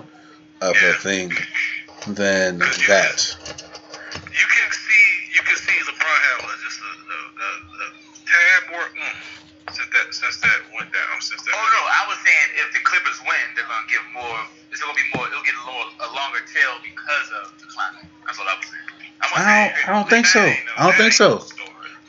of 0.60 0.76
a 0.76 0.92
thing 0.94 1.32
than 2.06 2.58
that. 2.58 3.36
You 4.14 4.46
can 4.46 4.70
see, 4.72 5.06
you 5.34 5.42
can 5.42 5.56
see 5.56 5.72
LeBron 5.72 6.18
had 6.24 6.60
just 6.64 6.80
a, 6.80 6.84
a, 6.84 7.18
a, 7.44 7.69
a 8.30 8.38
tad 8.38 8.70
more 8.70 8.86
mm, 8.86 9.74
since 9.74 9.90
that 9.90 10.06
since 10.14 10.36
that 10.38 10.58
went 10.74 10.92
down. 10.94 11.18
Since 11.18 11.42
that. 11.42 11.54
Oh 11.54 11.66
no, 11.66 11.82
I 11.90 12.02
was 12.06 12.18
saying 12.22 12.46
if 12.62 12.70
the 12.74 12.82
Clippers 12.86 13.18
win, 13.26 13.44
they're 13.58 13.66
gonna 13.66 13.90
give 13.90 14.04
more. 14.14 14.40
It's 14.70 14.78
gonna 14.80 14.94
be 14.94 15.06
more. 15.18 15.26
It'll 15.26 15.42
get 15.42 15.58
a, 15.58 15.64
little, 15.66 15.90
a 15.98 16.08
longer 16.14 16.42
tail 16.46 16.78
because 16.86 17.28
of 17.42 17.58
the 17.58 17.66
climate. 17.66 18.06
That's 18.26 18.38
what 18.38 18.46
I 18.46 18.54
was 18.54 18.66
saying. 18.70 18.86
I, 19.20 19.26
don't, 19.26 19.88
I 19.88 19.92
don't 19.92 20.08
think 20.08 20.26
so. 20.26 20.40
I 20.40 20.86
don't 20.86 20.96
think 20.96 21.12
so 21.12 21.44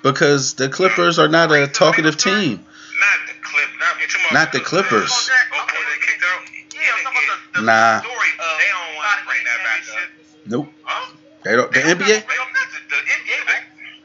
because 0.02 0.56
the 0.56 0.70
Clippers 0.70 1.20
are 1.20 1.28
not 1.28 1.52
a 1.52 1.68
talkative 1.68 2.18
team. 2.18 2.66
Not 3.02 3.20
the 3.28 3.34
clip. 3.42 3.70
Not, 3.80 4.00
you 4.00 4.08
talking 4.08 4.26
about 4.30 4.34
Not 4.34 4.52
the 4.54 4.60
Clippers. 4.62 5.10
Oh, 5.12 5.66
boy, 5.66 5.74
they 5.74 6.00
kicked 6.06 6.24
out. 6.24 6.42
Yeah, 6.74 6.80
I'm 6.98 7.04
talking 7.04 7.22
about 7.26 7.54
the, 7.54 7.60
the 7.60 7.66
Nah. 7.66 8.00
story 8.00 8.32
of 8.38 8.58
they 8.62 8.70
don't 8.70 8.96
want 8.96 9.20
to 9.20 9.26
bring 9.26 9.44
that 9.44 9.60
back 9.66 9.82
up. 9.90 10.10
Nope. 10.46 10.68
Huh? 10.84 11.12
They 11.44 11.56
don't. 11.56 11.72
The 11.74 11.80
They 11.82 11.94
don't 11.94 12.02
NBA. 12.02 12.32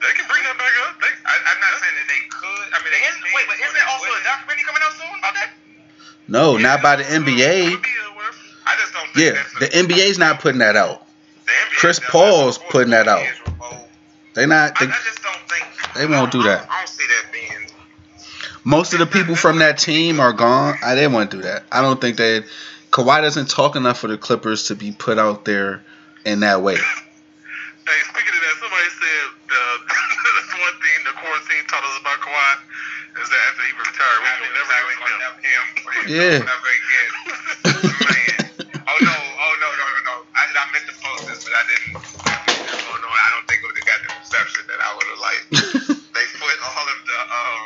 Bring 0.00 0.04
up 0.04 0.04
nothing. 0.04 0.04
The 0.04 0.04
NBA. 0.04 0.04
They, 0.04 0.06
they 0.06 0.14
can 0.16 0.26
bring 0.28 0.42
that 0.44 0.56
back 0.58 0.74
up. 0.86 0.92
They, 1.00 1.12
I, 1.24 1.34
I'm 1.36 1.60
not 1.60 1.72
saying 1.80 1.96
that 1.96 2.08
they 2.08 2.22
could. 2.28 2.66
I 2.72 2.78
mean, 2.84 2.92
they, 2.92 3.02
isn't, 3.06 3.24
wait, 3.32 3.46
but 3.48 3.56
isn't 3.56 3.76
there 3.76 3.88
also 3.88 4.08
a 4.12 4.22
documentary 4.24 4.64
coming 4.64 4.82
out 4.84 4.94
soon 4.96 5.16
about 5.18 5.34
that? 5.34 5.50
No, 6.28 6.56
not 6.56 6.82
by 6.82 6.96
the 6.96 7.04
NBA. 7.04 7.70
Could 7.70 7.82
be, 7.82 7.94
whatever. 8.14 8.36
I 8.66 8.74
just 8.80 8.92
don't 8.92 9.08
think 9.14 9.22
Yeah, 9.22 9.42
that's 9.42 9.58
the 9.60 9.68
NBA's 9.70 10.18
not 10.18 10.40
putting 10.40 10.58
that 10.58 10.76
out. 10.76 11.06
Chris 11.78 12.00
Paul's 12.00 12.58
putting 12.58 12.90
that 12.90 13.06
out. 13.06 13.22
Is 13.22 13.40
remote. 13.46 13.86
They 14.34 14.46
not. 14.46 14.72
I, 14.80 14.86
They, 14.86 14.90
I 14.90 14.96
just 15.04 15.22
don't 15.22 15.44
think 15.48 15.64
They 15.94 16.06
won't 16.06 16.32
do 16.32 16.42
that. 16.42 16.68
I 16.68 16.78
don't 16.78 16.88
see 16.88 17.06
that 17.06 17.32
being. 17.32 17.70
most 18.64 18.92
of 18.92 18.98
the 18.98 19.06
people 19.06 19.36
from 19.44 19.60
that 19.60 19.78
team 19.78 20.18
are 20.18 20.32
gone. 20.32 20.76
I 20.82 20.94
didn't 20.94 21.12
want 21.12 21.30
to 21.30 21.36
do 21.38 21.42
that. 21.44 21.64
I 21.70 21.80
don't 21.82 22.00
think 22.00 22.16
that 22.16 22.44
Kawhi 22.90 23.22
doesn't 23.22 23.48
talk 23.48 23.76
enough 23.76 23.98
for 23.98 24.08
the 24.08 24.18
Clippers 24.18 24.68
to 24.68 24.74
be 24.74 24.90
put 24.90 25.18
out 25.18 25.44
there 25.44 25.84
in 26.24 26.40
that 26.40 26.62
way. 26.62 26.74
Hey, 26.74 28.00
speaking 28.10 28.34
of 28.34 28.42
that, 28.42 28.56
somebody 28.58 28.88
said 28.98 29.26
the 29.46 29.62
that's 29.86 30.52
one 30.58 30.76
thing 30.82 30.96
the 31.06 31.14
quarantine 31.14 31.64
taught 31.70 31.84
us 31.84 31.96
about 32.00 32.18
Kawhi 32.18 32.66
is 33.22 33.30
that 33.96 34.12
after 34.28 34.44
he 34.44 34.52
retired, 34.52 34.86
we 34.86 34.94
will 35.00 35.16
never 35.18 35.40
never 35.40 35.40
get 35.40 35.56
him. 35.56 35.66
Yeah. 36.06 36.36
Never 36.44 36.70
again. 36.76 37.10
Man. 37.96 38.40
Oh 38.86 38.98
no, 39.02 39.14
oh 39.16 39.52
no, 39.60 39.68
no, 39.74 39.86
no, 39.86 40.00
no. 40.06 40.16
I, 40.36 40.42
I 40.46 40.64
meant 40.70 40.86
to 40.86 40.94
post 41.00 41.26
this, 41.26 41.42
but 41.42 41.52
I 41.56 41.62
didn't. 41.66 41.96
Oh 41.96 42.96
no, 43.02 43.08
I 43.10 43.26
don't 43.34 43.46
think 43.50 43.60
it 43.60 43.66
would 43.66 43.78
have 43.80 43.88
got 43.88 43.98
the 44.04 44.10
reception 44.20 44.62
that 44.70 44.78
I 44.78 44.90
would 44.94 45.08
have 45.10 45.22
liked. 45.22 45.46
they 46.14 46.26
put 46.38 46.56
all 46.62 46.86
of 46.86 46.98
the 47.02 47.18
um 47.26 47.62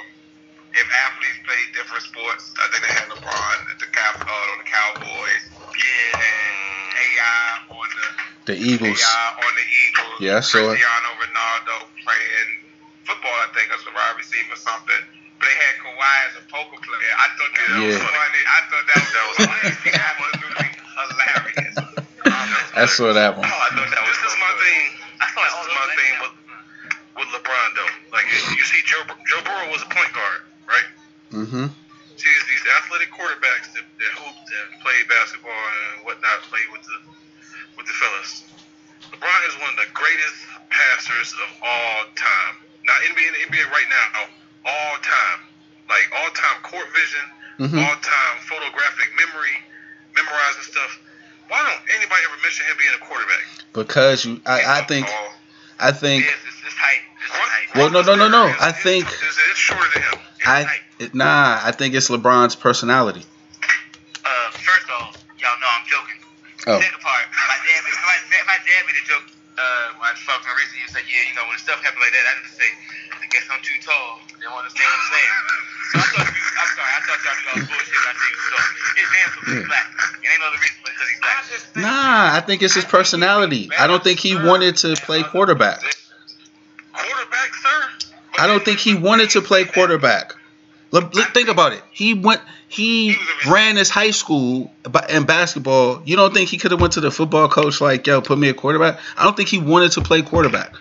if 0.70 0.86
athletes 0.86 1.40
play 1.44 1.60
different 1.74 2.06
sports, 2.06 2.54
I 2.54 2.70
think 2.70 2.86
they 2.86 2.94
had 2.94 3.10
LeBron 3.10 3.58
at 3.74 3.78
the 3.82 3.90
Cap 3.90 4.22
uh, 4.22 4.52
on 4.54 4.58
the 4.62 4.68
Cowboys. 4.70 5.44
Yeah. 5.74 6.30
The 8.50 8.58
Eagles. 8.58 8.98
AI 8.98 9.46
on 9.46 9.52
the 9.54 9.62
Eagles. 9.62 10.18
Yeah, 10.18 10.36
I 10.38 10.40
saw 10.42 10.58
it. 10.58 10.74
Cristiano 10.74 11.10
Ronaldo 11.22 11.86
playing 12.02 12.50
football, 13.06 13.30
I 13.30 13.48
think, 13.54 13.70
as 13.70 13.78
a 13.86 13.94
wide 13.94 14.18
receiver 14.18 14.54
or 14.54 14.56
something. 14.58 15.04
But 15.40 15.48
they 15.48 15.56
had 15.56 15.74
Kawhi 15.80 16.14
as 16.28 16.34
a 16.36 16.44
poker 16.52 16.76
player. 16.84 17.12
I 17.16 17.26
thought 17.32 17.52
that 17.56 17.68
was 17.80 17.96
Yeah. 17.96 18.04
funny. 18.04 18.42
I 18.44 18.60
thought 18.68 18.84
that 18.92 19.00
was, 19.00 19.10
that 19.16 19.24
was 19.24 19.36
absolutely 19.40 20.68
hilarious. 21.00 21.76
I 22.76 22.84
saw 22.86 23.12
that 23.12 23.32
one. 23.36 23.48
Oh, 23.48 23.50
I 23.50 23.68
thought 23.74 23.88
that 23.90 24.04
was 24.04 24.16
This 24.20 24.32
is 24.32 24.38
my 24.38 24.52
thing. 24.60 24.84
I 25.20 25.26
saw 25.32 25.40
This 25.40 25.56
is 25.64 25.72
my 25.74 25.88
thing 25.96 26.12
with 26.20 26.34
with 27.18 27.28
LeBron 27.36 27.68
though. 27.76 27.92
Like 28.12 28.24
you 28.32 28.64
see, 28.64 28.80
Joe 28.84 29.02
Joe 29.28 29.40
Burrow 29.44 29.68
was 29.72 29.82
a 29.82 29.90
point 29.90 30.12
guard, 30.12 30.40
right? 30.68 30.88
Mm-hmm. 31.32 31.66
See 32.16 32.32
these 32.48 32.64
athletic 32.80 33.08
quarterbacks 33.12 33.72
that, 33.76 33.84
that 33.84 34.12
hoop 34.20 34.36
and 34.36 34.68
play 34.84 34.96
basketball 35.08 35.52
and 35.52 36.04
whatnot, 36.04 36.44
play 36.52 36.60
with 36.72 36.84
the 36.84 36.96
with 37.76 37.86
the 37.88 37.96
fellas. 37.96 38.44
LeBron 39.12 39.40
is 39.48 39.54
one 39.60 39.72
of 39.72 39.80
the 39.80 39.90
greatest 39.92 40.36
passers 40.70 41.32
of 41.32 41.48
all 41.64 42.04
time. 42.14 42.54
Not 42.84 42.96
NBA 43.08 43.24
in 43.24 43.32
the 43.36 43.42
NBA 43.56 43.64
right 43.72 43.88
now, 43.90 44.28
all 44.64 44.94
time. 45.02 45.40
Like 45.88 46.06
all 46.14 46.30
time 46.30 46.62
court 46.62 46.86
vision, 46.94 47.26
Mhm. 47.58 47.78
all 47.88 47.96
time 47.96 48.34
photographic 48.46 49.10
memory, 49.18 49.56
memorizing 50.14 50.62
stuff. 50.62 50.98
Why 51.48 51.58
don't 51.66 51.96
anybody 51.96 52.22
ever 52.30 52.40
mention 52.42 52.64
him 52.66 52.76
being 52.78 52.94
a 52.94 52.98
quarterback? 53.04 53.42
Because 53.72 54.24
you, 54.24 54.40
I, 54.46 54.80
I 54.80 54.82
think, 54.82 55.06
I 55.80 55.90
think, 55.90 56.24
yes, 56.24 56.34
it's, 56.46 56.56
it's 56.64 56.74
tight. 56.76 57.02
Tight. 57.28 57.74
Well, 57.74 57.90
no, 57.90 58.02
no, 58.02 58.14
no, 58.14 58.28
no. 58.28 58.46
Is- 58.48 58.56
I 58.60 58.70
think- 58.72 59.06
is, 59.06 59.38
it's 59.50 59.58
shorter 59.58 59.82
than 59.94 60.02
him. 60.02 60.14
I, 60.46 60.64
tight. 60.64 60.80
it, 61.00 61.14
nah, 61.14 61.60
I 61.62 61.72
think 61.72 61.94
it's 61.94 62.08
LeBron's 62.08 62.54
personality. 62.54 63.24
Uh, 64.24 64.50
first 64.52 64.88
off, 64.90 65.16
y'all 65.38 65.58
know 65.60 65.66
I'm 65.68 65.86
joking. 65.86 66.16
Oh. 66.66 66.80
Second 66.80 67.00
part, 67.00 67.24
my 67.32 67.56
dad, 67.66 67.84
made, 67.84 67.94
my, 67.98 68.36
my 68.46 68.58
dad 68.58 68.86
made 68.86 68.96
a 69.02 69.06
joke 69.08 69.24
uh, 69.60 70.00
when 70.00 70.08
I 70.08 70.12
was 70.16 70.24
talking 70.24 70.48
to 70.48 70.50
him 70.50 70.56
recently. 70.56 70.82
He 70.84 70.90
said, 70.90 71.04
"Yeah, 71.04 71.22
you 71.28 71.34
know, 71.36 71.44
when 71.46 71.60
stuff 71.60 71.84
happen 71.84 72.00
like 72.00 72.16
that, 72.16 72.24
I 72.24 72.32
just 72.40 72.56
say, 72.56 72.70
I 73.12 73.26
guess 73.28 73.44
I'm 73.52 73.60
too 73.60 73.76
tall. 73.84 74.24
They 74.40 74.48
don't 74.48 74.56
understand 74.56 74.88
what 74.88 74.96
I'm 74.96 75.10
saying." 75.12 75.32
So 75.90 75.94
I 76.00 76.06
thought, 76.16 76.28
you, 76.32 76.42
I'm 76.56 76.70
sorry, 76.72 76.92
I 76.96 77.00
thought 77.04 77.20
y'all 77.20 77.36
knew 77.36 77.50
I 77.50 77.56
was 77.60 77.68
bullshit. 77.68 77.98
when 78.00 78.08
I 78.08 78.14
said 78.16 78.24
he 78.24 78.34
was 78.40 78.48
tall. 78.48 78.64
His 78.96 79.08
damn 79.12 79.28
because 79.30 79.48
he's 79.52 79.68
black. 79.68 79.86
And 80.00 80.24
ain't 80.24 80.40
no 80.40 80.46
other 80.48 80.60
reason 80.64 80.80
because 80.80 81.08
he's 81.10 81.20
black. 81.20 81.40
Nah, 81.76 82.36
I 82.36 82.40
think 82.40 82.62
it's 82.62 82.74
his 82.74 82.88
personality. 82.88 83.70
I 83.76 83.86
don't 83.86 84.02
think 84.02 84.18
he 84.20 84.36
wanted 84.36 84.76
to 84.82 84.96
play 84.96 85.22
quarterback. 85.22 85.80
Quarterback, 86.92 87.50
sir. 87.54 87.80
I 88.38 88.46
don't 88.46 88.64
think 88.64 88.78
he 88.78 88.94
wanted 88.94 89.30
to 89.30 89.42
play 89.42 89.64
quarterback. 89.64 90.34
Look, 90.90 91.14
look, 91.14 91.28
think 91.28 91.48
about 91.48 91.72
it. 91.72 91.82
He 91.92 92.14
went. 92.14 92.40
He 92.70 93.16
ran 93.48 93.74
his 93.76 93.90
high 93.90 94.12
school 94.12 94.72
ba- 94.84 95.04
in 95.10 95.24
basketball. 95.24 96.02
You 96.04 96.14
don't 96.14 96.32
think 96.32 96.48
he 96.48 96.56
could 96.56 96.70
have 96.70 96.80
went 96.80 96.92
to 96.94 97.00
the 97.00 97.10
football 97.10 97.48
coach 97.48 97.80
like, 97.80 98.06
"Yo, 98.06 98.20
put 98.20 98.38
me 98.38 98.48
a 98.48 98.54
quarterback"? 98.54 99.00
I 99.18 99.24
don't 99.24 99.36
think 99.36 99.48
he 99.48 99.58
wanted 99.58 99.90
to 99.92 100.02
play 100.02 100.22
quarterback. 100.22 100.72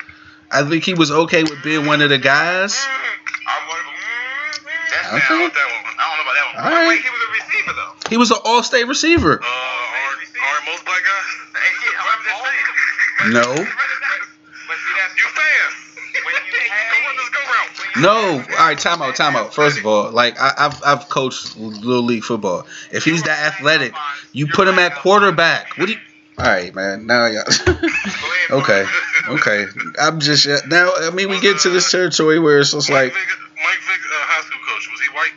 I 0.51 0.63
think 0.63 0.83
he 0.83 0.93
was 0.93 1.09
okay 1.09 1.41
with 1.41 1.63
being 1.63 1.87
one 1.87 2.01
of 2.01 2.09
the 2.09 2.19
guys. 2.19 2.77
I'm 2.77 3.67
one 3.67 3.79
of 3.79 3.85
them. 3.85 3.93
That's 4.89 5.07
Okay. 5.13 5.17
I 5.17 5.29
don't 5.29 5.39
know 5.39 5.45
about 5.45 5.53
that 5.57 5.65
one. 5.65 5.93
I 5.97 6.03
don't 6.05 6.17
know 6.17 6.23
about 6.23 6.37
that 6.37 6.45
one. 6.53 6.65
All 6.65 6.71
right. 6.77 6.87
Wait, 6.89 7.01
he 7.01 7.09
was 7.09 7.21
a 7.21 7.31
receiver 7.33 7.73
though. 7.73 8.09
He 8.09 8.17
was 8.17 8.29
an 8.31 8.37
all-state 8.45 8.87
receiver. 8.87 9.41
Uh, 9.41 9.45
aren't, 9.45 10.21
aren't 10.21 10.65
most 10.65 10.85
black 10.85 11.01
guys? 11.01 11.29
Hey, 11.57 11.73
yeah, 11.89 12.05
I'm 12.05 12.21
just 12.21 12.37
saying. 12.45 13.33
No, 13.33 13.49
But 14.69 14.77
see, 14.77 14.93
that's 14.93 15.17
You 15.17 15.25
fans. 15.33 15.68
No. 18.01 18.43
All 18.49 18.65
right, 18.65 18.77
time 18.77 19.01
out, 19.01 19.15
time 19.15 19.35
out. 19.35 19.53
First 19.53 19.79
of 19.79 19.85
all, 19.85 20.11
like 20.11 20.39
I, 20.39 20.53
I've 20.57 20.83
I've 20.83 21.09
coached 21.09 21.57
little 21.57 22.03
league 22.03 22.23
football. 22.23 22.65
If 22.91 23.03
he's 23.03 23.23
that 23.23 23.53
athletic, 23.53 23.93
you 24.33 24.47
put 24.47 24.67
him 24.67 24.79
at 24.79 24.95
quarterback. 24.95 25.77
What 25.77 25.87
do 25.87 25.93
you? 25.93 25.99
All 26.37 26.45
right, 26.45 26.73
man. 26.73 27.05
Now 27.05 27.25
y'all. 27.25 27.43
okay, 28.51 28.85
okay. 29.27 29.65
I'm 29.99 30.19
just 30.19 30.47
now. 30.67 30.91
I 30.95 31.09
mean, 31.11 31.29
we 31.29 31.39
get 31.39 31.59
to 31.59 31.69
this 31.69 31.91
territory 31.91 32.39
where 32.39 32.59
it's 32.59 32.71
just 32.71 32.89
like 32.89 33.13
Mike 33.13 33.13
Vick, 33.13 33.39
Mike 33.55 33.99
uh, 33.99 34.25
high 34.25 34.41
school 34.41 34.59
coach, 34.67 34.89
was 34.91 35.01
he 35.01 35.07
white? 35.15 35.33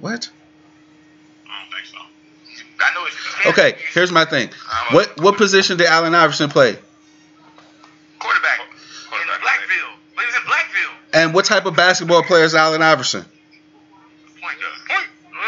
what? 0.00 0.30
I 1.48 1.62
don't 1.62 1.72
think 1.72 1.86
so. 1.86 1.98
I 2.80 2.94
know 2.94 3.06
it's 3.06 3.16
Okay, 3.46 3.78
here's 3.94 4.12
my 4.12 4.24
thing. 4.24 4.50
What 4.90 5.18
what 5.20 5.36
position 5.36 5.78
did 5.78 5.86
Allen 5.86 6.14
Iverson 6.14 6.50
play? 6.50 6.76
quarterback. 8.18 8.59
And 11.20 11.34
what 11.34 11.44
type 11.44 11.66
of 11.66 11.76
basketball 11.76 12.22
player 12.22 12.44
is 12.44 12.54
Allen 12.54 12.80
Iverson? 12.80 13.20
Point 14.40 14.56
guard. 14.58 14.72
Point. 14.88 15.06
Uh, 15.34 15.38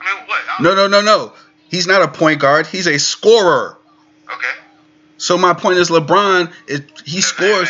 I 0.00 0.14
mean, 0.14 0.28
what? 0.28 0.40
No, 0.60 0.74
no, 0.76 0.86
no, 0.86 1.02
no. 1.02 1.32
He's 1.68 1.88
not 1.88 2.02
a 2.02 2.08
point 2.08 2.38
guard. 2.38 2.68
He's 2.68 2.86
a 2.86 2.96
scorer. 3.00 3.76
Okay. 4.32 4.54
So 5.16 5.36
my 5.36 5.54
point 5.54 5.78
is, 5.78 5.90
LeBron, 5.90 6.52
it, 6.68 7.02
he 7.04 7.20
scores 7.20 7.68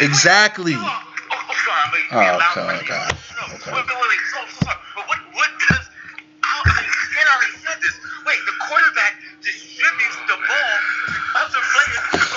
exactly. 0.00 0.72
Oh, 0.74 1.02
sorry, 1.66 2.02
Oh. 2.12 2.40
God, 2.54 2.86
God. 2.88 3.12
Okay. 3.52 3.70
Wait, 3.70 3.84
what, 3.84 5.18
what 5.36 5.50
does? 5.68 5.84
I, 6.42 6.64
already 7.28 7.56
said 7.60 7.76
this. 7.82 7.92
The 8.24 8.52
quarterback 8.66 9.20
distributes 9.42 10.16
the 10.26 10.36
ball 10.48 10.76
to 11.12 11.20
other 11.44 11.60
players 11.60 12.29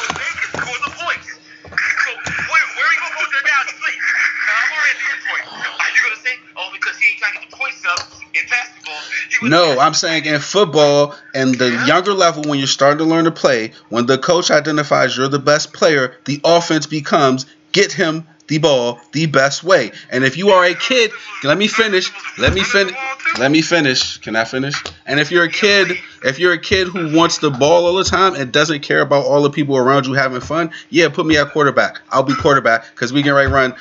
Are 6.34 6.42
you 6.42 6.42
gonna 6.42 6.54
say, 6.54 6.54
oh, 6.58 6.70
because 6.74 6.98
he 6.98 7.10
ain't 7.10 7.20
trying 7.20 7.34
to 7.34 7.40
get 7.40 7.52
the 7.52 7.58
points 7.58 7.86
up 7.86 8.12
in 8.34 8.50
basketball? 8.50 9.50
No, 9.50 9.80
I'm 9.80 9.94
saying 9.94 10.26
in 10.26 10.40
football 10.40 11.16
and 11.34 11.56
the 11.56 11.72
younger 11.88 12.14
level, 12.14 12.44
when 12.44 12.60
you're 12.60 12.68
starting 12.68 13.00
to 13.00 13.06
learn 13.06 13.26
to 13.26 13.32
play, 13.32 13.74
when 13.90 14.06
the 14.06 14.18
coach 14.18 14.52
identifies 14.52 15.18
you're 15.18 15.28
the 15.28 15.40
best 15.40 15.74
player, 15.74 16.18
the 16.26 16.40
offense 16.44 16.86
becomes 16.86 17.46
get 17.72 17.92
him 17.92 18.28
the 18.48 18.58
ball 18.58 19.00
the 19.14 19.26
best 19.26 19.64
way. 19.64 19.92
And 20.12 20.24
if 20.24 20.38
you 20.38 20.50
are 20.50 20.66
a 20.66 20.74
kid, 20.76 21.12
let 21.44 21.58
me 21.58 21.68
finish. 21.68 22.12
Let 22.38 22.54
me 22.54 22.62
finish. 22.62 22.96
Let 23.40 23.52
me 23.52 23.62
finish. 23.62 24.18
Can 24.18 24.36
I 24.36 24.44
finish? 24.44 24.76
And 25.06 25.20
if 25.20 25.32
you're 25.32 25.46
a 25.46 25.52
kid, 25.52 25.98
if 26.24 26.40
you're 26.40 26.54
a 26.54 26.60
kid 26.60 26.88
who 26.88 27.16
wants 27.16 27.40
the 27.40 27.50
ball 27.50 27.86
all 27.86 27.96
the 27.96 28.04
time 28.04 28.36
and 28.36 28.52
doesn't 28.52 28.82
care 28.82 29.02
about 29.02 29.26
all 29.26 29.42
the 29.42 29.50
people 29.50 29.78
around 29.78 30.06
you 30.06 30.14
having 30.14 30.42
fun, 30.42 30.72
yeah, 30.90 31.10
put 31.10 31.26
me 31.26 31.38
at 31.38 31.52
quarterback. 31.52 32.02
I'll 32.12 32.24
be 32.24 32.36
quarterback 32.36 32.90
because 32.92 33.12
we 33.12 33.24
can 33.24 33.34
right 33.34 33.50
run 33.50 33.76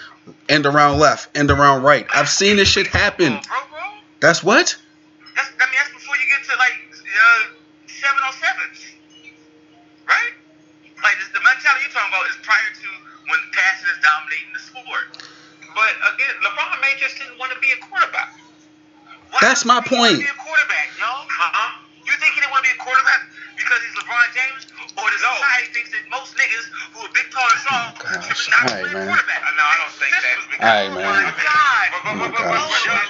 end 0.48 0.66
around 0.66 0.98
left, 0.98 1.36
end 1.36 1.50
around 1.50 1.82
right. 1.82 2.06
I've 2.14 2.28
seen 2.28 2.56
this 2.56 2.68
shit 2.68 2.86
happen. 2.86 3.32
Bro, 3.32 3.58
bro. 3.70 3.80
That's 4.20 4.42
what? 4.42 4.76
That's, 5.34 5.48
I 5.58 5.64
mean, 5.66 5.78
that's 5.78 5.92
before 5.92 6.14
you 6.16 6.26
get 6.30 6.44
to 6.50 6.54
like 6.58 6.76
uh, 6.94 7.42
seven 7.86 8.20
on 8.26 8.32
sevens, 8.32 8.80
right? 10.06 10.32
Like 11.02 11.18
this, 11.18 11.28
the 11.34 11.42
mentality 11.42 11.88
you're 11.88 11.94
talking 11.94 12.14
about 12.14 12.26
is 12.30 12.38
prior 12.46 12.70
to 12.70 12.88
when 13.26 13.40
passing 13.50 13.90
is 13.90 13.98
dominating 14.02 14.52
the 14.54 14.62
sport. 14.62 15.06
But 15.74 15.92
again, 16.14 16.34
LeBron 16.44 16.80
may 16.80 16.94
just 17.00 17.18
didn't 17.18 17.38
want 17.38 17.50
to 17.52 17.58
be 17.58 17.72
a 17.72 17.80
quarterback. 17.82 18.36
Why 19.32 19.38
That's 19.40 19.64
my 19.64 19.80
did 19.80 19.88
he 19.88 19.96
wanna 19.96 20.08
point. 20.12 20.18
Be 20.20 20.30
a 20.30 20.38
quarterback, 20.38 20.88
yo. 21.00 21.08
Uh-huh. 21.08 21.81
You 22.04 22.12
think 22.18 22.34
he 22.34 22.40
didn't 22.40 22.50
want 22.50 22.64
to 22.64 22.70
be 22.70 22.74
a 22.74 22.80
quarterback 22.82 23.30
because 23.56 23.78
he's 23.82 23.94
LeBron 24.02 24.26
James, 24.34 24.62
or 24.98 25.06
the 25.06 25.18
society 25.18 25.68
thinks 25.72 25.90
that 25.94 26.02
most 26.10 26.34
niggas 26.34 26.66
who 26.92 27.06
are 27.06 27.12
big, 27.14 27.30
tall, 27.30 27.46
and 27.46 27.60
strong 27.62 27.86
gosh. 27.98 28.36
should 28.36 28.50
not 28.50 28.62
Alright, 28.70 28.84
play 28.84 28.92
man. 28.92 29.08
quarterback? 29.08 29.40
No, 29.42 29.62
I 29.62 29.76
don't 29.78 29.94
think 29.96 30.12
that. 30.12 30.36
Alright, 30.58 30.90
man. 30.92 31.06
Oh 31.06 31.22
my 31.22 31.34
God. 31.38 31.86
Oh 32.04 32.14
my. 32.18 32.32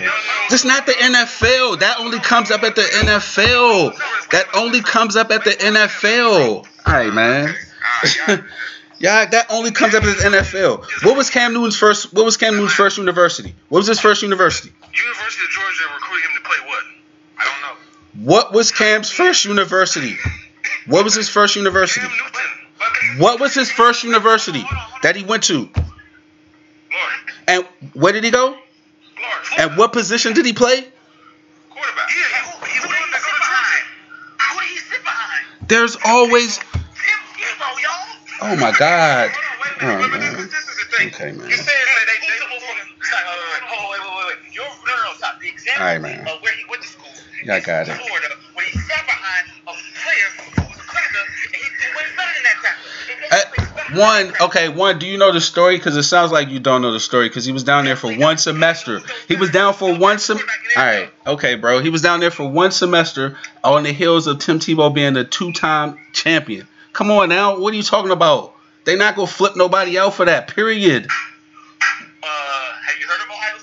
Oh 0.04 0.46
That's 0.50 0.64
not 0.64 0.86
the 0.86 0.92
NFL. 0.92 1.80
That 1.80 1.96
only 2.00 2.18
comes 2.20 2.50
up 2.50 2.62
at 2.62 2.76
the 2.76 2.82
NFL. 2.82 3.96
That 4.30 4.46
only 4.54 4.80
comes 4.80 5.16
up 5.16 5.30
at 5.30 5.44
the 5.44 5.50
NFL. 5.50 6.66
All 6.86 6.92
right, 6.92 7.12
man. 7.12 7.54
yeah, 8.98 9.24
that 9.30 9.46
only 9.50 9.70
comes 9.70 9.94
up 9.94 10.04
at 10.04 10.16
the 10.16 10.24
NFL. 10.24 10.84
What 11.04 11.16
was 11.16 11.30
Cam 11.30 11.54
Newton's 11.54 11.76
first? 11.76 12.12
What 12.12 12.24
was 12.24 12.36
Cam 12.36 12.54
Newton's 12.54 12.74
first 12.74 12.98
university? 12.98 13.54
What 13.68 13.78
was 13.78 13.86
his 13.86 14.00
first 14.00 14.22
university? 14.22 14.72
University 14.92 15.44
of 15.44 15.50
Georgia 15.50 15.84
recruited 15.94 16.30
him 16.30 16.36
to 16.36 16.48
play 16.48 16.68
what? 16.68 16.84
I 17.38 17.44
don't 17.44 17.60
know. 17.62 17.81
What 18.14 18.52
was 18.52 18.70
Cam's 18.70 19.10
first 19.10 19.44
university? 19.44 20.16
What 20.86 21.04
was 21.04 21.14
his 21.14 21.28
first 21.28 21.56
university? 21.56 22.06
What 23.18 23.40
was 23.40 23.54
his 23.54 23.70
first 23.70 24.04
university 24.04 24.64
that 25.02 25.16
he 25.16 25.24
went 25.24 25.44
to? 25.44 25.68
And 27.48 27.64
where 27.94 28.12
did 28.12 28.24
he 28.24 28.30
go? 28.30 28.56
And 29.58 29.76
what 29.76 29.92
position 29.92 30.32
did 30.34 30.46
he 30.46 30.52
play? 30.52 30.86
There's 35.68 35.96
always. 36.04 36.60
Oh 38.42 38.56
my 38.56 38.72
God. 38.78 39.30
Oh, 39.80 39.86
man. 40.08 40.48
Okay, 41.14 41.32
man. 41.32 41.50
All 45.80 45.86
right, 45.86 45.98
man. 46.00 46.24
I 47.48 47.60
got 47.60 47.88
it. 47.88 47.96
Florida, 47.96 48.28
when 48.54 48.66
he 48.66 48.78
sat 48.78 49.04
behind 49.06 49.48
a 49.66 49.72
player 49.72 50.28
who 50.36 50.62
was 50.68 50.76
a 50.76 50.80
cracker, 50.80 51.18
and 51.46 51.54
he 51.54 51.68
did 51.80 51.96
way 51.96 52.04
better 52.16 52.32
than 52.34 52.42
that 52.44 52.56
cracker. 52.56 52.78
Uh, 52.78 53.30
that's 53.30 53.50
what 53.50 53.58
he 53.58 53.64
expected. 53.64 53.98
One, 53.98 54.32
okay, 54.48 54.68
one. 54.68 54.98
Do 54.98 55.06
you 55.06 55.18
know 55.18 55.32
the 55.32 55.40
story? 55.40 55.76
Because 55.76 55.96
it 55.96 56.04
sounds 56.04 56.32
like 56.32 56.48
you 56.48 56.60
don't 56.60 56.82
know 56.82 56.92
the 56.92 57.00
story. 57.00 57.28
Because 57.28 57.44
he 57.44 57.52
was 57.52 57.64
down 57.64 57.84
there 57.84 57.96
for 57.96 58.16
one 58.16 58.38
semester. 58.38 59.00
He 59.28 59.36
was 59.36 59.50
down 59.50 59.74
for 59.74 59.94
one 59.96 60.18
sem. 60.18 60.38
All 60.38 60.82
right, 60.82 61.10
okay, 61.26 61.56
bro. 61.56 61.80
He 61.80 61.90
was 61.90 62.00
down 62.02 62.20
there 62.20 62.30
for 62.30 62.48
one 62.48 62.70
semester 62.70 63.36
on 63.62 63.82
the 63.82 63.92
heels 63.92 64.26
of 64.26 64.38
Tim 64.38 64.58
Tebow 64.58 64.92
being 64.94 65.16
a 65.16 65.24
two-time 65.24 65.98
champion. 66.12 66.68
Come 66.92 67.10
on 67.10 67.28
now, 67.30 67.58
what 67.58 67.72
are 67.72 67.76
you 67.76 67.82
talking 67.82 68.10
about? 68.10 68.54
They 68.84 68.96
not 68.96 69.14
gonna 69.16 69.26
flip 69.26 69.56
nobody 69.56 69.98
out 69.98 70.14
for 70.14 70.24
that. 70.26 70.48
Period. 70.48 71.06
Uh, 71.06 72.26
have 72.26 72.98
you 73.00 73.06
heard 73.06 73.20
of 73.20 73.30
Ohio 73.30 73.58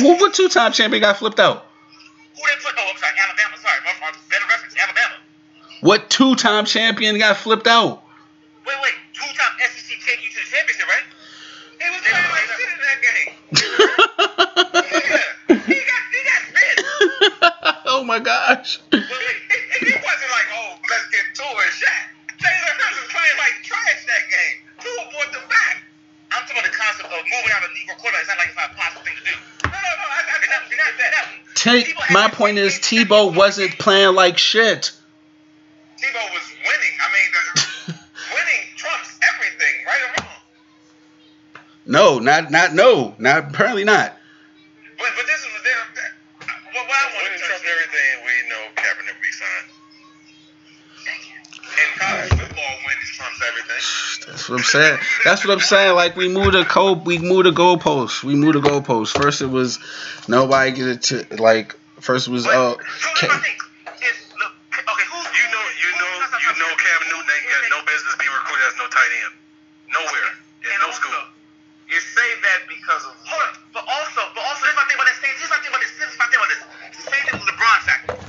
State? 0.00 0.18
What 0.18 0.34
two-time 0.34 0.72
champion 0.72 1.00
got 1.00 1.18
flipped 1.18 1.38
out? 1.40 1.66
Who 2.42 2.48
they 2.50 2.58
put? 2.58 2.74
Oh, 2.74 2.90
I'm 2.90 2.98
sorry, 2.98 3.14
Alabama. 3.22 3.54
Sorry, 3.62 3.78
my, 3.86 3.94
my 4.02 4.10
better 4.26 4.46
reference, 4.50 4.74
Alabama. 4.74 5.14
What 5.80 6.10
two-time 6.10 6.64
champion 6.66 7.18
got 7.18 7.36
flipped 7.36 7.68
out? 7.68 8.02
Wait, 8.66 8.74
wait, 8.82 8.94
two-time 9.14 9.54
SEC 9.62 9.94
take 10.02 10.18
you 10.26 10.30
to 10.30 10.38
the 10.42 10.50
championship, 10.50 10.88
right? 10.90 11.06
He 11.78 11.86
was 11.86 12.02
playing 12.02 12.34
like 12.34 12.50
shit 12.50 12.66
in 12.74 12.82
that 12.82 12.98
game. 13.06 13.30
Yeah, 15.52 15.58
he 15.68 15.78
got 15.84 16.02
he 16.10 16.20
got 16.24 16.42
bit. 16.54 16.76
oh 17.92 18.02
my 18.04 18.18
gosh. 18.18 18.80
But 18.90 19.00
wait, 19.00 19.38
it, 19.50 19.82
it 19.82 20.00
wasn't 20.02 20.32
like, 20.32 20.48
oh, 20.56 20.78
let's 20.88 21.06
get 21.12 21.26
to 21.34 21.42
it, 21.44 21.72
shot. 21.76 22.02
Jalen 22.40 22.76
Hurts 22.80 22.98
was 22.98 23.10
playing 23.12 23.38
like 23.38 23.62
trash 23.62 24.00
that 24.06 24.24
game. 24.32 24.56
Two 24.80 24.94
aboard 25.06 25.28
the 25.30 25.42
back. 25.48 25.82
I'm 26.32 26.48
talking 26.48 26.64
about 26.64 26.70
the 26.70 26.76
concept 26.76 27.12
of 27.12 27.20
moving 27.28 27.52
out 27.52 27.62
of 27.62 27.70
Negro 27.76 27.96
quarterback. 28.00 28.24
It's 28.24 28.28
not 28.28 28.38
like 28.40 28.48
it's 28.48 28.56
not 28.56 28.72
a 28.72 28.74
possible 28.74 29.04
thing 29.04 29.16
to 29.20 29.24
do. 29.24 29.34
No, 29.68 29.76
no, 29.76 29.92
no. 30.00 30.06
I, 30.08 30.20
I, 30.24 30.36
not, 30.48 30.62
not 30.72 30.92
that. 30.96 31.12
that. 31.12 31.26
T- 31.54 31.92
my 32.10 32.28
point 32.28 32.56
is 32.58 32.76
eight 32.76 33.08
Tebow 33.08 33.36
wasn't 33.36 33.78
playing 33.78 34.14
like 34.14 34.38
shit. 34.38 34.92
Tebow 36.00 36.24
was 36.32 36.46
winning. 36.64 36.94
I 36.96 37.06
mean, 37.12 37.28
the, 37.36 37.42
winning 38.34 38.62
trumps 38.76 39.20
everything, 39.22 39.74
right 39.84 40.00
or 40.02 40.10
wrong. 40.24 40.32
No, 41.84 42.18
not 42.18 42.50
not 42.50 42.72
no, 42.72 43.14
not 43.18 43.50
apparently 43.50 43.84
not. 43.84 44.16
But, 44.96 45.10
but 45.16 45.26
this 45.26 45.40
is 45.40 45.52
their. 45.62 45.80
What, 46.72 46.88
what 46.88 46.96
I 46.96 47.04
want 47.12 47.28
Winning 47.28 47.38
to 47.38 47.44
trumps 47.44 47.66
everything. 47.68 48.24
We 48.24 48.34
know 48.48 48.62
Kaepernick 48.80 49.20
resigned. 49.20 49.81
In 51.72 51.98
college 51.98 52.30
football, 52.36 52.72
winning 52.84 53.10
trumps 53.16 53.40
everything. 53.48 53.82
That's 54.28 54.48
what 54.48 54.56
I'm 54.58 54.64
saying. 54.64 54.98
That's 55.24 55.44
what 55.44 55.52
I'm 55.54 55.60
saying. 55.64 55.94
Like 55.96 56.16
we 56.16 56.28
moved 56.28 56.54
the 56.54 56.64
co 56.64 56.92
we 56.94 57.18
moved 57.18 57.46
the 57.46 57.52
goalpost. 57.52 58.22
We 58.22 58.34
moved 58.34 58.56
the 58.56 58.60
goalpost. 58.60 59.16
First 59.16 59.40
it 59.40 59.46
was 59.50 59.78
nobody 60.28 60.70
get 60.72 60.86
it 60.88 61.02
to 61.10 61.26
like 61.42 61.74
first 62.00 62.28
it 62.28 62.30
was 62.30 62.44
But, 62.44 62.54
uh 62.54 62.72
so 62.76 63.08
here's 63.16 63.32
my 63.32 63.38
Ca- 63.38 63.42
thing. 63.42 63.58
Is, 64.04 64.18
look, 64.36 64.52
okay, 64.76 65.06
who's 65.08 65.26
You 65.32 65.46
know, 65.48 65.64
you 65.80 65.90
know, 65.96 66.12
you 66.44 66.52
know, 66.60 66.70
Cam 66.76 67.00
Newton 67.08 67.30
ain't 67.30 67.46
got 67.48 67.62
no 67.72 67.80
business 67.88 68.14
being 68.20 68.32
recruited 68.34 68.66
as 68.68 68.76
no 68.78 68.86
tight 68.92 69.12
end. 69.24 69.34
Nowhere. 69.90 70.28
In 70.62 70.70
And 70.76 70.80
no 70.82 70.86
also, 70.92 71.00
school. 71.02 71.24
You 71.88 71.98
say 72.00 72.28
that 72.46 72.68
because 72.68 73.04
of 73.04 73.12
hold 73.26 73.42
on, 73.42 73.52
but 73.74 73.84
also, 73.84 74.20
but 74.32 74.42
also, 74.44 74.64
here's 74.64 74.76
my 74.76 74.86
thing 74.88 74.96
about 74.96 75.08
this. 75.12 75.18
Here's 75.20 75.50
my 75.52 75.60
thing 75.60 75.70
about 75.72 75.82
this. 75.84 75.92
Here's 75.98 76.16
my 76.20 76.26
thing 76.30 76.40
about 76.40 76.50
this. 76.52 76.62
It's 76.88 77.00
the 77.04 77.08
same 77.10 77.22
thing 77.28 77.36
with 77.40 77.48
LeBron 77.52 77.78
factor. 77.84 78.21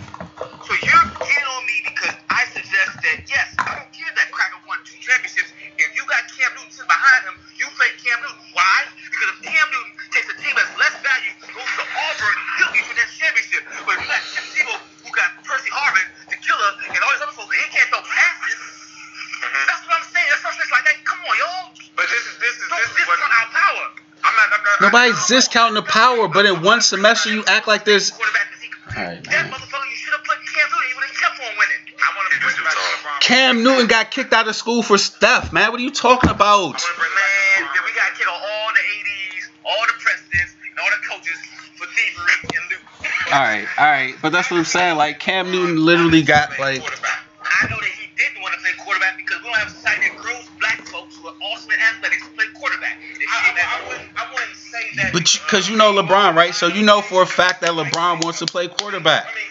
So 0.63 0.71
you're 0.79 1.07
getting 1.19 1.49
on 1.51 1.63
me 1.67 1.77
because 1.91 2.15
I 2.31 2.47
suggest 2.55 2.91
that 3.03 3.17
yes, 3.27 3.51
I 3.59 3.83
don't 3.83 3.91
care 3.91 4.07
that 4.15 4.31
Cracker 4.31 4.59
won 4.63 4.79
two 4.87 4.95
championships. 5.03 5.51
If 5.75 5.89
you 5.95 6.03
got 6.07 6.23
Cam 6.31 6.49
Newton 6.55 6.71
sitting 6.71 6.87
behind 6.87 7.21
him, 7.27 7.35
you 7.59 7.67
play 7.75 7.91
Cam 7.99 8.17
Newton. 8.23 8.39
Why? 8.55 8.87
Because 9.11 9.29
if 9.35 9.37
Cam 9.43 9.67
Newton 9.75 9.91
takes 10.15 10.29
a 10.31 10.37
team 10.39 10.55
that's 10.55 10.71
less 10.79 10.95
value, 11.03 11.33
goes 11.51 11.67
to 11.67 11.83
Auburn, 11.83 12.37
he'll 12.59 12.73
get 12.73 12.83
you 12.87 12.95
that 12.95 13.11
championship. 13.11 13.61
But 13.83 13.99
if 13.99 14.07
you 14.07 14.09
got 14.09 14.23
Tim 14.23 14.45
Tebow, 14.55 14.77
who 15.03 15.09
got 15.11 15.29
Percy 15.43 15.69
Harvin, 15.69 16.07
the 16.31 16.37
killer, 16.39 16.71
and 16.95 16.99
all 17.03 17.11
these 17.11 17.23
other 17.27 17.35
folks, 17.35 17.51
and 17.51 17.59
he 17.59 17.69
can't 17.75 17.89
throw 17.91 18.01
passes. 18.07 18.55
Mm-hmm. 18.55 19.67
That's 19.67 19.83
what 19.83 19.93
I'm 19.99 20.07
saying. 20.15 20.27
That's 20.31 20.41
what 20.47 20.51
I'm 20.55 20.57
saying. 20.63 20.71
Like, 20.71 20.87
hey, 20.87 20.97
come 21.03 21.19
on, 21.27 21.35
y'all. 21.35 21.65
But 21.99 22.07
this 22.07 22.23
is 22.23 22.33
this 22.39 22.55
is 22.55 22.65
Don't 22.71 22.79
this 22.79 22.89
is 22.95 23.03
what 23.03 23.19
discount 23.19 23.35
our 23.35 23.49
power. 23.51 23.85
I'm 24.23 24.33
not. 24.39 24.47
I'm 24.55 24.63
not. 24.63 24.75
nobody's 24.87 25.19
I, 25.19 25.27
discounting 25.27 25.75
the 25.75 25.83
power, 25.85 26.31
but 26.31 26.47
in 26.47 26.63
one 26.63 26.79
semester 26.79 27.27
you 27.29 27.43
act 27.51 27.67
like 27.67 27.83
there's 27.83 28.09
Quarterback 28.15 28.47
that 28.49 28.59
he 28.63 28.71
could 28.71 28.81
play. 28.87 29.03
Alright, 29.03 29.23
That 29.27 29.51
man. 29.51 29.51
motherfucker, 29.51 29.87
you 29.91 29.99
should 29.99 30.15
have 30.15 30.23
put 30.23 30.39
Cam 30.47 30.65
Newton. 30.71 30.87
He 30.87 30.93
would 30.95 31.05
have 31.05 31.17
kept 31.19 31.37
on 31.43 31.53
winning. 31.59 31.83
I 31.99 32.07
want 32.15 32.25
to 32.31 32.39
bring 32.39 32.55
back 32.63 32.73
LeBron. 32.73 33.12
Cam 33.23 33.63
Newton 33.63 33.87
got 33.87 34.11
kicked 34.11 34.33
out 34.33 34.49
of 34.49 34.55
school 34.55 34.83
for 34.83 34.97
stuff, 34.97 35.53
man. 35.53 35.71
What 35.71 35.79
are 35.79 35.83
you 35.83 35.95
talking 35.95 36.29
about? 36.29 36.43
I 36.43 36.61
want 36.61 36.77
to 36.77 36.87
bring 36.99 37.07
back 37.15 37.63
Man, 37.63 37.69
we 37.87 37.95
got 37.95 38.11
kicked 38.19 38.27
on 38.27 38.35
all 38.35 38.69
the 38.75 38.83
80s, 38.83 39.47
all 39.63 39.83
the 39.87 39.93
presidents, 40.03 40.51
and 40.59 40.75
all 40.75 40.91
the 40.91 40.99
coaches 41.07 41.39
for 41.79 41.87
thievery 41.87 42.35
and 42.51 42.63
loot. 42.67 42.83
All 43.31 43.39
right, 43.39 43.67
all 43.79 43.85
right, 43.85 44.15
but 44.21 44.33
that's 44.33 44.51
what 44.51 44.57
I'm 44.57 44.65
saying. 44.65 44.97
Like 44.97 45.19
Cam 45.19 45.51
Newton 45.51 45.85
literally 45.85 46.21
got 46.21 46.59
like. 46.59 46.83
I 46.83 47.69
know 47.69 47.79
that 47.79 47.95
he 47.95 48.11
didn't 48.17 48.43
want 48.43 48.55
to 48.55 48.59
play 48.59 48.75
quarterback 48.83 49.15
because 49.15 49.39
we 49.39 49.47
don't 49.47 49.55
have 49.55 49.67
a 49.69 49.71
society 49.71 50.09
that 50.09 50.17
grows 50.17 50.43
black 50.59 50.83
folks 50.87 51.15
who 51.15 51.29
are 51.29 51.35
awesome 51.47 51.71
at 51.71 51.95
athletics 51.95 52.27
to 52.27 52.33
play 52.35 52.45
quarterback. 52.53 52.99
If 53.15 53.29
I, 53.31 53.55
I, 53.55 53.83
I 53.85 53.87
wouldn't. 53.87 54.09
I 54.19 54.33
wouldn't 54.35 54.57
say 54.57 54.83
that. 54.97 55.13
But 55.13 55.31
because 55.31 55.69
you 55.69 55.77
know 55.77 55.93
LeBron, 55.93 56.35
right? 56.35 56.53
So 56.53 56.67
you 56.67 56.83
know 56.83 56.99
for 56.99 57.23
a 57.23 57.25
fact 57.25 57.61
that 57.61 57.71
LeBron 57.71 58.21
wants 58.21 58.39
to 58.39 58.47
play 58.47 58.67
quarterback. 58.67 59.23
I 59.23 59.35
mean, 59.35 59.42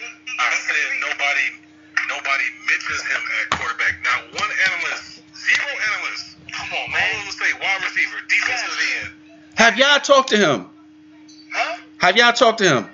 Have 9.63 9.79
y'all 9.79 9.99
talked 9.99 10.35
to 10.35 10.37
him? 10.37 10.67
Huh? 11.47 11.79
Have 12.03 12.17
y'all 12.17 12.33
talked 12.35 12.59
to 12.59 12.67
him? 12.67 12.89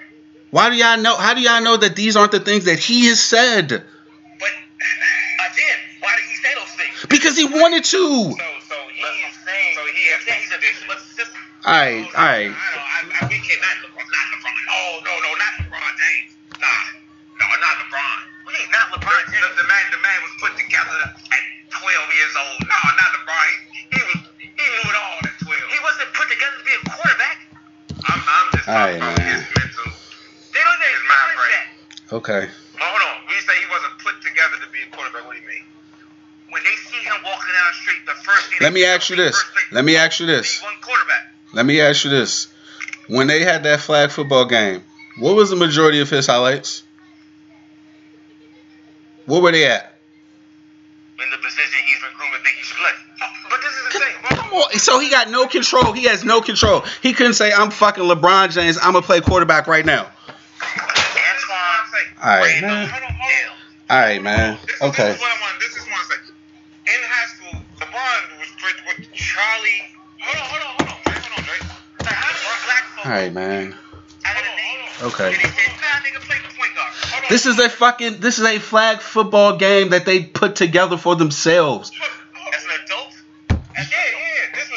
Why 0.54 0.70
do 0.70 0.76
y'all 0.78 1.02
know? 1.02 1.18
How 1.18 1.34
do 1.34 1.42
y'all 1.42 1.66
know 1.66 1.78
that 1.78 1.96
these 1.96 2.14
aren't 2.14 2.32
the 2.32 2.40
things 2.40 2.66
that 2.66 2.78
he 2.78 3.10
has 3.10 3.18
said? 3.18 3.70
But 3.70 3.82
uh, 3.82 5.50
again, 5.50 5.80
why 5.98 6.14
did 6.14 6.30
he 6.30 6.36
say 6.38 6.54
those 6.54 6.74
things? 6.78 6.94
Because 7.10 7.34
he 7.34 7.50
wanted 7.50 7.90
to. 7.90 7.98
So 7.98 8.38
so 8.70 8.78
he 8.94 9.02
He's 9.02 9.34
saying, 9.42 9.74
so 9.74 9.82
he 9.90 10.02
has 10.14 10.22
saying 10.22 10.42
he's 10.46 10.54
a 10.54 10.62
big 10.62 10.78
but 10.86 11.02
system. 11.02 11.42
All 11.66 11.74
right, 11.74 12.06
all 12.06 12.22
right. 12.22 12.54
I 12.54 12.70
know. 12.78 12.86
I, 12.86 13.00
I, 13.18 13.34
we 13.34 13.42
cannot 13.42 13.90
LeBron, 13.90 14.06
not 14.06 14.26
LeBron. 14.38 14.54
Oh 14.70 14.94
no, 15.10 15.14
no, 15.26 15.30
not 15.42 15.54
LeBron 15.66 15.94
James. 15.98 16.38
Nah, 16.54 16.86
no, 17.34 17.46
not 17.66 17.76
LeBron. 17.82 18.18
We 18.46 18.54
ain't 18.62 18.70
not 18.70 18.94
LeBron 18.94 19.22
James. 19.34 19.42
The, 19.42 19.66
the 19.66 19.66
man, 19.66 19.86
the 19.90 20.02
man 20.06 20.20
was 20.22 20.34
put 20.38 20.54
together 20.54 21.18
at 21.34 21.44
12 21.82 21.82
years 22.14 22.34
old. 22.46 22.62
No, 22.62 22.78
not 22.94 23.10
LeBron. 23.18 23.46
He, 23.69 23.69
All 28.70 28.76
right, 28.76 29.00
man. 29.00 29.18
his 29.18 29.50
mental. 29.58 29.90
His 29.90 31.02
mind 31.10 31.34
frame. 31.42 32.22
Okay. 32.22 32.46
Well, 32.78 32.86
hold 32.86 33.02
on. 33.02 33.26
When 33.26 33.34
you 33.34 33.42
say 33.42 33.54
he 33.58 33.66
wasn't 33.66 33.98
put 33.98 34.22
together 34.22 34.62
to 34.62 34.70
be 34.70 34.86
a 34.86 34.96
quarterback, 34.96 35.26
what 35.26 35.36
do 35.36 35.42
you 35.42 35.48
mean? 35.48 35.66
When 36.52 36.62
they 36.62 36.76
see 36.86 37.02
him 37.02 37.18
walking 37.26 37.50
down 37.50 37.66
the 37.66 37.78
street, 37.82 38.06
the 38.06 38.14
first 38.22 38.46
thing 38.50 38.58
Let 38.62 38.72
me 38.72 38.86
ask 38.86 39.10
you 39.10 39.16
this. 39.16 39.44
Let 39.72 39.84
me 39.84 39.96
ask 39.98 40.20
you 40.20 40.28
this. 40.28 40.62
One 40.62 40.74
quarterback. 40.82 41.34
Let 41.52 41.66
me 41.66 41.82
ask 41.82 42.04
you 42.04 42.12
this. 42.12 42.48
When 43.08 43.26
they 43.26 43.44
had 43.44 43.64
that 43.64 43.80
flag 43.80 44.12
football 44.12 44.46
game, 44.46 44.84
what 45.18 45.36
was 45.36 45.50
the 45.50 45.56
majority 45.56 46.02
of 46.02 46.10
his 46.12 46.28
highlights? 46.28 46.84
Where 49.26 49.42
were 49.42 49.52
they 49.52 49.66
at? 49.66 49.98
In 51.18 51.30
the 51.32 51.38
position 51.38 51.80
he's 51.88 52.02
been 52.02 52.14
groomed 52.16 52.34
to 52.38 52.44
think 52.44 52.56
he 52.56 52.64
should 52.64 52.78
play. 52.78 52.92
But 53.50 53.60
this 53.62 53.74
is 53.74 53.84
the 53.94 54.00
thing. 54.00 54.38
Come 54.38 54.54
on. 54.54 54.72
So 54.80 55.00
he 55.00 55.10
got 55.10 55.30
no 55.30 55.48
control. 55.48 55.92
He 55.94 56.04
has 56.06 56.24
no 56.24 56.42
control. 56.42 56.84
He 57.02 57.14
couldn't 57.14 57.34
say, 57.34 57.52
I'm 57.52 57.72
fucking 57.72 58.04
LeBron 58.04 58.52
James. 58.52 58.78
I'm 58.82 58.92
going 58.94 59.02
to 59.04 59.06
play 59.06 59.22
quarterback 59.22 59.68
right 59.68 59.86
now. 59.86 60.08
Antoine, 60.62 62.22
All 62.22 62.30
right, 62.30 62.44
Randall, 62.62 62.70
man. 62.70 62.90
hold 62.90 63.04
on, 63.04 63.14
hold 63.14 63.32
on. 63.50 63.56
All 63.90 64.00
right, 64.00 64.22
man. 64.22 64.58
This, 64.66 64.82
Okay. 64.82 65.08
This 65.08 65.16
is 65.16 65.22
what 65.22 65.32
I 65.32 65.42
want. 65.42 65.60
This 65.60 65.76
is 65.78 65.84
what 65.84 65.94
I 65.94 66.04
say. 66.10 66.34
In 66.90 67.02
high 67.04 67.28
school, 67.28 67.62
LeBron 67.80 68.40
was 68.40 68.50
with 68.98 69.14
Charlie. 69.14 69.82
Hold 70.22 70.36
on, 70.36 70.46
hold 70.50 70.62
on, 70.62 70.88
hold 70.88 70.90
on, 70.90 70.98
Dre. 71.06 71.14
Hold 71.22 71.40
on, 71.40 71.44
Dre. 71.46 71.58
like 72.06 72.14
how 72.14 72.28
many 72.28 72.66
black 72.66 72.84
folks 72.96 73.06
All 73.06 73.12
right, 73.12 73.34
man. 73.34 73.76
out 74.26 74.36
of 74.36 74.44
the 74.44 74.56
name? 74.56 75.10
Okay. 75.14 75.28
And 75.34 75.36
he 75.42 75.48
said, 75.48 75.72
nah, 75.80 76.06
nigga, 76.06 76.20
play 76.22 76.38
the 76.38 76.54
point 76.56 76.76
guard. 76.76 76.92
Hold 76.94 77.24
on. 77.24 77.30
This 77.30 77.46
is 77.46 77.58
a 77.60 77.70
fucking, 77.70 78.20
this 78.20 78.38
is 78.40 78.46
a 78.46 78.60
flag 78.60 79.00
football 79.02 79.56
game 79.58 79.90
that 79.90 80.06
they 80.06 80.24
put 80.24 80.56
together 80.56 80.98
for 80.98 81.16
themselves. 81.16 81.92
As 82.54 82.64
an 82.66 82.72
adult, 82.84 83.09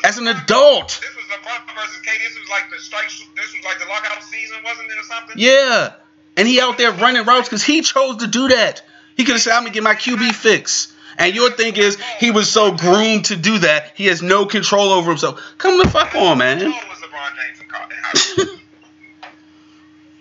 As 0.05 0.19
an 0.19 0.27
adult. 0.27 1.01
This 1.01 1.15
was 1.17 1.25
LeBron 1.27 1.75
versus 1.75 1.99
KD. 2.03 2.19
This 2.29 2.39
was 2.39 2.49
like 2.51 2.71
the 2.71 2.79
strike. 2.79 3.09
This 3.37 3.55
was 3.55 3.65
like 3.65 3.79
the 3.79 3.87
lockout 3.87 4.23
season, 4.25 4.57
wasn't 4.65 4.91
it, 4.91 4.99
or 4.99 5.05
something? 5.05 5.37
Yeah. 5.39 5.95
And 6.37 6.49
he 6.49 6.61
out 6.61 6.79
there 6.79 6.93
running 6.93 7.25
routes 7.25 7.49
because 7.49 7.63
he 7.63 7.83
chose 7.83 8.17
to 8.19 8.27
do 8.27 8.49
that. 8.49 8.83
He 9.17 9.25
could 9.25 9.33
have 9.33 9.43
said, 9.43 9.53
I'm 9.53 9.65
to 9.65 9.71
get 9.71 9.83
my 9.83 9.95
QB 9.95 10.33
fix. 10.33 10.93
And 11.19 11.35
your 11.35 11.51
thing 11.51 11.77
is, 11.77 11.99
he 12.19 12.31
was 12.31 12.51
so 12.51 12.73
groomed 12.73 13.27
to 13.27 13.37
do 13.37 13.59
that, 13.59 13.93
he 13.95 14.07
has 14.07 14.23
no 14.23 14.47
control 14.47 14.93
over 14.93 15.11
himself. 15.11 15.41
Come 15.59 15.79
the 15.79 15.89
fuck 15.89 16.15
on, 16.15 16.39
man. 16.39 16.63
old 16.63 16.73
was 16.73 16.99
LeBron 16.99 17.37
James 17.37 17.61
in 17.61 17.69
college? 17.69 17.93
in 17.93 18.03
high 18.03 18.13
school? 18.13 18.59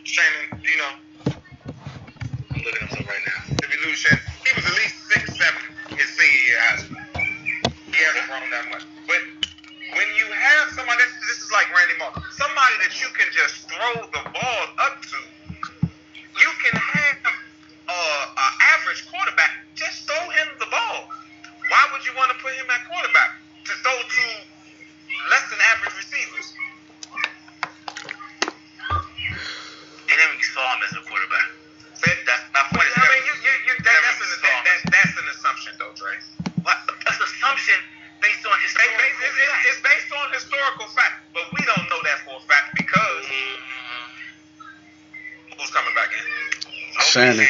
Shannon, 0.03 0.62
do 0.62 0.70
you 0.70 0.78
know? 0.78 1.34
I'm 2.52 2.62
looking 2.62 2.84
at 2.84 2.94
him 2.94 3.08
right 3.08 3.20
now. 3.26 3.56
If 3.64 3.74
you 3.74 3.88
lose 3.88 3.98
Shannon, 3.98 4.24
he 4.45 4.56
was 4.56 4.66
at 4.66 4.78
least 4.78 4.95
six, 5.08 5.38
seven 5.38 5.62
his 5.98 6.10
senior 6.10 6.44
year 6.44 6.60
high 6.60 6.78
school. 6.78 6.98
He 7.88 8.03
hasn't 8.03 8.28
grown 8.28 8.49
that 8.52 8.70
much. 8.72 8.84
When 9.92 10.08
you 10.16 10.24
have 10.32 10.72
somebody, 10.72 11.04
this, 11.04 11.12
this 11.28 11.40
is 11.44 11.52
like 11.52 11.68
Randy 11.68 12.00
Moss, 12.00 12.16
somebody 12.40 12.76
that 12.80 12.96
you 13.04 13.12
can 13.12 13.28
just 13.36 13.68
throw 13.68 14.08
the 14.08 14.24
ball 14.24 14.64
up 14.88 15.04
to, 15.04 15.20
you 16.40 16.52
can 16.64 16.76
have 16.80 17.20
uh, 17.28 18.24
an 18.40 18.54
average 18.80 19.04
quarterback 19.12 19.52
just 19.76 20.08
throw 20.08 20.24
him 20.32 20.48
the 20.64 20.70
ball. 20.72 21.12
Why 21.68 21.84
would 21.92 22.08
you 22.08 22.16
want 22.16 22.32
to 22.32 22.38
put 22.40 22.56
him 22.56 22.72
at 22.72 22.88
quarterback 22.88 23.32
to 23.68 23.74
throw 23.84 24.00
to 24.00 24.26
less 25.28 25.46
than 25.52 25.60
average 25.76 25.96
receivers? 26.00 26.48
They 30.08 30.16
never 30.16 30.40
saw 30.56 30.64
him 30.72 30.82
as 30.88 30.96
a 30.96 31.04
quarterback. 31.04 31.48
That, 32.00 32.18
That's 32.24 32.46
my 32.56 32.64
point. 32.80 32.88
I 32.96 33.04
mean, 33.12 33.24
you, 33.28 33.36
you, 33.44 33.54
you, 33.68 33.74
that, 33.84 33.98
that's, 34.08 34.20
an, 34.24 34.40
that, 34.40 34.80
that's 34.88 35.16
an 35.20 35.28
assumption, 35.36 35.74
though, 35.80 35.92
Dre. 36.00 36.16
What? 36.64 36.80
That's 37.04 37.20
assumption 37.20 37.76
based 38.32 38.48
on 38.48 38.56
his. 38.64 38.72
It's, 38.72 38.80
based, 38.80 39.20
it's, 39.20 39.36
it's- 39.36 39.66
it's 39.68 39.82
based 39.84 40.12
on 40.16 40.32
historical 40.32 40.88
fact, 40.95 41.28
but 41.36 41.44
we 41.52 41.60
don't 41.68 41.84
know 41.91 41.99
that 42.08 42.24
for 42.24 42.40
a 42.40 42.44
fact 42.48 42.72
because 42.80 43.24
mm-hmm. 43.28 43.60
who's 45.60 45.72
coming 45.72 45.91
back 45.95 46.16
in? 46.16 46.24
Shannon. 47.03 47.48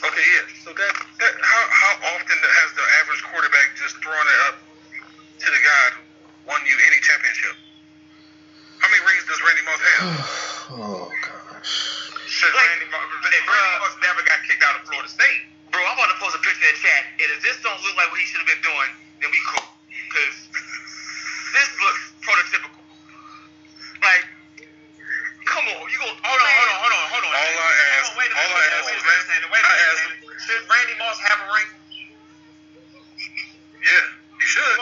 Okay, 0.00 0.24
yeah. 0.32 0.44
So 0.64 0.72
that, 0.72 0.92
that 1.20 1.32
how 1.40 1.62
how 1.68 1.92
often 2.16 2.36
has 2.36 2.68
the 2.76 2.84
average 3.04 3.22
quarterback 3.32 3.76
just 3.76 3.96
thrown 4.00 4.16
it 4.16 4.40
up 4.48 4.56
to 5.40 5.46
the 5.48 5.60
guy 5.60 5.84
who 5.96 6.00
won 6.48 6.60
you 6.64 6.76
any 6.88 7.00
championship? 7.04 7.56
How 8.80 8.88
many 8.88 9.04
rings 9.04 9.24
does 9.28 9.40
Randy 9.44 9.64
Moss 9.64 9.80
have? 9.80 10.04
Oh 10.70 11.10
gosh. 11.26 12.14
Shit, 12.30 12.46
Randy, 12.54 12.86
Moss- 12.94 13.10
Randy 13.10 13.42
Moss 13.42 13.98
never 14.06 14.22
got 14.22 14.38
kicked 14.46 14.62
out 14.62 14.78
of 14.78 14.86
Florida 14.86 15.10
State. 15.10 15.49
Bro, 15.72 15.80
I'm 15.86 15.96
about 15.98 16.10
to 16.12 16.18
post 16.20 16.34
a 16.36 16.42
picture 16.42 16.66
in 16.66 16.74
the 16.74 16.80
chat. 16.82 17.02
And 17.22 17.28
if 17.36 17.40
this 17.46 17.58
don't 17.62 17.78
look 17.86 17.96
like 17.96 18.10
what 18.10 18.20
he 18.20 18.26
should 18.26 18.42
have 18.42 18.50
been 18.50 18.64
doing, 18.64 18.90
then 19.22 19.30
we 19.30 19.40
cool. 19.48 19.68
Because 20.10 20.36
this 21.54 21.68
looks 21.82 22.02
prototypical. 22.24 22.82
Like, 24.02 24.24
come 25.46 25.64
on, 25.68 25.78
you 25.90 25.98
go. 26.00 26.08
Hold 26.10 26.40
on, 26.40 26.50
hold 26.50 26.70
on, 26.70 26.78
hold 26.80 26.94
on, 26.94 27.06
hold 27.12 27.24
on. 27.26 27.32
All 27.32 27.38
I 27.38 27.44
Hold 27.44 27.58
asked, 28.00 28.14
all 28.36 28.52
I 28.56 28.66
asked 28.78 28.90
was 28.94 29.02
that. 29.02 29.08
wait 29.10 29.20
a 29.20 29.28
minute, 29.30 29.50
wait 29.52 29.64
a 29.64 29.68
I 29.68 29.74
minute. 29.74 29.88
asked. 29.90 30.44
Should 30.46 30.62
Randy 30.70 30.96
Moss 31.00 31.18
have 31.26 31.40
a 31.42 31.48
ring? 31.54 31.70
Yeah, 33.82 34.06
he 34.40 34.46
should. 34.46 34.76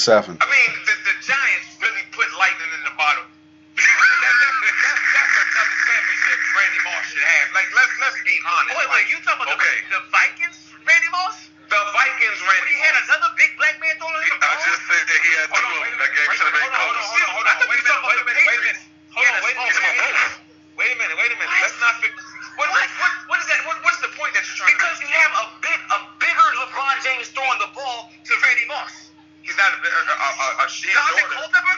Seven. 0.00 0.40
I 0.40 0.46
mean, 0.48 0.70
the, 0.88 0.94
the 1.04 1.14
Giants 1.20 1.68
really 1.84 2.04
put 2.16 2.26
lightning 2.40 2.72
in 2.72 2.82
the 2.88 2.94
bottle. 2.96 3.28
that, 3.76 4.34
that, 4.40 4.54
that, 4.64 4.98
that's 5.12 5.34
another 5.36 5.76
championship 5.84 6.38
Randy 6.56 6.80
Moss 6.88 7.04
should 7.12 7.24
have. 7.24 7.46
Like, 7.52 7.68
let's 7.76 7.94
let's 8.00 8.18
be 8.24 8.36
honest. 8.48 8.76
wait, 8.80 8.88
wait, 8.90 9.04
you 9.12 9.16
talking 9.24 9.44
about 9.44 9.56
Okay. 9.60 9.76
the, 9.92 10.00
the 10.00 10.02
Vikings, 10.08 10.58
Randy 10.88 11.10
Moss? 11.12 11.36
The 11.68 11.80
Vikings 11.94 12.38
When 12.42 12.50
Randy 12.50 12.72
he 12.74 12.78
had 12.82 12.96
another 13.06 13.30
big 13.36 13.50
black 13.60 13.76
man 13.78 13.94
throwing 14.00 14.16
him 14.24 14.34
the 14.34 14.40
I 14.40 14.52
ball? 14.56 14.64
just 14.66 14.82
said 14.90 15.04
that 15.06 15.20
he 15.22 15.30
had 15.38 15.46
two 15.52 15.60
Hold 15.60 15.68
on, 15.68 15.70
of 15.70 15.82
wait 15.84 15.92
them. 15.92 16.00
a 16.00 16.02
That 16.02 16.12
game 16.16 16.28
should 16.34 16.48
have 16.50 16.56
been 16.56 16.66
Hold 16.66 16.74
on, 16.74 16.90
close. 16.90 17.06
hold 17.06 17.22
on, 17.22 17.30
hold 17.30 17.46
on, 17.46 17.54
hold 17.60 17.60
on. 17.60 17.68
Wait 17.70 17.80
a 17.80 17.84
minute, 17.86 18.02
wait 18.08 18.18
a 18.20 18.26
minute, 18.26 18.44
wait 18.48 18.58
a 18.60 18.64
minute. 18.66 18.84
Hold 19.14 19.26
on, 19.30 19.36
wait 19.44 19.54
a 19.54 19.60
He 19.60 19.68
had 19.70 19.76
a 19.76 19.84
minute. 19.84 20.00
small 20.00 20.50
Wait 20.80 20.90
a 20.90 20.96
minute, 20.98 21.16
wait 21.20 21.30
a 21.32 21.38
minute. 21.38 21.56
Let's 21.62 21.78
not 21.80 21.94
fix. 22.00 22.14
What, 22.58 22.68
what, 22.72 22.84
what, 23.00 23.12
what 23.30 23.38
is 23.40 23.48
that? 23.52 23.60
What, 23.68 23.76
what's 23.84 24.00
the 24.00 24.12
point 24.16 24.32
that 24.36 24.44
you're 24.48 24.58
trying 24.58 24.74
Because 24.76 24.98
to 25.00 25.04
you 25.06 25.12
have 25.14 25.32
a 25.40 25.44
big, 25.60 25.78
a 25.92 25.98
bigger 26.20 26.48
LeBron 26.64 26.94
James 27.04 27.28
throwing 27.32 27.60
the 27.62 27.70
ball 27.76 28.10
to 28.12 28.32
Randy 28.42 28.66
Moss. 28.68 29.12
make? 29.44 29.48
He's 29.48 29.58
not 29.60 29.70
a, 29.72 29.78
a, 29.80 30.02
a, 30.14 30.28
a, 30.28 30.48
a 30.64 30.66
shit 30.70 30.92
Daunte 30.92 31.20
shorter. 31.20 31.36
Culpepper? 31.36 31.76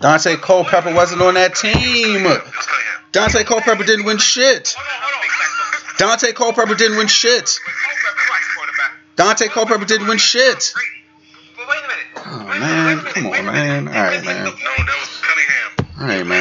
Daunte 0.00 0.40
Culpepper 0.40 0.94
wasn't 0.94 1.22
on 1.22 1.34
that 1.34 1.54
team. 1.56 1.74
It 1.76 2.22
was 2.24 2.38
Cunningham. 2.38 3.02
Daunte 3.12 3.44
Culpepper 3.44 3.84
didn't 3.84 4.04
win 4.04 4.18
shit. 4.18 4.74
Hold 4.76 4.86
on, 4.86 4.92
hold. 5.02 5.14
Daunte 5.98 6.34
Culpepper 6.34 6.74
didn't 6.76 6.96
win 6.98 7.08
shit. 7.08 7.58
Culpepper 7.64 8.30
was 8.30 8.44
the. 8.56 8.90
Daunte 9.16 9.50
Culpepper 9.50 9.84
didn't 9.84 10.06
win 10.06 10.18
shit. 10.18 10.72
But 11.56 11.66
wait 11.68 11.78
a 11.78 11.88
minute. 11.88 12.06
Oh, 12.16 12.44
man. 12.60 12.96
minute, 12.98 13.04
wait 13.04 13.10
a 13.10 13.14
Come 13.14 13.26
on, 13.26 13.30
wait 13.32 13.40
a 13.40 13.42
minute. 13.42 13.84
man. 13.84 13.88
All 13.88 13.94
right, 14.04 14.24
man. 14.24 14.44
the 14.44 14.50
No, 14.50 14.50
point. 14.52 14.64
that 14.86 14.98
was 15.00 15.10
Cunningham. 15.20 16.00
All 16.00 16.06
right, 16.06 16.26
man. 16.26 16.37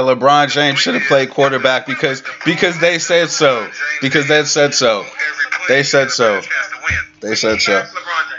That 0.00 0.18
LeBron 0.18 0.50
James 0.50 0.78
should 0.78 0.94
have 0.94 1.04
played 1.04 1.30
quarterback 1.30 1.86
because 1.86 2.22
because 2.44 2.78
they 2.80 2.98
said 2.98 3.28
so. 3.28 3.68
Because 4.00 4.28
they 4.28 4.44
said 4.44 4.72
so. 4.72 5.04
They 5.68 5.82
said 5.82 6.10
so. 6.10 6.40
They 7.20 7.34
said 7.34 7.60
so. 7.60 7.72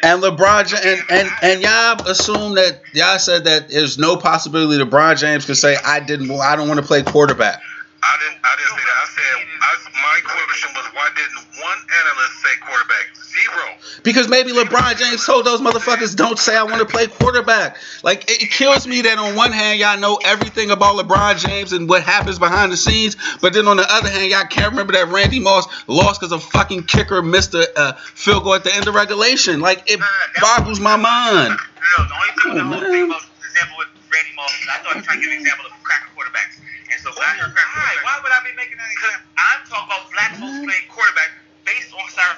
That's 0.01 0.23
LeBron 0.23 0.67
James. 0.67 0.81
And 0.83 0.99
and 1.09 1.29
and 1.43 1.43
and 1.43 1.61
y'all 1.61 2.07
assume 2.09 2.55
that 2.55 2.81
y'all 2.93 3.19
said 3.19 3.43
that 3.43 3.69
there's 3.69 3.99
no 3.99 4.17
possibility 4.17 4.83
LeBron 4.83 5.19
James 5.19 5.45
could 5.45 5.57
say 5.57 5.77
I 5.85 5.99
didn't 5.99 6.31
I 6.31 6.55
don't 6.55 6.67
want 6.67 6.79
to 6.79 6.85
play 6.85 7.03
quarterback. 7.03 7.61
I 8.01 8.17
didn't. 8.17 8.41
I 8.43 8.55
didn't 8.57 8.77
say 8.77 8.85
that. 8.89 8.97
I 8.97 9.07
said. 9.13 9.45
I, 9.61 9.71
my 10.01 10.17
question 10.25 10.69
was 10.73 10.85
why 10.97 11.09
didn't 11.15 11.45
one 11.61 11.79
analyst 12.01 12.41
say 12.41 12.57
quarterback? 12.65 13.05
Zero. 13.21 13.77
Because 14.11 14.27
maybe 14.27 14.51
LeBron 14.51 14.97
James 14.97 15.25
told 15.25 15.45
those 15.45 15.61
motherfuckers 15.61 16.15
don't 16.15 16.37
say 16.37 16.55
I 16.55 16.63
want 16.63 16.79
to 16.79 16.85
play 16.85 17.07
quarterback. 17.07 17.77
Like 18.03 18.29
it, 18.29 18.43
it 18.43 18.51
kills 18.51 18.85
me 18.85 19.01
that 19.03 19.17
on 19.17 19.35
one 19.35 19.51
hand 19.51 19.79
y'all 19.79 19.97
know 19.97 20.19
everything 20.25 20.69
about 20.71 20.97
LeBron 20.97 21.37
James 21.39 21.71
and 21.73 21.87
what 21.87 22.03
happens 22.03 22.37
behind 22.39 22.71
the 22.71 22.77
scenes, 22.77 23.15
but 23.41 23.53
then 23.53 23.67
on 23.67 23.77
the 23.77 23.85
other 23.89 24.09
hand 24.09 24.29
y'all 24.31 24.45
can't 24.45 24.71
remember 24.71 24.93
that 24.93 25.07
Randy 25.07 25.39
Moss 25.39 25.65
lost 25.87 26.19
because 26.19 26.31
a 26.31 26.39
fucking 26.39 26.83
kicker 26.83 27.21
missed 27.21 27.53
a 27.53 27.71
uh, 27.79 27.93
field 28.13 28.43
goal 28.43 28.53
at 28.55 28.63
the 28.63 28.73
end 28.75 28.87
of 28.87 28.95
regulation. 28.95 29.59
Like 29.61 29.83
it 29.87 29.99
boggles 30.41 30.79
my 30.79 30.95
mind. 30.97 31.55
No, 31.55 32.03
no, 32.03 32.07
the 32.07 32.13
only 32.13 32.27
thing, 32.27 32.35
Come 32.41 32.53
the 32.55 32.61
on, 32.61 32.67
only 32.73 32.81
man. 32.81 32.91
thing 32.91 33.05
about 33.09 33.21
the 33.23 33.47
example 33.47 33.75
with 33.79 33.87
Randy 34.11 34.33
Moss 34.35 34.51
is 34.59 34.67
I 34.67 34.77
thought 34.83 34.93
he 34.93 34.99
was 34.99 35.05
trying 35.07 35.19
to 35.19 35.23
give 35.23 35.31
an 35.33 35.39
example 35.41 35.65
of 35.65 35.73
cracker 35.83 36.09
quarterbacks. 36.17 36.59
And 36.91 36.99
so 36.99 37.09
when 37.15 37.23
I 37.23 37.33
heard 37.39 37.55
cracker 37.55 37.71
Why? 37.71 37.79
quarterbacks, 37.79 38.03
Why 38.03 38.15
would 38.21 38.33
I 38.35 38.39
be 38.43 38.53
making 38.59 38.77
that 38.77 38.89
because 38.91 39.15
example? 39.15 39.39
I'm 39.39 39.61
talking 39.71 39.87
about 39.87 40.03
black 40.11 40.31
folks 40.35 40.57
playing 40.67 40.87
quarterback 40.91 41.31
based 41.63 41.91
on 41.95 42.03
sorry. 42.11 42.37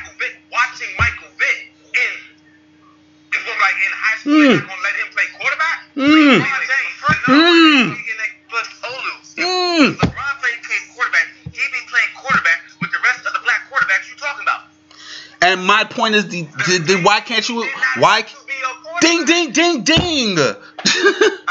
like 4.25 4.33
in 4.33 4.37
high 4.37 4.37
school, 4.37 4.37
they're 4.37 4.57
not 4.57 4.67
gonna 4.69 4.81
let 4.81 4.95
him 4.95 5.09
play 5.11 5.27
quarterback. 5.37 5.77
Mm. 5.97 6.39
LeBron 6.39 6.61
James, 6.69 6.93
first 7.01 7.19
Mm. 7.21 7.83
in 7.91 8.17
that 8.17 8.31
plus 8.49 8.67
Olu. 8.85 9.13
Mm. 9.37 9.95
LeBron 9.97 10.33
played 10.41 10.59
played 10.63 10.85
quarterback. 10.95 11.27
He 11.45 11.61
be 11.71 11.81
playing 11.89 12.11
quarterback 12.15 12.59
with 12.79 12.91
the 12.91 12.97
rest 13.03 13.25
of 13.25 13.33
the 13.33 13.39
black 13.43 13.69
quarterbacks 13.71 14.09
you 14.09 14.15
talking 14.17 14.43
about. 14.43 14.61
And 15.41 15.65
my 15.65 15.83
point 15.85 16.13
is, 16.15 16.27
the, 16.27 16.43
the, 16.43 16.77
the 16.85 17.01
why 17.01 17.19
can't 17.19 17.47
you? 17.49 17.65
Why? 17.97 18.23
Ding, 19.01 19.25
ding, 19.25 19.51
ding, 19.51 19.83
ding. 19.83 20.37
Again, 20.37 20.55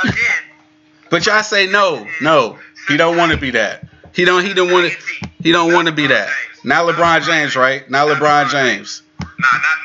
but 1.11 1.27
y'all 1.27 1.43
say 1.43 1.67
no, 1.67 2.07
no. 2.21 2.59
He 2.87 2.97
don't 2.97 3.17
want 3.17 3.33
to 3.33 3.39
be 3.39 3.51
that. 3.53 3.85
He 4.15 4.25
don't. 4.25 4.45
He 4.45 4.55
don't 4.55 4.71
want 4.71 4.93
to. 4.93 4.99
He 5.43 5.53
don't 5.53 5.73
want 5.73 5.89
to 5.89 5.93
be 5.95 6.07
that. 6.07 6.29
Not 6.63 6.87
LeBron 6.87 7.25
James, 7.25 7.57
right? 7.57 7.89
Not 7.91 8.09
LeBron 8.09 8.51
James. 8.51 9.03
Nah, 9.21 9.27
not 9.53 9.79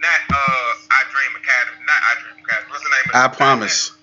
not 0.00 0.20
uh 0.30 0.74
I 0.90 1.04
Dream 1.10 1.32
Academy. 1.36 1.78
Not 1.86 2.00
I 2.02 2.12
Dream 2.22 2.44
Academy. 2.44 2.70
What's 2.70 2.82
the 2.82 2.90
name 2.90 2.97
of 2.97 2.97
I 3.14 3.28
promise. 3.28 3.97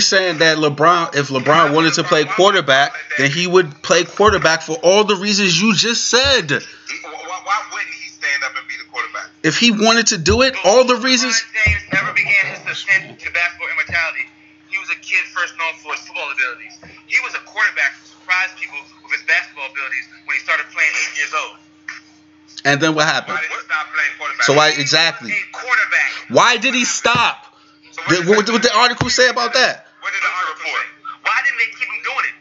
He's 0.00 0.08
saying 0.08 0.40
that 0.40 0.56
LeBron, 0.56 1.12
if 1.12 1.28
LeBron 1.28 1.76
wanted 1.76 1.92
to 2.00 2.04
play 2.08 2.24
quarterback, 2.24 2.96
then 3.20 3.28
he 3.30 3.44
would 3.46 3.68
play 3.84 4.04
quarterback 4.08 4.62
for 4.64 4.80
all 4.80 5.04
the 5.04 5.16
reasons 5.16 5.60
you 5.60 5.76
just 5.76 6.08
said. 6.08 6.48
Why, 6.48 6.56
wouldn't 7.68 7.92
he 7.92 8.08
stand 8.08 8.40
up 8.48 8.56
and 8.56 8.64
be 8.64 8.80
the 8.80 8.88
quarterback? 8.88 9.28
If 9.44 9.60
he 9.60 9.76
wanted 9.76 10.16
to 10.16 10.16
do 10.16 10.40
it, 10.40 10.56
all 10.64 10.84
the 10.88 10.96
reasons. 10.96 11.36
James 11.52 11.84
ever 11.92 12.14
began 12.16 12.32
his 12.48 12.64
descent 12.64 13.20
to 13.20 13.28
basketball 13.30 13.68
immortality, 13.76 14.24
he 14.72 14.78
was 14.80 14.88
a 14.88 14.96
kid 15.04 15.20
first 15.36 15.52
known 15.60 15.76
for 15.84 15.92
his 15.92 16.00
football 16.08 16.32
abilities. 16.32 16.80
He 17.04 17.20
was 17.20 17.34
a 17.36 17.44
quarterback 17.44 17.92
who 18.00 18.08
surprised 18.08 18.56
people 18.56 18.80
with 19.04 19.12
his 19.20 19.24
basketball 19.28 19.68
abilities 19.68 20.08
when 20.24 20.32
he 20.32 20.40
started 20.40 20.64
playing 20.72 20.96
eight 20.96 21.12
years 21.20 21.34
old. 21.44 21.56
And 22.64 22.80
then 22.80 22.94
what 22.96 23.04
happened? 23.04 23.36
Why 23.36 23.44
did 23.44 23.52
he 23.52 23.60
stop 23.68 23.84
playing 23.92 24.16
quarterback? 24.16 24.46
So 24.48 24.54
why- 24.56 24.72
exactly. 24.80 25.36
Quarterback. 25.52 26.10
Why 26.32 26.56
did 26.56 26.72
he 26.72 26.86
stop? 26.88 27.44
So 27.92 28.00
The- 28.08 28.32
What 28.32 28.46
did 28.46 28.62
the 28.62 28.72
article 28.74 29.10
say 29.10 29.28
about 29.28 29.52
that? 29.52 29.88
What 30.60 30.66
did 30.66 30.68
the 30.68 30.68
article 30.68 30.68
say? 30.68 31.20
Why 31.24 31.36
didn't 31.44 31.58
they 31.58 31.70
keep 31.78 31.88
him 31.88 32.02
doing 32.04 32.24
it? 32.28 32.34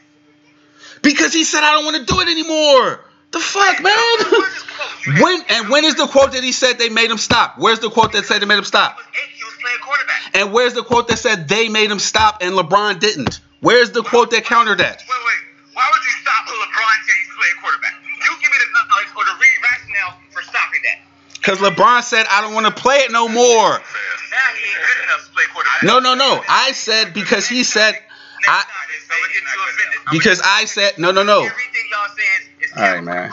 Because 1.02 1.34
he 1.34 1.44
said, 1.44 1.64
"I 1.64 1.72
don't 1.72 1.86
want 1.86 1.98
to 1.98 2.06
do 2.06 2.20
it 2.22 2.28
anymore." 2.28 3.06
The 3.32 3.40
fuck, 3.40 3.80
man. 3.84 3.94
Where's 3.96 4.54
his 4.54 4.64
quote? 4.64 5.06
You 5.06 5.12
had- 5.14 5.22
When 5.24 5.41
and 5.50 5.70
when 5.70 5.86
is 5.86 5.96
the 5.96 6.08
quote 6.08 6.32
that 6.34 6.44
he 6.44 6.52
said 6.52 6.78
they 6.80 6.90
made 6.90 7.12
him 7.12 7.18
stop? 7.20 7.58
Where's 7.58 7.80
the 7.80 7.90
quote 7.90 8.12
that 8.14 8.26
said 8.26 8.41
they 8.41 8.46
made 8.48 8.58
him 8.58 8.64
stop? 8.66 8.98
He 8.98 9.04
was 9.04 9.08
eight. 9.16 9.30
He 9.38 9.44
was 9.44 9.54
playing 9.62 9.80
quarterback. 9.82 10.36
And 10.36 10.52
where's 10.54 10.74
the 10.74 10.84
quote 10.84 11.08
that 11.10 11.18
said 11.20 11.48
they 11.48 11.70
made 11.70 11.91
him 11.91 12.00
stop 12.00 12.40
and 12.41 12.54
LeBron 12.56 13.00
didn't? 13.00 13.40
Where's 13.62 13.91
the 13.91 14.02
quote 14.04 14.32
that 14.32 14.46
countered 14.46 14.80
that? 14.80 15.04
Wait, 15.08 15.08
wait. 15.10 15.41
Why 15.74 15.88
would 15.91 16.04
you 16.04 16.12
stop 16.22 16.46
LeBron 16.48 16.96
James 17.06 17.28
playing 17.38 17.56
quarterback? 17.62 17.94
You 18.04 18.32
give 18.41 18.52
me 18.52 18.58
the 18.58 18.68
knowledge 18.74 19.10
or 19.16 19.24
the 19.26 19.36
rationale 19.64 20.20
for 20.32 20.41
stopping 20.41 20.82
that. 20.84 21.00
Because 21.36 21.60
LeBron 21.60 22.04
said, 22.04 22.26
I 22.32 22.41
don't 22.41 22.54
want 22.54 22.66
to 22.66 22.72
play 22.74 22.98
it 22.98 23.12
no 23.12 23.28
more. 23.28 23.38
Now 23.38 23.78
he 23.78 23.78
ain't 23.78 24.76
good 24.76 25.04
enough 25.06 25.26
to 25.26 25.32
play 25.34 25.44
quarterback. 25.54 25.84
No, 25.84 26.00
no, 26.00 26.16
no. 26.16 26.44
I 26.50 26.72
said 26.74 27.14
because 27.14 27.48
he 27.48 27.64
said, 27.64 28.00
I, 28.48 28.64
I'm 28.64 29.22
gonna 29.22 29.34
get 29.34 29.41
you 29.41 29.61
offended. 29.70 29.99
I'm 30.07 30.18
because 30.18 30.41
I 30.44 30.66
said, 30.66 30.98
no, 30.98 31.11
no, 31.11 31.24
no. 31.24 31.40
Everything 31.40 31.84
y'all 31.91 32.16
saying 32.16 32.41
is 32.61 32.72
All 32.78 32.84
right, 32.84 33.03
man. 33.03 33.32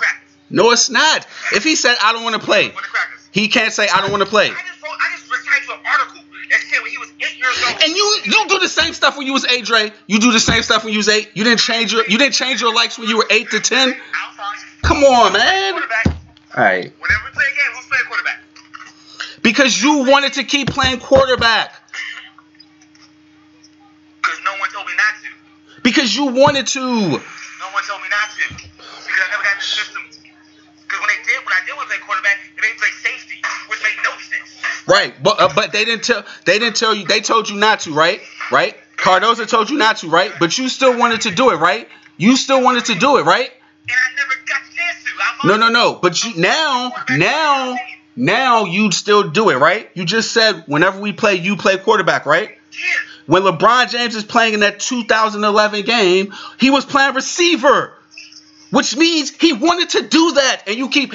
No, 0.48 0.70
it's 0.70 0.90
not. 0.90 1.26
If 1.52 1.64
he 1.64 1.74
said, 1.74 1.96
I 2.02 2.12
don't 2.12 2.22
want 2.22 2.34
to 2.36 2.40
play, 2.40 2.68
What 2.68 2.84
the 2.84 2.88
crackers? 2.88 3.28
he 3.32 3.48
can't 3.48 3.72
say, 3.72 3.88
I 3.88 4.00
don't 4.00 4.10
want 4.10 4.22
to 4.22 4.28
play. 4.28 4.46
I 4.46 4.50
just 4.50 4.82
wrote, 4.82 4.92
I 5.00 5.16
just 5.16 5.30
recited 5.30 5.66
you 5.66 5.74
an 5.74 5.80
article 5.84 6.22
that 6.50 6.60
said 6.70 6.82
when 6.82 6.90
he 6.92 6.98
was 6.98 7.10
eight 7.20 7.36
years 7.36 7.64
old. 7.66 7.82
And 7.82 7.92
you 7.96 8.20
you 8.24 8.48
do 8.48 8.58
the 8.60 8.68
same 8.68 8.94
stuff 8.94 9.16
when 9.18 9.26
you 9.26 9.32
was 9.32 9.44
eight, 9.46 9.64
Dre. 9.64 9.92
You 10.06 10.18
do 10.20 10.30
the 10.32 10.40
same 10.40 10.62
stuff 10.62 10.84
when 10.84 10.92
you 10.92 10.98
was 11.00 11.08
eight. 11.08 11.30
You 11.34 11.44
didn't 11.44 11.60
change 11.60 11.92
your 11.92 12.04
you 12.06 12.18
didn't 12.18 12.34
change 12.34 12.60
your 12.60 12.72
likes 12.72 12.98
when 12.98 13.08
you 13.08 13.16
were 13.16 13.26
eight 13.30 13.50
to 13.50 13.60
ten. 13.60 13.96
Come 14.82 14.98
on, 15.02 15.32
man. 15.32 15.72
Quarterback. 15.72 16.06
All 16.56 16.64
right. 16.64 16.92
Whenever 17.00 17.20
we 17.24 17.30
play 17.32 17.44
a 17.44 17.56
game, 17.56 17.74
who's 17.74 17.86
playing 17.86 18.04
quarterback? 18.06 18.40
Because 19.42 19.82
you 19.82 20.04
wanted 20.04 20.34
to 20.34 20.44
keep 20.44 20.70
playing 20.70 21.00
quarterback. 21.00 21.74
Because 24.22 24.38
no 24.44 24.52
one 24.58 24.70
told 24.70 24.86
me 24.86 24.92
not 24.96 25.14
to. 25.22 25.75
Because 25.86 26.16
you 26.16 26.26
wanted 26.26 26.66
to. 26.66 26.80
No 26.80 27.06
one 27.70 27.84
told 27.86 28.02
me 28.02 28.08
not 28.10 28.28
to. 28.34 28.54
Because 28.58 29.22
I 29.22 29.30
never 29.30 29.44
got 29.44 29.52
in 29.52 29.58
the 29.58 29.64
system. 29.64 30.02
Because 30.82 30.98
when 30.98 31.08
they 31.14 31.22
did, 31.22 31.38
when 31.46 31.54
I 31.54 31.62
did 31.64 31.76
want 31.76 31.88
to 31.88 31.94
play 31.94 32.04
quarterback, 32.04 32.38
they 32.56 32.62
made 32.62 32.74
me 32.74 32.78
play 32.78 32.90
safety, 32.90 33.40
which 33.68 33.78
made 33.84 33.94
no 34.02 34.10
sense. 34.18 34.88
Right. 34.88 35.14
But 35.22 35.40
uh, 35.40 35.48
but 35.54 35.70
they 35.70 35.84
didn't 35.84 36.02
tell 36.02 36.24
they 36.44 36.58
didn't 36.58 36.74
tell 36.74 36.92
you 36.92 37.06
they 37.06 37.20
told 37.20 37.48
you 37.48 37.54
not 37.56 37.80
to, 37.80 37.94
right? 37.94 38.20
Right? 38.50 38.74
Cardoza 38.96 39.48
told 39.48 39.70
you 39.70 39.78
not 39.78 39.98
to, 39.98 40.08
right? 40.08 40.32
But 40.40 40.58
you 40.58 40.68
still 40.68 40.98
wanted 40.98 41.20
to 41.20 41.30
do 41.30 41.50
it, 41.50 41.56
right? 41.56 41.88
You 42.16 42.36
still 42.36 42.64
wanted 42.64 42.86
to 42.86 42.96
do 42.96 43.18
it, 43.18 43.22
right? 43.22 43.48
And 43.48 43.96
I 43.96 44.16
never 44.16 44.34
got 44.44 44.62
the 44.68 44.74
chance 44.74 45.04
to. 45.04 45.10
I'm 45.44 45.48
No, 45.48 45.68
no, 45.68 45.72
no. 45.72 46.00
But 46.02 46.24
you 46.24 46.34
now 46.34 46.94
now 47.10 47.76
now 48.16 48.64
you'd 48.64 48.92
still 48.92 49.30
do 49.30 49.50
it, 49.50 49.58
right? 49.58 49.88
You 49.94 50.04
just 50.04 50.32
said 50.32 50.64
whenever 50.66 50.98
we 50.98 51.12
play, 51.12 51.36
you 51.36 51.56
play 51.56 51.76
quarterback, 51.78 52.26
right? 52.26 52.58
Yeah. 52.72 53.15
When 53.26 53.42
LeBron 53.42 53.90
James 53.90 54.14
is 54.14 54.24
playing 54.24 54.54
in 54.54 54.60
that 54.60 54.80
2011 54.80 55.84
game, 55.84 56.32
he 56.58 56.70
was 56.70 56.84
playing 56.84 57.14
receiver, 57.14 57.92
which 58.70 58.96
means 58.96 59.30
he 59.30 59.52
wanted 59.52 59.90
to 59.90 60.02
do 60.02 60.32
that. 60.32 60.62
And 60.66 60.76
you 60.76 60.88
keep 60.88 61.12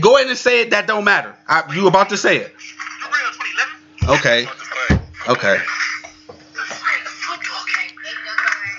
go 0.00 0.16
ahead 0.16 0.28
and 0.28 0.36
say 0.36 0.60
it. 0.60 0.70
That 0.70 0.86
don't 0.86 1.04
matter. 1.04 1.34
I, 1.48 1.72
you 1.74 1.86
about 1.86 2.10
to 2.10 2.16
say 2.16 2.36
it? 2.36 2.52
You 2.52 3.06
real 3.06 3.30
2011? 4.02 4.18
Okay. 4.18 4.46
Okay. 5.28 5.62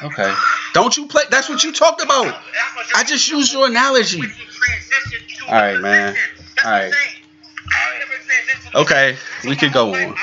Okay. 0.04 0.36
Don't 0.74 0.96
you 0.98 1.08
play? 1.08 1.24
That's 1.32 1.50
what 1.50 1.64
you 1.64 1.72
talked 1.72 2.04
about. 2.04 2.38
I 2.96 3.04
just 3.04 3.30
used 3.30 3.52
your 3.52 3.68
analogy. 3.68 4.22
All 5.48 5.54
right, 5.54 5.80
man. 5.80 6.16
All 6.64 6.72
right. 6.72 6.94
Okay, 8.76 9.18
we 9.46 9.56
could 9.56 9.72
go 9.72 9.96
on. 9.96 10.16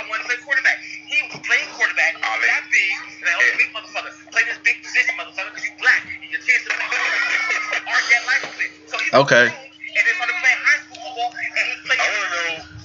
Know. 9.12 9.20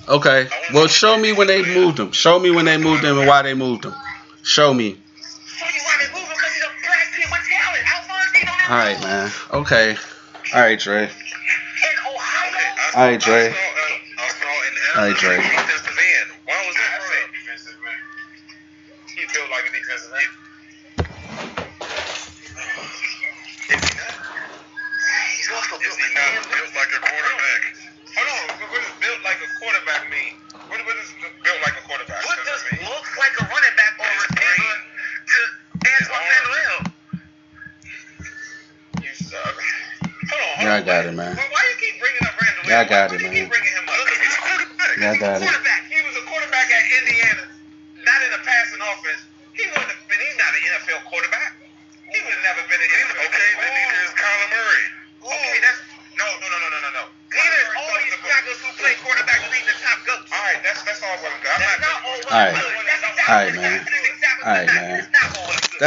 Okay. 0.09 0.47
Well, 0.73 0.87
show 0.87 1.17
me 1.17 1.33
when 1.33 1.47
they 1.47 1.63
moved 1.63 1.99
him. 1.99 2.11
Show 2.11 2.39
me 2.39 2.51
when 2.51 2.65
they 2.65 2.77
moved 2.77 3.03
him 3.03 3.17
and 3.17 3.27
why 3.27 3.41
they 3.41 3.53
moved 3.53 3.85
him. 3.85 3.93
Show 4.41 4.73
me. 4.73 4.91
Show 4.91 5.65
you 5.65 5.81
why 5.83 5.97
they 5.99 6.07
moved 6.13 6.27
him, 6.27 6.37
because 6.37 6.53
he's 6.53 6.63
a 6.63 6.69
black 6.85 7.11
kid 7.15 7.27
with 7.29 7.43
talent. 7.49 7.83
Alphonse, 7.93 8.31
don't 8.33 8.47
have 8.47 8.71
All 8.71 8.77
right, 8.77 9.01
man. 9.01 9.31
Okay. 9.53 9.97
All 10.53 10.61
right, 10.61 10.79
Dre. 10.79 11.03
In 11.03 11.09
Ohio. 12.07 12.21
I 12.95 13.01
All 13.01 13.07
right, 13.07 13.19
Dre. 13.19 13.47
I 13.47 13.51
saw, 13.51 13.57
I 14.17 14.27
saw 14.29 14.47
an 14.47 15.01
All 15.01 15.07
right, 15.07 15.17
Dre. 15.17 15.66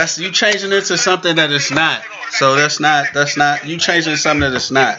That's 0.01 0.17
you 0.17 0.31
changing 0.31 0.73
it 0.73 0.87
to 0.87 0.97
something 0.97 1.37
that 1.37 1.53
it's 1.53 1.71
not. 1.71 2.03
So 2.31 2.55
that's 2.57 2.81
not 2.81 3.09
that's 3.13 3.37
not 3.37 3.67
you 3.67 3.77
changing 3.77 4.17
something 4.17 4.51
that 4.51 4.57
it's 4.57 4.71
not. 4.71 4.99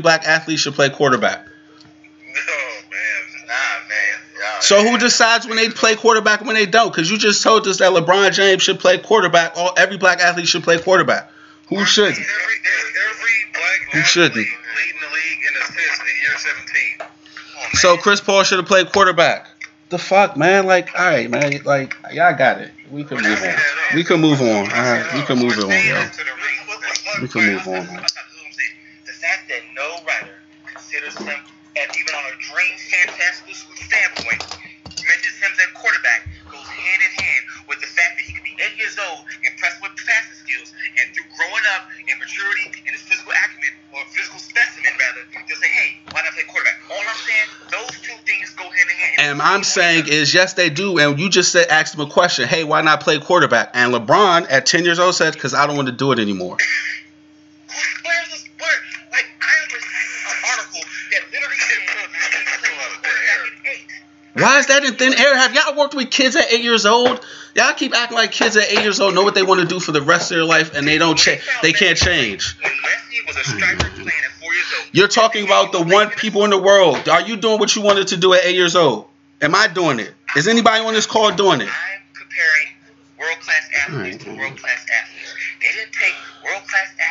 black 0.00 0.26
athlete 0.26 0.58
should 0.58 0.74
play 0.74 0.90
quarterback. 0.90 1.46
Oh, 1.46 2.80
man. 2.90 3.46
Nah, 3.46 3.88
man. 3.88 4.60
So 4.60 4.82
who 4.82 4.98
decides 4.98 5.46
when 5.46 5.56
they 5.56 5.68
play 5.68 5.96
quarterback 5.96 6.44
when 6.44 6.54
they 6.54 6.66
don't? 6.66 6.90
Because 6.90 7.10
you 7.10 7.18
just 7.18 7.42
told 7.42 7.66
us 7.66 7.78
that 7.78 7.92
LeBron 7.92 8.32
James 8.32 8.62
should 8.62 8.80
play 8.80 8.98
quarterback. 8.98 9.56
All 9.56 9.72
every 9.76 9.96
black 9.96 10.20
athlete 10.20 10.48
should 10.48 10.64
play 10.64 10.78
quarterback. 10.78 11.30
Who 11.68 11.84
shouldn't? 11.84 12.18
Every, 12.18 12.28
every 12.28 13.52
black 13.52 13.92
who 13.92 14.00
shouldn't? 14.02 14.34
Leading 14.36 15.00
the 15.00 15.14
league 15.14 15.40
in 15.48 15.62
assists 15.62 16.00
in 16.00 16.06
year 16.22 16.36
17. 16.36 17.00
On, 17.00 17.76
so 17.76 17.96
Chris 17.96 18.20
Paul 18.20 18.42
should 18.42 18.58
have 18.58 18.66
played 18.66 18.92
quarterback. 18.92 19.46
The 19.90 19.98
fuck, 19.98 20.36
man! 20.36 20.66
Like, 20.66 20.88
all 20.96 21.04
right, 21.04 21.28
man. 21.28 21.62
Like, 21.64 21.96
y'all 22.12 22.36
got 22.36 22.60
it. 22.60 22.70
We 22.92 23.02
can 23.02 23.20
move 23.22 23.42
on. 23.42 23.54
We 23.94 24.04
can 24.04 24.20
move 24.20 24.40
on. 24.40 24.46
All 24.48 24.64
right, 24.64 25.14
we 25.14 25.22
can 25.22 25.38
move 25.38 25.58
it 25.58 25.64
on, 25.64 25.70
yo. 25.70 26.06
We 27.20 27.28
can 27.28 27.46
move 27.46 27.66
on. 27.68 28.06
The 29.04 29.12
fact 29.12 29.48
that 29.48 29.60
no 29.74 29.89
considers 30.90 31.14
him 31.22 31.38
and 31.78 31.86
even 31.94 32.12
on 32.18 32.24
a 32.26 32.36
dream 32.42 32.74
fantastical 32.90 33.54
standpoint, 33.54 34.42
mentions 35.06 35.38
him 35.38 35.54
as 35.54 35.70
quarterback 35.78 36.26
goes 36.50 36.66
hand 36.66 36.98
in 36.98 37.12
hand 37.14 37.42
with 37.70 37.78
the 37.78 37.86
fact 37.86 38.18
that 38.18 38.26
he 38.26 38.34
could 38.34 38.42
be 38.42 38.58
eight 38.58 38.74
years 38.74 38.98
old, 38.98 39.22
impressed 39.46 39.78
with 39.78 39.94
passing 40.02 40.34
skills, 40.34 40.74
and 40.98 41.14
through 41.14 41.30
growing 41.38 41.62
up 41.78 41.86
and 42.10 42.18
maturity 42.18 42.74
and 42.74 42.90
his 42.90 43.06
physical 43.06 43.30
acumen, 43.30 43.70
or 43.94 44.02
physical 44.10 44.42
specimen 44.42 44.90
rather, 44.98 45.22
they'll 45.30 45.62
say, 45.62 45.70
hey, 45.70 46.02
why 46.10 46.26
not 46.26 46.34
play 46.34 46.42
quarterback? 46.50 46.82
All 46.90 46.98
I'm 46.98 47.22
saying, 47.22 47.48
those 47.70 47.94
two 48.02 48.18
things 48.26 48.50
go 48.58 48.66
hand 48.66 48.90
in 48.90 48.96
hand. 48.98 49.14
And, 49.18 49.30
and 49.38 49.42
I'm 49.42 49.62
saying 49.62 50.10
is, 50.10 50.34
yes, 50.34 50.54
they 50.58 50.70
do. 50.74 50.98
And 50.98 51.20
you 51.22 51.30
just 51.30 51.52
said, 51.54 51.70
asked 51.70 51.94
him 51.94 52.02
a 52.02 52.10
question, 52.10 52.48
hey, 52.50 52.64
why 52.64 52.82
not 52.82 53.00
play 53.00 53.22
quarterback? 53.22 53.70
And 53.74 53.94
LeBron 53.94 54.50
at 54.50 54.66
10 54.66 54.84
years 54.84 54.98
old 54.98 55.14
said, 55.14 55.34
because 55.34 55.54
I 55.54 55.68
don't 55.68 55.76
want 55.76 55.86
to 55.86 55.94
do 55.94 56.10
it 56.10 56.18
anymore. 56.18 56.58
Why 64.34 64.58
is 64.60 64.66
that 64.66 64.84
in 64.84 64.94
thin 64.94 65.12
air? 65.12 65.36
Have 65.36 65.54
y'all 65.54 65.76
worked 65.76 65.94
with 65.94 66.10
kids 66.10 66.36
at 66.36 66.52
eight 66.52 66.62
years 66.62 66.86
old? 66.86 67.24
Y'all 67.56 67.74
keep 67.74 67.94
acting 67.94 68.16
like 68.16 68.30
kids 68.30 68.56
at 68.56 68.70
eight 68.70 68.82
years 68.82 69.00
old 69.00 69.14
know 69.14 69.22
what 69.22 69.34
they 69.34 69.42
want 69.42 69.60
to 69.60 69.66
do 69.66 69.80
for 69.80 69.92
the 69.92 70.02
rest 70.02 70.30
of 70.30 70.36
their 70.36 70.44
life 70.44 70.74
and 70.74 70.86
they 70.86 70.98
don't 70.98 71.18
change. 71.18 71.42
They 71.62 71.72
can't 71.72 71.98
change. 71.98 72.56
You're 74.92 75.08
talking 75.08 75.44
about 75.44 75.72
the 75.72 75.82
one 75.82 76.10
people 76.10 76.44
in 76.44 76.50
the 76.50 76.58
world. 76.60 77.08
Are 77.08 77.22
you 77.22 77.36
doing 77.36 77.58
what 77.58 77.74
you 77.74 77.82
wanted 77.82 78.08
to 78.08 78.16
do 78.16 78.34
at 78.34 78.44
eight 78.44 78.54
years 78.54 78.76
old? 78.76 79.06
Am 79.42 79.54
I 79.54 79.66
doing 79.68 79.98
it? 79.98 80.12
Is 80.36 80.46
anybody 80.46 80.84
on 80.84 80.94
this 80.94 81.06
call 81.06 81.32
doing 81.32 81.60
it? 81.60 81.68
I'm 81.68 82.02
comparing 82.12 82.68
world 83.18 83.40
class 83.40 83.68
athletes 83.82 84.24
to 84.24 84.30
world 84.36 84.56
class 84.58 84.86
athletes. 85.02 85.34
They 85.60 85.68
didn't 85.78 85.92
take 85.92 86.14
world 86.44 86.62
class 86.68 86.92
athletes 87.00 87.09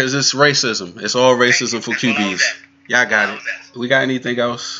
Because 0.00 0.14
it's 0.14 0.32
racism. 0.32 1.02
It's 1.02 1.14
all 1.14 1.34
racism 1.34 1.82
for 1.84 1.90
QBs. 1.90 2.40
Y'all 2.88 3.04
got 3.04 3.36
it. 3.36 3.42
We 3.76 3.86
got 3.86 4.00
anything 4.00 4.38
else? 4.38 4.79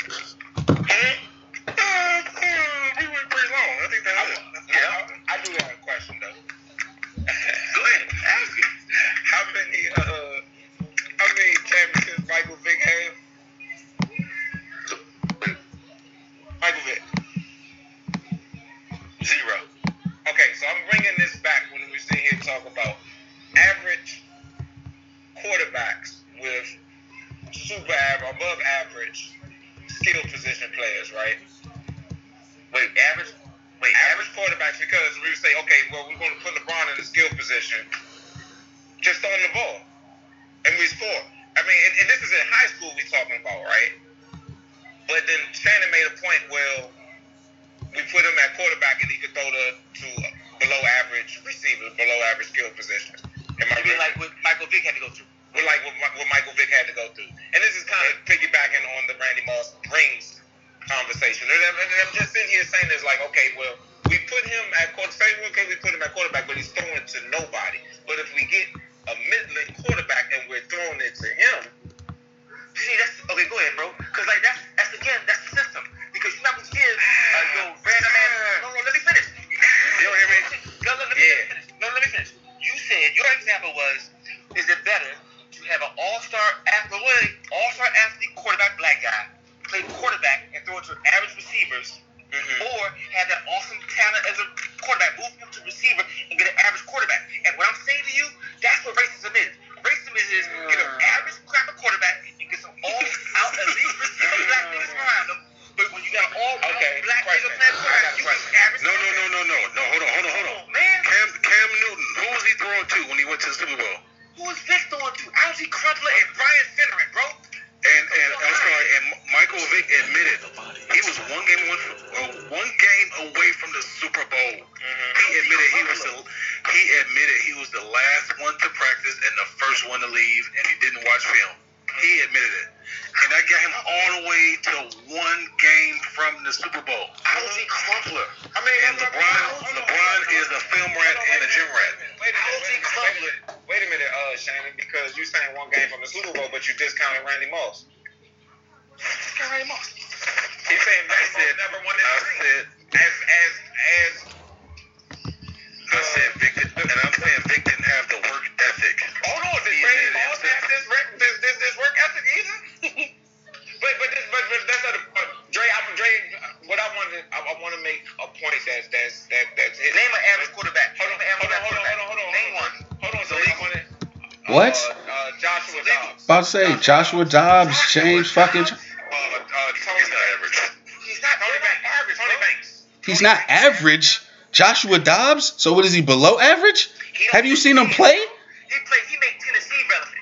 Joshua 176.81 177.25
Dobbs, 177.25 177.71
Joshua 177.71 178.03
James 178.03 178.31
fucking. 178.31 178.63
Well, 178.63 178.71
uh, 178.71 179.73
Tony's 179.85 180.09
not 180.11 180.19
average. 180.35 180.59
He's 181.07 181.23
not 181.23 181.33
Tony 181.39 181.59
Banks. 181.61 181.85
Average, 182.01 182.17
Tony 182.19 182.41
Banks. 182.41 182.87
He's 183.05 183.23
not 183.23 183.39
average. 183.49 184.21
Joshua 184.53 184.99
Dobbs. 184.99 185.55
So 185.57 185.73
what 185.73 185.85
is 185.85 185.93
he 185.93 186.01
below 186.01 186.39
average? 186.39 186.91
He 187.15 187.27
Have 187.33 187.47
you 187.47 187.57
seen 187.57 187.79
him 187.79 187.87
play? 187.87 188.15
He 188.17 188.77
played. 188.87 189.03
He 189.09 189.17
made 189.21 189.39
Tennessee 189.41 189.77
relevant. 189.91 190.21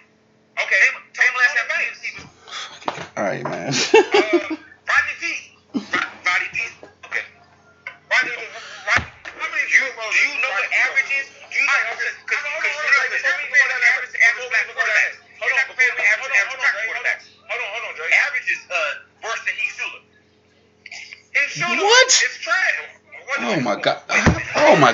Okay. 0.62 0.76
Tame, 1.14 1.35
last 1.36 1.56
at 2.97 3.16
All 3.16 3.24
right, 3.24 3.44
man. 3.44 3.72
uh, 4.52 4.56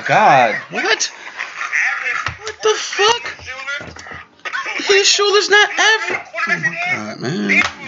god. 0.07 0.55
What? 0.71 1.13
What 2.43 2.63
the 2.63 2.75
fuck? 2.75 3.35
His 4.87 5.07
shoulder's 5.07 5.49
not 5.49 5.71
average. 5.71 6.21
Oh 6.27 6.41
my 6.47 6.55
god, 6.93 7.21
man. 7.21 7.63
Oh 7.63 7.85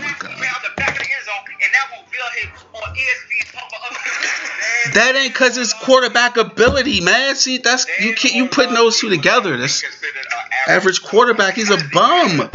that 4.94 5.14
ain't 5.14 5.34
cause 5.34 5.56
his 5.56 5.74
quarterback 5.74 6.36
ability, 6.36 7.00
man. 7.00 7.36
See, 7.36 7.58
that's 7.58 7.86
you 8.00 8.14
can't 8.14 8.34
you 8.34 8.48
putting 8.48 8.74
those 8.74 8.98
two 8.98 9.10
together. 9.10 9.56
This 9.56 9.84
average 10.66 11.02
quarterback. 11.02 11.54
He's 11.54 11.70
a 11.70 11.78
bum. 11.92 12.50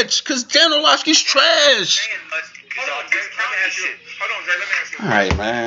much 0.00 0.24
because 0.24 0.44
Dan 0.44 0.72
Orlovsky's 0.72 1.20
trash. 1.20 2.08
Hold 2.76 3.04
on, 3.04 3.10
Jay, 3.10 3.18
All 5.04 5.08
right, 5.08 5.36
man. 5.36 5.59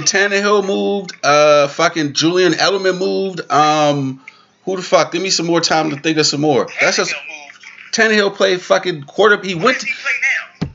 fucking 0.00 0.30
Tannehill 0.30 0.66
moved. 0.66 1.12
Uh, 1.22 1.68
fucking 1.68 2.12
Julian 2.12 2.52
Edelman 2.52 2.98
moved. 2.98 3.40
Um, 3.50 4.22
who 4.64 4.76
the 4.76 4.82
fuck? 4.82 5.12
Give 5.12 5.22
me 5.22 5.30
some 5.30 5.46
more 5.46 5.60
time 5.60 5.90
to 5.90 5.96
think 5.96 6.18
of 6.18 6.26
some 6.26 6.40
more. 6.40 6.66
Tannehill 6.66 6.80
That's 6.80 6.96
just. 6.96 7.14
Tannehill 7.92 8.34
played 8.34 8.60
fucking 8.60 9.04
quarter. 9.04 9.42
He 9.42 9.54
what 9.54 9.64
went. 9.64 9.82
He 9.82 9.92
play 9.92 10.12
now? 10.62 10.68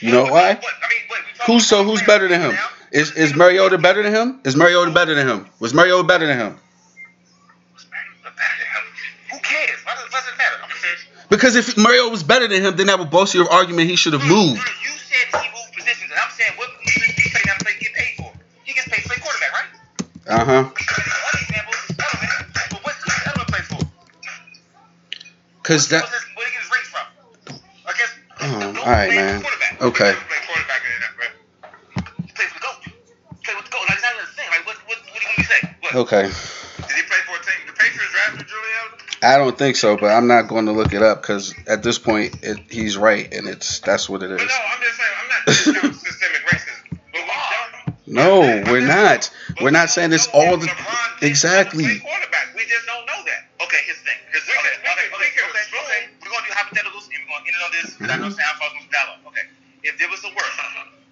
You 0.00 0.12
know 0.12 0.22
what, 0.22 0.32
why? 0.32 0.54
What, 0.54 0.64
I 0.64 0.88
mean, 0.88 0.98
what, 1.08 1.20
who's 1.46 1.66
so? 1.66 1.84
Who's 1.84 2.02
better 2.02 2.28
than 2.28 2.40
him? 2.40 2.52
Now? 2.52 2.68
Is 2.92 3.12
is 3.12 3.34
Mariota 3.34 3.78
better 3.78 4.02
than 4.02 4.14
him? 4.14 4.40
Is 4.44 4.56
Mariota 4.56 4.90
better 4.92 5.14
than 5.14 5.28
him? 5.28 5.46
Was 5.60 5.74
Mariota 5.74 6.04
better 6.04 6.26
than 6.26 6.38
him? 6.38 6.58
Because 11.28 11.56
if 11.56 11.76
Mario 11.76 12.08
was 12.08 12.22
better 12.22 12.48
than 12.48 12.62
him, 12.62 12.76
then 12.76 12.86
that 12.86 12.98
would 12.98 13.10
bolster 13.10 13.38
your 13.38 13.52
argument 13.52 13.90
he 13.90 13.96
should 13.96 14.14
have 14.14 14.26
moved. 14.26 14.62
Uh 20.28 20.44
huh. 20.44 20.70
Because 25.62 25.88
that. 25.88 26.04
Oh, 28.40 28.82
all 28.84 28.92
right, 28.92 29.10
man. 29.10 29.42
Okay. 29.80 30.14
Okay. 35.94 36.22
Did 36.22 36.32
he 36.32 37.02
play 37.02 37.16
for 37.26 37.34
a 37.34 37.42
team? 37.42 37.66
The 37.66 37.72
Patriots 37.72 38.12
drafted 38.12 38.46
Julio? 38.46 38.98
I 39.22 39.38
don't 39.38 39.56
think 39.56 39.76
so, 39.76 39.96
but 39.96 40.08
I'm 40.08 40.26
not 40.26 40.46
going 40.46 40.66
to 40.66 40.72
look 40.72 40.92
it 40.92 41.02
up 41.02 41.22
because 41.22 41.54
at 41.66 41.82
this 41.82 41.98
point 41.98 42.36
it, 42.42 42.60
he's 42.70 42.96
right, 42.96 43.32
and 43.32 43.48
it's 43.48 43.80
that's 43.80 44.08
what 44.08 44.22
it 44.22 44.30
is. 44.30 44.38
But 44.38 44.46
no, 44.46 44.54
I'm 44.54 44.82
just 44.82 44.96
saying 44.96 45.10
I'm 45.18 45.82
not 45.82 45.94
systemic 45.94 46.46
racism. 46.46 46.67
No, 48.08 48.40
we're 48.66 48.84
not. 48.84 49.30
We're 49.60 49.70
not 49.70 49.90
saying 49.90 50.10
this 50.10 50.28
all 50.32 50.56
the 50.56 50.70
exactly. 51.20 52.00
Quarterback. 52.00 52.56
We 52.56 52.64
just 52.64 52.86
don't 52.86 53.04
know 53.04 53.20
that. 53.28 53.52
Okay, 53.60 53.80
here's 53.84 54.00
the 54.00 54.08
thing. 54.08 54.20
Here's 54.32 54.46
the 54.48 54.56
okay, 54.56 54.74
okay, 54.80 55.06
okay, 55.12 55.30
okay, 55.44 56.08
We're 56.24 56.32
gonna 56.32 56.48
do 56.48 56.54
hypotheticals 56.56 57.06
and 57.12 57.20
we're 57.20 57.36
gonna 57.36 57.52
end 57.52 57.60
on 57.60 57.72
this 57.76 57.86
because 57.94 58.10
I 58.10 58.16
know 58.16 58.32
mm-hmm. 58.32 58.40
Sam 58.40 58.80
to 58.80 58.88
dial 58.88 59.12
up. 59.12 59.28
Okay, 59.28 59.44
if 59.84 60.00
there 60.00 60.08
was 60.08 60.24
a 60.24 60.32
world 60.32 60.54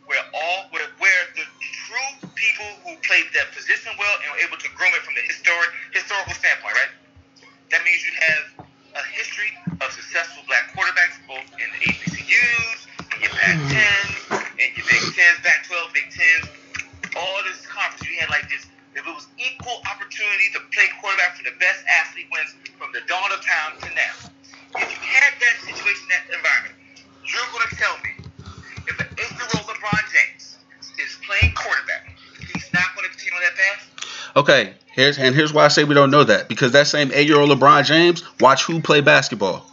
where 0.07 0.23
all 0.33 0.71
where, 0.71 0.89
where 0.99 1.23
the 1.37 1.45
true 1.61 2.11
people 2.35 2.67
who 2.87 2.97
played 3.05 3.27
that 3.35 3.53
position 3.53 3.93
well 3.99 4.17
and 4.25 4.33
were 4.33 4.43
able 4.43 4.57
to 4.57 4.71
groom 4.73 4.91
it 4.95 5.03
from 5.03 5.15
the 5.19 5.25
historic 5.27 5.71
historical 5.93 6.33
standpoint, 6.33 6.75
right? 6.75 6.95
That 7.75 7.83
means 7.83 8.01
you 8.07 8.15
have 8.15 8.67
a 8.97 9.05
history 9.13 9.53
of 9.83 9.91
successful 9.93 10.43
black 10.47 10.73
quarterbacks, 10.73 11.21
both 11.29 11.45
in 11.61 11.69
the 11.77 11.81
HBCUs, 11.93 12.79
in 13.15 13.19
your 13.21 13.35
Pac 13.35 13.59
10, 14.31 14.47
in 14.63 14.69
your 14.79 14.87
Big 14.87 15.05
Tens, 15.13 15.39
Pac-12, 15.43 15.93
Big 15.93 16.09
Tens, 16.09 16.46
Okay, 34.47 34.75
here's 34.95 35.19
and 35.19 35.35
here's 35.35 35.53
why 35.53 35.65
I 35.65 35.69
say 35.69 35.83
we 35.83 35.95
don't 35.95 36.11
know 36.13 36.23
that 36.23 36.47
because 36.49 36.71
that 36.73 36.87
same 36.87 37.11
eight-year-old 37.13 37.51
LeBron 37.51 37.85
James 37.85 38.23
watch 38.39 38.63
who 38.65 38.81
play 38.81 39.01
basketball. 39.01 39.67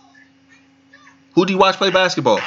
Who 1.36 1.46
do 1.46 1.54
you 1.54 1.60
watch 1.60 1.76
play 1.78 1.92
basketball? 1.92 2.40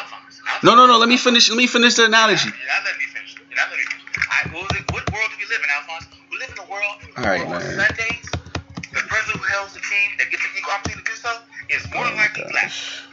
No, 0.65 0.74
no, 0.74 0.86
no. 0.86 0.98
Let 0.98 1.09
me 1.09 1.16
finish. 1.16 1.48
Let 1.48 1.57
me 1.57 1.66
finish 1.69 1.94
the 1.94 2.07
analogy. 2.07 2.48
You're 2.51 2.66
not 2.66 2.82
letting 2.82 2.98
me 2.98 3.07
finish. 3.15 3.36
You're 3.39 3.57
not 3.57 3.70
letting 3.70 3.86
me 3.86 3.94
finish. 3.94 4.27
I, 4.27 4.39
what, 4.51 4.62
was 4.66 4.74
it, 4.74 4.85
what 4.90 5.05
world 5.15 5.31
do 5.31 5.36
we 5.39 5.47
live 5.47 5.62
in, 5.62 5.70
Alphonse? 5.70 6.07
We 6.31 6.39
live 6.39 6.51
in 6.51 6.59
a 6.59 6.66
world 6.66 6.97
All 7.19 7.24
right, 7.24 7.47
where 7.47 7.57
on 7.59 7.62
man. 7.62 7.86
Sundays, 7.86 8.27
the 8.90 9.03
person 9.07 9.39
who 9.39 9.44
holds 9.55 9.74
the 9.74 9.82
team 9.86 10.09
that 10.19 10.27
gets 10.35 10.43
the 10.43 10.51
equal 10.59 10.74
opportunity 10.74 11.07
to 11.07 11.11
do 11.11 11.16
so 11.19 11.31
is 11.70 11.82
more 11.94 12.05
than 12.11 12.15
Oh, 12.15 12.27
likely 12.27 12.44
black. 12.51 12.70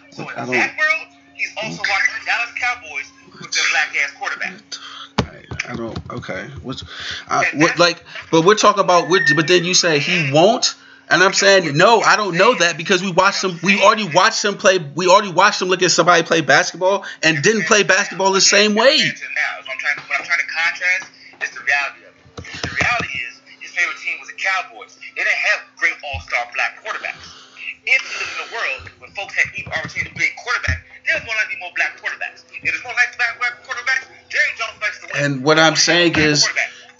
So 0.10 0.26
in 0.26 0.34
I 0.34 0.46
don't- 0.46 0.58
that 0.58 0.74
world, 0.74 1.08
he's 1.38 1.54
also 1.62 1.82
watching 1.86 2.14
the 2.18 2.24
Dallas 2.26 2.54
Cowboys 2.58 3.08
with 3.38 3.52
their 3.54 3.68
black 3.74 3.90
ass 4.02 4.12
quarterback. 4.18 4.54
I 5.74 5.76
don't. 5.76 5.98
Okay. 6.12 6.46
What's, 6.62 6.84
uh, 6.84 6.86
I, 7.28 7.46
what 7.56 7.80
like? 7.80 8.04
But 8.30 8.46
we're 8.46 8.54
talking 8.54 8.84
about. 8.84 9.10
We're, 9.10 9.26
but 9.36 9.48
then 9.48 9.66
you 9.66 9.74
say 9.74 9.98
he 9.98 10.32
won't, 10.32 10.76
and 11.10 11.24
I'm 11.24 11.34
saying 11.34 11.76
no. 11.76 12.00
I 12.02 12.16
don't 12.16 12.38
know 12.38 12.54
that 12.54 12.78
because 12.78 13.02
we 13.02 13.12
watched 13.12 13.44
him. 13.44 13.58
We 13.64 13.82
already 13.82 14.08
watched 14.08 14.46
him 14.46 14.56
play. 14.56 14.78
We 14.78 15.08
already 15.08 15.32
watched 15.34 15.64
him 15.64 15.70
look 15.70 15.82
at 15.82 15.90
somebody 15.90 16.22
play 16.22 16.42
basketball 16.42 17.06
and 17.24 17.42
didn't 17.42 17.66
play 17.66 17.82
basketball 17.82 18.34
the 18.34 18.42
same 18.42 18.76
way. 18.76 18.98
Now, 18.98 19.66
so 19.66 19.72
I'm 19.72 19.80
trying, 19.82 19.98
what 20.06 20.20
I'm 20.20 20.26
trying 20.26 20.46
to 20.46 20.52
contrast 20.54 21.10
is 21.42 21.50
the 21.58 21.66
reality 21.66 22.06
of 22.06 22.14
it. 22.14 22.62
The 22.62 22.74
reality 22.78 23.18
is 23.26 23.42
his 23.60 23.72
favorite 23.72 23.98
team 23.98 24.20
was 24.22 24.30
the 24.30 24.38
Cowboys. 24.38 24.94
They 25.18 25.26
didn't 25.26 25.34
have 25.34 25.60
great 25.78 25.98
all-star 26.06 26.54
black 26.54 26.86
quarterbacks. 26.86 27.34
If 27.86 27.98
you 27.98 28.14
live 28.22 28.30
in 28.30 28.42
a 28.46 28.50
world 28.54 28.90
where 29.02 29.10
folks 29.18 29.34
had 29.34 29.50
equal 29.58 29.74
opportunity 29.74 30.14
to 30.14 30.16
play 30.16 30.30
quarterback, 30.38 30.86
there's 31.06 31.24
more 31.26 31.36
likely 31.36 31.58
more 31.60 31.72
black 31.76 32.00
quarterbacks. 32.00 32.44
If 32.54 32.62
there's 32.64 32.84
more 32.84 32.94
likely 32.94 33.18
black, 33.18 33.40
black 33.40 33.56
quarterbacks, 33.64 34.06
Jerry 34.30 34.52
Jones 34.58 34.80
likes 34.82 35.00
to 35.00 35.08
win. 35.12 35.24
And 35.24 35.34
what 35.44 35.60
I'm 35.60 35.76
saying 35.76 36.16
is- 36.18 36.48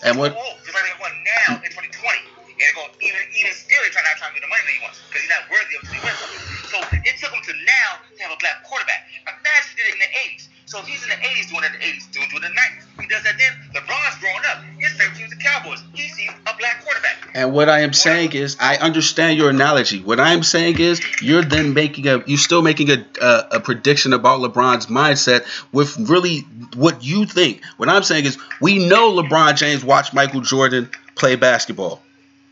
and 0.04 0.18
what- 0.20 0.36
Oh, 0.36 0.60
just 0.66 0.76
like 0.76 0.84
they 0.84 0.94
won 1.00 1.14
now 1.24 1.62
in 1.64 1.72
2020. 1.72 2.20
And 2.20 2.60
they're 2.60 2.74
going 2.76 2.92
even 3.02 3.20
even 3.34 3.54
still 3.54 3.82
they're 3.82 3.90
trying 3.90 4.06
to 4.06 4.34
get 4.36 4.42
the 4.42 4.48
money 4.48 4.62
that 4.64 4.74
he 4.74 4.82
wants 4.84 5.00
because 5.08 5.22
he's 5.24 5.32
not 5.32 5.50
worthy 5.50 5.76
of 5.76 5.82
to 5.84 5.92
win 5.92 6.16
something. 6.16 6.42
So 6.70 6.78
it 7.08 7.16
took 7.20 7.32
him 7.34 7.42
to 7.44 7.54
now 7.66 7.90
to 8.18 8.24
have 8.24 8.32
a 8.32 8.38
black 8.38 8.64
quarterback. 8.64 9.08
Imagine 9.26 9.80
it 9.80 9.94
in 9.94 10.00
the 10.00 10.10
80s. 10.20 10.50
So 10.66 10.82
he's 10.82 11.04
in 11.04 11.10
the 11.10 11.16
80s 11.16 11.50
doing 11.50 11.64
it 11.64 11.74
in 11.74 11.80
the 11.80 11.86
80s, 11.86 12.12
doing 12.12 12.28
it 12.32 12.36
in 12.36 12.42
the 12.42 12.48
90s. 12.48 13.02
He 13.02 13.08
does 13.08 13.24
that 13.24 13.36
then. 13.38 13.84
LeBron's 13.84 14.20
growing 14.20 14.42
up. 14.50 14.64
His 14.80 14.94
favorite 14.94 15.18
team's 15.18 15.30
the 15.32 15.36
Cowboys. 15.38 15.84
He 15.94 16.08
sees 16.10 16.30
a 16.30 16.58
black 16.58 16.84
quarterback. 16.84 17.32
And 17.34 17.52
what 17.52 17.68
I 17.70 17.80
am 17.80 17.94
saying 17.94 18.34
is, 18.34 18.58
I 18.60 18.78
understand 18.78 19.38
your 19.38 19.50
analogy. 19.50 20.02
What 20.02 20.20
I 20.20 20.34
am 20.34 20.44
saying 20.44 20.80
is, 20.80 21.02
you're 21.22 21.44
then 21.44 21.74
making 21.74 22.08
a, 22.08 22.24
you're 22.26 22.38
still 22.38 22.62
making 22.62 22.92
a, 22.92 23.06
a, 23.22 23.48
a 23.54 23.60
prediction 23.60 24.14
about 24.14 24.40
LeBron's 24.40 24.88
mindset 24.88 25.46
with 25.72 25.98
really 25.98 26.42
what 26.76 27.04
you 27.04 27.26
think. 27.26 27.64
What 27.78 27.90
I'm 27.90 28.04
saying 28.04 28.26
is, 28.26 28.38
we 28.62 28.88
know 28.88 29.12
LeBron 29.12 29.58
James 29.58 29.84
watched 29.84 30.14
Michael 30.14 30.42
Jordan 30.42 30.90
play 31.16 31.36
basketball. 31.36 32.02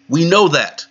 We 0.09 0.29
know 0.29 0.49
that. 0.49 0.85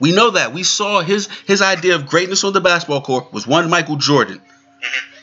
We 0.00 0.12
know 0.12 0.30
that. 0.30 0.52
We 0.52 0.64
saw 0.64 1.00
his 1.02 1.28
his 1.46 1.62
idea 1.62 1.94
of 1.94 2.06
greatness 2.06 2.44
on 2.44 2.52
the 2.52 2.60
basketball 2.60 3.00
court 3.00 3.32
was 3.32 3.46
one 3.46 3.70
Michael 3.70 3.96
Jordan. 3.96 4.40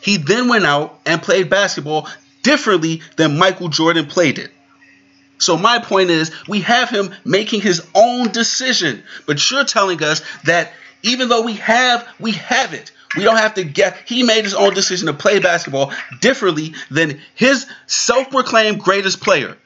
He 0.01 0.17
then 0.17 0.47
went 0.47 0.65
out 0.65 0.99
and 1.05 1.21
played 1.21 1.49
basketball 1.49 2.07
differently 2.43 3.01
than 3.17 3.37
Michael 3.37 3.69
Jordan 3.69 4.05
played 4.05 4.39
it. 4.39 4.51
So 5.37 5.57
my 5.57 5.79
point 5.79 6.09
is, 6.11 6.31
we 6.47 6.61
have 6.61 6.89
him 6.89 7.13
making 7.25 7.61
his 7.61 7.85
own 7.95 8.31
decision, 8.31 9.03
but 9.25 9.49
you're 9.49 9.65
telling 9.65 10.03
us 10.03 10.21
that 10.43 10.71
even 11.03 11.29
though 11.29 11.41
we 11.41 11.53
have, 11.55 12.07
we 12.19 12.33
have 12.33 12.73
it. 12.73 12.91
We 13.17 13.23
don't 13.23 13.37
have 13.37 13.55
to 13.55 13.63
get. 13.63 13.97
He 14.05 14.23
made 14.23 14.43
his 14.43 14.53
own 14.53 14.73
decision 14.73 15.07
to 15.07 15.13
play 15.13 15.39
basketball 15.39 15.91
differently 16.21 16.75
than 16.89 17.19
his 17.35 17.65
self-proclaimed 17.87 18.79
greatest 18.79 19.21
player. 19.21 19.57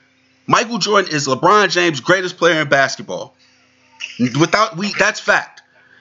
Michael 0.47 0.77
Jordan 0.77 1.11
is 1.13 1.27
LeBron 1.27 1.69
James' 1.69 1.99
greatest 1.99 2.37
player 2.37 2.61
in 2.61 2.69
basketball. 2.69 3.35
Without 4.39 4.77
we, 4.77 4.93
that's 4.97 5.19
fact. 5.19 5.54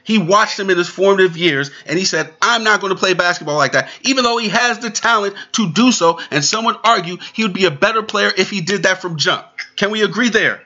He 0.05 0.19
watched 0.19 0.59
him 0.59 0.71
in 0.71 0.79
his 0.79 0.89
formative 0.89 1.37
years 1.37 1.71
and 1.87 1.99
he 1.99 2.05
said, 2.05 2.33
I'm 2.41 2.63
not 2.63 2.81
going 2.81 2.93
to 2.93 2.99
play 2.99 3.15
basketball 3.15 3.57
like 3.57 3.73
that, 3.73 3.89
even 4.03 4.23
though 4.23 4.39
he 4.39 4.51
has 4.51 4.79
the 4.79 4.91
talent 4.91 5.35
to 5.53 5.73
do 5.73 5.91
so. 5.91 6.21
And 6.31 6.45
someone 6.45 6.77
argue 6.85 7.17
he 7.33 7.43
would 7.43 7.55
be 7.55 7.65
a 7.65 7.71
better 7.71 8.03
player 8.03 8.31
if 8.37 8.51
he 8.51 8.61
did 8.61 8.85
that 8.85 9.01
from 9.01 9.17
jump. 9.17 9.47
Can 9.77 9.91
we 9.91 10.03
agree 10.03 10.29
there? 10.29 10.63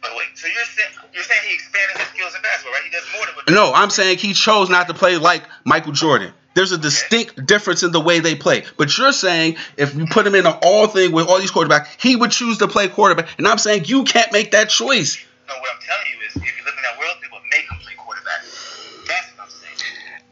But 0.00 0.12
wait, 0.16 0.26
so 0.34 0.46
you're 0.46 0.64
saying 0.64 0.88
you're 1.12 1.24
saying 1.24 1.40
he 1.48 1.54
expanded 1.54 1.98
his 1.98 2.08
skills 2.08 2.34
in 2.34 2.42
basketball, 2.42 2.72
right? 2.72 2.82
He 2.84 2.90
does 2.90 3.04
more 3.14 3.26
than 3.44 3.54
No, 3.54 3.72
I'm 3.74 3.90
saying 3.90 4.18
he 4.18 4.32
chose 4.32 4.70
not 4.70 4.88
to 4.88 4.94
play 4.94 5.16
like 5.16 5.42
Michael 5.64 5.92
Jordan. 5.92 6.32
There's 6.54 6.72
a 6.72 6.78
distinct 6.78 7.46
difference 7.46 7.82
in 7.82 7.92
the 7.92 8.00
way 8.00 8.20
they 8.20 8.34
play. 8.34 8.64
But 8.76 8.96
you're 8.96 9.12
saying 9.12 9.56
if 9.76 9.94
you 9.94 10.06
put 10.06 10.26
him 10.26 10.34
in 10.34 10.46
an 10.46 10.54
all 10.62 10.88
thing 10.88 11.12
with 11.12 11.28
all 11.28 11.38
these 11.38 11.52
quarterbacks, 11.52 11.86
he 12.00 12.16
would 12.16 12.30
choose 12.30 12.58
to 12.58 12.68
play 12.68 12.88
quarterback. 12.88 13.28
And 13.38 13.46
I'm 13.46 13.58
saying 13.58 13.84
you 13.84 14.04
can't 14.04 14.32
make 14.32 14.52
that 14.52 14.68
choice. 14.68 15.18
No, 15.48 15.54
what 15.54 15.70
I'm 15.72 15.80
telling 15.80 16.06
you 16.10 16.26
is 16.26 16.36
if 16.36 16.42
you 16.42 16.64
live 16.64 16.74
in 16.76 16.82
that 16.82 16.98
world, 16.98 17.16
people 17.22 17.38
make 17.50 17.70
him 17.70 17.78
play 17.78 17.94
quarterback. 17.96 18.42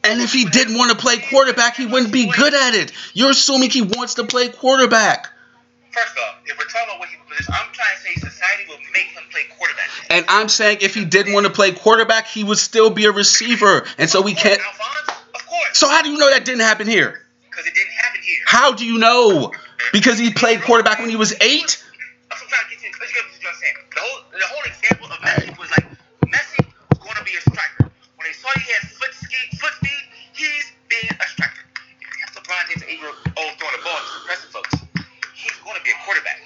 And 0.06 0.20
if 0.20 0.32
he 0.32 0.44
didn't 0.44 0.76
want 0.78 0.90
to 0.92 0.96
play 0.96 1.18
quarterback, 1.18 1.76
he 1.76 1.86
wouldn't 1.86 2.12
be 2.12 2.30
good 2.30 2.54
at 2.54 2.74
it. 2.74 2.92
You're 3.12 3.30
assuming 3.30 3.70
he 3.70 3.82
wants 3.82 4.14
to 4.14 4.24
play 4.24 4.48
quarterback. 4.48 5.28
First 5.90 6.18
off, 6.18 6.36
if 6.44 6.58
we're 6.58 6.64
talking 6.64 6.88
about 6.88 7.00
what 7.00 7.08
he 7.08 7.16
position, 7.36 7.54
I'm 7.56 7.72
trying 7.72 7.96
to 7.96 8.02
say 8.02 8.14
society 8.14 8.64
will 8.68 8.78
make 8.92 9.06
him 9.06 9.22
play 9.30 9.42
quarterback. 9.56 9.88
And 10.10 10.24
I'm 10.28 10.48
saying 10.48 10.78
if 10.80 10.94
he 10.94 11.04
didn't 11.04 11.32
want 11.32 11.46
to 11.46 11.52
play 11.52 11.72
quarterback, 11.72 12.26
he 12.26 12.44
would 12.44 12.58
still 12.58 12.90
be 12.90 13.06
a 13.06 13.12
receiver. 13.12 13.86
And 13.98 14.08
so 14.08 14.22
we 14.22 14.34
can't. 14.34 14.60
Alphonse, 14.60 15.20
of 15.34 15.46
course. 15.46 15.78
So 15.78 15.88
how 15.88 16.02
do 16.02 16.10
you 16.10 16.18
know 16.18 16.30
that 16.30 16.44
didn't 16.44 16.60
happen 16.60 16.86
here? 16.86 17.22
Because 17.50 17.66
it 17.66 17.74
didn't 17.74 17.92
happen 17.92 18.20
here. 18.22 18.42
How 18.46 18.72
do 18.72 18.84
you 18.84 18.98
know? 18.98 19.52
Because 19.92 20.18
he 20.18 20.32
played 20.32 20.62
quarterback 20.62 20.98
when 20.98 21.10
he 21.10 21.16
was 21.16 21.32
eight? 21.40 21.82
I'm 22.30 22.36
trying 22.36 22.64
to 22.64 22.70
get 22.70 22.82
you. 22.82 22.90
Let's 23.00 23.12
get 23.12 23.24
what 23.24 23.42
you're 23.42 23.52
saying. 23.54 23.74
The 23.94 24.00
whole, 24.00 24.20
the 24.32 24.46
whole 24.46 24.64
example 24.64 25.06
of 25.06 25.18
Messi 25.18 25.58
was 25.58 25.70
like 25.70 25.86
Messi 26.26 26.66
was 26.90 26.98
going 26.98 27.16
to 27.16 27.24
be 27.24 27.36
a 27.36 27.40
striker. 27.40 27.85
When 28.46 28.54
they 28.54 28.62
saw 28.62 28.66
he 28.66 28.72
had 28.78 28.86
foot 28.94 29.14
speed, 29.14 29.58
foot 29.58 29.74
speed, 29.74 30.02
he's 30.38 30.70
being 30.86 31.10
a 31.10 31.26
striker. 31.26 31.66
If 31.98 32.06
you 32.14 32.22
have 32.22 32.34
LeBron 32.38 32.62
James 32.70 32.84
eight 32.86 33.00
year 33.02 33.10
old 33.10 33.52
throwing 33.58 33.74
the 33.74 33.82
ball 33.82 33.98
to 33.98 34.20
impressive 34.22 34.50
folks, 34.54 34.74
he's 35.34 35.56
going 35.66 35.74
to 35.74 35.82
be 35.82 35.90
a 35.90 35.98
quarterback. 36.06 36.38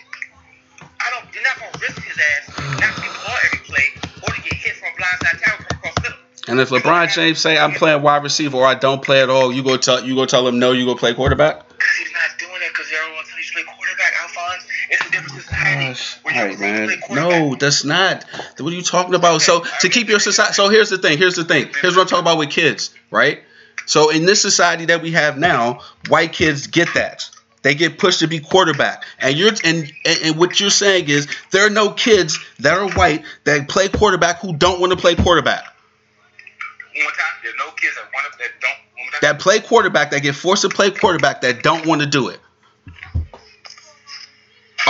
I 0.81 1.13
don't. 1.13 1.29
You're 1.35 1.45
not 1.45 1.61
going 1.61 1.69
to 1.69 1.79
risk 1.85 2.01
his 2.01 2.17
ass 2.17 2.57
not 2.81 2.97
to 2.97 3.01
get 3.05 3.13
the 3.13 3.21
ball 3.21 3.37
every 3.45 3.61
play 3.69 3.87
or 4.25 4.33
to 4.33 4.41
get 4.41 4.55
hit 4.57 4.81
from 4.81 4.89
a 4.89 4.97
blindside 4.97 5.45
tower 5.45 5.61
come 5.61 5.77
across 5.77 5.95
the 5.95 6.01
middle. 6.01 6.19
And 6.49 6.57
if 6.57 6.73
LeBron 6.73 7.13
James 7.13 7.39
say 7.39 7.59
I'm 7.59 7.73
playing 7.73 8.01
wide 8.01 8.25
receiver 8.25 8.57
or 8.57 8.67
I 8.67 8.75
don't 8.75 9.05
play 9.05 9.21
at 9.21 9.29
all, 9.29 9.53
you 9.53 9.63
go 9.63 9.77
tell 9.77 10.01
you 10.01 10.17
go 10.17 10.25
tell 10.25 10.49
him 10.49 10.59
no, 10.59 10.73
you 10.73 10.87
go 10.89 10.97
play 10.97 11.13
quarterback. 11.13 11.69
Because 11.69 11.97
he's 12.01 12.13
not 12.17 12.33
doing 12.41 12.65
it 12.65 12.73
because 12.73 12.89
everyone 12.97 13.29
tells 13.29 13.37
you 13.37 13.45
to 13.45 13.53
play 13.53 13.65
quarterback, 13.69 14.13
Alphonse. 14.25 14.65
It's 14.89 15.05
a 15.05 15.11
different 15.13 15.37
society. 15.37 15.85
Gosh, 15.85 16.17
where 16.17 16.20
all 16.20 16.20
you 16.20 16.20
right, 16.31 16.59
man. 16.59 16.91
No, 17.11 17.55
that's 17.55 17.85
not. 17.85 18.25
What 18.59 18.73
are 18.73 18.77
you 18.77 18.83
talking 18.83 19.15
about? 19.15 19.43
So 19.43 19.65
to 19.81 19.89
keep 19.89 20.09
your 20.09 20.21
society. 20.21 20.55
So 20.55 20.69
here's 20.69 20.91
the 20.91 20.99
thing. 20.99 21.19
Here's 21.19 21.37
the 21.37 21.45
thing. 21.45 21.71
Here's 21.81 21.97
what 21.97 22.03
I'm 22.03 22.09
talking 22.09 22.25
about 22.25 22.39
with 22.39 22.51
kids, 22.51 22.95
right? 23.11 23.43
So 23.87 24.11
in 24.11 24.25
this 24.25 24.41
society 24.41 24.87
that 24.87 25.03
we 25.03 25.13
have 25.13 25.39
now, 25.39 25.81
white 26.09 26.33
kids 26.33 26.67
get 26.67 26.95
that. 26.95 27.29
They 27.63 27.75
get 27.75 27.99
pushed 27.99 28.21
to 28.21 28.27
be 28.27 28.41
quarterback, 28.41 29.05
and 29.19 29.37
you're 29.37 29.51
and, 29.65 29.93
and 30.05 30.19
and 30.25 30.37
what 30.39 30.59
you're 30.61 30.71
saying 30.71 31.09
is 31.09 31.29
there 31.51 31.67
are 31.67 31.71
no 31.71 31.91
kids 31.91 32.39
that 32.61 32.79
are 32.79 32.89
white 32.93 33.23
that 33.45 33.69
play 33.69 33.89
quarterback 33.89 34.41
who 34.41 34.55
don't 34.57 34.81
want 34.81 34.93
to 34.93 34.97
play 34.97 35.15
quarterback. 35.15 35.65
One 35.65 37.03
more 37.03 37.13
time, 37.13 37.27
there's 37.43 37.55
no 37.59 37.71
kids 37.73 37.97
that 37.97 38.05
want 38.15 38.33
to 38.33 38.39
that 38.39 38.49
don't. 38.63 38.71
One 38.71 39.05
more 39.05 39.11
time. 39.11 39.21
That 39.21 39.41
play 39.41 39.61
quarterback 39.61 40.11
that 40.13 40.23
get 40.23 40.37
forced 40.37 40.63
to 40.63 40.71
play 40.71 40.91
quarterback 40.91 41.43
that 41.43 41.63
don't 41.63 41.87
want 41.87 42.01
to 42.01 42.07
do 42.07 42.29
it. 42.29 42.41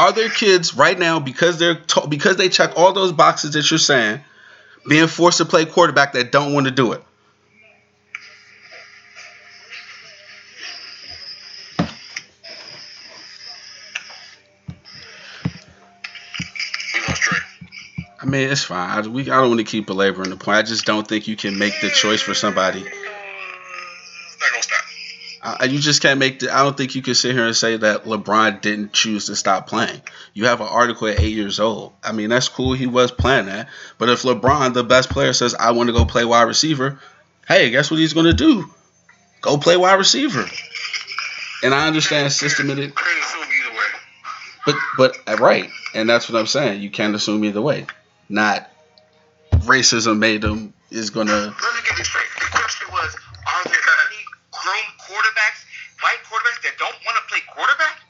Are 0.01 0.13
there 0.13 0.31
kids 0.31 0.75
right 0.75 0.99
now 0.99 1.21
because 1.21 1.59
they're 1.59 1.75
to, 1.75 2.07
because 2.09 2.37
they 2.37 2.49
check 2.49 2.73
all 2.75 2.95
those 2.95 3.13
boxes 3.13 3.51
that 3.51 3.71
you're 3.71 3.77
saying, 3.77 4.23
being 4.89 5.09
forced 5.09 5.37
to 5.39 5.45
play 5.45 5.67
quarterback 5.67 6.15
that 6.15 6.33
don't 6.33 6.55
want 6.55 6.65
to 6.69 6.71
do 6.71 6.93
it? 6.93 7.03
I 18.23 18.25
mean, 18.25 18.49
it's 18.49 18.65
fine. 18.65 19.05
I, 19.05 19.07
we, 19.07 19.25
I 19.25 19.37
don't 19.37 19.49
want 19.49 19.59
to 19.59 19.65
keep 19.65 19.87
belaboring 19.87 20.31
the 20.31 20.37
point. 20.37 20.57
I 20.57 20.63
just 20.63 20.87
don't 20.87 21.07
think 21.07 21.29
you 21.29 21.37
can 21.37 21.59
make 21.59 21.79
the 21.83 21.91
choice 21.91 22.23
for 22.23 22.33
somebody. 22.33 22.81
It's 22.81 22.89
not 24.41 24.51
gonna 24.51 24.63
stop. 24.63 24.85
I, 25.43 25.65
you 25.65 25.79
just 25.79 26.03
can't 26.03 26.19
make 26.19 26.41
the. 26.41 26.55
I 26.55 26.63
don't 26.63 26.77
think 26.77 26.95
you 26.95 27.03
can 27.03 27.15
sit 27.15 27.35
here 27.35 27.47
and 27.47 27.57
say 27.57 27.77
that 27.79 28.05
LeBron 28.05 28.61
didn't 28.61 28.93
choose 28.93 29.27
to 29.27 29.37
stop 29.37 29.67
playing. 29.67 30.03
You 30.35 30.47
have 30.47 30.61
an 30.61 30.67
article 30.67 31.09
at 31.09 31.19
eight 31.19 31.35
years 31.35 31.61
old. 31.61 31.95
I 32.05 32.13
mean, 32.13 32.29
that's 32.29 32.49
cool. 32.49 32.75
He 32.75 32.87
was 32.87 33.11
playing 33.11 33.47
that. 33.47 33.69
But 33.97 34.11
if 34.11 34.23
LeBron, 34.23 34.75
the 34.75 34.85
best 34.85 35.09
player, 35.09 35.33
says 35.33 35.55
I 35.55 35.71
want 35.71 35.89
to 35.89 35.95
go 35.95 36.05
play 36.05 36.27
wide 36.27 36.43
receiver, 36.43 37.01
hey, 37.49 37.71
guess 37.71 37.91
what 37.91 37.99
he's 37.99 38.13
going 38.13 38.27
to 38.27 38.35
do? 38.35 38.67
Go 39.41 39.57
play 39.57 39.79
wide 39.79 39.95
receiver. 39.95 40.45
And 41.63 41.75
I 41.75 41.87
understand 41.87 42.33
systematic, 42.33 42.95
can't 42.95 43.25
assume 43.25 43.43
either 43.43 43.77
way. 43.77 43.87
but 44.67 44.75
but 44.97 45.17
uh, 45.27 45.37
right, 45.43 45.69
and 45.95 46.09
that's 46.09 46.29
what 46.29 46.39
I'm 46.39 46.47
saying. 46.47 46.83
You 46.83 46.91
can't 46.91 47.15
assume 47.15 47.45
either 47.45 47.63
way. 47.63 47.87
Not 48.29 48.71
racism 49.53 50.19
made 50.19 50.45
him 50.45 50.75
is 50.91 51.11
gonna. 51.11 51.33
Let 51.33 51.47
me 51.47 51.81
get 51.87 51.97
this 51.97 52.07
straight. 52.09 52.25
The 52.37 52.47
question 52.47 52.89
was, 52.91 53.17
are 53.47 53.65
there 53.65 53.75
any 53.75 54.25
grown 54.51 55.00
quarterbacks 56.51 56.63
that 56.63 56.79
don't 56.79 56.95
want 57.05 57.17
to 57.17 57.23
play 57.29 57.41
quarterback? 57.55 58.01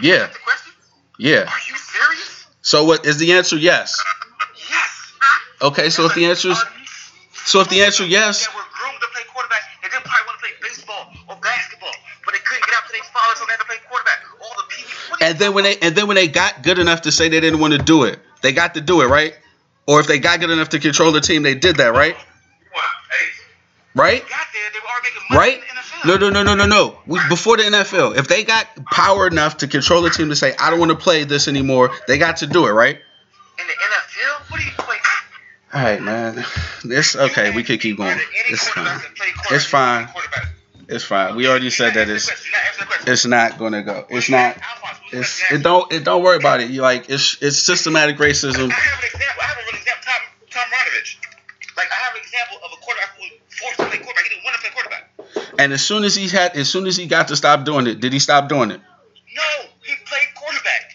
Yeah, 0.00 0.26
the 0.26 0.38
question. 0.44 0.72
yeah. 1.18 1.40
Are 1.40 1.64
you 1.68 1.76
serious? 1.76 2.46
So 2.62 2.84
what 2.84 3.04
is 3.06 3.18
the 3.18 3.32
answer? 3.32 3.56
Yes. 3.56 4.02
Yes. 4.70 5.12
Okay, 5.60 5.90
so 5.90 6.06
if 6.06 6.14
the 6.14 6.26
answer 6.26 6.50
is 6.50 6.64
so 7.44 7.60
if 7.60 7.68
the 7.68 7.82
answer 7.82 8.06
yes, 8.06 8.46
That 8.46 8.54
were 8.54 8.62
groomed 8.72 9.00
to 9.00 9.08
play 9.12 9.22
quarterback, 9.32 9.62
they 9.82 9.88
didn't 9.88 10.04
probably 10.04 10.26
want 10.26 10.38
to 10.38 10.44
play 10.46 10.54
baseball 10.62 11.12
or 11.28 11.36
basketball, 11.42 11.92
but 12.24 12.34
they 12.34 12.40
couldn't 12.40 12.64
get 12.64 12.74
out 12.76 12.86
to 12.86 12.92
their 12.92 13.02
fathers, 13.02 13.38
so 13.38 13.44
they 13.46 13.52
had 13.52 13.60
to 13.60 13.66
play 13.66 13.76
quarterback. 13.88 14.18
All 14.40 14.54
the 14.56 14.64
people. 14.70 14.90
what 15.10 15.18
do 15.18 15.24
you 15.24 15.30
and 15.30 15.38
then 15.38 15.54
when 15.54 15.64
they 15.64 15.76
and 15.78 15.96
then 15.96 16.06
when 16.06 16.14
they 16.14 16.28
got 16.28 16.62
good 16.62 16.78
enough 16.78 17.02
to 17.02 17.12
say 17.12 17.28
they 17.28 17.40
didn't 17.40 17.60
want 17.60 17.72
to 17.72 17.78
do 17.78 18.04
it, 18.04 18.20
they 18.42 18.52
got 18.52 18.74
to 18.74 18.80
do 18.80 19.02
it, 19.02 19.06
right? 19.06 19.36
Or 19.86 19.98
if 19.98 20.06
they 20.06 20.20
got 20.20 20.38
good 20.38 20.50
enough 20.50 20.70
to 20.70 20.78
control 20.78 21.10
the 21.10 21.20
team, 21.20 21.42
they 21.42 21.56
did 21.56 21.76
that, 21.76 21.92
right? 21.92 22.16
Right? 23.94 24.22
there, 24.22 24.70
they 24.72 24.78
were 24.78 24.86
already 24.88 25.08
making 25.14 25.22
money 25.30 25.38
Right? 25.38 25.54
in 25.56 25.60
the 25.60 25.80
NFL. 25.82 26.04
No, 26.06 26.16
no, 26.16 26.30
no, 26.30 26.42
no, 26.42 26.54
no, 26.54 26.66
no. 26.66 26.98
We, 27.06 27.20
before 27.28 27.56
the 27.58 27.64
NFL, 27.64 28.16
if 28.16 28.26
they 28.28 28.42
got 28.44 28.66
power 28.86 29.26
enough 29.26 29.58
to 29.58 29.68
control 29.68 30.02
the 30.02 30.10
team 30.10 30.30
to 30.30 30.36
say, 30.36 30.54
I 30.58 30.70
don't 30.70 30.78
want 30.78 30.90
to 30.90 30.96
play 30.96 31.24
this 31.24 31.46
anymore, 31.48 31.90
they 32.08 32.18
got 32.18 32.38
to 32.38 32.46
do 32.46 32.66
it, 32.66 32.70
right? 32.70 32.96
In 33.58 33.66
the 33.66 33.72
NFL, 33.72 34.50
what 34.50 34.58
do 34.60 34.64
you 34.64 34.72
play? 34.78 34.96
All 35.74 35.82
right, 35.82 36.02
man. 36.02 36.44
This 36.84 37.16
okay. 37.16 37.54
We 37.54 37.64
could 37.64 37.80
keep 37.80 37.96
going. 37.96 38.18
It's 38.48 38.68
fine. 38.68 39.00
It's 39.50 39.64
fine. 39.64 40.08
It's 40.88 41.04
fine. 41.04 41.36
We 41.36 41.46
already 41.48 41.70
said 41.70 41.94
that 41.94 42.10
it's 42.10 42.30
it's 43.06 43.24
not 43.24 43.58
gonna 43.58 43.82
go. 43.82 44.04
It's 44.10 44.28
not. 44.28 44.58
It's 45.12 45.42
it 45.50 45.62
don't 45.62 45.90
it 45.90 46.04
don't 46.04 46.22
worry 46.22 46.36
about 46.36 46.60
it. 46.60 46.68
You 46.70 46.82
like 46.82 47.08
it's 47.08 47.38
it's 47.40 47.56
systematic 47.58 48.18
racism. 48.18 48.68
I 48.70 48.74
have 48.74 48.98
an 48.98 49.04
example. 49.06 49.40
I 49.40 49.46
have 49.46 49.56
a 49.56 49.60
real 49.60 49.80
example. 49.80 50.04
Tom, 50.04 50.20
Tom 50.50 50.62
Ronovich. 50.68 51.16
Like 51.76 51.88
I 51.90 52.04
have 52.04 52.14
an 52.16 52.20
example 52.20 52.58
of 52.66 52.72
a 52.72 52.76
quarterback 52.76 53.16
who 53.16 53.24
forced 53.62 53.78
play 53.78 53.98
quarterback. 54.02 54.24
He 54.26 54.30
didn't 54.34 54.44
want 54.44 54.56
to 54.56 54.62
play 54.62 54.72
quarterback. 54.74 55.04
And 55.58 55.72
as 55.72 55.84
soon 55.84 56.02
as 56.04 56.14
he 56.14 56.28
had, 56.28 56.56
as 56.56 56.68
soon 56.68 56.86
as 56.86 56.96
he 56.96 57.06
got 57.06 57.28
to 57.28 57.36
stop 57.36 57.64
doing 57.64 57.86
it, 57.86 58.00
did 58.00 58.12
he 58.12 58.18
stop 58.18 58.48
doing 58.48 58.70
it? 58.70 58.80
No, 58.80 59.48
he 59.86 59.94
played 60.04 60.28
quarterback. 60.34 60.90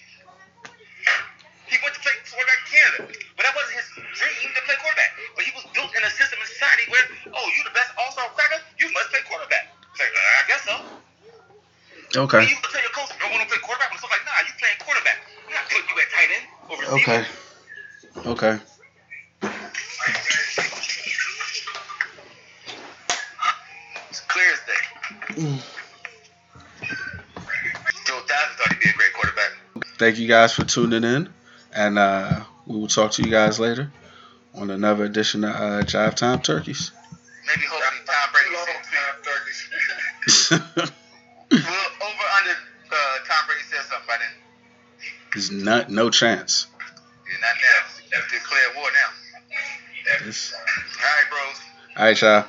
He 1.72 1.77
went 1.81 1.95
to 1.95 2.02
play 2.03 2.14
quarterback 2.27 2.60
in 2.60 2.68
Canada, 2.76 3.03
but 3.35 3.44
that 3.48 3.53
wasn't 3.56 3.80
his 3.80 3.88
dream 4.18 4.52
to 4.52 4.61
play 4.68 4.76
quarterback. 4.81 5.11
But 5.35 5.44
he 5.45 5.52
was 5.56 5.65
built 5.73 5.91
in 5.95 6.03
a 6.03 6.11
system 6.11 6.39
in 6.41 6.48
society 6.48 6.84
where, 6.91 7.06
oh, 7.31 7.48
you 7.56 7.64
the 7.64 7.72
best 7.72 7.91
all-star 7.98 8.27
cracker, 8.35 8.60
you 8.80 8.91
must 8.91 9.10
play 9.10 9.23
quarterback. 9.23 9.72
It's 9.91 9.99
like, 9.99 10.11
I 10.11 10.44
guess 10.48 10.64
so. 10.68 10.76
Okay. 12.23 12.41
You 12.48 12.56
can 12.56 12.72
tell 12.72 12.81
your 12.81 12.91
coach, 12.91 13.11
don't 13.19 13.31
want 13.31 13.44
to 13.44 13.49
play 13.52 13.60
quarterback, 13.61 13.91
but 13.91 13.99
it's 13.99 14.07
like, 14.07 14.23
nah, 14.26 14.39
you 14.48 14.53
playing 14.57 14.80
quarterback. 14.80 15.19
I'm 15.48 15.53
not 15.53 15.69
putting 15.69 15.88
you 15.91 15.95
at 16.02 16.10
tight 16.15 16.31
end 16.34 16.45
or 16.72 16.76
receiver. 16.81 17.27
Okay. 18.26 18.56
Okay. 18.56 18.56
It's 24.10 24.22
clear 24.22 24.49
as 24.53 24.60
day. 24.65 24.73
Mm. 24.73 24.97
Joe 25.10 25.16
Thousand 28.20 28.56
thought 28.58 28.74
he'd 28.74 28.80
be 28.82 28.90
a 28.90 28.94
great 28.94 29.14
quarterback. 29.14 29.52
Thank 29.98 30.18
you 30.18 30.28
guys 30.28 30.54
for 30.54 30.64
tuning 30.66 31.04
in, 31.04 31.30
and 31.74 31.98
uh, 31.98 32.44
we 32.66 32.78
will 32.78 32.88
talk 32.88 33.12
to 33.14 33.24
you 33.24 33.32
guys 33.32 33.60
later 33.60 33.92
on 34.54 34.70
another 34.72 35.06
edition 35.06 35.44
of 35.44 35.56
uh, 35.56 35.84
Jive 35.84 36.16
Time 36.16 36.42
Turkeys. 36.42 36.92
Maybe 37.48 37.62
hopefully 37.70 38.02
Tom 38.06 38.30
Brady 38.34 38.56
says 40.26 40.60
Well, 41.52 41.88
over 42.02 42.26
under 42.38 42.52
uh, 42.52 43.18
Tom 43.28 43.46
Brady 43.48 43.64
says 43.70 43.86
something 43.86 44.08
by 44.08 44.18
then. 44.20 44.34
There's 45.34 45.52
not 45.52 45.90
no 45.90 46.10
chance. 46.10 46.68
Yeah, 47.30 47.38
not 47.42 47.56
now. 47.56 48.22
Declare 48.32 48.76
war 48.76 48.90
now. 48.92 49.10
It's, 50.28 50.54
All 50.54 50.60
right, 51.00 51.30
bros. 51.30 51.62
all 51.98 52.06
right, 52.06 52.22
y'all. 52.22 52.46